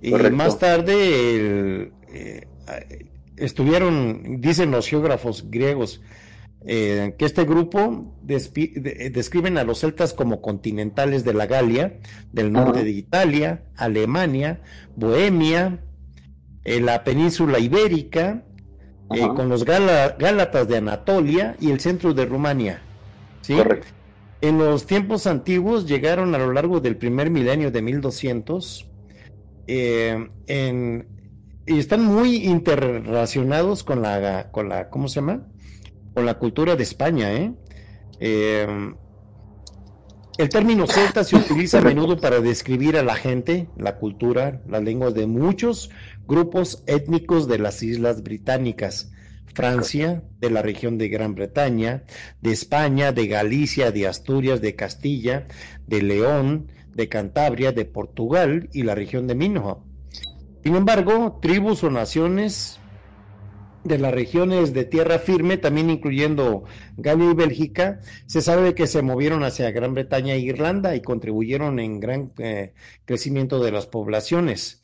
Y 0.00 0.12
más 0.12 0.58
tarde 0.58 1.92
estuvieron, 3.36 4.40
dicen 4.40 4.70
los 4.70 4.86
geógrafos 4.86 5.50
griegos, 5.50 6.02
eh, 6.66 7.14
que 7.18 7.26
este 7.26 7.44
grupo 7.44 8.14
describen 8.22 9.58
a 9.58 9.64
los 9.64 9.80
celtas 9.80 10.14
como 10.14 10.40
continentales 10.40 11.22
de 11.22 11.34
la 11.34 11.44
Galia, 11.44 11.98
del 12.32 12.52
norte 12.52 12.84
de 12.84 12.90
Italia, 12.90 13.64
Alemania, 13.76 14.62
Bohemia, 14.96 15.80
eh, 16.64 16.80
la 16.80 17.04
península 17.04 17.58
ibérica, 17.58 18.44
eh, 19.14 19.28
con 19.36 19.50
los 19.50 19.66
Gálatas 19.66 20.66
de 20.66 20.78
Anatolia 20.78 21.54
y 21.60 21.70
el 21.70 21.80
centro 21.80 22.14
de 22.14 22.24
Rumania. 22.24 22.80
¿sí? 23.42 23.56
En 24.40 24.56
los 24.56 24.86
tiempos 24.86 25.26
antiguos 25.26 25.86
llegaron 25.86 26.34
a 26.34 26.38
lo 26.38 26.50
largo 26.50 26.80
del 26.80 26.96
primer 26.96 27.28
milenio 27.28 27.70
de 27.70 27.82
1200 27.82 28.90
en, 29.66 31.08
y 31.66 31.78
están 31.78 32.04
muy 32.04 32.36
interrelacionados 32.36 33.84
con 33.84 34.00
la, 34.00 34.50
con 34.50 34.70
la, 34.70 34.88
¿cómo 34.88 35.08
se 35.08 35.16
llama? 35.16 35.46
Con 36.14 36.24
la 36.24 36.34
cultura 36.34 36.76
de 36.76 36.82
España. 36.82 37.32
¿eh? 37.32 37.52
¿eh? 38.20 38.94
el 40.38 40.48
término 40.48 40.86
celta 40.86 41.24
se 41.24 41.36
utiliza 41.36 41.78
a 41.78 41.82
menudo 41.82 42.18
para 42.18 42.40
describir 42.40 42.96
a 42.96 43.02
la 43.02 43.16
gente, 43.16 43.68
la 43.76 43.96
cultura, 43.96 44.62
las 44.68 44.82
lenguas 44.82 45.14
de 45.14 45.26
muchos 45.26 45.90
grupos 46.26 46.82
étnicos 46.86 47.48
de 47.48 47.58
las 47.58 47.82
islas 47.82 48.22
británicas. 48.22 49.10
Francia, 49.54 50.24
de 50.40 50.50
la 50.50 50.62
región 50.62 50.98
de 50.98 51.08
Gran 51.08 51.36
Bretaña, 51.36 52.02
de 52.40 52.50
España, 52.50 53.12
de 53.12 53.28
Galicia, 53.28 53.92
de 53.92 54.08
Asturias, 54.08 54.60
de 54.60 54.74
Castilla, 54.74 55.46
de 55.86 56.02
León, 56.02 56.72
de 56.92 57.08
Cantabria, 57.08 57.70
de 57.70 57.84
Portugal 57.84 58.68
y 58.72 58.82
la 58.82 58.96
región 58.96 59.28
de 59.28 59.36
Minoa. 59.36 59.78
Sin 60.64 60.74
embargo, 60.74 61.38
tribus 61.40 61.84
o 61.84 61.90
naciones 61.90 62.80
de 63.84 63.98
las 63.98 64.12
regiones 64.12 64.72
de 64.72 64.84
tierra 64.84 65.18
firme, 65.18 65.58
también 65.58 65.90
incluyendo 65.90 66.64
Galia 66.96 67.30
y 67.30 67.34
Bélgica, 67.34 68.00
se 68.26 68.40
sabe 68.40 68.74
que 68.74 68.86
se 68.86 69.02
movieron 69.02 69.44
hacia 69.44 69.70
Gran 69.70 69.94
Bretaña 69.94 70.34
e 70.34 70.40
Irlanda 70.40 70.96
y 70.96 71.02
contribuyeron 71.02 71.78
en 71.78 72.00
gran 72.00 72.32
eh, 72.38 72.72
crecimiento 73.04 73.62
de 73.62 73.72
las 73.72 73.86
poblaciones. 73.86 74.82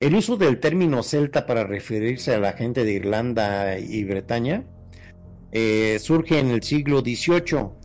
El 0.00 0.14
uso 0.14 0.36
del 0.36 0.60
término 0.60 1.02
celta 1.02 1.46
para 1.46 1.64
referirse 1.64 2.34
a 2.34 2.40
la 2.40 2.52
gente 2.52 2.84
de 2.84 2.92
Irlanda 2.92 3.78
y 3.78 4.02
Bretaña 4.04 4.64
eh, 5.52 5.98
surge 6.00 6.38
en 6.38 6.50
el 6.50 6.62
siglo 6.62 7.00
XVIII 7.00 7.80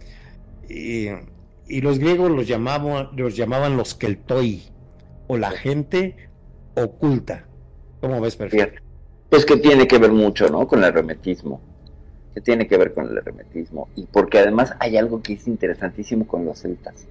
y 1.68 1.82
los 1.82 2.00
griegos 2.00 2.32
los 2.32 2.48
llamaban, 2.48 3.10
los 3.16 3.36
llamaban 3.36 3.78
los 3.78 3.96
keltoi 3.96 4.64
o 5.28 5.38
la 5.38 5.52
gente 5.52 6.30
oculta. 6.76 7.48
¿Cómo 8.02 8.22
ves, 8.22 8.36
perfecto? 8.36 8.85
Pues 9.30 9.46
que 9.46 9.58
tiene 9.58 9.88
que 9.88 9.98
ver 9.98 10.12
mucho, 10.12 10.50
¿no? 10.50 10.68
Con 10.68 10.84
el 10.84 10.96
hermetismo. 10.96 11.62
Que 12.34 12.42
tiene 12.42 12.68
que 12.68 12.78
ver 12.78 12.94
con 12.94 13.10
el 13.10 13.18
hermetismo. 13.18 13.88
Y 13.96 14.06
porque 14.06 14.40
además 14.40 14.74
hay 14.80 14.98
algo 14.98 15.22
que 15.22 15.34
es 15.34 15.48
interesantísimo 15.48 16.28
con 16.28 16.46
los 16.46 16.60
celtas. 16.60 17.08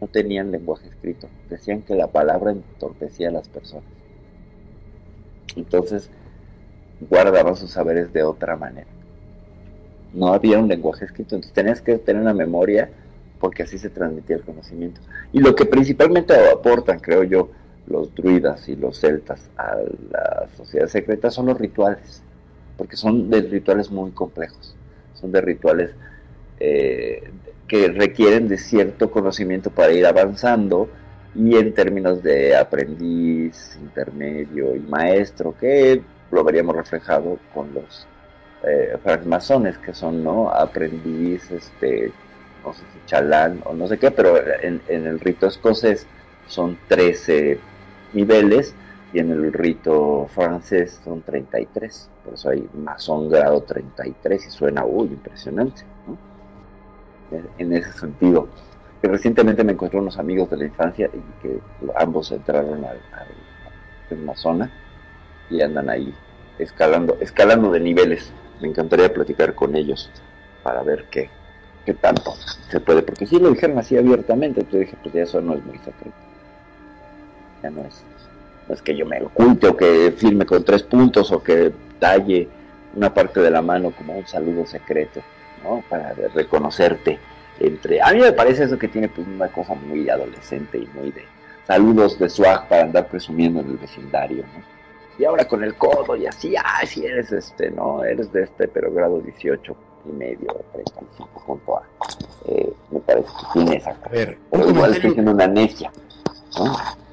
No 0.00 0.08
tenían 0.08 0.50
lenguaje 0.50 0.88
escrito. 0.88 1.28
Decían 1.48 1.82
que 1.82 1.94
la 1.94 2.08
palabra 2.08 2.52
entorpecía 2.52 3.28
a 3.28 3.32
las 3.32 3.48
personas. 3.48 3.84
Entonces, 5.56 6.10
guardaban 7.08 7.56
sus 7.56 7.70
saberes 7.70 8.12
de 8.12 8.22
otra 8.22 8.56
manera. 8.56 8.88
No 10.12 10.32
había 10.32 10.58
un 10.58 10.68
lenguaje 10.68 11.04
escrito. 11.04 11.36
Entonces 11.36 11.54
tenías 11.54 11.80
que 11.80 11.98
tener 11.98 12.22
una 12.22 12.34
memoria 12.34 12.90
porque 13.40 13.62
así 13.62 13.78
se 13.78 13.90
transmitía 13.90 14.36
el 14.36 14.42
conocimiento. 14.42 15.00
Y 15.32 15.40
lo 15.40 15.54
que 15.54 15.66
principalmente 15.66 16.34
aportan, 16.50 16.98
creo 16.98 17.24
yo, 17.24 17.50
los 17.86 18.14
druidas 18.14 18.68
y 18.68 18.76
los 18.76 18.98
celtas 18.98 19.50
a 19.56 19.76
la 20.10 20.48
sociedad 20.56 20.86
secreta 20.86 21.30
son 21.30 21.46
los 21.46 21.58
rituales, 21.58 22.22
porque 22.76 22.96
son 22.96 23.30
de 23.30 23.42
rituales 23.42 23.90
muy 23.90 24.10
complejos, 24.12 24.74
son 25.14 25.32
de 25.32 25.40
rituales 25.40 25.90
eh, 26.60 27.30
que 27.68 27.88
requieren 27.88 28.48
de 28.48 28.58
cierto 28.58 29.10
conocimiento 29.10 29.70
para 29.70 29.92
ir 29.92 30.06
avanzando 30.06 30.88
y 31.34 31.56
en 31.56 31.74
términos 31.74 32.22
de 32.22 32.56
aprendiz, 32.56 33.76
intermedio 33.80 34.76
y 34.76 34.80
maestro, 34.80 35.54
que 35.58 36.00
lo 36.30 36.44
veríamos 36.44 36.76
reflejado 36.76 37.38
con 37.52 37.74
los 37.74 38.06
eh, 38.62 38.96
francmasones, 39.02 39.78
que 39.78 39.92
son 39.92 40.22
no 40.22 40.50
aprendiz, 40.50 41.50
este, 41.50 42.12
no 42.64 42.72
sé 42.72 42.80
si 42.80 43.06
chalán 43.06 43.60
o 43.64 43.74
no 43.74 43.86
sé 43.88 43.98
qué, 43.98 44.10
pero 44.10 44.36
en, 44.62 44.80
el 44.88 45.20
rito 45.20 45.46
escocés 45.46 46.06
son 46.46 46.78
13 46.88 47.58
niveles 48.14 48.74
y 49.12 49.20
en 49.20 49.30
el 49.30 49.52
rito 49.52 50.26
francés 50.28 51.00
son 51.04 51.22
33, 51.22 52.10
por 52.24 52.34
eso 52.34 52.48
hay 52.50 52.68
masón 52.74 53.28
grado 53.28 53.62
33 53.62 54.46
y 54.46 54.50
suena, 54.50 54.84
uy, 54.84 55.08
impresionante, 55.08 55.82
¿no? 56.06 56.18
En 57.58 57.72
ese 57.72 57.92
sentido. 57.92 58.48
Que 59.00 59.08
recientemente 59.08 59.62
me 59.62 59.72
encontré 59.72 60.00
unos 60.00 60.18
amigos 60.18 60.50
de 60.50 60.56
la 60.56 60.64
infancia 60.64 61.10
y 61.12 61.42
que 61.42 61.60
ambos 61.96 62.32
entraron 62.32 62.84
al, 62.84 63.00
al 63.12 63.28
y 65.50 65.60
andan 65.60 65.90
ahí 65.90 66.12
escalando, 66.58 67.16
escalando 67.20 67.70
de 67.70 67.80
niveles. 67.80 68.32
Me 68.60 68.68
encantaría 68.68 69.12
platicar 69.12 69.54
con 69.54 69.76
ellos 69.76 70.10
para 70.62 70.82
ver 70.82 71.06
qué, 71.10 71.30
qué 71.84 71.94
tanto 71.94 72.34
se 72.68 72.80
puede, 72.80 73.02
porque 73.02 73.26
si 73.26 73.38
lo 73.38 73.50
dijeron 73.50 73.78
así 73.78 73.96
abiertamente, 73.96 74.60
entonces 74.60 74.88
dije, 74.88 74.96
pues 75.02 75.14
ya 75.14 75.22
eso 75.22 75.40
no 75.40 75.54
es 75.54 75.64
muy 75.64 75.78
secreto. 75.78 76.33
Ya 77.64 77.70
no 77.70 77.80
es 77.80 78.04
no 78.68 78.74
es 78.74 78.82
que 78.82 78.94
yo 78.94 79.06
me 79.06 79.22
oculte 79.22 79.68
o 79.68 79.76
que 79.76 80.12
firme 80.16 80.44
con 80.44 80.64
tres 80.64 80.82
puntos 80.82 81.32
o 81.32 81.42
que 81.42 81.72
talle 81.98 82.46
una 82.94 83.12
parte 83.12 83.40
de 83.40 83.50
la 83.50 83.62
mano 83.62 83.90
como 83.90 84.16
un 84.16 84.26
saludo 84.26 84.66
secreto, 84.66 85.20
¿no? 85.62 85.82
Para 85.88 86.12
reconocerte 86.34 87.18
entre... 87.58 88.02
A 88.02 88.12
mí 88.12 88.20
me 88.20 88.32
parece 88.32 88.64
eso 88.64 88.78
que 88.78 88.88
tiene 88.88 89.08
pues 89.08 89.26
una 89.26 89.48
cosa 89.48 89.74
muy 89.74 90.08
adolescente 90.08 90.78
y 90.78 90.88
muy 90.98 91.10
de 91.10 91.24
saludos 91.66 92.18
de 92.18 92.28
swag 92.28 92.68
para 92.68 92.82
andar 92.82 93.08
presumiendo 93.08 93.60
en 93.60 93.70
el 93.70 93.76
vecindario, 93.78 94.42
¿no? 94.42 94.62
Y 95.18 95.24
ahora 95.24 95.46
con 95.46 95.62
el 95.62 95.74
codo 95.76 96.16
y 96.16 96.26
así, 96.26 96.54
ay, 96.62 96.86
si 96.86 97.06
eres 97.06 97.32
este, 97.32 97.70
¿no? 97.70 98.04
Eres 98.04 98.32
de 98.32 98.42
este, 98.42 98.68
pero 98.68 98.92
grado 98.92 99.20
18 99.20 99.76
y 100.06 100.12
medio, 100.12 100.62
35 100.72 101.44
punto 101.46 101.78
A. 101.78 101.82
Eh, 102.46 102.72
me 102.90 103.00
parece 103.00 103.28
que 103.28 103.46
tiene 103.52 103.76
esa 103.76 103.96
A 104.02 104.08
ver, 104.08 104.38
Pero 104.50 104.68
igual 104.68 104.92
estoy 104.92 105.12
siendo 105.12 105.30
una 105.30 105.46
necia, 105.46 105.90
¿no? 106.58 107.03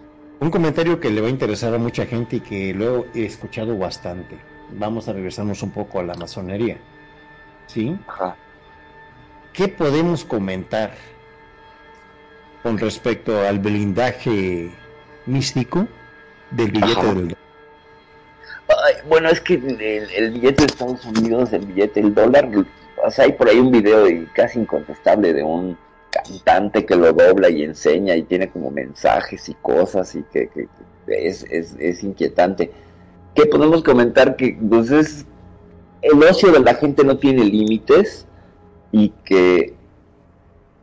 Un 0.41 0.49
comentario 0.49 0.99
que 0.99 1.11
le 1.11 1.21
va 1.21 1.27
a 1.27 1.29
interesar 1.29 1.71
a 1.75 1.77
mucha 1.77 2.07
gente 2.07 2.37
y 2.37 2.39
que 2.39 2.73
lo 2.73 3.05
he 3.13 3.25
escuchado 3.25 3.77
bastante. 3.77 4.39
Vamos 4.71 5.07
a 5.07 5.13
regresarnos 5.13 5.61
un 5.61 5.69
poco 5.69 5.99
a 5.99 6.03
la 6.03 6.15
masonería. 6.15 6.77
¿Sí? 7.67 7.95
Ajá. 8.07 8.35
¿Qué 9.53 9.67
podemos 9.67 10.25
comentar 10.25 10.93
con 12.63 12.79
respecto 12.79 13.39
al 13.39 13.59
blindaje 13.59 14.71
místico 15.27 15.87
del 16.49 16.71
billete 16.71 16.99
Ajá. 16.99 17.13
del 17.13 17.37
Ay, 18.67 18.95
bueno, 19.07 19.29
es 19.29 19.41
que 19.41 19.53
el, 19.53 19.79
el 19.79 20.31
billete 20.31 20.63
de 20.63 20.65
Estados 20.65 21.05
Unidos, 21.05 21.53
el 21.53 21.67
billete 21.67 22.01
del 22.01 22.15
dólar, 22.15 22.49
o 23.05 23.11
sea, 23.11 23.25
hay 23.25 23.33
por 23.33 23.47
ahí 23.47 23.59
un 23.59 23.71
video 23.71 24.09
y 24.09 24.25
casi 24.33 24.57
incontestable 24.57 25.33
de 25.33 25.43
un 25.43 25.77
cantante 26.11 26.85
que 26.85 26.95
lo 26.95 27.13
dobla 27.13 27.49
y 27.49 27.63
enseña 27.63 28.15
y 28.15 28.23
tiene 28.23 28.49
como 28.49 28.69
mensajes 28.69 29.49
y 29.49 29.55
cosas 29.55 30.13
y 30.15 30.23
que, 30.23 30.49
es, 31.07 31.43
es 31.43 32.03
inquietante. 32.03 32.71
¿Qué 33.33 33.45
podemos 33.45 33.81
comentar? 33.83 34.35
Que 34.35 34.57
pues 34.69 34.91
es, 34.91 35.25
el 36.01 36.21
ocio 36.23 36.51
de 36.51 36.59
la 36.59 36.75
gente 36.75 37.03
no 37.03 37.17
tiene 37.17 37.45
límites 37.45 38.25
y 38.91 39.09
que 39.23 39.73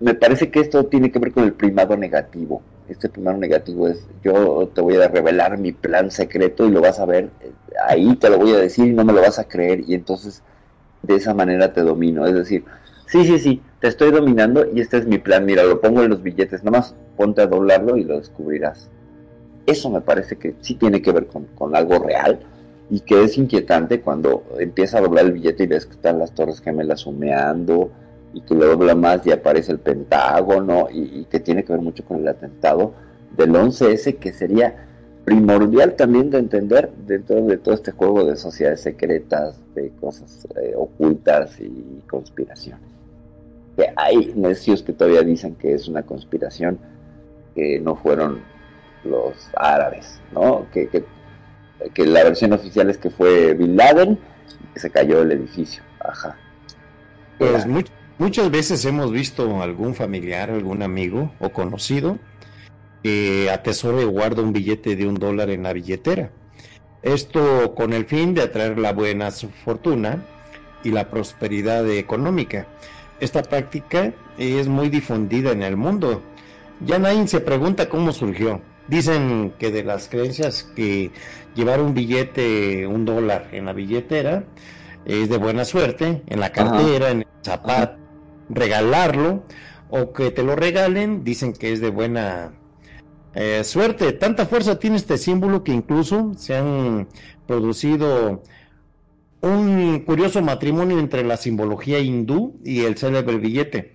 me 0.00 0.14
parece 0.14 0.50
que 0.50 0.60
esto 0.60 0.84
tiene 0.86 1.10
que 1.10 1.18
ver 1.18 1.32
con 1.32 1.44
el 1.44 1.52
primado 1.52 1.96
negativo. 1.96 2.62
Este 2.88 3.08
primado 3.08 3.36
negativo 3.36 3.88
es 3.88 4.06
yo 4.24 4.70
te 4.74 4.80
voy 4.80 4.96
a 4.96 5.08
revelar 5.08 5.58
mi 5.58 5.72
plan 5.72 6.10
secreto 6.10 6.66
y 6.66 6.70
lo 6.70 6.80
vas 6.80 7.00
a 7.00 7.04
ver, 7.04 7.30
eh, 7.42 7.52
ahí 7.86 8.16
te 8.16 8.30
lo 8.30 8.38
voy 8.38 8.52
a 8.52 8.58
decir 8.58 8.86
y 8.86 8.92
no 8.92 9.04
me 9.04 9.12
lo 9.12 9.20
vas 9.20 9.38
a 9.38 9.44
creer 9.44 9.80
y 9.86 9.94
entonces 9.94 10.42
de 11.02 11.16
esa 11.16 11.34
manera 11.34 11.72
te 11.72 11.82
domino. 11.82 12.26
Es 12.26 12.34
decir, 12.34 12.64
sí, 13.08 13.24
sí, 13.24 13.38
sí, 13.38 13.62
te 13.80 13.88
estoy 13.88 14.10
dominando 14.10 14.66
y 14.72 14.80
este 14.80 14.98
es 14.98 15.06
mi 15.06 15.18
plan, 15.18 15.44
mira, 15.44 15.64
lo 15.64 15.80
pongo 15.80 16.02
en 16.02 16.10
los 16.10 16.22
billetes, 16.22 16.64
nomás 16.64 16.94
ponte 17.16 17.42
a 17.42 17.46
doblarlo 17.46 17.96
y 17.96 18.04
lo 18.04 18.18
descubrirás. 18.18 18.88
Eso 19.66 19.90
me 19.90 20.00
parece 20.00 20.36
que 20.36 20.54
sí 20.60 20.74
tiene 20.74 21.02
que 21.02 21.12
ver 21.12 21.26
con, 21.26 21.76
algo 21.76 21.98
real 21.98 22.40
y 22.90 23.00
que 23.00 23.22
es 23.22 23.36
inquietante 23.36 24.00
cuando 24.00 24.44
empieza 24.58 24.98
a 24.98 25.02
doblar 25.02 25.26
el 25.26 25.32
billete 25.32 25.64
y 25.64 25.66
ves 25.66 25.86
que 25.86 25.92
están 25.92 26.18
las 26.18 26.32
torres 26.32 26.60
gemelas 26.60 27.04
humeando 27.06 27.90
y 28.32 28.40
que 28.42 28.54
lo 28.54 28.66
dobla 28.66 28.94
más 28.94 29.26
y 29.26 29.32
aparece 29.32 29.72
el 29.72 29.78
pentágono 29.78 30.88
y, 30.90 31.20
y 31.20 31.24
que 31.26 31.40
tiene 31.40 31.64
que 31.64 31.72
ver 31.72 31.82
mucho 31.82 32.04
con 32.04 32.18
el 32.18 32.28
atentado 32.28 32.94
del 33.36 33.50
11S 33.50 34.18
que 34.18 34.32
sería 34.32 34.88
primordial 35.28 35.94
también 35.94 36.30
de 36.30 36.38
entender 36.38 36.90
dentro 37.06 37.42
de 37.42 37.58
todo 37.58 37.74
este 37.74 37.92
juego 37.92 38.24
de 38.24 38.34
sociedades 38.36 38.80
secretas, 38.80 39.60
de 39.74 39.90
cosas 40.00 40.48
eh, 40.56 40.72
ocultas 40.74 41.60
y 41.60 42.02
conspiraciones. 42.08 42.97
Que 43.78 43.92
hay 43.94 44.32
necios 44.34 44.82
que 44.82 44.92
todavía 44.92 45.22
dicen 45.22 45.54
que 45.54 45.72
es 45.72 45.86
una 45.86 46.02
conspiración, 46.02 46.80
que 47.54 47.78
no 47.78 47.94
fueron 47.94 48.42
los 49.04 49.34
árabes, 49.54 50.20
¿no? 50.32 50.66
Que, 50.72 50.88
que, 50.88 52.04
la 52.04 52.24
versión 52.24 52.52
oficial 52.52 52.90
es 52.90 52.98
que 52.98 53.08
fue 53.08 53.54
Bin 53.54 53.76
Laden 53.76 54.18
que 54.74 54.80
se 54.80 54.90
cayó 54.90 55.22
el 55.22 55.30
edificio. 55.30 55.80
Ajá. 56.00 56.36
Pues 57.38 57.68
much- 57.68 57.92
muchas 58.18 58.50
veces 58.50 58.84
hemos 58.84 59.12
visto 59.12 59.62
algún 59.62 59.94
familiar, 59.94 60.50
algún 60.50 60.82
amigo 60.82 61.30
o 61.38 61.50
conocido 61.50 62.18
que 63.04 63.48
atesora 63.48 64.02
y 64.02 64.06
guarda 64.06 64.42
un 64.42 64.52
billete 64.52 64.96
de 64.96 65.06
un 65.06 65.14
dólar 65.14 65.50
en 65.50 65.62
la 65.62 65.72
billetera. 65.72 66.30
Esto 67.02 67.76
con 67.76 67.92
el 67.92 68.06
fin 68.06 68.34
de 68.34 68.42
atraer 68.42 68.76
la 68.76 68.92
buena 68.92 69.30
fortuna 69.30 70.24
y 70.82 70.90
la 70.90 71.08
prosperidad 71.08 71.88
económica. 71.88 72.66
Esta 73.20 73.42
práctica 73.42 74.12
es 74.38 74.68
muy 74.68 74.88
difundida 74.88 75.50
en 75.50 75.62
el 75.62 75.76
mundo. 75.76 76.22
Ya 76.84 76.98
nadie 76.98 77.26
se 77.26 77.40
pregunta 77.40 77.88
cómo 77.88 78.12
surgió. 78.12 78.60
Dicen 78.86 79.52
que 79.58 79.70
de 79.70 79.82
las 79.82 80.08
creencias 80.08 80.62
que 80.62 81.10
llevar 81.54 81.80
un 81.80 81.94
billete, 81.94 82.86
un 82.86 83.04
dólar 83.04 83.48
en 83.52 83.66
la 83.66 83.72
billetera, 83.72 84.44
es 85.04 85.28
de 85.28 85.36
buena 85.36 85.64
suerte, 85.64 86.22
en 86.26 86.40
la 86.40 86.52
cartera, 86.52 87.10
en 87.10 87.18
el 87.22 87.26
zapato, 87.42 87.98
regalarlo, 88.48 89.44
o 89.90 90.12
que 90.12 90.30
te 90.30 90.42
lo 90.42 90.54
regalen, 90.54 91.24
dicen 91.24 91.52
que 91.52 91.72
es 91.72 91.80
de 91.80 91.90
buena 91.90 92.52
eh, 93.34 93.64
suerte. 93.64 94.12
Tanta 94.12 94.46
fuerza 94.46 94.78
tiene 94.78 94.96
este 94.96 95.18
símbolo 95.18 95.64
que 95.64 95.72
incluso 95.72 96.32
se 96.36 96.56
han 96.56 97.08
producido 97.46 98.42
un 99.40 100.00
curioso 100.00 100.42
matrimonio 100.42 100.98
entre 100.98 101.24
la 101.24 101.36
simbología 101.36 101.98
hindú 101.98 102.60
y 102.64 102.84
el 102.84 102.96
célebre 102.96 103.36
billete. 103.36 103.94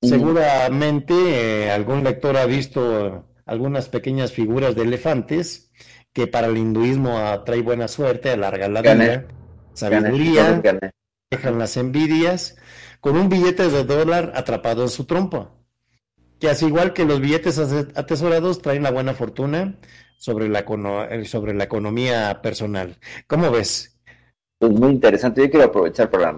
Seguramente 0.00 1.14
eh, 1.14 1.70
algún 1.70 2.02
lector 2.02 2.36
ha 2.36 2.46
visto 2.46 3.28
algunas 3.46 3.88
pequeñas 3.88 4.32
figuras 4.32 4.74
de 4.74 4.82
elefantes 4.82 5.70
que 6.12 6.26
para 6.26 6.48
el 6.48 6.58
hinduismo 6.58 7.18
atrae 7.18 7.62
buena 7.62 7.88
suerte, 7.88 8.30
alarga 8.30 8.68
la 8.68 8.82
vida, 8.82 8.94
Gané, 8.94 9.26
sabiduría, 9.72 10.60
gané. 10.60 10.90
dejan 11.30 11.58
las 11.58 11.76
envidias, 11.76 12.56
con 13.00 13.16
un 13.16 13.28
billete 13.28 13.68
de 13.68 13.84
dólar 13.84 14.32
atrapado 14.34 14.82
en 14.82 14.88
su 14.88 15.06
trompa. 15.06 15.52
Que 16.38 16.50
así 16.50 16.66
igual 16.66 16.92
que 16.92 17.04
los 17.04 17.20
billetes 17.20 17.58
atesorados 17.58 18.60
traen 18.62 18.82
la 18.82 18.90
buena 18.90 19.14
fortuna 19.14 19.78
sobre 20.18 20.48
la, 20.48 20.64
eh, 21.10 21.24
sobre 21.24 21.54
la 21.54 21.64
economía 21.64 22.40
personal. 22.42 22.98
¿Cómo 23.28 23.50
ves? 23.50 23.91
Pues 24.62 24.74
muy 24.78 24.90
interesante. 24.92 25.40
Yo 25.42 25.50
quiero 25.50 25.66
aprovechar 25.66 26.08
para, 26.08 26.36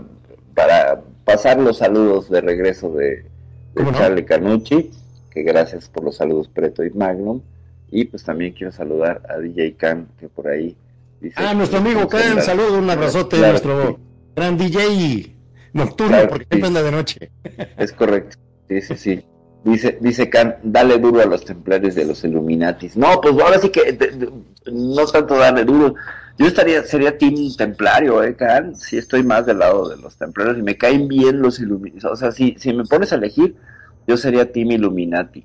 para 0.54 1.02
pasar 1.26 1.60
los 1.60 1.76
saludos 1.76 2.30
de 2.30 2.40
regreso 2.40 2.88
de, 2.90 3.06
de 3.16 3.26
¿Cómo 3.74 3.90
no? 3.92 3.98
Charlie 3.98 4.24
Canucci, 4.24 4.90
que 5.30 5.42
gracias 5.42 5.90
por 5.90 6.04
los 6.04 6.16
saludos 6.16 6.48
Preto 6.48 6.82
y 6.82 6.90
Magnum. 6.90 7.42
Y 7.90 8.06
pues 8.06 8.24
también 8.24 8.54
quiero 8.54 8.72
saludar 8.72 9.20
a 9.28 9.36
DJ 9.36 9.74
Khan, 9.74 10.08
que 10.18 10.30
por 10.30 10.48
ahí 10.48 10.74
dice... 11.20 11.34
Ah, 11.36 11.52
nuestro 11.52 11.80
amigo 11.80 12.08
la- 12.10 12.40
saludo, 12.40 12.78
un 12.78 12.88
abrazote, 12.88 13.36
Claro, 13.36 13.52
nuestro 13.52 13.88
sí. 13.88 13.96
gran 14.36 14.56
DJ 14.56 15.36
nocturno, 15.74 16.12
Claro, 16.12 16.28
porque 16.30 16.44
sí. 16.44 16.48
siempre 16.48 16.68
anda 16.68 16.82
de 16.82 16.92
noche. 16.92 17.30
Es 17.76 17.92
correcto. 17.92 18.38
Sí, 18.70 18.80
sí, 18.80 18.96
sí. 18.96 19.24
Dice, 19.64 19.98
dice 20.00 20.30
Khan, 20.30 20.56
dale 20.62 20.96
duro 20.98 21.20
a 21.20 21.26
los 21.26 21.44
templarios 21.44 21.94
de 21.94 22.06
los 22.06 22.24
Illuminatis. 22.24 22.96
No, 22.96 23.20
pues 23.20 23.34
ahora 23.38 23.58
sí 23.58 23.68
que 23.68 23.92
de- 23.92 24.12
de- 24.12 24.32
no 24.72 25.04
tanto 25.04 25.36
darle 25.36 25.66
duro. 25.66 25.94
Yo 26.36 26.46
estaría, 26.46 26.82
sería 26.84 27.16
team 27.16 27.34
templario, 27.56 28.22
eh, 28.22 28.34
Khan. 28.34 28.74
Sí 28.74 28.98
estoy 28.98 29.22
más 29.22 29.46
del 29.46 29.60
lado 29.60 29.88
de 29.88 29.96
los 29.96 30.16
templarios 30.16 30.58
y 30.58 30.62
me 30.62 30.76
caen 30.76 31.06
bien 31.06 31.40
los 31.40 31.60
Illuminati. 31.60 32.06
O 32.06 32.16
sea, 32.16 32.32
si, 32.32 32.56
si 32.58 32.72
me 32.72 32.84
pones 32.84 33.12
a 33.12 33.16
elegir, 33.16 33.56
yo 34.06 34.16
sería 34.16 34.50
team 34.50 34.72
Illuminati. 34.72 35.44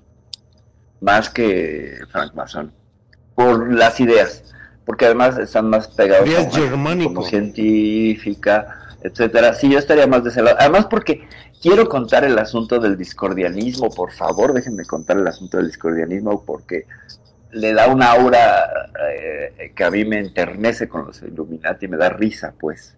Más 1.01 1.29
que 1.29 1.99
Frank 2.11 2.33
Mason. 2.33 2.71
Por 3.35 3.71
las 3.73 3.99
ideas. 3.99 4.43
Porque 4.83 5.05
además 5.05 5.37
están 5.37 5.69
más 5.69 5.87
pegados 5.89 6.27
germánico. 6.51 7.13
como 7.13 7.27
científica, 7.27 8.79
etcétera. 9.03 9.53
Sí, 9.53 9.69
yo 9.69 9.77
estaría 9.77 10.07
más 10.07 10.23
de 10.23 10.31
ese 10.31 10.41
lado. 10.41 10.57
Además 10.59 10.87
porque 10.89 11.27
quiero 11.61 11.87
contar 11.87 12.23
el 12.23 12.37
asunto 12.39 12.79
del 12.79 12.97
discordianismo, 12.97 13.89
por 13.89 14.11
favor, 14.11 14.53
déjenme 14.53 14.85
contar 14.85 15.17
el 15.17 15.27
asunto 15.27 15.57
del 15.57 15.67
discordianismo 15.67 16.43
porque 16.43 16.85
le 17.51 17.73
da 17.73 17.87
una 17.87 18.11
aura 18.11 18.89
eh, 19.11 19.71
que 19.75 19.83
a 19.83 19.91
mí 19.91 20.05
me 20.05 20.19
enternece 20.19 20.87
con 20.87 21.05
los 21.05 21.21
Illuminati, 21.21 21.87
me 21.87 21.97
da 21.97 22.09
risa, 22.09 22.53
pues. 22.59 22.95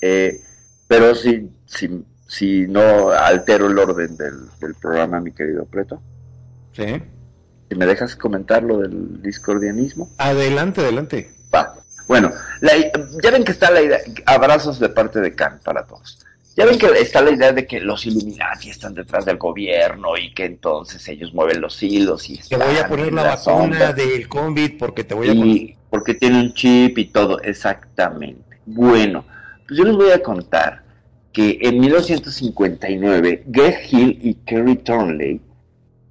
Eh, 0.00 0.40
pero 0.88 1.14
si, 1.14 1.50
si, 1.66 2.04
si 2.26 2.66
no 2.66 3.10
altero 3.10 3.66
el 3.66 3.78
orden 3.78 4.16
del, 4.16 4.48
del 4.60 4.74
programa, 4.74 5.20
mi 5.20 5.32
querido 5.32 5.64
Preto. 5.66 6.00
Sí. 6.72 7.02
Si 7.68 7.74
me 7.74 7.86
dejas 7.86 8.14
comentar 8.16 8.62
lo 8.62 8.78
del 8.78 9.22
discordianismo. 9.22 10.10
Adelante, 10.18 10.82
adelante. 10.82 11.30
Va. 11.54 11.74
Bueno, 12.06 12.32
ya 13.22 13.30
ven 13.32 13.42
que 13.42 13.50
está 13.50 13.70
la 13.70 13.82
idea, 13.82 13.98
abrazos 14.26 14.78
de 14.78 14.88
parte 14.88 15.20
de 15.20 15.34
Kant 15.34 15.62
para 15.64 15.84
todos. 15.86 16.24
Ya 16.56 16.64
ven 16.64 16.78
que 16.78 16.86
está 16.86 17.20
la 17.20 17.32
idea 17.32 17.52
de 17.52 17.66
que 17.66 17.80
los 17.80 18.06
Illuminati 18.06 18.70
están 18.70 18.94
detrás 18.94 19.26
del 19.26 19.36
gobierno 19.36 20.16
y 20.16 20.32
que 20.32 20.46
entonces 20.46 21.06
ellos 21.06 21.34
mueven 21.34 21.60
los 21.60 21.82
hilos 21.82 22.30
y 22.30 22.38
te 22.38 22.56
voy 22.56 22.78
a 22.78 22.88
poner 22.88 23.12
la, 23.12 23.24
vacuna 23.24 23.92
del 23.92 24.26
COVID 24.26 24.78
porque 24.78 25.04
te 25.04 25.14
voy 25.14 25.28
a 25.28 25.34
y 25.34 25.76
porque 25.90 26.14
tiene 26.14 26.40
un 26.40 26.54
chip 26.54 26.96
y 26.96 27.06
todo, 27.06 27.42
exactamente. 27.42 28.58
Bueno, 28.64 29.26
pues 29.66 29.78
yo 29.78 29.84
les 29.84 29.94
voy 29.96 30.10
a 30.10 30.22
contar 30.22 30.82
que 31.30 31.58
en 31.60 31.78
1959 31.78 33.42
Greg 33.46 33.78
Hill 33.90 34.18
y 34.22 34.34
Kerry 34.46 34.76
Thornley 34.76 35.40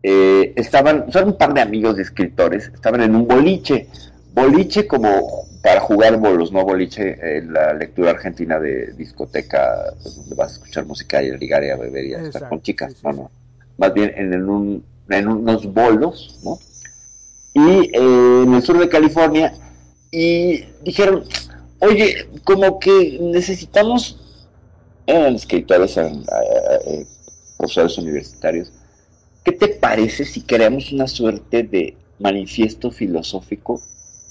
eh, 0.03 0.53
estaban, 0.55 1.11
son 1.11 1.29
un 1.29 1.37
par 1.39 1.55
de 1.55 1.61
amigos 1.61 1.95
de 1.95 2.03
escritores, 2.03 2.69
estaban 2.71 3.01
en 3.01 3.15
un 3.15 3.27
boliche, 3.27 3.87
boliche 4.31 4.85
como 4.85 5.44
para 5.65 5.81
jugar 5.81 6.17
bolos, 6.17 6.51
no 6.51 6.63
boliche 6.63 7.37
en 7.37 7.51
la 7.51 7.73
lectura 7.73 8.11
argentina 8.11 8.59
de 8.59 8.93
discoteca, 8.93 9.95
pues, 9.99 10.15
donde 10.15 10.35
vas 10.35 10.51
a 10.51 10.53
escuchar 10.57 10.85
música 10.85 11.23
y 11.23 11.35
ligar 11.39 11.63
y 11.63 11.71
a 11.71 11.75
beber 11.75 12.05
y 12.05 12.13
a 12.13 12.21
estar 12.21 12.47
con 12.47 12.61
chicas, 12.61 12.93
no, 13.03 13.11
no, 13.11 13.31
más 13.75 13.91
bien 13.91 14.13
en, 14.15 14.47
un, 14.47 14.85
en 15.09 15.27
unos 15.27 15.65
bolos, 15.73 16.39
¿no? 16.43 16.59
Y 17.55 17.89
eh, 17.95 18.43
en 18.43 18.53
el 18.53 18.61
sur 18.61 18.77
de 18.77 18.87
California, 18.87 19.55
y 20.11 20.65
dijeron, 20.83 21.23
oye, 21.79 22.29
como 22.43 22.79
que 22.79 23.17
necesitamos, 23.19 24.21
eran 25.07 25.33
escritores, 25.33 25.97
eran 25.97 26.23
eh, 26.85 27.07
profesores 27.57 27.97
universitarios, 27.97 28.71
¿qué 29.43 29.51
te 29.51 29.69
parece 29.69 30.25
si 30.25 30.41
creamos 30.41 30.91
una 30.91 31.07
suerte 31.07 31.63
de 31.63 31.97
manifiesto 32.19 32.91
filosófico 32.91 33.81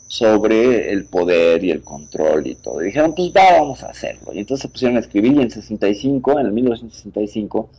sobre 0.06 0.92
el 0.92 1.06
poder 1.06 1.64
y 1.64 1.70
el 1.70 1.82
control 1.82 2.46
y 2.46 2.54
todo? 2.54 2.82
Y 2.82 2.86
dijeron, 2.86 3.14
pues 3.14 3.30
va, 3.30 3.60
vamos 3.60 3.82
a 3.82 3.88
hacerlo. 3.88 4.32
Y 4.32 4.38
entonces 4.38 4.62
se 4.62 4.68
pusieron 4.68 4.96
a 4.96 5.00
escribir 5.00 5.34
y 5.34 5.42
en 5.42 5.50
65, 5.50 6.38
en 6.38 6.46
el 6.46 6.52
1965, 6.52 7.70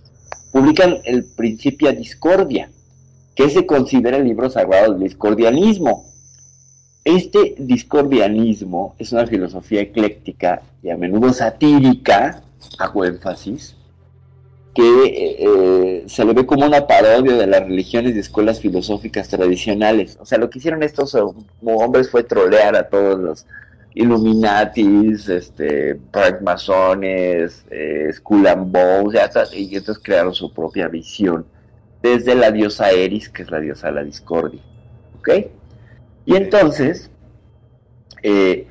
publican 0.51 0.97
el 1.03 1.25
Principia 1.25 1.91
Discordia, 1.91 2.69
que 3.35 3.49
se 3.49 3.65
considera 3.65 4.17
el 4.17 4.23
libro 4.23 4.49
sagrado 4.49 4.93
del 4.93 5.03
discordianismo. 5.03 6.05
Este 7.03 7.55
discordianismo 7.59 8.95
es 8.97 9.11
una 9.11 9.27
filosofía 9.27 9.81
ecléctica 9.81 10.61
y 10.81 10.89
a 10.89 10.97
menudo 10.97 11.33
satírica, 11.33 12.41
hago 12.79 13.05
énfasis, 13.05 13.75
que 14.75 15.05
eh, 15.05 15.37
eh, 15.39 16.03
se 16.07 16.25
le 16.25 16.33
ve 16.33 16.45
como 16.45 16.65
una 16.65 16.85
parodia 16.85 17.37
de 17.37 17.47
las 17.47 17.61
religiones 17.61 18.15
y 18.15 18.19
escuelas 18.19 18.59
filosóficas 18.59 19.29
tradicionales. 19.29 20.17
O 20.19 20.25
sea, 20.25 20.37
lo 20.37 20.49
que 20.49 20.59
hicieron 20.59 20.83
estos 20.83 21.15
hombres 21.63 22.09
fue 22.09 22.23
trolear 22.23 22.75
a 22.75 22.89
todos 22.89 23.19
los 23.19 23.45
Illuminatis, 23.95 25.29
este, 25.29 25.97
Masones, 26.41 27.63
eh, 27.71 28.11
Skull 28.11 28.45
and 28.45 28.71
Bones, 28.71 29.15
y 29.53 29.75
entonces 29.75 30.03
crearon 30.03 30.33
su 30.33 30.53
propia 30.53 30.89
visión 30.89 31.45
desde 32.03 32.35
la 32.35 32.51
diosa 32.51 32.91
Eris, 32.91 33.29
que 33.29 33.43
es 33.43 33.51
la 33.51 33.61
diosa 33.61 33.87
de 33.87 33.93
la 33.93 34.03
discordia. 34.03 34.61
¿Ok? 35.17 35.29
Y 36.25 36.35
entonces, 36.35 37.09
eh, 38.21 38.67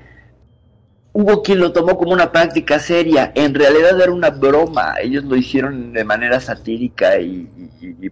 hubo 1.15 1.43
quien 1.43 1.61
lo 1.61 1.73
tomó 1.73 1.97
como 1.97 2.12
una 2.12 2.32
práctica 2.32 2.81
seria, 2.81 3.32
en 3.36 3.55
realidad 3.55 3.99
era 4.01 4.12
una 4.12 4.31
broma, 4.31 4.97
ellos 5.01 5.23
lo 5.24 5.36
hicieron 5.36 5.93
de 5.93 6.05
manera 6.05 6.41
satírica 6.41 7.20
y, 7.20 7.49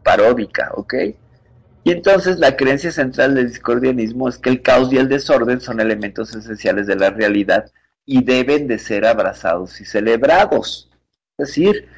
paródica, 0.03 0.70
¿ok? 0.74 0.95
Y 1.85 1.91
entonces 1.91 2.39
la 2.39 2.57
creencia 2.57 2.93
central 2.93 3.35
del 3.35 3.49
discordianismo 3.49 4.29
es 4.29 4.39
que 4.39 4.51
el 4.51 4.62
caos 4.62 4.93
y 4.93 4.99
el 4.99 5.09
desorden 5.09 5.61
son 5.61 5.81
elementos 5.81 6.33
esenciales 6.35 6.87
de 6.87 6.95
la 6.95 7.11
realidad 7.11 7.73
y 8.07 8.23
deben 8.23 8.69
de 8.69 8.79
ser 8.79 9.05
abrazados 9.05 9.81
y 9.81 9.85
celebrados. 9.85 10.89
Es 11.39 11.49
decir, 11.49 11.89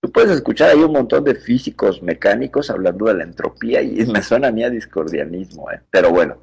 tú 0.00 0.12
puedes 0.12 0.30
escuchar 0.30 0.70
ahí 0.70 0.78
un 0.78 0.92
montón 0.92 1.24
de 1.24 1.34
físicos 1.34 2.00
mecánicos 2.00 2.70
hablando 2.70 3.06
de 3.06 3.14
la 3.14 3.24
entropía 3.24 3.82
y 3.82 4.06
me 4.06 4.22
suena 4.22 4.48
a 4.48 4.52
mí 4.52 4.62
a 4.62 4.70
discordianismo, 4.70 5.72
¿eh? 5.72 5.80
pero 5.90 6.10
bueno. 6.10 6.36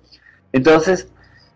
Entonces, 0.52 1.08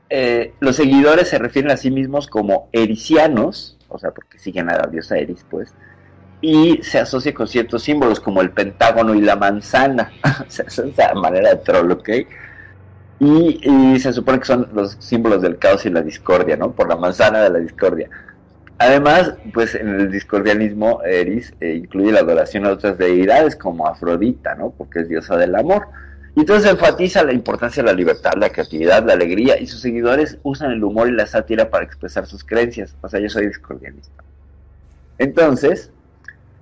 eh, 0.10 0.53
los 0.60 0.76
seguidores 0.76 1.30
se 1.30 1.40
refieren 1.40 1.72
a 1.72 1.77
sí 1.77 1.91
mismos 1.91 2.27
como 2.27 2.69
ericianos, 2.72 3.77
o 3.90 3.98
sea, 3.98 4.11
porque 4.11 4.40
siguen 4.40 4.69
a 4.69 4.77
la 4.77 4.88
diosa 4.88 5.18
Eris, 5.18 5.45
pues, 5.49 5.73
y 6.41 6.80
se 6.84 6.99
asocia 6.99 7.34
con 7.34 7.48
ciertos 7.48 7.84
símbolos 7.84 8.19
como 8.19 8.41
el 8.41 8.52
pentágono 8.52 9.15
y 9.15 9.22
la 9.22 9.36
manzana, 9.36 10.11
o 10.48 10.49
sea, 10.49 10.65
esa 10.65 11.14
manera 11.15 11.49
de 11.49 11.56
troll, 11.57 11.91
¿ok? 11.91 12.10
Y, 13.19 13.99
se 13.99 14.11
supone 14.11 14.40
que 14.40 14.45
son 14.45 14.68
los 14.73 14.98
símbolos 14.99 15.41
del 15.41 15.57
caos 15.57 15.86
y 15.86 15.90
la 15.90 16.02
discordia, 16.02 16.57
¿no? 16.57 16.73
Por 16.73 16.90
la 16.90 16.98
manzana 16.98 17.41
de 17.41 17.49
la 17.49 17.60
discordia. 17.60 18.10
Además, 18.77 19.36
pues 19.53 19.73
en 19.73 19.88
el 19.88 20.11
discordianismo 20.11 21.02
Eris 21.03 21.53
eh, 21.61 21.76
incluye 21.76 22.11
la 22.11 22.19
adoración 22.19 22.65
a 22.65 22.72
otras 22.72 22.98
deidades 22.98 23.56
como 23.56 23.88
Afrodita, 23.88 24.53
¿no? 24.56 24.72
Porque 24.72 24.99
es 24.99 25.10
diosa 25.10 25.38
del 25.38 25.56
amor. 25.56 25.88
Y 26.36 26.41
entonces 26.41 26.70
enfatiza 26.70 27.24
la 27.24 27.32
importancia 27.32 27.82
de 27.82 27.88
la 27.88 27.95
libertad, 27.95 28.34
la 28.38 28.49
creatividad, 28.49 29.06
la 29.06 29.14
alegría, 29.14 29.57
y 29.57 29.68
sus 29.68 29.80
seguidores 29.80 30.38
usan 30.44 30.72
el 30.72 30.84
humor 30.84 31.07
y 31.07 31.14
la 31.14 31.26
sátira 31.26 31.70
para 31.70 31.86
expresar 31.86 32.28
sus 32.28 32.44
creencias. 32.44 32.94
O 33.02 33.07
sea, 33.07 33.22
yo 33.22 33.30
soy 33.30 33.48
discordianista. 33.48 34.22
Entonces, 35.18 35.91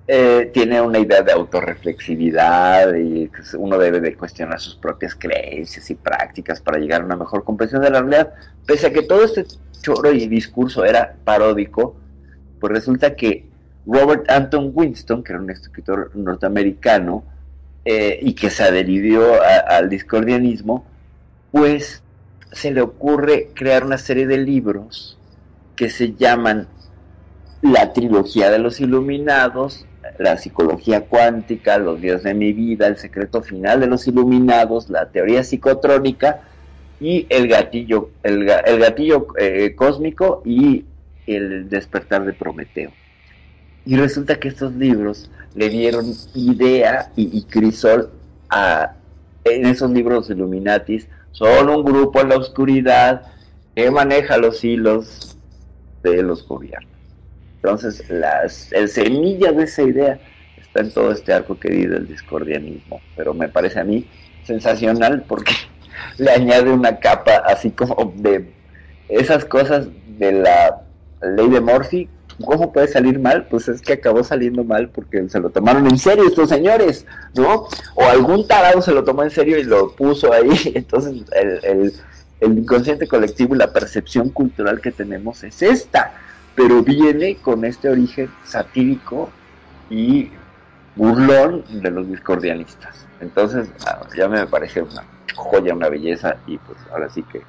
eh, 0.06 0.50
tiene 0.52 0.80
una 0.80 0.98
idea 1.00 1.22
de 1.22 1.32
autorreflexividad 1.32 2.94
y 2.94 3.30
uno 3.56 3.78
debe 3.78 4.00
de 4.00 4.14
cuestionar 4.14 4.60
sus 4.60 4.76
propias 4.76 5.14
creencias 5.14 5.90
y 5.90 5.94
prácticas 5.94 6.60
para 6.60 6.78
llegar 6.78 7.00
a 7.00 7.06
una 7.06 7.16
mejor 7.16 7.42
comprensión 7.42 7.82
de 7.82 7.90
la 7.90 8.00
realidad. 8.00 8.34
Pese 8.66 8.86
a 8.86 8.92
que 8.92 9.02
todo 9.02 9.24
este 9.24 9.44
choro 9.80 10.12
y 10.12 10.28
discurso 10.28 10.84
era 10.84 11.16
paródico, 11.24 11.96
pues 12.60 12.72
resulta 12.72 13.16
que 13.16 13.46
Robert 13.86 14.30
Anton 14.30 14.70
Winston, 14.72 15.24
que 15.24 15.32
era 15.32 15.40
un 15.40 15.50
escritor 15.50 16.10
norteamericano, 16.14 17.24
eh, 17.84 18.18
y 18.22 18.34
que 18.34 18.50
se 18.50 18.62
adherió 18.62 19.42
al 19.68 19.88
discordianismo, 19.88 20.86
pues 21.52 22.02
se 22.52 22.70
le 22.70 22.80
ocurre 22.80 23.50
crear 23.54 23.84
una 23.84 23.98
serie 23.98 24.26
de 24.26 24.38
libros 24.38 25.18
que 25.76 25.90
se 25.90 26.14
llaman 26.14 26.68
la 27.62 27.92
trilogía 27.92 28.50
de 28.50 28.58
los 28.58 28.80
iluminados, 28.80 29.86
la 30.18 30.36
psicología 30.36 31.02
cuántica, 31.02 31.78
los 31.78 32.00
dioses 32.00 32.24
de 32.24 32.34
mi 32.34 32.52
vida, 32.52 32.86
el 32.86 32.96
secreto 32.96 33.42
final 33.42 33.80
de 33.80 33.86
los 33.86 34.06
iluminados, 34.06 34.90
la 34.90 35.10
teoría 35.10 35.42
psicotrónica 35.42 36.42
y 37.00 37.26
el 37.28 37.48
gatillo, 37.48 38.10
el, 38.22 38.44
gatillo 38.44 39.26
eh, 39.38 39.74
cósmico 39.74 40.42
y 40.44 40.84
el 41.26 41.68
despertar 41.68 42.24
de 42.24 42.32
Prometeo. 42.34 42.92
Y 43.86 43.96
resulta 43.96 44.36
que 44.36 44.48
estos 44.48 44.74
libros 44.74 45.30
le 45.54 45.68
dieron 45.68 46.14
idea 46.34 47.10
y, 47.16 47.42
crisol 47.44 48.10
a 48.50 48.94
en 49.44 49.66
esos 49.66 49.90
libros 49.90 50.30
Illuminatis 50.30 51.06
son 51.32 51.68
un 51.68 51.84
grupo 51.84 52.20
en 52.20 52.30
la 52.30 52.36
oscuridad 52.36 53.22
que 53.74 53.90
maneja 53.90 54.38
los 54.38 54.64
hilos 54.64 55.36
de 56.02 56.22
los 56.22 56.46
gobiernos. 56.46 56.90
Entonces, 57.56 58.08
las, 58.08 58.72
el 58.72 58.88
semilla 58.88 59.52
de 59.52 59.64
esa 59.64 59.82
idea 59.82 60.18
está 60.56 60.80
en 60.80 60.90
todo 60.92 61.12
este 61.12 61.32
arco 61.32 61.58
querido 61.58 61.94
del 61.94 62.06
discordianismo, 62.06 63.00
pero 63.16 63.34
me 63.34 63.48
parece 63.48 63.80
a 63.80 63.84
mí 63.84 64.06
sensacional 64.44 65.24
porque 65.28 65.52
le 66.18 66.30
añade 66.30 66.70
una 66.70 67.00
capa 67.00 67.42
así 67.46 67.70
como 67.70 68.12
de 68.16 68.50
esas 69.08 69.44
cosas 69.44 69.88
de 70.18 70.32
la 70.32 70.82
ley 71.22 71.48
de 71.48 71.60
Morphy 71.60 72.08
¿Cómo 72.42 72.72
puede 72.72 72.88
salir 72.88 73.18
mal? 73.18 73.46
Pues 73.48 73.68
es 73.68 73.80
que 73.80 73.92
acabó 73.92 74.24
saliendo 74.24 74.64
mal 74.64 74.88
porque 74.88 75.28
se 75.28 75.38
lo 75.38 75.50
tomaron 75.50 75.86
en 75.86 75.98
serio 75.98 76.26
estos 76.26 76.48
señores, 76.48 77.06
¿no? 77.34 77.68
O 77.94 78.04
algún 78.04 78.46
tarado 78.48 78.82
se 78.82 78.92
lo 78.92 79.04
tomó 79.04 79.22
en 79.22 79.30
serio 79.30 79.58
y 79.58 79.62
lo 79.62 79.92
puso 79.92 80.32
ahí. 80.32 80.72
Entonces 80.74 81.24
el, 81.32 81.92
inconsciente 82.40 83.06
colectivo 83.06 83.54
y 83.54 83.58
la 83.58 83.72
percepción 83.72 84.28
cultural 84.28 84.80
que 84.80 84.90
tenemos 84.90 85.44
es 85.44 85.62
esta, 85.62 86.12
pero 86.54 86.82
viene 86.82 87.36
con 87.36 87.64
este 87.64 87.88
origen 87.88 88.28
satírico 88.44 89.30
y 89.88 90.30
burlón 90.96 91.64
de 91.70 91.90
los 91.90 92.08
discordianistas. 92.08 93.06
Entonces 93.20 93.68
ah, 93.86 94.00
ya 94.16 94.28
me 94.28 94.46
parece 94.46 94.82
una 94.82 95.04
joya, 95.34 95.72
una 95.72 95.88
belleza 95.88 96.36
y 96.46 96.58
pues 96.58 96.78
ahora 96.92 97.08
sí 97.08 97.22
que 97.22 97.42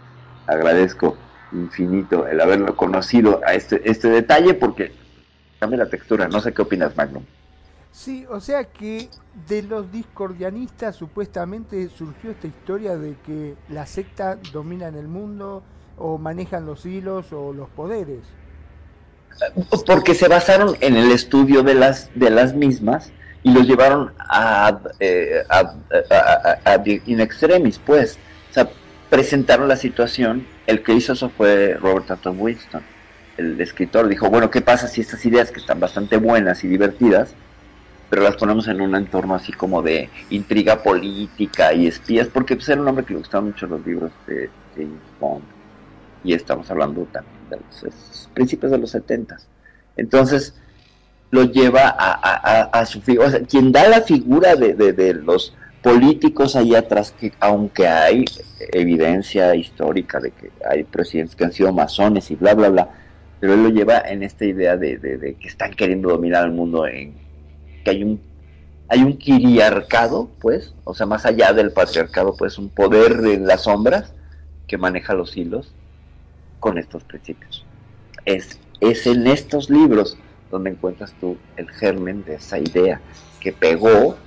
agradezco 0.47 1.17
infinito 1.55 2.27
el 2.27 2.39
haberlo 2.41 2.75
conocido 2.75 3.41
a 3.45 3.53
este, 3.53 3.81
este 3.89 4.09
detalle 4.09 4.53
porque 4.53 4.91
cambia 5.59 5.79
la 5.79 5.89
textura. 5.89 6.27
No 6.27 6.41
sé 6.41 6.53
qué 6.53 6.61
opinas, 6.61 6.95
Magnum. 6.95 7.23
Sí, 7.91 8.25
o 8.29 8.41
sea 8.41 8.65
que 8.65 9.09
de 9.47 9.63
los 9.63 9.91
discordianistas 9.91 10.97
supuestamente 10.97 11.87
surgió 11.87 12.31
esta 12.31 12.47
historia 12.47 12.97
de 12.97 13.15
que 13.25 13.55
la 13.69 13.85
secta 13.85 14.37
domina 14.51 14.87
en 14.87 14.95
el 14.95 15.07
mundo 15.07 15.63
o 15.97 16.17
manejan 16.17 16.65
los 16.65 16.85
hilos 16.85 17.31
o 17.31 17.53
los 17.53 17.69
poderes. 17.69 18.19
Porque 19.85 20.13
se 20.13 20.27
basaron 20.27 20.75
en 20.81 20.95
el 20.97 21.11
estudio 21.11 21.63
de 21.63 21.75
las, 21.75 22.09
de 22.15 22.29
las 22.29 22.53
mismas 22.53 23.11
y 23.43 23.51
los 23.51 23.67
llevaron 23.67 24.13
a, 24.19 24.79
eh, 24.99 25.43
in 27.05 27.19
extremis, 27.19 27.79
pues. 27.79 28.17
O 28.49 28.53
sea, 28.53 28.69
presentaron 29.09 29.67
la 29.67 29.75
situación. 29.75 30.47
El 30.67 30.81
que 30.81 30.93
hizo 30.93 31.13
eso 31.13 31.29
fue 31.29 31.75
Robert 31.75 32.09
Anton 32.09 32.37
Winston, 32.39 32.81
el 33.37 33.59
escritor. 33.61 34.07
Dijo, 34.07 34.29
bueno, 34.29 34.49
¿qué 34.49 34.61
pasa 34.61 34.87
si 34.87 35.01
estas 35.01 35.25
ideas 35.25 35.51
que 35.51 35.59
están 35.59 35.79
bastante 35.79 36.17
buenas 36.17 36.63
y 36.63 36.67
divertidas, 36.67 37.33
pero 38.09 38.23
las 38.23 38.35
ponemos 38.37 38.67
en 38.67 38.81
un 38.81 38.95
entorno 38.95 39.35
así 39.35 39.51
como 39.51 39.81
de 39.81 40.09
intriga 40.29 40.81
política 40.81 41.73
y 41.73 41.87
espías? 41.87 42.27
Porque 42.27 42.55
pues, 42.55 42.69
era 42.69 42.81
un 42.81 42.87
hombre 42.87 43.05
que 43.05 43.13
le 43.13 43.19
gustaban 43.19 43.47
mucho 43.47 43.67
los 43.67 43.85
libros 43.85 44.11
de 44.27 44.49
James 44.75 45.01
Bond. 45.19 45.43
Y 46.23 46.33
estamos 46.33 46.69
hablando 46.71 47.03
también 47.11 47.35
de 47.49 47.57
los 47.57 48.29
principios 48.33 48.71
de 48.71 48.79
los 48.79 48.89
setentas. 48.89 49.47
Entonces, 49.95 50.55
lo 51.31 51.43
lleva 51.43 51.89
a, 51.89 52.85
su 52.85 53.01
figura. 53.01 53.27
O 53.27 53.31
sea, 53.31 53.41
quien 53.41 53.71
da 53.71 53.87
la 53.87 54.01
figura 54.01 54.55
de, 54.55 55.13
los 55.13 55.53
políticos 55.85 56.55
ahí 56.55 56.73
atrás, 56.73 57.11
que 57.11 57.31
aunque 57.39 57.87
hay 57.87 58.25
evidencia 58.73 59.53
histórica 59.53 60.19
de 60.19 60.31
que 60.31 60.51
hay 60.67 60.83
presidentes 60.83 61.35
que 61.35 61.43
han 61.43 61.51
sido 61.51 61.71
masones 61.71 62.31
y 62.31 62.35
bla, 62.35 62.55
bla, 62.55 62.69
bla, 62.69 62.89
pero 63.39 63.53
él 63.53 63.61
lo 63.61 63.69
lleva 63.69 63.99
en 63.99 64.23
esta 64.23 64.45
idea 64.45 64.77
de, 64.77 65.37
que 65.39 65.47
están 65.47 65.75
queriendo 65.75 66.09
dominar 66.09 66.43
el 66.45 66.53
mundo, 66.53 66.87
en 66.87 67.13
que 67.83 67.91
hay 67.91 68.03
un 68.03 68.19
hay 68.87 69.01
un 69.01 69.17
quiriarcado, 69.17 70.31
pues, 70.41 70.73
o 70.85 70.95
sea, 70.95 71.05
más 71.05 71.23
allá 71.25 71.53
del 71.53 71.71
patriarcado, 71.71 72.35
pues, 72.35 72.57
un 72.57 72.69
poder 72.69 73.23
en 73.25 73.45
las 73.45 73.63
sombras 73.63 74.13
que 74.67 74.79
maneja 74.79 75.13
los 75.13 75.37
hilos 75.37 75.71
con 76.59 76.79
estos 76.79 77.03
principios. 77.03 77.63
Es, 78.25 78.59
es 78.79 79.05
en 79.05 79.27
estos 79.27 79.69
libros 79.69 80.17
donde 80.49 80.71
encuentras 80.71 81.13
tú 81.19 81.37
el 81.57 81.69
germen 81.69 82.23
de 82.25 82.35
esa 82.35 82.57
idea 82.57 83.01
que 83.39 83.53
pegó, 83.53 84.17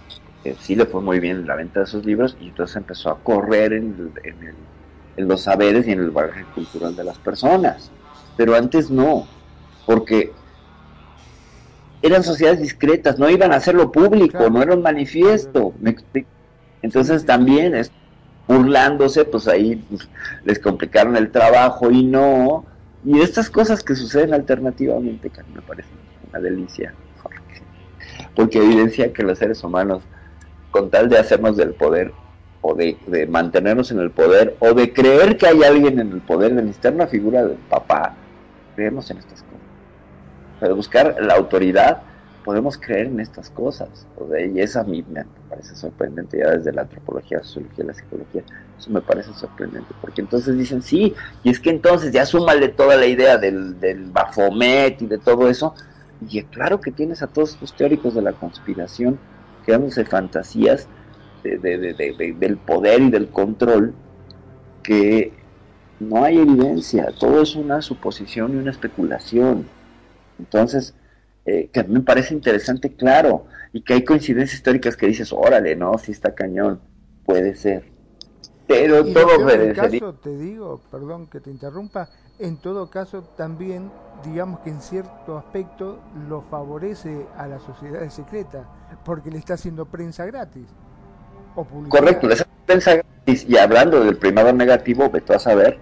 que 0.42 0.56
sí 0.56 0.74
le 0.74 0.86
fue 0.86 1.00
muy 1.02 1.20
bien 1.20 1.38
en 1.38 1.46
la 1.46 1.56
venta 1.56 1.80
de 1.80 1.86
sus 1.86 2.04
libros 2.04 2.36
y 2.38 2.48
entonces 2.48 2.76
empezó 2.76 3.10
a 3.10 3.22
correr 3.22 3.72
en, 3.72 4.12
los 5.16 5.42
saberes 5.42 5.86
y 5.86 5.92
en 5.92 6.00
el 6.00 6.10
bagaje 6.10 6.46
cultural 6.46 6.94
de 6.94 7.04
las 7.04 7.18
personas. 7.18 7.92
Pero 8.36 8.54
antes 8.54 8.90
no, 8.90 9.28
porque 9.84 10.32
eran 12.02 12.22
sociedades 12.22 12.60
discretas, 12.60 13.18
no 13.18 13.28
iban 13.28 13.52
a 13.52 13.56
hacerlo 13.56 13.90
público, 13.90 14.48
no 14.48 14.62
era 14.62 14.74
un 14.74 14.82
manifiesto. 14.82 15.74
Entonces 16.82 17.26
también 17.26 17.74
es 17.74 17.92
burlándose, 18.46 19.24
pues 19.24 19.46
ahí 19.46 19.84
les 20.44 20.58
complicaron 20.58 21.16
el 21.16 21.30
trabajo 21.30 21.90
y 21.90 22.04
no. 22.04 22.64
Y 23.04 23.20
estas 23.20 23.50
cosas 23.50 23.84
que 23.84 23.94
suceden 23.94 24.34
alternativamente, 24.34 25.30
que 25.30 25.42
me 25.52 25.62
parecen 25.62 25.98
una 26.22 26.40
delicia, 26.40 26.94
porque, 28.34 28.58
evidencia 28.58 29.12
que 29.12 29.22
los 29.22 29.38
seres 29.38 29.62
humanos, 29.62 30.02
con 30.70 30.90
tal 30.90 31.08
de 31.08 31.18
hacernos 31.18 31.56
del 31.56 31.74
poder, 31.74 32.12
o 32.60 32.74
de, 32.74 33.26
mantenernos 33.28 33.90
en 33.90 34.00
el 34.00 34.10
poder, 34.10 34.56
o 34.60 34.74
de 34.74 34.92
creer 34.92 35.36
que 35.36 35.46
hay 35.46 35.62
alguien 35.62 36.00
en 36.00 36.12
el 36.12 36.20
poder, 36.20 36.54
de 36.54 36.62
necesitar 36.62 36.94
una 36.94 37.06
figura 37.06 37.44
del 37.44 37.56
papá, 37.56 38.14
creemos 38.74 39.10
en 39.10 39.18
estas 39.18 39.42
cosas. 39.42 39.58
Para 40.60 40.74
buscar 40.74 41.16
la 41.20 41.34
autoridad, 41.34 42.02
podemos 42.44 42.78
creer 42.78 43.06
en 43.06 43.20
estas 43.20 43.50
cosas. 43.50 43.88
y 44.52 44.60
esa 44.60 44.80
a 44.80 44.84
mí 44.84 45.04
me 45.08 45.24
parece 45.48 45.76
sorprendente 45.76 46.38
ya 46.38 46.50
desde 46.50 46.72
la 46.72 46.82
antropología, 46.82 47.38
la 47.38 47.44
sociología, 47.44 47.84
la 47.84 47.94
psicología. 47.94 48.42
Eso 48.78 48.90
me 48.90 49.00
parece 49.00 49.32
sorprendente, 49.34 49.94
porque 50.00 50.20
entonces 50.20 50.56
dicen, 50.56 50.82
sí, 50.82 51.14
y 51.44 51.50
es 51.50 51.60
que 51.60 51.70
entonces 51.70 52.12
ya 52.12 52.26
súmale 52.26 52.68
toda 52.68 52.96
la 52.96 53.06
idea 53.06 53.38
del, 53.38 53.78
del 53.78 54.10
Bafomet 54.10 55.00
y 55.02 55.06
de 55.06 55.18
todo 55.18 55.48
eso, 55.48 55.74
y 56.28 56.42
claro 56.42 56.80
que 56.80 56.90
tienes 56.90 57.22
a 57.22 57.28
todos 57.28 57.50
estos 57.50 57.74
teóricos 57.74 58.14
de 58.14 58.22
la 58.22 58.32
conspiración 58.32 59.18
creándose 59.68 60.06
fantasías 60.06 60.88
del 61.42 62.56
poder 62.56 63.02
y 63.02 63.10
del 63.10 63.28
control 63.28 63.94
que 64.82 65.30
no 66.00 66.24
hay 66.24 66.38
evidencia, 66.38 67.12
todo 67.20 67.42
es 67.42 67.54
una 67.54 67.82
suposición 67.82 68.54
y 68.54 68.56
una 68.56 68.70
especulación. 68.70 69.66
Entonces, 70.38 70.94
eh, 71.44 71.68
que 71.70 71.80
a 71.80 71.82
mí 71.82 71.92
me 71.92 72.00
parece 72.00 72.32
interesante, 72.32 72.94
claro, 72.94 73.44
y 73.74 73.82
que 73.82 73.92
hay 73.92 74.04
coincidencias 74.04 74.54
históricas 74.54 74.96
que 74.96 75.06
dices, 75.06 75.34
órale, 75.34 75.76
no, 75.76 75.98
si 75.98 76.12
está 76.12 76.34
cañón, 76.34 76.80
puede 77.26 77.54
ser. 77.54 77.84
Pero 78.66 79.04
todo 79.04 79.50
en 79.50 79.74
caso, 79.74 80.14
te 80.14 80.34
digo, 80.34 80.80
perdón 80.90 81.26
que 81.26 81.40
te 81.40 81.50
interrumpa, 81.50 82.08
en 82.38 82.56
todo 82.56 82.88
caso 82.88 83.22
también 83.36 83.90
digamos 84.24 84.60
que 84.60 84.70
en 84.70 84.80
cierto 84.80 85.38
aspecto 85.38 86.00
lo 86.28 86.42
favorece 86.42 87.26
a 87.36 87.46
las 87.46 87.62
sociedades 87.62 88.14
secretas 88.14 88.66
porque 89.04 89.30
le 89.30 89.38
está 89.38 89.54
haciendo 89.54 89.86
prensa 89.86 90.26
gratis 90.26 90.66
o 91.54 91.64
correcto 91.88 92.26
le 92.26 92.34
está 92.34 92.46
prensa 92.66 92.96
gratis. 92.96 93.46
Y 93.48 93.56
hablando 93.56 94.04
del 94.04 94.16
primado 94.16 94.52
negativo 94.52 95.10
ve 95.10 95.22
a 95.28 95.38
saber 95.38 95.78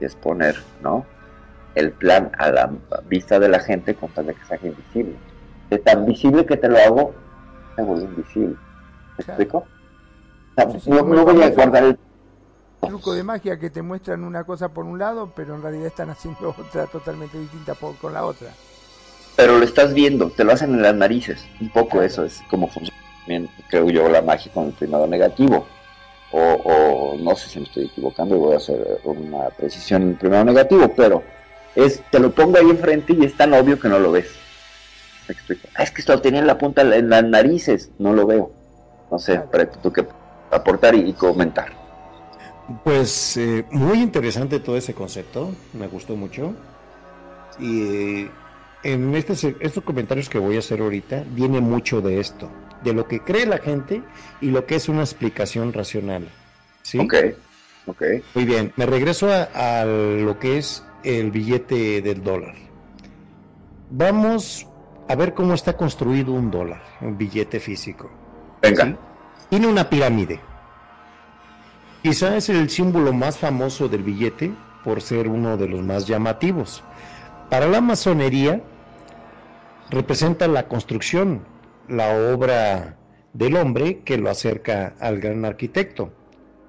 es 0.00 0.14
poner 0.16 0.56
no 0.82 1.06
el 1.74 1.92
plan 1.92 2.30
a 2.38 2.50
la 2.50 2.70
vista 3.08 3.38
de 3.38 3.48
la 3.48 3.58
gente 3.58 3.94
con 3.94 4.10
tal 4.10 4.26
de 4.26 4.34
que 4.34 4.44
sea 4.44 4.58
invisible. 4.62 5.16
De 5.70 5.78
tan 5.78 6.06
visible 6.06 6.46
que 6.46 6.56
te 6.56 6.68
lo 6.68 6.78
hago 6.78 7.14
se 7.74 7.82
vuelve 7.82 8.04
invisible. 8.04 8.56
¿me 9.18 9.24
explico? 9.24 9.66
no, 10.86 11.02
no 11.02 11.24
voy 11.24 11.42
a 11.42 11.50
guardar 11.50 11.84
el 11.84 11.98
truco 12.86 13.14
de 13.14 13.22
magia 13.22 13.58
que 13.58 13.70
te 13.70 13.82
muestran 13.82 14.24
una 14.24 14.44
cosa 14.44 14.68
por 14.68 14.84
un 14.84 14.98
lado, 14.98 15.32
pero 15.34 15.54
en 15.54 15.62
realidad 15.62 15.86
están 15.86 16.10
haciendo 16.10 16.50
otra 16.58 16.86
totalmente 16.86 17.38
distinta 17.38 17.74
por, 17.74 17.96
con 17.96 18.12
la 18.12 18.24
otra. 18.24 18.48
Pero 19.36 19.58
lo 19.58 19.64
estás 19.64 19.94
viendo, 19.94 20.30
te 20.30 20.44
lo 20.44 20.52
hacen 20.52 20.74
en 20.74 20.82
las 20.82 20.94
narices. 20.94 21.44
Un 21.60 21.68
poco 21.70 22.02
eso 22.02 22.24
es 22.24 22.42
como 22.48 22.68
funciona 22.68 22.98
también, 23.20 23.48
creo 23.68 23.88
yo, 23.90 24.08
la 24.08 24.22
magia 24.22 24.52
con 24.52 24.66
el 24.66 24.72
primado 24.72 25.06
negativo. 25.06 25.66
O, 26.36 27.16
no 27.18 27.36
sé 27.36 27.48
si 27.48 27.60
me 27.60 27.64
estoy 27.64 27.84
equivocando 27.84 28.34
y 28.34 28.38
voy 28.38 28.54
a 28.54 28.56
hacer 28.56 29.00
una 29.04 29.50
precisión 29.50 30.02
en 30.02 30.08
el 30.10 30.14
primado 30.16 30.44
negativo, 30.44 30.92
pero 30.96 31.22
es 31.76 32.02
te 32.10 32.18
lo 32.18 32.32
pongo 32.32 32.58
ahí 32.58 32.70
enfrente 32.70 33.12
y 33.12 33.24
es 33.24 33.36
tan 33.36 33.54
obvio 33.54 33.78
que 33.78 33.88
no 33.88 34.00
lo 34.00 34.10
ves. 34.10 34.32
explico. 35.28 35.68
Ah, 35.76 35.84
es 35.84 35.92
que 35.92 36.00
esto 36.00 36.12
lo 36.12 36.20
tenía 36.20 36.40
en 36.40 36.48
la 36.48 36.58
punta, 36.58 36.82
en 36.82 37.08
las 37.08 37.24
narices, 37.24 37.90
no 37.98 38.12
lo 38.12 38.26
veo. 38.26 38.50
No 39.12 39.18
sé, 39.20 39.38
para 39.38 39.70
tú 39.70 39.92
que 39.92 40.04
aportar 40.50 40.96
y 40.96 41.12
comentar. 41.12 41.83
Pues 42.82 43.36
eh, 43.36 43.64
muy 43.70 44.00
interesante 44.00 44.58
todo 44.58 44.76
ese 44.76 44.94
concepto, 44.94 45.54
me 45.74 45.86
gustó 45.86 46.16
mucho. 46.16 46.54
Y 47.58 47.82
eh, 47.82 48.30
en 48.82 49.14
este, 49.14 49.56
estos 49.60 49.84
comentarios 49.84 50.28
que 50.28 50.38
voy 50.38 50.56
a 50.56 50.60
hacer 50.60 50.80
ahorita 50.80 51.24
viene 51.30 51.60
mucho 51.60 52.00
de 52.00 52.20
esto, 52.20 52.50
de 52.82 52.94
lo 52.94 53.06
que 53.06 53.20
cree 53.20 53.46
la 53.46 53.58
gente 53.58 54.02
y 54.40 54.50
lo 54.50 54.66
que 54.66 54.76
es 54.76 54.88
una 54.88 55.00
explicación 55.00 55.72
racional. 55.72 56.28
¿Sí? 56.82 56.98
Ok, 56.98 57.14
ok. 57.86 58.02
Muy 58.34 58.44
bien, 58.44 58.72
me 58.76 58.86
regreso 58.86 59.30
a, 59.30 59.84
lo 59.84 60.38
que 60.38 60.58
es 60.58 60.84
el 61.02 61.30
billete 61.30 62.00
del 62.00 62.22
dólar. 62.22 62.54
Vamos 63.90 64.66
a 65.06 65.14
ver 65.14 65.34
cómo 65.34 65.52
está 65.52 65.76
construido 65.76 66.32
un 66.32 66.50
dólar, 66.50 66.82
un 67.02 67.16
billete 67.18 67.60
físico. 67.60 68.10
Venga. 68.62 68.98
Tiene 69.50 69.66
una 69.66 69.88
pirámide. 69.88 70.40
Quizá 72.04 72.36
es 72.36 72.50
el 72.50 72.68
símbolo 72.68 73.14
más 73.14 73.38
famoso 73.38 73.88
del 73.88 74.02
billete 74.02 74.52
por 74.84 75.00
ser 75.00 75.26
uno 75.26 75.56
de 75.56 75.68
los 75.68 75.82
más 75.82 76.06
llamativos. 76.06 76.84
Para 77.48 77.66
la 77.66 77.80
masonería 77.80 78.62
representa 79.88 80.46
la 80.46 80.68
construcción, 80.68 81.46
la 81.88 82.34
obra 82.34 82.98
del 83.32 83.56
hombre 83.56 84.00
que 84.00 84.18
lo 84.18 84.28
acerca 84.28 84.94
al 85.00 85.18
gran 85.18 85.46
arquitecto, 85.46 86.12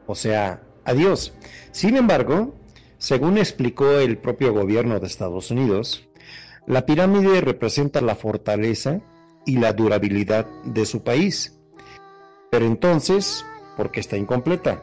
o 0.07 0.15
sea, 0.15 0.61
a 0.85 0.93
Dios. 0.93 1.33
Sin 1.73 1.97
embargo, 1.97 2.55
según 2.97 3.37
explicó 3.37 3.99
el 3.99 4.17
propio 4.17 4.53
gobierno 4.53 5.01
de 5.01 5.07
Estados 5.07 5.51
Unidos, 5.51 6.07
la 6.65 6.85
pirámide 6.85 7.41
representa 7.41 7.99
la 7.99 8.15
fortaleza 8.15 9.01
y 9.45 9.57
la 9.57 9.73
durabilidad 9.73 10.45
de 10.63 10.85
su 10.85 11.03
país. 11.03 11.59
Pero 12.49 12.65
entonces, 12.65 13.45
¿por 13.75 13.91
qué 13.91 13.99
está 13.99 14.15
incompleta? 14.15 14.81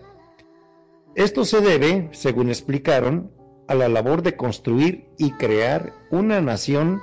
Esto 1.14 1.44
se 1.44 1.60
debe, 1.60 2.09
según 2.12 2.48
explicaron, 2.48 3.30
a 3.68 3.74
la 3.74 3.89
labor 3.89 4.22
de 4.22 4.34
construir 4.34 5.09
y 5.18 5.32
crear 5.32 5.93
una 6.10 6.40
nación 6.40 7.02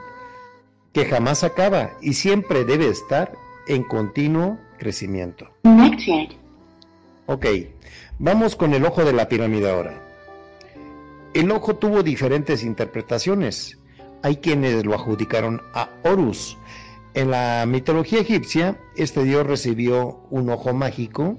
que 0.93 1.05
jamás 1.05 1.43
acaba 1.43 1.91
y 2.01 2.13
siempre 2.13 2.65
debe 2.65 2.87
estar 2.87 3.33
en 3.67 3.83
continuo 3.83 4.57
crecimiento. 4.79 5.47
Ok, 7.27 7.45
vamos 8.17 8.55
con 8.55 8.73
el 8.73 8.83
ojo 8.85 9.05
de 9.05 9.13
la 9.13 9.29
pirámide 9.29 9.69
ahora. 9.69 10.01
El 11.35 11.51
ojo 11.51 11.75
tuvo 11.75 12.01
diferentes 12.01 12.63
interpretaciones. 12.63 13.77
Hay 14.23 14.37
quienes 14.37 14.83
lo 14.83 14.95
adjudicaron 14.95 15.61
a 15.75 15.89
Horus. 16.03 16.57
En 17.13 17.29
la 17.29 17.65
mitología 17.67 18.21
egipcia, 18.21 18.79
este 18.95 19.23
dios 19.23 19.45
recibió 19.45 20.21
un 20.31 20.49
ojo 20.49 20.73
mágico 20.73 21.37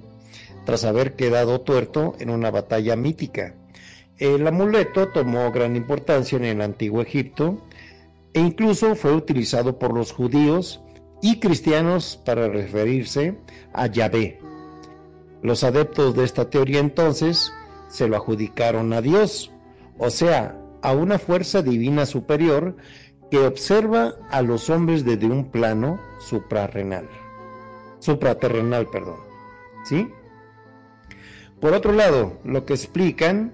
tras 0.71 0.85
haber 0.85 1.17
quedado 1.17 1.63
tuerto 1.63 2.15
en 2.21 2.31
una 2.31 2.53
batalla 2.53 2.95
mítica. 2.95 3.57
El 4.19 4.47
amuleto 4.47 5.09
tomó 5.09 5.51
gran 5.51 5.75
importancia 5.75 6.39
en 6.39 6.45
el 6.45 6.61
antiguo 6.61 7.03
Egipto 7.03 7.67
e 8.35 8.39
incluso 8.39 8.95
fue 8.95 9.13
utilizado 9.13 9.81
por 9.81 9.93
los 9.93 10.13
judíos 10.13 10.81
y 11.23 11.41
cristianos 11.41 12.23
para 12.25 12.47
referirse 12.47 13.37
a 13.73 13.89
Yahvé. 13.89 14.39
Los 15.43 15.65
adeptos 15.65 16.15
de 16.15 16.23
esta 16.23 16.49
teoría 16.51 16.79
entonces 16.79 17.53
se 17.89 18.07
lo 18.07 18.15
adjudicaron 18.15 18.93
a 18.93 19.03
Dios, 19.03 19.51
o 19.99 20.09
sea, 20.09 20.57
a 20.83 20.93
una 20.93 21.19
fuerza 21.19 21.63
divina 21.63 22.07
superior 22.07 22.77
que 23.29 23.39
observa 23.39 24.15
a 24.31 24.41
los 24.41 24.71
hombres 24.71 25.05
desde 25.05 25.27
un 25.27 25.51
plano 25.51 25.99
suprarrenal. 26.21 27.09
Supraterrenal, 27.99 28.87
perdón. 28.87 29.19
¿Sí? 29.85 30.09
Por 31.61 31.75
otro 31.75 31.93
lado, 31.93 32.39
lo 32.45 32.65
que 32.65 32.73
explican 32.73 33.53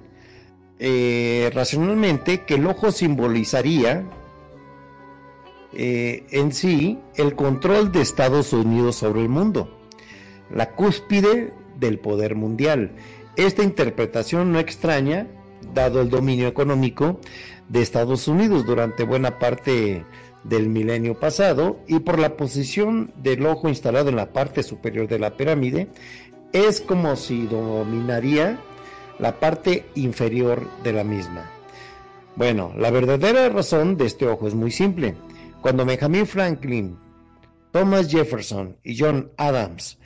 eh, 0.78 1.50
racionalmente 1.54 2.44
que 2.44 2.54
el 2.54 2.66
ojo 2.66 2.92
simbolizaría 2.92 4.04
eh, 5.72 6.24
en 6.30 6.52
sí 6.52 6.98
el 7.16 7.34
control 7.34 7.92
de 7.92 8.00
Estados 8.00 8.52
Unidos 8.52 8.96
sobre 8.96 9.22
el 9.22 9.28
mundo, 9.28 9.76
la 10.50 10.70
cúspide 10.72 11.52
del 11.78 11.98
poder 11.98 12.34
mundial. 12.34 12.92
Esta 13.36 13.62
interpretación 13.62 14.52
no 14.52 14.60
extraña, 14.60 15.26
dado 15.74 16.00
el 16.00 16.08
dominio 16.08 16.46
económico 16.46 17.20
de 17.68 17.82
Estados 17.82 18.28
Unidos 18.28 18.64
durante 18.64 19.04
buena 19.04 19.38
parte 19.38 20.04
del 20.44 20.68
milenio 20.68 21.18
pasado 21.18 21.80
y 21.88 21.98
por 21.98 22.18
la 22.18 22.36
posición 22.36 23.12
del 23.16 23.44
ojo 23.46 23.68
instalado 23.68 24.08
en 24.08 24.16
la 24.16 24.32
parte 24.32 24.62
superior 24.62 25.08
de 25.08 25.18
la 25.18 25.36
pirámide, 25.36 25.88
es 26.52 26.80
como 26.80 27.16
si 27.16 27.46
dominaría 27.46 28.58
la 29.18 29.38
parte 29.40 29.86
inferior 29.94 30.66
de 30.82 30.92
la 30.92 31.04
misma. 31.04 31.50
Bueno, 32.36 32.72
la 32.76 32.90
verdadera 32.90 33.48
razón 33.48 33.96
de 33.96 34.06
este 34.06 34.26
ojo 34.26 34.46
es 34.46 34.54
muy 34.54 34.70
simple. 34.70 35.16
Cuando 35.62 35.86
Benjamin 35.86 36.26
Franklin, 36.26 36.98
Thomas 37.72 38.10
Jefferson 38.10 38.76
y 38.82 38.98
John 38.98 39.30
Adams 39.36 39.98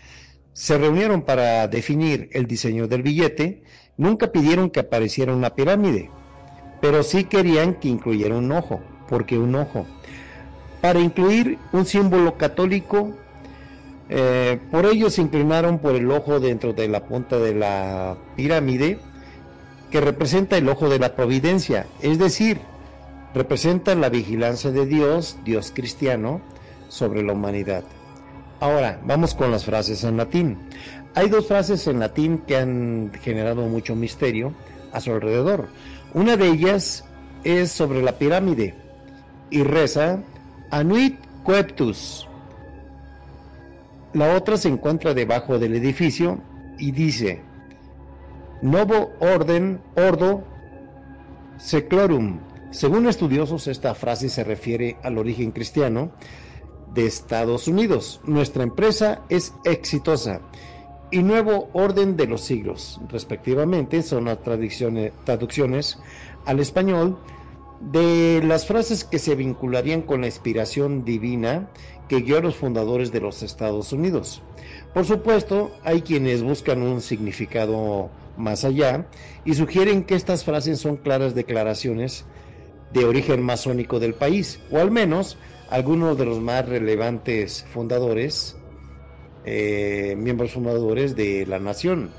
se 0.53 0.79
reunieron 0.79 1.23
para 1.23 1.69
definir 1.69 2.29
el 2.33 2.47
diseño 2.47 2.87
del 2.87 3.03
billete, 3.03 3.62
nunca 3.97 4.33
pidieron 4.33 4.71
que 4.71 4.81
apareciera 4.81 5.35
una 5.35 5.55
pirámide, 5.55 6.11
pero 6.81 7.03
sí 7.03 7.25
querían 7.25 7.75
que 7.75 7.89
incluyera 7.89 8.37
un 8.37 8.51
ojo, 8.53 8.81
porque 9.09 9.39
un 9.39 9.55
ojo. 9.55 9.87
Para 10.81 11.01
incluir 11.01 11.59
un 11.73 11.85
símbolo 11.85 12.39
católico, 12.39 13.12
eh, 14.12 14.59
por 14.73 14.87
ello 14.87 15.09
se 15.09 15.23
inclinaron 15.23 15.78
por 15.78 15.95
el 15.95 16.11
ojo 16.11 16.41
dentro 16.41 16.73
de 16.73 16.89
la 16.89 17.05
punta 17.05 17.39
de 17.39 17.55
la 17.55 18.16
pirámide, 18.35 18.99
que 19.89 20.01
representa 20.01 20.57
el 20.57 20.69
ojo 20.69 20.89
de 20.89 20.99
la 20.99 21.15
providencia, 21.15 21.87
es 22.01 22.19
decir, 22.19 22.59
representa 23.35 23.95
la 23.95 24.09
vigilancia 24.09 24.73
de 24.73 24.85
Dios, 24.85 25.39
Dios 25.45 25.73
cristiano, 25.73 26.41
sobre 26.89 27.23
la 27.23 27.35
humanidad. 27.35 27.85
Ahora, 28.59 29.01
vamos 29.05 29.35
con 29.35 29.53
las 29.53 29.65
frases 29.65 30.03
en 30.03 30.16
latín. 30.16 30.59
Hay 31.15 31.28
dos 31.28 31.47
frases 31.47 31.87
en 31.87 32.01
latín 32.01 32.39
que 32.47 32.57
han 32.57 33.12
generado 33.23 33.62
mucho 33.69 33.95
misterio 33.95 34.53
a 34.93 35.01
su 35.01 35.12
alrededor. 35.12 35.69
Una 36.15 36.37
de 36.37 36.49
ellas 36.49 37.05
es 37.45 37.70
sobre 37.70 38.03
la 38.03 38.19
pirámide 38.19 38.74
y 39.51 39.62
reza 39.62 40.19
Anuit 40.70 41.16
Coeptus. 41.45 42.27
La 44.12 44.35
otra 44.35 44.57
se 44.57 44.69
encuentra 44.69 45.15
debajo 45.15 45.59
del 45.59 45.77
edificio 45.77 46.41
y 46.78 46.91
dice 46.91 47.43
Novo 48.61 49.12
Orden 49.20 49.81
Ordo 49.97 50.43
Seclorum. 51.59 52.41
Según 52.73 53.07
estudiosos, 53.07 53.69
esta 53.69 53.95
frase 53.95 54.28
se 54.28 54.43
refiere 54.43 54.97
al 55.05 55.16
origen 55.16 55.53
cristiano 55.53 56.11
de 56.93 57.07
Estados 57.07 57.69
Unidos. 57.69 58.20
Nuestra 58.24 58.65
empresa 58.65 59.23
es 59.28 59.55
exitosa 59.65 60.41
y 61.12 61.23
nuevo 61.23 61.69
orden 61.73 62.16
de 62.16 62.27
los 62.27 62.41
siglos, 62.41 63.01
respectivamente, 63.09 64.03
son 64.03 64.27
las 64.27 64.39
traducciones 64.43 65.99
al 66.47 66.61
español 66.61 67.19
de 67.81 68.43
las 68.45 68.66
frases 68.66 69.05
que 69.05 69.19
se 69.19 69.35
vincularían 69.35 70.03
con 70.03 70.20
la 70.20 70.27
inspiración 70.27 71.05
divina 71.05 71.69
que 72.11 72.23
guió 72.23 72.39
a 72.39 72.41
los 72.41 72.57
fundadores 72.57 73.12
de 73.12 73.20
los 73.20 73.41
Estados 73.45 73.93
Unidos. 73.93 74.43
Por 74.93 75.05
supuesto, 75.05 75.70
hay 75.85 76.03
quienes 76.03 76.43
buscan 76.43 76.82
un 76.82 77.01
significado 77.01 78.11
más 78.37 78.65
allá 78.65 79.07
y 79.45 79.55
sugieren 79.55 80.03
que 80.03 80.16
estas 80.16 80.43
frases 80.43 80.81
son 80.81 80.97
claras 80.97 81.37
declaraciones 81.37 82.24
de 82.93 83.05
origen 83.05 83.41
masónico 83.43 84.01
del 84.01 84.15
país, 84.15 84.59
o 84.73 84.78
al 84.78 84.91
menos 84.91 85.39
algunos 85.70 86.19
de 86.19 86.24
los 86.24 86.41
más 86.41 86.69
relevantes 86.69 87.65
fundadores, 87.73 88.57
eh, 89.45 90.16
miembros 90.19 90.51
fundadores 90.51 91.15
de 91.15 91.47
la 91.47 91.61
nación. 91.61 92.11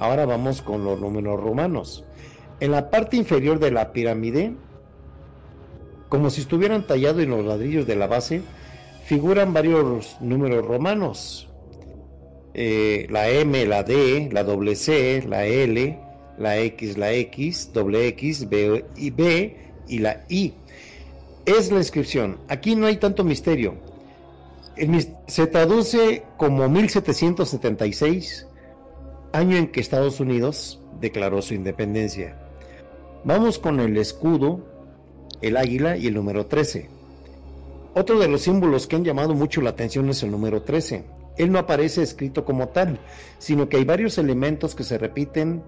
Ahora 0.00 0.26
vamos 0.26 0.62
con 0.62 0.82
los 0.82 1.00
números 1.00 1.40
romanos. 1.40 2.04
En 2.58 2.72
la 2.72 2.90
parte 2.90 3.16
inferior 3.16 3.60
de 3.60 3.70
la 3.70 3.92
pirámide, 3.92 4.56
como 6.08 6.28
si 6.28 6.40
estuvieran 6.40 6.88
tallados 6.88 7.22
en 7.22 7.30
los 7.30 7.44
ladrillos 7.44 7.86
de 7.86 7.94
la 7.94 8.08
base, 8.08 8.42
figuran 9.08 9.54
varios 9.54 10.18
números 10.20 10.66
romanos. 10.66 11.48
Eh, 12.52 13.06
la 13.08 13.30
M, 13.30 13.64
la 13.64 13.82
D, 13.82 14.28
la 14.30 14.44
C, 14.74 15.24
la 15.26 15.46
L, 15.46 15.98
la 16.36 16.58
X, 16.58 16.98
la 16.98 17.12
X, 17.12 17.70
doble 17.72 18.06
X, 18.08 18.46
B 18.50 18.84
y 18.96 19.10
B 19.10 19.56
y 19.88 19.98
la 20.00 20.26
I 20.28 20.52
es 21.46 21.72
la 21.72 21.78
inscripción. 21.78 22.36
Aquí 22.48 22.76
no 22.76 22.86
hay 22.86 22.98
tanto 22.98 23.24
misterio. 23.24 23.76
Se 25.26 25.46
traduce 25.46 26.22
como 26.36 26.68
1776, 26.68 28.46
año 29.32 29.56
en 29.56 29.68
que 29.68 29.80
Estados 29.80 30.20
Unidos 30.20 30.82
declaró 31.00 31.40
su 31.40 31.54
independencia. 31.54 32.36
Vamos 33.24 33.58
con 33.58 33.80
el 33.80 33.96
escudo, 33.96 34.60
el 35.40 35.56
águila 35.56 35.96
y 35.96 36.08
el 36.08 36.14
número 36.14 36.44
13. 36.44 36.97
Otro 37.98 38.20
de 38.20 38.28
los 38.28 38.42
símbolos 38.42 38.86
que 38.86 38.94
han 38.94 39.02
llamado 39.02 39.34
mucho 39.34 39.60
la 39.60 39.70
atención 39.70 40.08
es 40.08 40.22
el 40.22 40.30
número 40.30 40.62
13. 40.62 41.04
Él 41.36 41.50
no 41.50 41.58
aparece 41.58 42.00
escrito 42.00 42.44
como 42.44 42.68
tal, 42.68 43.00
sino 43.40 43.68
que 43.68 43.76
hay 43.76 43.84
varios 43.84 44.18
elementos 44.18 44.76
que 44.76 44.84
se 44.84 44.98
repiten 44.98 45.64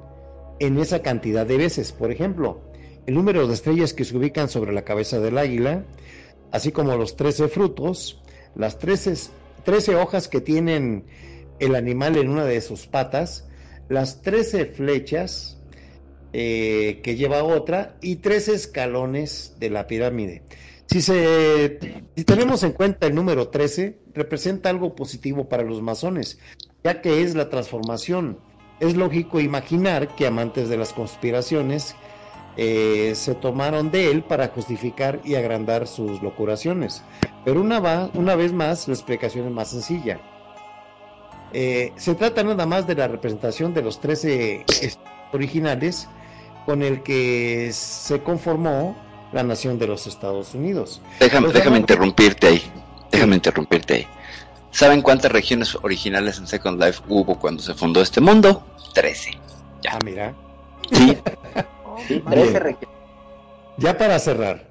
en 0.60 0.78
esa 0.78 1.02
cantidad 1.02 1.44
de 1.44 1.56
veces. 1.56 1.90
Por 1.90 2.12
ejemplo, 2.12 2.60
el 3.08 3.14
número 3.14 3.48
de 3.48 3.54
estrellas 3.54 3.94
que 3.94 4.04
se 4.04 4.16
ubican 4.16 4.48
sobre 4.48 4.72
la 4.72 4.84
cabeza 4.84 5.18
del 5.18 5.38
águila, 5.38 5.84
así 6.52 6.70
como 6.70 6.96
los 6.96 7.16
13 7.16 7.48
frutos, 7.48 8.22
las 8.54 8.78
13, 8.78 9.32
13 9.64 9.96
hojas 9.96 10.28
que 10.28 10.40
tienen 10.40 11.06
el 11.58 11.74
animal 11.74 12.16
en 12.16 12.28
una 12.28 12.44
de 12.44 12.60
sus 12.60 12.86
patas, 12.86 13.48
las 13.88 14.22
13 14.22 14.66
flechas 14.66 15.58
eh, 16.32 17.00
que 17.02 17.16
lleva 17.16 17.42
otra 17.42 17.96
y 18.00 18.16
13 18.16 18.54
escalones 18.54 19.56
de 19.58 19.70
la 19.70 19.88
pirámide. 19.88 20.44
Si, 20.90 21.00
se, 21.02 21.78
tenemos 22.26 22.64
en 22.64 22.72
cuenta 22.72 23.06
el 23.06 23.14
número 23.14 23.46
13, 23.46 23.96
representa 24.12 24.70
algo 24.70 24.96
positivo 24.96 25.48
para 25.48 25.62
los 25.62 25.80
masones, 25.80 26.40
ya 26.82 27.00
que 27.00 27.22
es 27.22 27.36
la 27.36 27.48
transformación. 27.48 28.40
Es 28.80 28.96
lógico 28.96 29.38
imaginar 29.38 30.16
que 30.16 30.26
amantes 30.26 30.68
de 30.68 30.76
las 30.76 30.92
conspiraciones 30.92 31.94
eh, 32.56 33.12
se 33.14 33.36
tomaron 33.36 33.92
de 33.92 34.10
él 34.10 34.24
para 34.24 34.48
justificar 34.48 35.20
y 35.22 35.36
agrandar 35.36 35.86
sus 35.86 36.20
locuraciones. 36.22 37.04
Pero 37.44 37.60
una, 37.60 38.10
una 38.14 38.34
vez 38.34 38.52
más, 38.52 38.88
la 38.88 38.94
explicación 38.94 39.46
es 39.46 39.52
más 39.52 39.70
sencilla. 39.70 40.20
Eh, 41.52 41.92
se 41.94 42.16
trata 42.16 42.42
nada 42.42 42.66
más 42.66 42.88
de 42.88 42.96
la 42.96 43.06
representación 43.06 43.74
de 43.74 43.82
los 43.82 44.00
13 44.00 44.64
originales 45.32 46.08
con 46.66 46.82
el 46.82 47.04
que 47.04 47.70
se 47.72 48.24
conformó 48.24 48.96
la 49.32 49.42
nación 49.42 49.78
de 49.78 49.86
los 49.86 50.06
Estados 50.06 50.54
Unidos. 50.54 51.00
Déjame, 51.18 51.48
déjame 51.52 51.78
interrumpirte 51.78 52.46
ahí. 52.48 52.62
Déjame 53.10 53.36
interrumpirte 53.36 53.94
ahí. 53.94 54.06
¿Saben 54.70 55.02
cuántas 55.02 55.32
regiones 55.32 55.76
originales 55.82 56.38
en 56.38 56.46
Second 56.46 56.82
Life 56.82 57.02
hubo 57.08 57.38
cuando 57.38 57.62
se 57.62 57.74
fundó 57.74 58.02
este 58.02 58.20
mundo? 58.20 58.64
13. 58.94 59.32
Ya. 59.82 59.92
Ah, 59.94 59.98
mira. 60.04 60.34
Sí. 60.92 61.16
Ya 63.76 63.96
para 63.96 64.18
cerrar, 64.18 64.69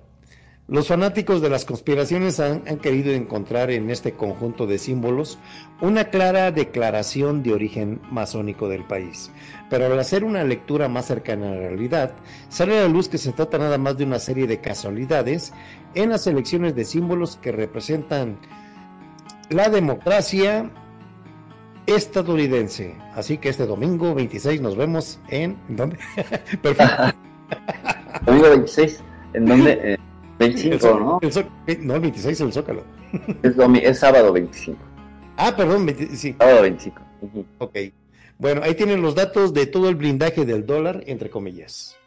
los 0.70 0.88
fanáticos 0.88 1.42
de 1.42 1.50
las 1.50 1.66
conspiraciones 1.66 2.40
han, 2.40 2.62
querido 2.80 3.12
encontrar 3.12 3.72
en 3.72 3.90
este 3.90 4.14
conjunto 4.14 4.68
de 4.68 4.78
símbolos 4.78 5.40
una 5.82 6.06
clara 6.06 6.52
declaración 6.52 7.42
de 7.42 7.54
origen 7.54 8.00
masónico 8.12 8.70
del 8.70 8.84
país. 8.84 9.32
Pero 9.70 9.88
al 9.88 10.00
hacer 10.00 10.24
una 10.24 10.44
lectura 10.44 10.88
más 10.88 11.08
cercana 11.08 11.48
a 11.48 11.56
la 11.56 11.70
realidad, 11.70 12.14
sale 12.50 12.78
a 12.78 12.84
la 12.84 12.88
luz 12.88 13.10
que 13.10 13.18
se 13.18 13.32
trata 13.32 13.58
nada 13.58 13.80
más 13.80 13.98
de 13.98 14.06
una 14.06 14.20
serie 14.20 14.46
de 14.46 14.62
casualidades 14.62 15.54
en 15.96 16.12
las 16.12 16.24
selecciones 16.24 16.76
de 16.76 16.86
símbolos 16.86 17.38
que 17.38 17.52
representan 17.52 18.38
la 19.50 19.70
democracia 19.70 20.70
estadounidense. 21.88 22.96
Así 23.16 23.40
que 23.40 23.50
este 23.50 23.66
domingo 23.66 24.14
26 24.14 24.62
nos 24.62 24.76
vemos 24.76 25.20
en... 25.30 25.58
¿Dónde? 25.68 25.98
Perfecto. 26.62 27.18
domingo 28.26 28.50
26, 28.50 29.04
¿en 29.34 29.46
dónde? 29.48 30.00
25, 30.40 31.00
¿no? 31.00 31.20
no, 31.82 31.96
el 31.96 32.02
26 32.02 32.42
el 32.42 32.54
Zócalo. 32.54 32.84
Es, 33.44 33.56
es 33.84 34.00
sábado 34.00 34.32
25. 34.34 34.78
Ah, 35.38 35.56
perdón, 35.56 35.86
20 35.86 36.16
sí. 36.16 36.36
Sábado 36.40 36.62
25. 36.64 37.02
Ujú. 37.22 37.46
Ok. 37.60 37.78
Bueno, 38.38 38.62
ahí 38.64 38.74
tienen 38.74 39.02
los 39.02 39.16
datos 39.16 39.54
de 39.54 39.66
todo 39.66 39.90
el 39.90 39.96
blindaje 39.96 40.46
del 40.46 40.66
dólar, 40.66 41.04
entre 41.08 41.30
comillas. 41.30 41.98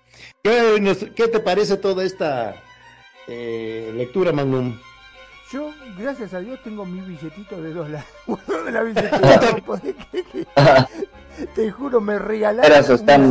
¿Qué, 0.42 1.10
qué 1.14 1.28
te 1.28 1.40
parece 1.40 1.76
toda 1.76 2.04
esta 2.04 2.56
eh, 3.28 3.92
lectura, 3.94 4.32
Magnum? 4.32 4.78
Yo, 5.52 5.70
gracias 5.98 6.32
a 6.32 6.40
Dios, 6.40 6.58
tengo 6.64 6.86
mi 6.86 7.00
billetito 7.00 7.60
de 7.60 7.74
dólar. 7.74 8.04
La 8.72 8.82
billetera. 8.82 9.18
no 9.66 9.80
que- 9.82 9.94
Te 11.54 11.70
juro, 11.70 12.00
me 12.00 12.18
regalaron 12.18 12.70
Eras 12.72 12.88
están 12.88 13.24
un 13.24 13.30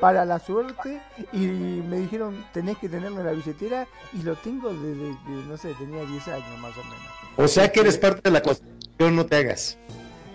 para 0.00 0.24
la 0.24 0.38
suerte 0.38 1.00
y 1.32 1.38
me 1.46 1.98
dijeron, 1.98 2.44
tenés 2.52 2.78
que 2.78 2.88
tenerlo 2.88 3.20
en 3.20 3.26
la 3.26 3.32
billetera 3.32 3.86
y 4.12 4.22
lo 4.22 4.34
tengo 4.36 4.70
desde 4.72 5.10
que, 5.26 5.30
no 5.48 5.56
sé, 5.56 5.74
tenía 5.78 6.02
10 6.04 6.28
años 6.28 6.58
más 6.60 6.72
o 6.76 6.82
menos. 6.84 6.98
O 7.36 7.46
sea 7.48 7.70
que 7.70 7.80
eres 7.80 7.98
parte 7.98 8.20
de 8.24 8.30
la 8.30 8.42
constitución, 8.42 9.16
no 9.16 9.26
te 9.26 9.36
hagas. 9.36 9.78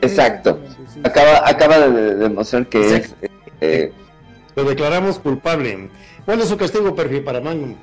Exacto. 0.01 0.59
Sí. 0.93 1.01
Acaba, 1.03 1.47
acaba 1.49 1.79
de 1.79 2.15
demostrar 2.15 2.67
que 2.67 2.95
es. 2.97 3.15
eh, 3.61 3.91
Lo 4.55 4.63
declaramos 4.65 5.19
culpable. 5.19 5.89
¿Cuál 6.25 6.41
es 6.41 6.49
su 6.49 6.57
castigo, 6.57 6.95
perfil 6.95 7.23
para 7.23 7.41
Magnum? 7.41 7.75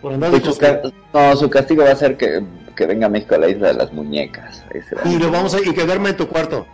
Por 0.00 0.14
andar 0.14 0.30
de 0.30 0.40
pues, 0.40 0.56
su, 0.56 0.92
no, 1.12 1.36
su 1.36 1.50
castigo 1.50 1.84
va 1.84 1.90
a 1.90 1.96
ser 1.96 2.16
que, 2.16 2.42
que 2.74 2.86
venga 2.86 3.06
a 3.06 3.10
México 3.10 3.34
a 3.34 3.38
la 3.38 3.48
isla 3.48 3.68
de 3.68 3.74
las 3.74 3.92
muñecas. 3.92 4.64
Y 5.04 5.18
lo 5.18 5.30
vamos 5.30 5.54
a 5.54 5.60
y 5.60 5.72
quedarme 5.74 6.10
en 6.10 6.16
tu 6.16 6.26
cuarto. 6.28 6.66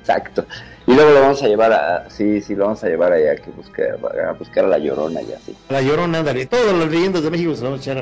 Exacto. 0.00 0.44
Y 0.86 0.94
luego 0.94 1.10
lo 1.12 1.20
vamos 1.22 1.42
a 1.42 1.48
llevar 1.48 1.72
a. 1.72 2.10
Sí, 2.10 2.40
sí, 2.42 2.54
lo 2.54 2.64
vamos 2.64 2.84
a 2.84 2.88
llevar 2.88 3.12
allá 3.12 3.36
que 3.36 3.50
busque, 3.50 3.82
a 3.90 4.32
buscar 4.32 4.66
a 4.66 4.68
la 4.68 4.78
llorona 4.78 5.22
y 5.22 5.32
así. 5.32 5.56
La 5.70 5.80
llorona, 5.80 6.18
ándale. 6.18 6.46
Todas 6.46 6.74
las 6.76 6.88
leyendas 6.90 7.22
de 7.22 7.30
México 7.30 7.50
se 7.54 7.62
las 7.62 7.70
vamos 7.70 7.80
a 7.80 7.82
echar 7.82 7.98
a. 7.98 8.00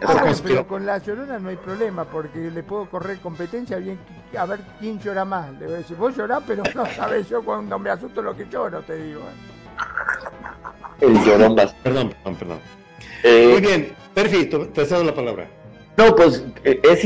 Ah, 0.00 0.12
bueno, 0.12 0.20
conspiro- 0.28 0.42
pero 0.58 0.68
con 0.68 0.86
la 0.86 0.98
llorona 0.98 1.40
no 1.40 1.48
hay 1.48 1.56
problema 1.56 2.04
porque 2.04 2.38
le 2.38 2.62
puedo 2.62 2.88
correr 2.88 3.18
competencia 3.18 3.78
bien, 3.78 3.98
a 4.38 4.46
ver 4.46 4.60
quién 4.78 5.00
llora 5.00 5.24
más. 5.24 5.50
Le 5.54 5.64
voy 5.66 5.74
a 5.74 5.78
decir, 5.78 5.96
vos 5.96 6.16
llorás, 6.16 6.40
pero 6.46 6.62
no 6.72 6.86
sabes 6.94 7.28
yo 7.28 7.42
cuando 7.42 7.76
me 7.80 7.90
asusto 7.90 8.22
lo 8.22 8.36
que 8.36 8.46
lloro, 8.48 8.80
te 8.82 8.94
digo. 8.96 9.22
El 11.00 11.14
llorón 11.24 11.56
va 11.58 11.62
a 11.64 11.66
Perdón, 11.82 12.10
perdón, 12.10 12.36
perdón. 12.36 12.58
Eh, 13.24 13.48
Muy 13.50 13.60
bien, 13.60 13.92
perfecto, 14.14 14.68
te 14.68 14.84
cedo 14.86 15.02
la 15.02 15.14
palabra. 15.14 15.48
No, 15.98 16.14
pues 16.14 16.44
eh, 16.64 16.80
es, 16.84 17.04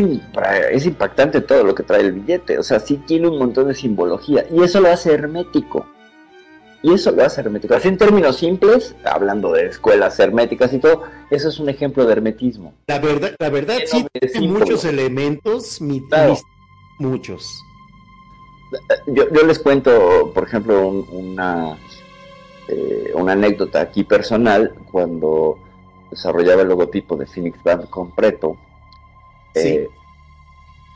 es 0.71 0.87
impactante 0.87 1.41
todo 1.41 1.65
lo 1.65 1.75
que 1.75 1.83
trae 1.83 2.03
el 2.03 2.13
billete. 2.13 2.59
O 2.59 2.63
sea, 2.63 2.79
sí 2.79 2.99
tiene 2.99 3.27
un 3.29 3.39
montón 3.39 3.69
de 3.69 3.75
simbología. 3.75 4.45
Y 4.51 4.63
eso 4.63 4.81
lo 4.81 4.89
hace 4.91 5.13
hermético. 5.15 5.87
Y 6.83 6.93
eso 6.95 7.11
lo 7.11 7.25
hace 7.25 7.41
hermético. 7.41 7.75
Así 7.75 7.89
en 7.89 7.97
términos 7.97 8.37
simples, 8.37 8.95
hablando 9.05 9.53
de 9.53 9.67
escuelas 9.67 10.19
herméticas 10.21 10.73
y 10.75 10.79
todo, 10.79 11.05
eso 11.31 11.49
es 11.49 11.59
un 11.59 11.69
ejemplo 11.71 12.05
de 12.05 12.13
hermetismo. 12.13 12.75
La 12.87 12.99
verdad, 12.99 13.35
la 13.39 13.49
verdad 13.51 13.79
Sí, 13.87 14.03
no, 14.03 14.09
tiene 14.13 14.33
símbolo. 14.35 14.61
muchos 14.67 14.85
elementos, 14.85 15.81
mi- 15.81 16.07
Claro. 16.09 16.31
mis- 16.33 16.43
muchos. 16.99 17.49
Yo, 19.07 19.25
yo 19.33 19.47
les 19.47 19.59
cuento, 19.59 20.33
por 20.35 20.45
ejemplo, 20.45 20.87
un- 20.89 21.07
una, 21.13 21.79
eh, 22.69 23.13
una 23.15 23.33
anécdota 23.33 23.81
aquí 23.81 24.03
personal. 24.05 24.75
Cuando 24.91 25.57
desarrollaba 26.11 26.63
el 26.63 26.69
logotipo 26.69 27.17
de 27.17 27.27
Phoenix 27.27 27.63
Band 27.63 27.89
Sí. 27.89 28.59
Eh, 29.55 29.91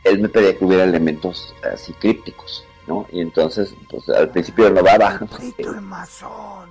él 0.04 0.20
me 0.20 0.28
pedía 0.28 0.56
que 0.56 0.64
hubiera 0.64 0.84
elementos 0.84 1.54
así 1.72 1.92
crípticos, 1.94 2.64
¿no? 2.86 3.06
Y 3.10 3.20
entonces, 3.20 3.74
pues 3.90 4.08
al 4.08 4.30
principio 4.30 4.70
no 4.70 4.82
daba. 4.82 5.18
Preto 5.18 5.70
el 5.74 5.80
masón. 5.82 6.68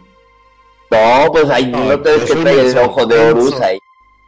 No, 0.91 1.31
pues 1.31 1.49
ahí 1.49 1.67
No, 1.67 1.83
no, 1.83 1.99
te 2.01 2.11
ves 2.11 2.31
que 2.31 2.35
trae 2.41 2.69
el 2.71 2.77
ojo 2.77 3.05
de. 3.05 3.19
Horus 3.19 3.59
ahí. 3.61 3.79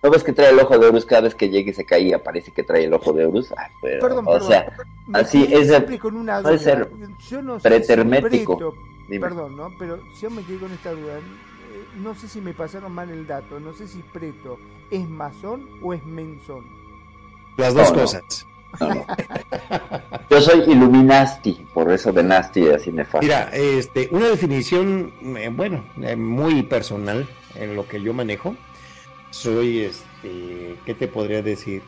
¿No 0.03 0.11
ves 0.11 0.23
que 0.23 0.31
trae 0.33 0.51
el 0.51 0.59
ojo 0.59 0.77
de 0.77 0.87
Horus 0.87 1.05
cada 1.05 1.21
vez 1.21 1.33
que 1.35 1.49
llega 1.49 1.71
y 1.71 1.73
se 1.73 1.83
cae 1.85 2.01
y 2.03 2.13
aparece 2.13 2.51
que 2.51 2.63
trae 2.63 2.83
el 2.85 2.93
ojo 2.93 3.13
de 3.13 3.25
Horus? 3.25 3.51
Ah, 3.57 3.67
pero, 3.81 3.99
Perdón, 3.99 4.25
o 4.27 4.31
perdón. 4.33 4.47
sea, 4.47 4.77
Me 5.07 5.19
así 5.19 5.47
es 5.51 5.71
con 5.99 6.15
una 6.15 6.41
puede 6.41 6.55
duda. 6.57 6.63
ser 6.63 6.89
Yo 7.29 7.41
no 7.41 7.59
sé 7.59 7.63
si 7.63 7.67
pretermético. 7.67 8.75
Perdón, 9.09 9.57
¿no? 9.57 9.71
Pero 9.79 9.99
yo 10.21 10.29
me 10.29 10.43
quedé 10.43 10.59
con 10.59 10.71
esta 10.71 10.91
duda. 10.91 11.17
Eh, 11.17 11.21
No 11.97 12.13
sé 12.13 12.27
si 12.27 12.41
me 12.41 12.53
pasaron 12.53 12.91
mal 12.93 13.09
el 13.09 13.25
dato. 13.25 13.59
No 13.59 13.73
sé 13.73 13.87
si 13.87 13.99
preto 14.01 14.59
es 14.91 15.07
masón 15.09 15.67
o 15.81 15.93
es 15.93 16.05
mensón. 16.05 16.63
Las 17.57 17.73
dos 17.73 17.91
No, 17.91 17.99
cosas. 17.99 18.45
No, 18.79 18.93
no. 18.93 19.05
Yo 20.29 20.41
soy 20.41 20.61
Illuminasti, 20.71 21.65
por 21.73 21.91
eso 21.91 22.11
de 22.11 22.23
Nasty 22.23 22.67
así 22.69 22.91
nefasto. 22.91 23.19
Mira, 23.21 23.49
este, 23.53 24.09
una 24.11 24.27
definición, 24.27 25.11
eh, 25.37 25.49
bueno, 25.51 25.83
eh, 26.01 26.15
muy 26.15 26.63
personal 26.63 27.27
en 27.55 27.75
lo 27.75 27.87
que 27.87 28.01
yo 28.01 28.13
manejo. 28.13 28.55
Soy, 29.31 29.79
este, 29.79 30.75
¿qué 30.85 30.93
te 30.93 31.07
podría 31.07 31.41
decir? 31.41 31.81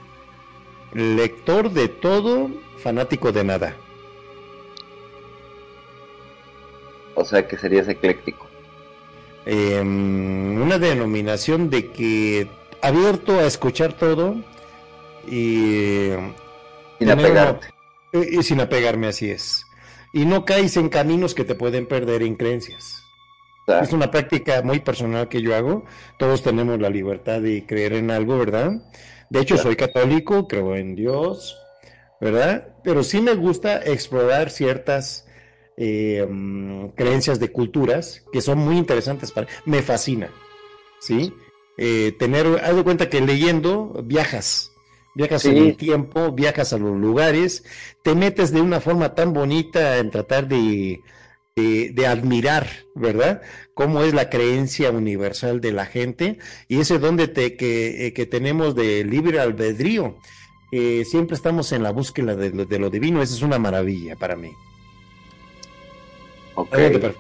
Lector 0.94 1.72
de 1.72 1.88
todo, 1.90 2.50
fanático 2.78 3.32
de 3.32 3.44
nada. 3.44 3.76
O 7.16 7.26
sea 7.26 7.48
que 7.48 7.58
serías 7.58 7.88
ecléctico. 7.88 8.48
Em, 9.46 10.62
una 10.62 10.80
denominación 10.80 11.70
de 11.70 11.92
que 11.92 12.48
abierto 12.82 13.40
a 13.40 13.46
escuchar 13.46 13.94
todo 13.94 14.36
y, 15.30 16.10
Sin 16.98 17.08
Tener 17.08 17.26
apegarte. 17.26 17.68
y- 18.14 18.40
y 18.40 18.44
sin 18.44 18.60
apegarme, 18.60 19.08
así 19.08 19.30
es. 19.30 19.66
Y 20.14 20.26
no 20.26 20.44
caes 20.46 20.76
en 20.78 20.90
caminos 20.90 21.34
que 21.36 21.46
te 21.46 21.56
pueden 21.56 21.86
perder 21.88 22.24
en 22.24 22.36
creencias. 22.36 23.04
Es 23.84 23.94
una 23.94 24.10
práctica 24.10 24.64
muy 24.64 24.80
personal 24.80 25.30
que 25.30 25.44
yo 25.44 25.56
hago. 25.56 25.86
Todos 26.18 26.42
tenemos 26.42 26.80
la 26.80 26.90
libertad 26.90 27.40
de 27.40 27.68
creer 27.68 27.94
en 27.94 28.10
algo, 28.10 28.38
¿verdad? 28.40 28.82
De 29.30 29.40
hecho, 29.42 29.58
soy 29.58 29.76
católico, 29.76 30.48
creo 30.48 30.76
en 30.76 30.96
Dios, 30.96 31.56
¿verdad? 32.20 32.74
Pero 32.84 33.04
sí 33.04 33.22
me 33.22 33.36
gusta 33.36 33.78
explorar 33.78 34.50
ciertas 34.50 35.28
eh, 35.78 36.26
mm, 36.28 36.88
creencias 36.96 37.40
de 37.40 37.52
culturas 37.52 38.24
que 38.34 38.42
son 38.42 38.58
muy 38.58 38.76
interesantes 38.76 39.32
para... 39.32 39.48
Me 39.66 39.84
fascina, 39.84 40.32
¿sí? 41.00 41.32
Eh, 41.78 42.14
tener, 42.18 42.48
haz 42.64 42.76
de 42.76 42.84
cuenta 42.84 43.08
que 43.10 43.22
leyendo 43.22 44.02
viajas, 44.04 44.72
viajas 45.16 45.48
en 45.48 45.58
el 45.58 45.76
tiempo, 45.76 46.32
viajas 46.32 46.74
a 46.74 46.78
los 46.78 46.98
lugares, 46.98 47.64
te 48.04 48.16
metes 48.16 48.52
de 48.52 48.62
una 48.62 48.80
forma 48.80 49.16
tan 49.16 49.34
bonita 49.34 49.98
en 49.98 50.12
tratar 50.12 50.48
de, 50.48 51.02
de, 51.56 51.92
de 51.94 52.08
admirar, 52.08 52.68
¿verdad? 52.96 53.42
Cómo 53.74 54.04
es 54.04 54.14
la 54.14 54.30
creencia 54.30 54.92
universal 54.92 55.62
de 55.62 55.72
la 55.74 55.86
gente 55.86 56.38
y 56.68 56.80
ese 56.80 57.00
donde 57.00 57.28
te, 57.28 57.56
que, 57.58 58.08
eh, 58.08 58.14
que 58.14 58.26
tenemos 58.26 58.76
de 58.76 59.04
libre 59.04 59.40
albedrío. 59.40 60.18
Eh, 60.72 61.04
siempre 61.06 61.36
estamos 61.36 61.72
en 61.72 61.82
la 61.84 61.92
búsqueda 61.92 62.36
de, 62.36 62.52
lo- 62.52 62.66
de 62.66 62.80
lo 62.80 62.90
divino, 62.90 63.22
esa 63.22 63.34
es 63.36 63.42
una 63.42 63.58
maravilla 63.60 64.16
para 64.16 64.36
mí. 64.36 64.52
ok. 66.56 66.74
Adelante. 66.74 67.16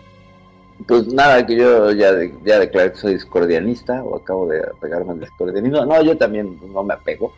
Pues 0.88 1.08
nada, 1.08 1.46
que 1.46 1.58
yo 1.58 1.92
ya, 1.92 2.14
de- 2.14 2.34
ya 2.46 2.60
declaré 2.60 2.92
que 2.94 2.98
soy 2.98 3.14
discordianista 3.14 4.04
o 4.04 4.16
acabo 4.18 4.48
de 4.48 4.62
apegarme 4.62 5.12
al 5.14 5.20
discordianismo. 5.20 5.86
No, 5.86 6.02
yo 6.04 6.18
también 6.18 6.58
no 6.74 6.84
me 6.84 6.94
apego, 6.94 7.34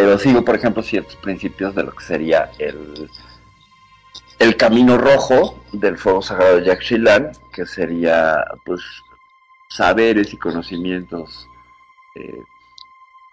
pero 0.00 0.16
sigo, 0.16 0.44
por 0.44 0.54
ejemplo, 0.54 0.80
ciertos 0.80 1.16
principios 1.16 1.74
de 1.74 1.82
lo 1.82 1.90
que 1.90 2.04
sería 2.04 2.52
el, 2.58 3.10
el 4.38 4.56
camino 4.56 4.96
rojo 4.96 5.58
del 5.72 5.98
fuego 5.98 6.22
sagrado 6.22 6.56
de 6.56 6.66
Jacques 6.66 6.86
Chilán, 6.86 7.32
que 7.52 7.66
sería, 7.66 8.44
pues, 8.64 8.80
saberes 9.68 10.32
y 10.32 10.36
conocimientos 10.36 11.48
eh, 12.14 12.44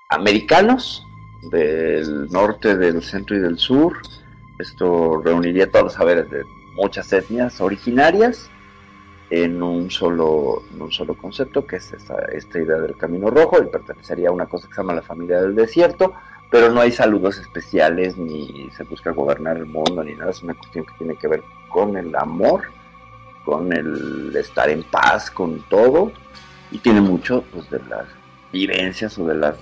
americanos 0.09 1.05
del 1.43 2.31
norte, 2.31 2.75
del 2.75 3.03
centro 3.03 3.35
y 3.35 3.41
del 3.41 3.59
sur. 3.59 3.99
Esto 4.57 5.21
reuniría 5.23 5.69
todos 5.69 5.83
los 5.83 5.93
saberes 5.93 6.31
de 6.31 6.43
muchas 6.75 7.13
etnias 7.13 7.61
originarias 7.61 8.49
en 9.29 9.61
un 9.61 9.91
solo, 9.91 10.63
un 10.79 10.91
solo 10.91 11.15
concepto, 11.15 11.67
que 11.67 11.75
es 11.75 11.93
esta, 11.93 12.15
esta 12.33 12.57
idea 12.57 12.77
del 12.77 12.97
camino 12.97 13.29
rojo, 13.29 13.61
y 13.61 13.67
pertenecería 13.67 14.29
a 14.29 14.31
una 14.31 14.47
cosa 14.47 14.67
que 14.67 14.73
se 14.73 14.81
llama 14.81 14.95
la 14.95 15.03
familia 15.03 15.41
del 15.41 15.53
desierto, 15.53 16.15
pero 16.49 16.71
no 16.71 16.81
hay 16.81 16.91
saludos 16.91 17.37
especiales, 17.37 18.17
ni 18.17 18.69
se 18.71 18.83
busca 18.83 19.11
gobernar 19.11 19.57
el 19.57 19.65
mundo, 19.65 20.03
ni 20.03 20.13
nada, 20.13 20.31
es 20.31 20.43
una 20.43 20.53
cuestión 20.53 20.85
que 20.85 20.93
tiene 20.97 21.15
que 21.15 21.27
ver 21.27 21.43
con 21.69 21.97
el 21.97 22.15
amor, 22.15 22.63
con 23.43 23.71
el 23.73 24.35
estar 24.35 24.69
en 24.69 24.83
paz 24.83 25.29
con 25.29 25.59
todo, 25.69 26.11
y 26.71 26.79
tiene 26.79 27.01
mucho 27.01 27.43
pues, 27.51 27.69
de 27.69 27.79
las 27.89 28.05
vivencias 28.51 29.17
o 29.17 29.27
de 29.27 29.35
las 29.35 29.55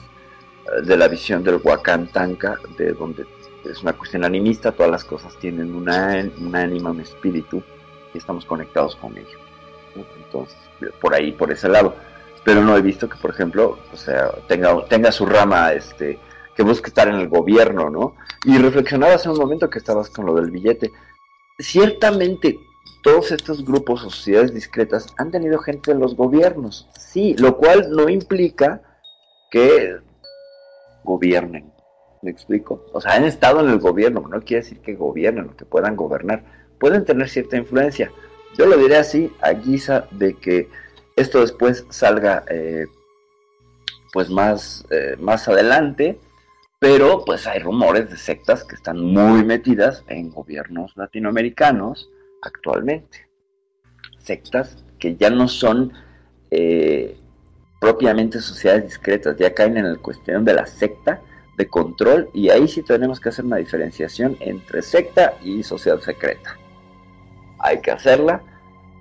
de 0.86 0.96
la 0.98 1.08
visión 1.08 1.44
del 1.44 1.60
Huacán 1.62 2.08
Tanca, 2.08 2.58
de 2.78 2.94
donde 2.94 3.26
es 3.66 3.82
una 3.82 3.94
cuestión 3.94 4.24
animista, 4.24 4.72
todas 4.72 4.92
las 4.92 5.04
cosas 5.04 5.36
tienen 5.38 5.74
una, 5.76 6.26
un 6.40 6.56
ánima, 6.56 6.92
un 6.92 7.02
espíritu, 7.02 7.62
y 8.14 8.18
estamos 8.18 8.46
conectados 8.46 8.96
con 8.96 9.18
ello. 9.18 9.38
Entonces, 10.18 10.58
por 11.00 11.14
ahí, 11.14 11.32
por 11.32 11.52
ese 11.52 11.70
lado. 11.70 11.96
Pero 12.44 12.62
no 12.62 12.76
he 12.76 12.82
visto 12.82 13.08
que, 13.08 13.18
por 13.18 13.32
ejemplo, 13.32 13.78
o 13.92 13.98
sea, 13.98 14.32
tenga, 14.48 14.86
tenga 14.86 15.12
su 15.12 15.26
rama, 15.26 15.72
este, 15.72 16.20
que 16.56 16.64
busque 16.64 16.90
estar 16.90 17.08
en 17.08 17.16
el 17.16 17.28
gobierno, 17.28 17.90
¿no? 17.90 18.16
Y 18.46 18.58
reflexionaba 18.58 19.16
hace 19.16 19.30
un 19.30 19.38
momento 19.38 19.70
que 19.70 19.80
estabas 19.80 20.10
con 20.10 20.26
lo 20.26 20.36
del 20.36 20.52
billete. 20.52 20.92
Ciertamente, 21.60 22.60
todos 23.02 23.32
estos 23.32 23.66
grupos 23.66 24.04
o 24.04 24.10
sociedades 24.10 24.54
discretas 24.54 25.08
han 25.18 25.32
tenido 25.32 25.60
gente 25.60 25.92
en 25.92 26.00
los 26.00 26.16
gobiernos, 26.16 26.90
sí, 26.98 27.36
lo 27.38 27.58
cual 27.58 27.92
no 27.92 28.10
implica 28.10 28.82
que 29.52 29.98
gobiernen. 31.04 31.72
¿Me 32.22 32.32
explico? 32.32 32.86
O 32.94 33.02
sea, 33.02 33.14
han 33.14 33.26
estado 33.26 33.60
en 33.60 33.70
el 33.70 33.80
gobierno, 33.80 34.22
no 34.22 34.42
quiere 34.42 34.64
decir 34.64 34.80
que 34.80 34.96
gobiernen 34.96 35.50
o 35.50 35.58
que 35.58 35.66
puedan 35.66 35.98
gobernar. 35.98 36.44
Pueden 36.80 37.04
tener 37.04 37.30
cierta 37.30 37.58
influencia. 37.58 38.12
Yo 38.58 38.66
lo 38.66 38.78
diré 38.78 38.98
así, 38.98 39.32
a 39.42 39.52
guisa 39.52 40.08
de 40.12 40.36
que 40.36 40.70
esto 41.18 41.42
después 41.42 41.86
salga 41.90 42.46
eh, 42.50 42.86
pues 44.14 44.30
más, 44.30 44.86
eh, 44.90 45.18
más 45.20 45.48
adelante, 45.48 46.20
pero 46.84 47.24
pues 47.24 47.48
hay 47.48 47.60
rumores 47.60 48.10
de 48.10 48.18
sectas 48.18 48.66
que 48.66 48.76
están 48.76 49.00
muy 49.00 49.46
metidas 49.46 50.04
en 50.10 50.30
gobiernos 50.30 50.92
latinoamericanos 50.98 52.10
actualmente. 52.42 53.30
Sectas 54.18 54.84
que 55.00 55.16
ya 55.16 55.30
no 55.30 55.48
son 55.48 55.94
eh, 56.52 57.18
propiamente 57.80 58.42
sociedades 58.42 58.84
discretas, 58.84 59.38
ya 59.38 59.54
caen 59.54 59.78
en 59.78 59.94
la 59.94 59.98
cuestión 59.98 60.44
de 60.44 60.56
la 60.56 60.66
secta, 60.66 61.22
de 61.58 61.70
control, 61.70 62.30
y 62.34 62.50
ahí 62.50 62.68
sí 62.68 62.84
tenemos 62.84 63.22
que 63.22 63.30
hacer 63.30 63.46
una 63.46 63.58
diferenciación 63.58 64.36
entre 64.42 64.82
secta 64.82 65.36
y 65.42 65.64
sociedad 65.64 66.02
secreta. 66.02 66.58
Hay 67.60 67.80
que 67.80 67.92
hacerla 67.92 68.44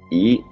y 0.08 0.44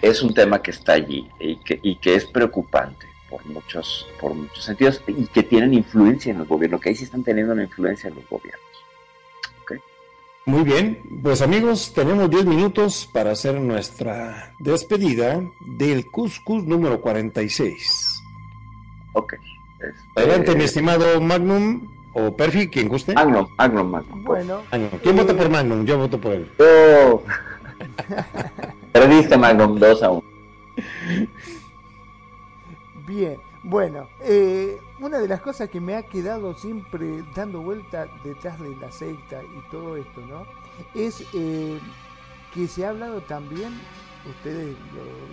es 0.00 0.22
un 0.22 0.32
tema 0.32 0.62
que 0.62 0.70
está 0.70 0.92
allí 0.92 1.28
y 1.40 1.56
que, 1.64 1.80
y 1.82 1.96
que 1.96 2.14
es 2.14 2.24
preocupante 2.26 3.09
por 3.30 3.46
muchos, 3.46 4.06
por 4.20 4.34
muchos 4.34 4.64
sentidos 4.64 5.02
y 5.06 5.26
que 5.26 5.42
tienen 5.42 5.72
influencia 5.72 6.32
en 6.32 6.40
el 6.40 6.46
gobierno, 6.46 6.80
que 6.80 6.90
ahí 6.90 6.94
sí 6.94 7.04
están 7.04 7.22
teniendo 7.22 7.52
una 7.52 7.62
influencia 7.62 8.08
en 8.08 8.16
los 8.16 8.28
gobiernos. 8.28 8.70
Muy 10.46 10.64
bien, 10.64 10.98
pues 11.22 11.42
amigos, 11.42 11.92
tenemos 11.94 12.30
10 12.30 12.46
minutos 12.46 13.08
para 13.12 13.32
hacer 13.32 13.60
nuestra 13.60 14.54
despedida 14.58 15.40
del 15.60 16.10
Cuscus 16.10 16.64
número 16.64 17.00
46. 17.00 18.22
Ok. 19.12 19.34
Este, 19.34 19.92
Adelante, 20.16 20.56
mi 20.56 20.64
estimado 20.64 21.20
Magnum 21.20 21.88
o 22.14 22.34
Perfi, 22.34 22.68
quien 22.68 22.88
guste. 22.88 23.12
Magnum, 23.12 23.48
Magnum, 23.58 23.90
Magnum. 23.90 24.24
Bueno. 24.24 24.62
¿Quién 25.02 25.16
vota 25.16 25.36
por 25.36 25.50
Magnum? 25.50 25.84
Yo 25.84 25.98
voto 25.98 26.18
por 26.18 26.32
él. 26.32 26.50
Yo. 26.58 27.22
Perdiste 28.92 29.36
Magnum 29.36 29.78
2 29.78 30.02
a 30.02 30.10
1. 30.10 30.22
Bien, 33.10 33.40
bueno, 33.64 34.08
eh, 34.20 34.78
una 35.00 35.18
de 35.18 35.26
las 35.26 35.40
cosas 35.40 35.68
que 35.68 35.80
me 35.80 35.96
ha 35.96 36.04
quedado 36.04 36.54
siempre 36.54 37.24
dando 37.34 37.60
vuelta 37.60 38.06
detrás 38.22 38.60
de 38.60 38.76
la 38.76 38.92
secta 38.92 39.42
y 39.42 39.68
todo 39.68 39.96
esto, 39.96 40.20
¿no? 40.28 40.46
Es 40.94 41.24
eh, 41.34 41.80
que 42.54 42.68
se 42.68 42.86
ha 42.86 42.90
hablado 42.90 43.20
también, 43.22 43.72
ustedes 44.28 44.76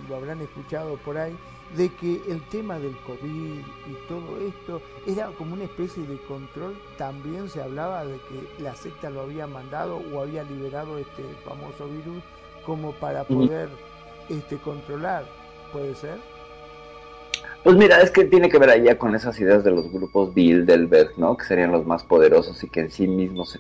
lo, 0.10 0.16
habrán 0.16 0.42
escuchado 0.42 0.98
por 0.98 1.20
ahí, 1.20 1.38
de 1.76 1.90
que 1.90 2.24
el 2.28 2.42
tema 2.48 2.80
del 2.80 2.98
COVID 3.02 3.60
y 3.60 4.08
todo 4.08 4.40
esto 4.40 4.82
era 5.06 5.28
como 5.38 5.54
una 5.54 5.66
especie 5.66 6.02
de 6.02 6.18
control. 6.24 6.82
También 6.98 7.48
se 7.48 7.62
hablaba 7.62 8.06
de 8.06 8.18
que 8.22 8.64
la 8.64 8.76
secta 8.76 9.12
lo 9.12 9.22
había 9.22 9.46
mandado 9.46 9.98
o 9.98 10.24
había 10.24 10.42
liberado 10.42 10.98
este 10.98 11.24
famoso 11.46 11.88
virus 11.88 12.24
como 12.66 12.94
para 12.94 13.24
poder 13.24 13.70
este, 14.30 14.58
controlar. 14.58 15.26
¿Puede 15.72 15.94
ser? 15.94 16.37
Pues 17.68 17.76
mira, 17.76 18.00
es 18.00 18.12
que 18.12 18.24
tiene 18.24 18.48
que 18.48 18.60
ver 18.60 18.70
allá 18.70 18.98
con 18.98 19.14
esas 19.14 19.38
ideas 19.42 19.62
de 19.62 19.72
los 19.72 19.92
grupos 19.92 20.34
Bilderberg, 20.34 21.20
¿no? 21.20 21.36
Que 21.36 21.44
serían 21.44 21.74
los 21.74 21.86
más 21.86 22.02
poderosos 22.02 22.64
y 22.64 22.70
que 22.70 22.80
en 22.80 22.90
sí 22.90 23.10
mismos 23.10 23.50
se, 23.50 23.60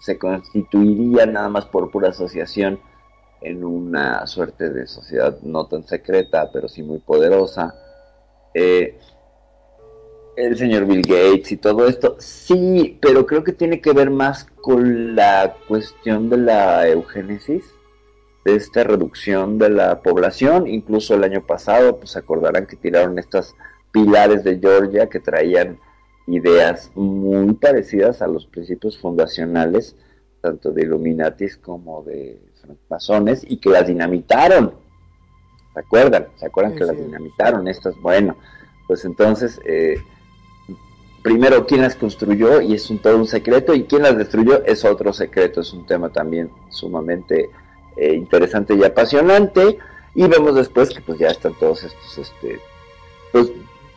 se 0.00 0.18
constituirían 0.18 1.32
nada 1.32 1.48
más 1.48 1.64
por 1.64 1.90
pura 1.90 2.10
asociación 2.10 2.78
en 3.40 3.64
una 3.64 4.26
suerte 4.26 4.68
de 4.68 4.86
sociedad 4.86 5.40
no 5.40 5.66
tan 5.66 5.88
secreta, 5.88 6.50
pero 6.52 6.68
sí 6.68 6.82
muy 6.82 6.98
poderosa. 6.98 7.74
Eh, 8.52 8.98
el 10.36 10.58
señor 10.58 10.84
Bill 10.84 11.00
Gates 11.00 11.52
y 11.52 11.56
todo 11.56 11.88
esto, 11.88 12.16
sí, 12.18 12.98
pero 13.00 13.24
creo 13.24 13.42
que 13.42 13.52
tiene 13.52 13.80
que 13.80 13.94
ver 13.94 14.10
más 14.10 14.44
con 14.44 15.16
la 15.16 15.56
cuestión 15.68 16.28
de 16.28 16.36
la 16.36 16.86
eugénesis 16.86 17.64
de 17.64 17.81
esta 18.44 18.84
reducción 18.84 19.58
de 19.58 19.70
la 19.70 20.02
población. 20.02 20.66
Incluso 20.66 21.14
el 21.14 21.24
año 21.24 21.46
pasado, 21.46 21.98
pues 21.98 22.16
acordarán 22.16 22.66
que 22.66 22.76
tiraron 22.76 23.18
estas 23.18 23.54
pilares 23.92 24.42
de 24.44 24.58
Georgia 24.58 25.08
que 25.08 25.20
traían 25.20 25.78
ideas 26.26 26.90
muy 26.94 27.52
parecidas 27.54 28.22
a 28.22 28.26
los 28.26 28.46
principios 28.46 28.98
fundacionales, 28.98 29.96
tanto 30.40 30.70
de 30.72 30.82
Illuminatis 30.82 31.56
como 31.56 32.02
de 32.02 32.40
masones, 32.88 33.44
y 33.46 33.58
que 33.58 33.70
las 33.70 33.86
dinamitaron. 33.86 34.74
¿Se 35.74 35.80
acuerdan? 35.80 36.28
¿Se 36.36 36.46
acuerdan 36.46 36.74
que 36.74 36.84
las 36.84 36.96
dinamitaron? 36.96 37.66
Estas, 37.68 37.96
bueno, 38.00 38.36
pues 38.86 39.04
entonces, 39.04 39.60
eh, 39.64 39.96
primero, 41.22 41.66
¿quién 41.66 41.82
las 41.82 41.96
construyó? 41.96 42.60
Y 42.60 42.74
es 42.74 42.90
un, 42.90 42.98
todo 42.98 43.16
un 43.16 43.26
secreto, 43.26 43.74
y 43.74 43.84
quién 43.84 44.02
las 44.02 44.16
destruyó 44.16 44.64
es 44.64 44.84
otro 44.84 45.12
secreto, 45.12 45.60
es 45.60 45.72
un 45.72 45.86
tema 45.86 46.10
también 46.10 46.50
sumamente 46.70 47.50
eh, 47.96 48.14
interesante 48.14 48.74
y 48.74 48.84
apasionante. 48.84 49.78
Y 50.14 50.26
vemos 50.26 50.54
después 50.54 50.90
que 50.90 51.00
pues 51.00 51.18
ya 51.18 51.28
están 51.28 51.54
todos 51.54 51.84
estos 51.84 52.18
este, 52.18 52.60
pues, 53.32 53.50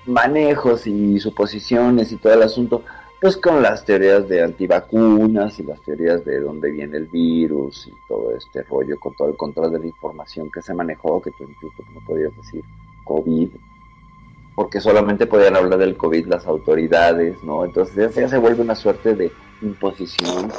manejos 0.05 0.87
y 0.87 1.19
suposiciones 1.19 2.11
y 2.11 2.17
todo 2.17 2.33
el 2.33 2.43
asunto, 2.43 2.83
pues 3.19 3.37
con 3.37 3.61
las 3.61 3.83
teorías 3.85 4.27
de 4.29 4.43
antivacunas 4.43 5.59
y 5.59 5.63
las 5.63 5.81
teorías 5.81 6.23
de 6.25 6.39
dónde 6.39 6.71
viene 6.71 6.97
el 6.97 7.07
virus 7.07 7.87
y 7.87 7.93
todo 8.07 8.35
este 8.35 8.63
rollo, 8.63 8.99
con 8.99 9.15
todo 9.15 9.29
el 9.29 9.37
control 9.37 9.71
de 9.71 9.79
la 9.79 9.87
información 9.87 10.51
que 10.51 10.61
se 10.61 10.73
manejó, 10.73 11.21
que 11.21 11.31
tú 11.31 11.43
incluso 11.43 11.83
no 11.93 12.01
podías 12.05 12.35
decir 12.37 12.61
COVID, 13.03 13.49
porque 14.55 14.79
solamente 14.79 15.25
podían 15.25 15.55
hablar 15.55 15.79
del 15.79 15.97
COVID 15.97 16.27
las 16.27 16.45
autoridades, 16.45 17.43
¿no? 17.43 17.65
Entonces 17.65 18.13
ya 18.15 18.29
se 18.29 18.37
vuelve 18.37 18.61
una 18.61 18.75
suerte 18.75 19.15
de 19.15 19.31
imposición 19.61 20.51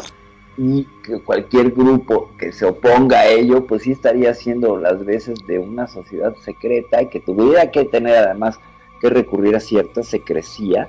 y 0.58 0.84
que 1.04 1.20
cualquier 1.20 1.70
grupo 1.70 2.30
que 2.38 2.52
se 2.52 2.64
oponga 2.64 3.20
a 3.20 3.28
ello, 3.28 3.66
pues 3.66 3.82
sí 3.82 3.92
estaría 3.92 4.30
haciendo 4.30 4.76
las 4.78 5.04
veces 5.04 5.46
de 5.46 5.58
una 5.58 5.86
sociedad 5.86 6.34
secreta 6.36 7.02
y 7.02 7.08
que 7.08 7.20
tuviera 7.20 7.70
que 7.70 7.84
tener 7.84 8.16
además 8.16 8.58
que 9.00 9.10
recurrir 9.10 9.54
a 9.56 9.60
cierta 9.60 10.02
secrecía 10.02 10.88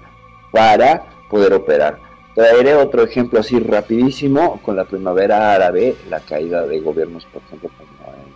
para 0.51 1.05
poder 1.29 1.53
operar. 1.53 1.99
Traeré 2.33 2.75
otro 2.75 3.03
ejemplo 3.03 3.39
así 3.39 3.59
rapidísimo 3.59 4.61
con 4.61 4.75
la 4.75 4.85
primavera 4.85 5.53
árabe, 5.53 5.95
la 6.09 6.19
caída 6.19 6.65
de 6.65 6.79
gobiernos, 6.79 7.25
por 7.25 7.41
ejemplo, 7.41 7.69
como 7.77 8.13
en, 8.13 8.27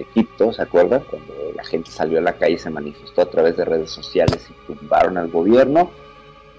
Egipto, 0.00 0.52
¿se 0.52 0.62
acuerdan? 0.62 1.02
Cuando 1.08 1.34
la 1.54 1.64
gente 1.64 1.90
salió 1.90 2.18
a 2.18 2.22
la 2.22 2.34
calle 2.34 2.54
y 2.54 2.58
se 2.58 2.70
manifestó 2.70 3.22
a 3.22 3.30
través 3.30 3.56
de 3.56 3.64
redes 3.64 3.90
sociales 3.90 4.48
y 4.48 4.72
tumbaron 4.72 5.16
al 5.16 5.28
gobierno, 5.28 5.90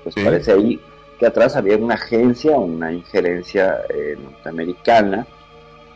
pues 0.04 0.16
parece 0.16 0.54
ahí 0.54 0.82
que 1.20 1.28
atrás 1.28 1.56
había 1.56 1.78
una 1.78 1.96
agencia, 1.96 2.58
una 2.58 2.94
injerencia 2.94 3.82
eh, 3.90 4.18
norteamericana 4.22 5.28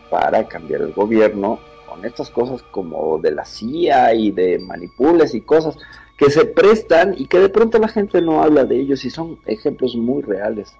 para 0.10 0.48
cambiar 0.48 0.82
el 0.82 0.92
gobierno 0.94 1.60
con 1.88 2.06
estas 2.06 2.30
cosas 2.30 2.62
como 2.72 3.18
de 3.20 3.32
la 3.32 3.46
CIA 3.46 4.14
y 4.16 4.32
de 4.32 4.60
manipules 4.60 5.34
y 5.34 5.42
cosas 5.42 5.78
que 6.18 6.30
se 6.30 6.46
prestan 6.46 7.16
y 7.18 7.28
que 7.28 7.40
de 7.40 7.50
pronto 7.50 7.80
la 7.80 7.88
gente 7.88 8.22
no 8.22 8.44
habla 8.44 8.66
de 8.66 8.80
ellos 8.80 9.06
y 9.06 9.10
son 9.10 9.40
ejemplos 9.46 9.96
muy 9.96 10.22
reales 10.22 10.76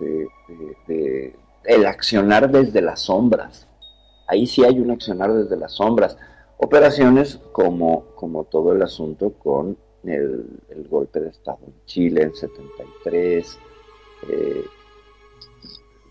de, 0.00 1.34
el 1.64 1.86
accionar 1.86 2.50
desde 2.50 2.80
las 2.80 3.00
sombras. 3.00 3.68
Ahí 4.26 4.46
sí 4.46 4.64
hay 4.64 4.80
un 4.80 4.90
accionar 4.90 5.32
desde 5.32 5.56
las 5.56 5.72
sombras. 5.72 6.16
Operaciones 6.56 7.40
como, 7.52 8.06
como 8.14 8.44
todo 8.44 8.72
el 8.72 8.82
asunto 8.82 9.32
con 9.34 9.76
el, 10.04 10.88
golpe 10.88 11.20
de 11.20 11.30
Estado 11.30 11.58
en 11.66 11.74
Chile 11.86 12.22
en 12.22 12.34
73, 12.34 13.58
eh, 14.30 14.64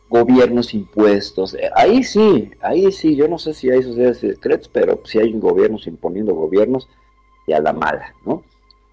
gobiernos 0.10 0.74
impuestos, 0.74 1.54
eh, 1.56 1.70
ahí 1.76 2.04
sí, 2.04 2.52
ahí 2.62 2.92
sí, 2.92 3.16
yo 3.16 3.28
no 3.28 3.38
sé 3.38 3.54
si 3.54 3.70
hay 3.70 3.84
sociedades 3.84 4.20
secretas, 4.20 4.70
pero 4.70 5.02
si 5.04 5.20
hay 5.20 5.34
gobiernos 5.34 5.88
imponiendo 5.88 6.34
gobiernos 6.34 6.88
y 7.46 7.54
a 7.54 7.60
la 7.60 7.74
mala, 7.74 8.14
¿no? 8.26 8.44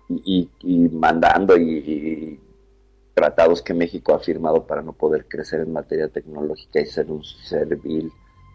Y, 0.08 0.48
mandando 0.92 1.56
y, 1.56 2.38
tratados 3.14 3.62
que 3.62 3.74
México 3.74 4.12
ha 4.14 4.18
firmado 4.18 4.66
para 4.66 4.82
no 4.82 4.92
poder 4.92 5.26
crecer 5.26 5.60
en 5.60 5.72
materia 5.72 6.08
tecnológica 6.08 6.80
y 6.80 6.86
ser 6.86 7.10
un 7.10 7.22
servil 7.24 8.12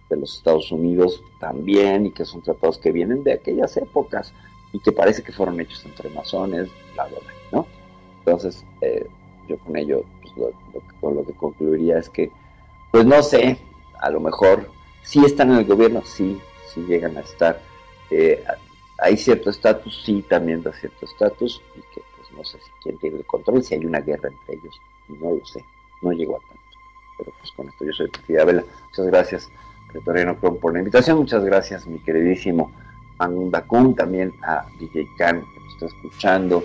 de 0.10 0.18
los 0.18 0.38
Estados 0.38 0.72
Unidos 0.72 1.22
también, 1.40 2.08
y 2.08 2.14
que 2.14 2.26
son 2.26 2.44
tratados 2.44 2.78
que 2.78 2.92
vienen 2.92 3.24
de 3.24 3.34
aquellas 3.34 3.78
épocas 3.78 4.34
y 4.72 4.80
que 4.80 4.92
parece 4.92 5.24
que 5.24 5.32
fueron 5.32 5.60
hechos 5.60 5.84
entre 5.86 6.10
masones, 6.10 6.70
bla, 6.94 7.06
bla, 7.06 7.20
bla, 7.20 7.34
¿no? 7.52 7.68
Entonces, 8.20 8.64
eh, 8.82 9.08
yo 9.48 9.58
con 9.60 9.76
ello, 9.76 10.04
pues, 10.22 10.38
lo, 10.38 10.52
con 11.02 11.16
lo 11.16 11.26
que 11.26 11.34
concluiría 11.34 11.98
es 11.98 12.10
que, 12.10 12.32
pues 12.92 13.06
no 13.06 13.24
sé, 13.24 13.58
a 14.00 14.10
lo 14.10 14.20
mejor 14.20 14.70
sí 15.02 15.24
están 15.26 15.52
en 15.52 15.60
el 15.60 15.66
gobierno, 15.66 16.04
sí, 16.06 16.40
sí 16.74 16.82
llegan 16.82 17.18
a 17.18 17.22
estar. 17.22 17.62
Eh, 18.12 18.44
hay 19.00 19.18
cierto 19.18 19.50
estatus, 19.50 20.04
sí, 20.06 20.24
también 20.30 20.62
da 20.62 20.74
cierto 20.74 21.06
estatus, 21.06 21.62
y 21.76 21.80
que 21.94 22.02
pues 22.16 22.32
no 22.36 22.44
sé 22.44 22.60
si 22.60 22.72
quién 22.84 22.98
tiene 23.00 23.18
el 23.18 23.26
control, 23.26 23.64
si 23.64 23.74
hay 23.76 23.86
una 23.86 24.02
guerra 24.02 24.30
entre 24.30 24.56
ellos, 24.56 24.80
no 25.08 25.32
lo 25.36 25.46
sé, 25.46 25.64
no 26.02 26.12
llegó 26.12 26.36
a 26.36 26.40
tanto. 26.40 26.60
Pero 27.18 27.32
pues 27.40 27.52
con 27.52 27.68
esto 27.68 27.86
yo 27.86 27.94
soy 27.94 28.12
Sofía 28.16 28.46
Vela. 28.46 28.64
Muchas 28.90 29.06
gracias, 29.08 29.50
Pretoriano 29.92 30.36
por 30.38 30.74
la 30.74 30.80
invitación, 30.80 31.18
muchas 31.18 31.44
gracias, 31.44 31.88
mi 31.88 32.00
queridísimo 32.00 32.72
Mangunda 33.20 33.62
Kun, 33.64 33.96
también 33.96 34.34
a 34.42 34.66
DJ 34.80 35.10
Khan, 35.18 35.42
que 35.54 35.60
nos 35.60 35.74
está 35.74 35.86
escuchando. 35.88 36.64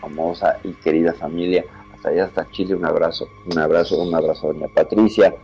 famosa 0.00 0.58
y 0.64 0.72
querida 0.72 1.12
familia. 1.14 1.64
Hasta 1.94 2.08
allá, 2.08 2.24
hasta 2.24 2.50
Chile, 2.50 2.74
un 2.74 2.84
abrazo, 2.84 3.28
un 3.46 3.58
abrazo, 3.58 4.02
un 4.02 4.14
abrazo 4.14 4.50
a 4.50 4.52
doña 4.52 4.68
Patricia. 4.68 5.34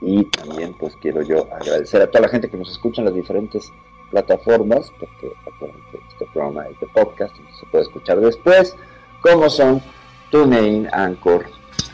Y 0.00 0.24
también 0.24 0.74
pues 0.74 0.96
quiero 1.00 1.22
yo 1.22 1.48
agradecer 1.54 2.02
a 2.02 2.08
toda 2.08 2.22
la 2.22 2.28
gente 2.28 2.50
que 2.50 2.56
nos 2.56 2.70
escucha 2.70 3.00
en 3.00 3.06
las 3.06 3.14
diferentes 3.14 3.72
plataformas, 4.10 4.92
porque 4.98 5.32
este 6.10 6.26
programa 6.32 6.66
es 6.66 6.78
de 6.80 6.86
podcast, 6.88 7.34
se 7.58 7.66
puede 7.66 7.84
escuchar 7.84 8.20
después, 8.20 8.76
como 9.20 9.48
son 9.48 9.80
TuneIn, 10.30 10.88
Anchor, 10.92 11.46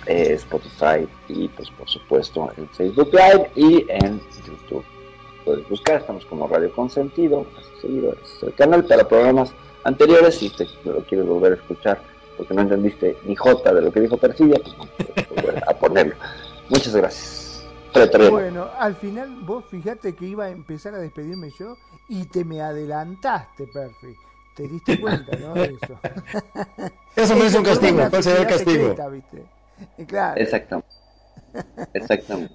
eh, 0.06 0.32
Spotify 0.32 1.06
y 1.28 1.48
pues 1.48 1.70
por 1.70 1.88
supuesto 1.88 2.50
en 2.56 2.68
Facebook 2.70 3.10
Live 3.12 3.50
y 3.54 3.86
en 3.88 4.20
YouTube. 4.46 4.84
Puedes 5.44 5.68
buscar, 5.68 6.00
estamos 6.00 6.24
como 6.26 6.46
Radio 6.46 6.72
Consentido, 6.72 7.46
seguidores. 7.80 8.38
El 8.42 8.54
canal 8.54 8.84
para 8.84 9.08
programas 9.08 9.52
anteriores, 9.84 10.36
si 10.36 10.50
te 10.50 10.66
lo 10.84 11.04
quieres 11.04 11.26
volver 11.26 11.52
a 11.52 11.56
escuchar 11.56 12.00
porque 12.36 12.54
no 12.54 12.62
entendiste 12.62 13.18
ni 13.24 13.36
jota 13.36 13.74
de 13.74 13.82
lo 13.82 13.92
que 13.92 14.00
dijo 14.00 14.16
Perfidia, 14.16 14.58
pues 14.62 14.76
no 14.78 14.86
puedes 14.86 15.28
volver 15.28 15.62
a 15.68 15.74
ponerlo. 15.74 16.14
Muchas 16.70 16.96
gracias. 16.96 17.40
Bueno, 18.30 18.68
al 18.78 18.94
final 18.94 19.40
vos 19.42 19.64
fíjate 19.68 20.14
que 20.14 20.24
iba 20.24 20.44
a 20.44 20.50
empezar 20.50 20.94
a 20.94 20.98
despedirme 20.98 21.50
yo 21.58 21.76
y 22.08 22.24
te 22.24 22.44
me 22.44 22.62
adelantaste, 22.62 23.66
Perfi. 23.66 24.14
Te 24.56 24.68
diste 24.68 25.00
cuenta, 25.00 25.36
¿no? 25.36 25.56
Eso. 25.56 25.98
Eso 27.16 27.36
me 27.36 27.46
hizo 27.46 27.58
un 27.58 27.64
castigo. 27.64 27.98
¿Cuál 28.08 28.22
será 28.22 28.40
el 28.40 28.46
castigo? 28.46 28.94
Claro. 30.06 30.40
Exacto. 30.40 30.84
Exactamente. 31.92 32.54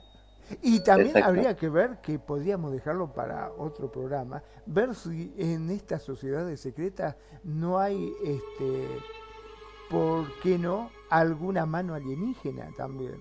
Y 0.61 0.79
también 0.81 1.21
habría 1.23 1.55
que 1.55 1.69
ver, 1.69 1.97
que 2.01 2.19
podríamos 2.19 2.71
dejarlo 2.71 3.13
para 3.13 3.51
otro 3.57 3.91
programa, 3.91 4.43
ver 4.65 4.93
si 4.93 5.33
en 5.37 5.69
estas 5.69 6.03
sociedades 6.03 6.59
secretas 6.59 7.15
no 7.43 7.79
hay, 7.79 8.13
este, 8.23 8.87
¿por 9.89 10.31
qué 10.41 10.57
no?, 10.57 10.91
alguna 11.09 11.65
mano 11.65 11.93
alienígena 11.93 12.69
también. 12.77 13.15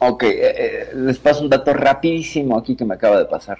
Ok, 0.00 0.22
eh, 0.22 0.38
eh, 0.40 0.90
les 0.94 1.18
paso 1.18 1.42
un 1.42 1.50
dato 1.50 1.74
rapidísimo 1.74 2.56
aquí 2.56 2.74
que 2.74 2.86
me 2.86 2.94
acaba 2.94 3.18
de 3.18 3.26
pasar. 3.26 3.58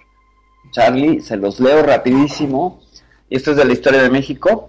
Charlie, 0.70 1.20
se 1.20 1.36
los 1.36 1.60
leo 1.60 1.82
rapidísimo. 1.82 2.80
Y 3.28 3.36
esto 3.36 3.52
es 3.52 3.56
de 3.58 3.64
la 3.64 3.72
historia 3.72 4.02
de 4.02 4.10
México. 4.10 4.68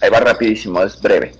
Ahí 0.00 0.10
va 0.10 0.20
rapidísimo, 0.20 0.82
es 0.82 1.00
breve. 1.00 1.32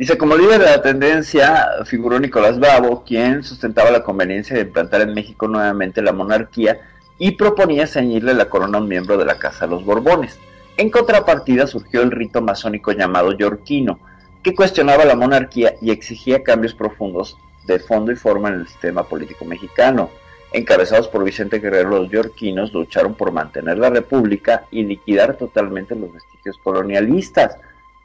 Dice, 0.00 0.16
como 0.16 0.34
líder 0.34 0.60
de 0.60 0.64
la 0.64 0.80
tendencia 0.80 1.68
figuró 1.84 2.18
Nicolás 2.18 2.58
Bravo, 2.58 3.04
quien 3.04 3.42
sustentaba 3.42 3.90
la 3.90 4.02
conveniencia 4.02 4.56
de 4.56 4.62
implantar 4.62 5.02
en 5.02 5.12
México 5.12 5.46
nuevamente 5.46 6.00
la 6.00 6.14
monarquía 6.14 6.80
y 7.18 7.32
proponía 7.32 7.86
ceñirle 7.86 8.32
la 8.32 8.48
corona 8.48 8.78
a 8.78 8.80
un 8.80 8.88
miembro 8.88 9.18
de 9.18 9.26
la 9.26 9.38
Casa 9.38 9.66
de 9.66 9.72
los 9.72 9.84
Borbones. 9.84 10.38
En 10.78 10.88
contrapartida 10.88 11.66
surgió 11.66 12.00
el 12.00 12.12
rito 12.12 12.40
masónico 12.40 12.92
llamado 12.92 13.32
yorquino, 13.32 14.00
que 14.42 14.54
cuestionaba 14.54 15.04
la 15.04 15.16
monarquía 15.16 15.74
y 15.82 15.90
exigía 15.90 16.42
cambios 16.42 16.72
profundos 16.72 17.36
de 17.66 17.78
fondo 17.78 18.10
y 18.10 18.16
forma 18.16 18.48
en 18.48 18.54
el 18.54 18.68
sistema 18.68 19.02
político 19.02 19.44
mexicano. 19.44 20.08
Encabezados 20.54 21.08
por 21.08 21.24
Vicente 21.24 21.58
Guerrero, 21.58 21.90
los 21.90 22.10
yorquinos 22.10 22.72
lucharon 22.72 23.16
por 23.16 23.32
mantener 23.32 23.76
la 23.76 23.90
república 23.90 24.64
y 24.70 24.82
liquidar 24.82 25.36
totalmente 25.36 25.94
los 25.94 26.10
vestigios 26.10 26.56
colonialistas 26.56 27.58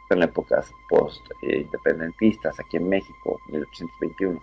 en 0.09 0.23
épocas 0.23 0.73
post-independentistas 0.87 2.59
aquí 2.59 2.77
en 2.77 2.89
México, 2.89 3.39
1821, 3.47 4.41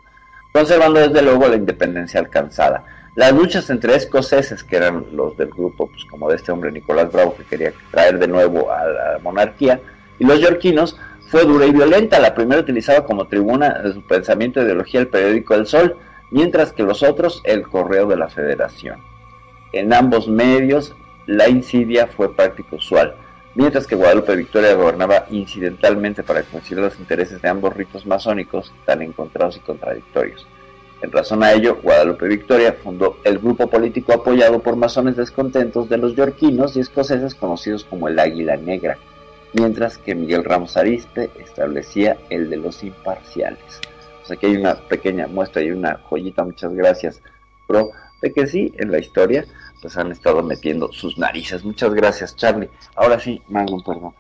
conservando 0.53 1.01
desde 1.01 1.23
luego 1.23 1.49
la 1.49 1.57
independencia 1.57 2.21
alcanzada. 2.21 2.85
Las 3.15 3.33
luchas 3.33 3.69
entre 3.71 3.95
escoceses, 3.95 4.65
que 4.65 4.77
eran 4.77 5.05
los 5.13 5.37
del 5.37 5.51
grupo, 5.51 5.87
pues 5.87 6.05
como 6.07 6.29
de 6.31 6.37
este 6.37 6.51
hombre 6.51 6.73
Nicolás 6.73 7.13
Bravo, 7.13 7.37
que 7.37 7.45
quería 7.45 7.73
traer 7.91 8.19
de 8.19 8.27
nuevo 8.27 8.71
a 8.73 8.85
la 8.87 9.19
monarquía, 9.23 9.81
y 10.19 10.25
los 10.25 10.41
yorquinos, 10.41 10.99
fue 11.29 11.45
dura 11.45 11.67
y 11.67 11.73
violenta. 11.73 12.19
La 12.19 12.35
primera 12.35 12.61
utilizaba 12.61 13.05
como 13.05 13.27
tribuna 13.27 13.81
de 13.81 13.93
su 13.93 14.03
pensamiento 14.03 14.61
e 14.61 14.65
ideología 14.65 15.01
el 15.01 15.09
periódico 15.09 15.55
El 15.55 15.67
Sol, 15.67 15.97
mientras 16.31 16.73
que 16.73 16.83
los 16.83 17.03
otros 17.03 17.43
el 17.45 17.63
Correo 17.63 18.07
de 18.07 18.17
la 18.17 18.29
Federación. 18.29 19.03
En 19.73 19.93
ambos 19.93 20.29
medios, 20.29 20.95
la 21.27 21.49
insidia 21.49 22.07
fue 22.07 22.35
práctica 22.35 22.77
usual 22.77 23.15
mientras 23.55 23.87
que 23.87 23.95
Guadalupe 23.95 24.37
Victoria 24.37 24.75
gobernaba 24.75 25.27
incidentalmente 25.31 26.23
para 26.23 26.43
coincidir 26.43 26.83
los 26.83 26.99
intereses 26.99 27.41
de 27.43 27.49
ambos 27.49 27.75
ritos 27.75 28.07
masónicos 28.07 28.73
tan 28.87 29.03
encontrados 29.03 29.57
y 29.57 29.61
contradictorios. 29.61 30.47
En 31.03 31.11
razón 31.11 31.43
a 31.43 31.53
ello, 31.53 31.79
Guadalupe 31.83 32.29
Victoria 32.29 32.75
fundó 32.75 33.17
el 33.25 33.39
grupo 33.39 33.69
político 33.69 34.13
apoyado 34.13 34.61
por 34.61 34.77
masones 34.77 35.17
descontentos 35.17 35.89
de 35.89 35.99
los 35.99 36.15
yorquinos 36.15 36.77
y 36.77 36.81
escoceses 36.81 37.35
conocidos 37.35 37.85
como 37.85 38.07
el 38.07 38.19
Águila 38.21 38.57
Negra, 38.57 38.99
mientras 39.53 39.99
que 39.99 40.15
Miguel 40.15 40.45
Ramos 40.45 40.77
Arispe 40.77 41.31
establecía 41.41 42.17
el 42.31 42.49
de 42.49 42.57
los 42.57 42.85
imparciales. 42.85 43.81
O 44.23 44.27
sea 44.27 44.37
que 44.37 44.47
hay 44.47 44.57
una 44.57 44.77
pequeña 44.77 45.27
muestra 45.27 45.63
y 45.63 45.73
una 45.73 45.99
joyita, 46.09 46.45
muchas 46.45 46.73
gracias, 46.73 47.21
pro, 47.67 47.91
de 48.23 48.33
que 48.33 48.47
sí, 48.47 48.73
en 48.79 48.93
la 48.93 49.01
historia 49.01 49.45
pues 49.83 49.97
han 49.99 50.13
estado 50.13 50.43
metiendo 50.43 50.91
sus 50.93 51.19
narices. 51.19 51.65
Muchas 51.65 51.93
gracias, 51.93 52.37
Charlie. 52.37 52.71
Ahora 52.95 53.19
sí, 53.19 53.43
Magnum, 53.49 53.83
perdón. 53.83 54.15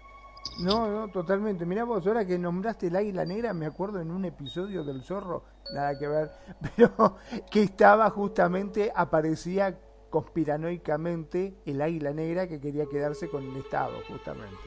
No, 0.59 0.91
no, 0.91 1.09
totalmente. 1.09 1.65
Mira 1.65 1.85
vos, 1.85 2.07
ahora 2.07 2.27
que 2.27 2.37
nombraste 2.39 2.89
el 2.89 2.97
águila 2.97 3.25
negra, 3.25 3.55
me 3.55 3.65
acuerdo 3.65 4.01
en 4.01 4.11
un 4.11 4.25
episodio 4.25 4.85
del 4.85 5.03
zorro, 5.03 5.45
nada 5.73 5.99
que 5.99 6.09
ver, 6.09 6.31
pero 6.77 7.17
que 7.51 7.63
estaba 7.63 8.11
justamente, 8.11 8.93
aparecía 8.95 9.79
conspiranoicamente 10.11 11.55
el 11.65 11.81
águila 11.81 12.13
negra 12.13 12.47
que 12.47 12.61
quería 12.61 12.85
quedarse 12.87 13.29
con 13.29 13.45
el 13.45 13.57
Estado, 13.57 13.95
justamente. 14.09 14.59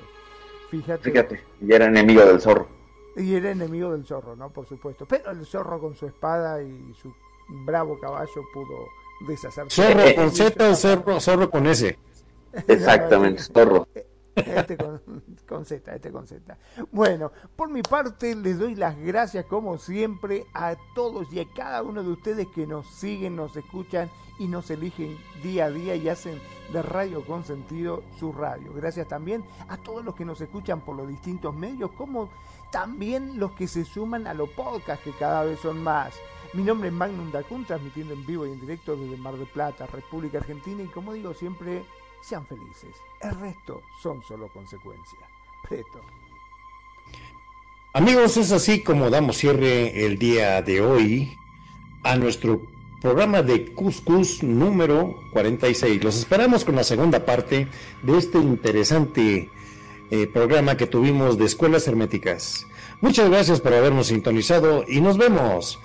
Fíjate. 0.71 1.11
Fíjate, 1.11 1.43
y 1.61 1.71
era 1.71 1.85
enemigo 1.85 2.25
del 2.25 2.41
zorro. 2.41 2.67
Y 3.15 3.35
era 3.35 3.51
enemigo 3.51 3.91
del 3.91 4.05
zorro, 4.05 4.35
¿no? 4.35 4.51
Por 4.51 4.65
supuesto. 4.65 5.05
Pero 5.05 5.29
el 5.31 5.45
zorro 5.45 5.79
con 5.79 5.93
su 5.95 6.07
espada 6.07 6.61
y 6.63 6.93
su 6.95 7.13
bravo 7.65 7.99
caballo 7.99 8.41
pudo 8.53 8.87
Zorro 9.69 10.15
con 10.15 10.31
Z 10.31 10.69
o 10.69 10.75
zorro, 10.75 11.19
zorro 11.19 11.49
con 11.49 11.67
S. 11.67 11.97
Exactamente, 12.67 13.41
zorro. 13.43 13.87
Este 14.35 14.75
con, 15.47 15.65
Z, 15.65 15.95
este 15.95 16.11
con 16.11 16.27
Z. 16.27 16.57
Bueno, 16.91 17.31
por 17.55 17.69
mi 17.69 17.81
parte 17.81 18.35
les 18.35 18.59
doy 18.59 18.75
las 18.75 18.97
gracias 18.97 19.45
como 19.45 19.77
siempre 19.77 20.45
a 20.53 20.75
todos 20.93 21.31
y 21.31 21.39
a 21.39 21.45
cada 21.55 21.81
uno 21.81 22.03
de 22.03 22.09
ustedes 22.09 22.47
que 22.53 22.67
nos 22.67 22.85
siguen, 22.87 23.37
nos 23.37 23.55
escuchan 23.55 24.09
y 24.37 24.47
nos 24.47 24.69
eligen 24.69 25.17
día 25.41 25.65
a 25.65 25.71
día 25.71 25.95
y 25.95 26.09
hacen 26.09 26.41
de 26.73 26.81
Radio 26.81 27.25
Consentido 27.25 28.03
su 28.19 28.33
radio. 28.33 28.73
Gracias 28.73 29.07
también 29.07 29.45
a 29.69 29.77
todos 29.77 30.03
los 30.03 30.15
que 30.15 30.25
nos 30.25 30.41
escuchan 30.41 30.81
por 30.81 30.97
los 30.97 31.07
distintos 31.07 31.55
medios, 31.55 31.91
como 31.91 32.29
también 32.71 33.39
los 33.39 33.53
que 33.53 33.67
se 33.67 33.85
suman 33.85 34.27
a 34.27 34.33
los 34.33 34.49
podcasts 34.49 35.03
que 35.05 35.11
cada 35.11 35.45
vez 35.45 35.59
son 35.61 35.81
más. 35.81 36.13
Mi 36.55 36.63
nombre 36.63 36.87
es 36.87 36.93
Magnum 36.93 37.31
Dacun, 37.31 37.65
transmitiendo 37.65 38.13
en 38.13 38.25
vivo 38.25 38.45
y 38.45 38.51
en 38.51 38.61
directo 38.61 38.95
desde 38.95 39.17
Mar 39.17 39.35
del 39.35 39.45
Plata, 39.45 39.87
República 39.87 40.37
Argentina, 40.37 40.81
y 40.81 40.87
como 40.87 41.11
digo 41.11 41.33
siempre, 41.33 41.83
sean 42.21 42.45
felices. 42.45 42.95
El 43.19 43.35
resto 43.41 43.81
son 44.01 44.23
solo 44.23 44.47
consecuencias. 44.47 45.21
Preto. 45.67 45.99
Amigos, 47.91 48.37
es 48.37 48.53
así 48.53 48.81
como 48.83 49.09
damos 49.09 49.37
cierre 49.37 50.05
el 50.05 50.17
día 50.17 50.61
de 50.61 50.79
hoy 50.79 51.37
a 52.03 52.15
nuestro 52.15 52.61
programa 53.01 53.41
de 53.41 53.73
Cuscus 53.73 54.41
número 54.41 55.19
46. 55.33 56.05
Los 56.05 56.17
esperamos 56.17 56.63
con 56.63 56.77
la 56.77 56.85
segunda 56.85 57.25
parte 57.25 57.67
de 58.01 58.17
este 58.17 58.37
interesante 58.37 59.49
eh, 60.09 60.27
programa 60.27 60.77
que 60.77 60.87
tuvimos 60.87 61.37
de 61.37 61.45
escuelas 61.45 61.85
herméticas. 61.89 62.65
Muchas 63.01 63.29
gracias 63.29 63.59
por 63.59 63.73
habernos 63.73 64.07
sintonizado 64.07 64.85
y 64.87 65.01
nos 65.01 65.17
vemos 65.17 65.79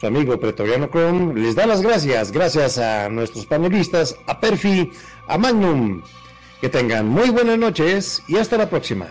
su 0.00 0.06
amigo 0.06 0.38
Pretoriano 0.38 0.88
Chrome 0.90 1.34
les 1.40 1.54
da 1.54 1.66
las 1.66 1.82
gracias, 1.82 2.32
gracias 2.32 2.78
a 2.78 3.08
nuestros 3.08 3.46
panelistas, 3.46 4.16
a 4.26 4.40
Perfi, 4.40 4.90
a 5.26 5.38
Magnum. 5.38 6.02
Que 6.60 6.68
tengan 6.68 7.06
muy 7.06 7.30
buenas 7.30 7.58
noches 7.58 8.22
y 8.28 8.36
hasta 8.36 8.56
la 8.56 8.68
próxima. 8.68 9.08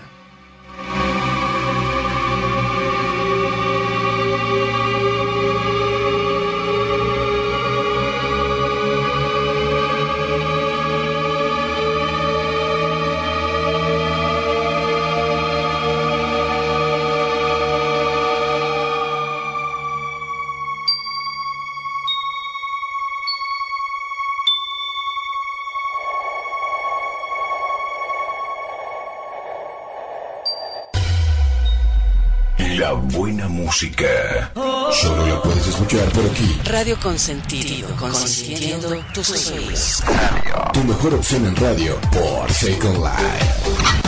Música. 33.86 34.52
Solo 34.91 35.28
la 35.28 35.41
puedes 35.41 35.68
escuchar 35.68 36.12
por 36.12 36.26
aquí. 36.26 36.60
Radio 36.66 36.98
Consentido, 36.99 37.90
consintiendo 37.98 39.03
tus 39.14 39.28
sueños. 39.28 40.03
Tu 40.74 40.84
mejor 40.84 41.14
opción 41.14 41.45
en 41.45 41.56
radio 41.56 41.99
por 42.12 42.52
Second 42.52 42.98
Life. 42.98 44.05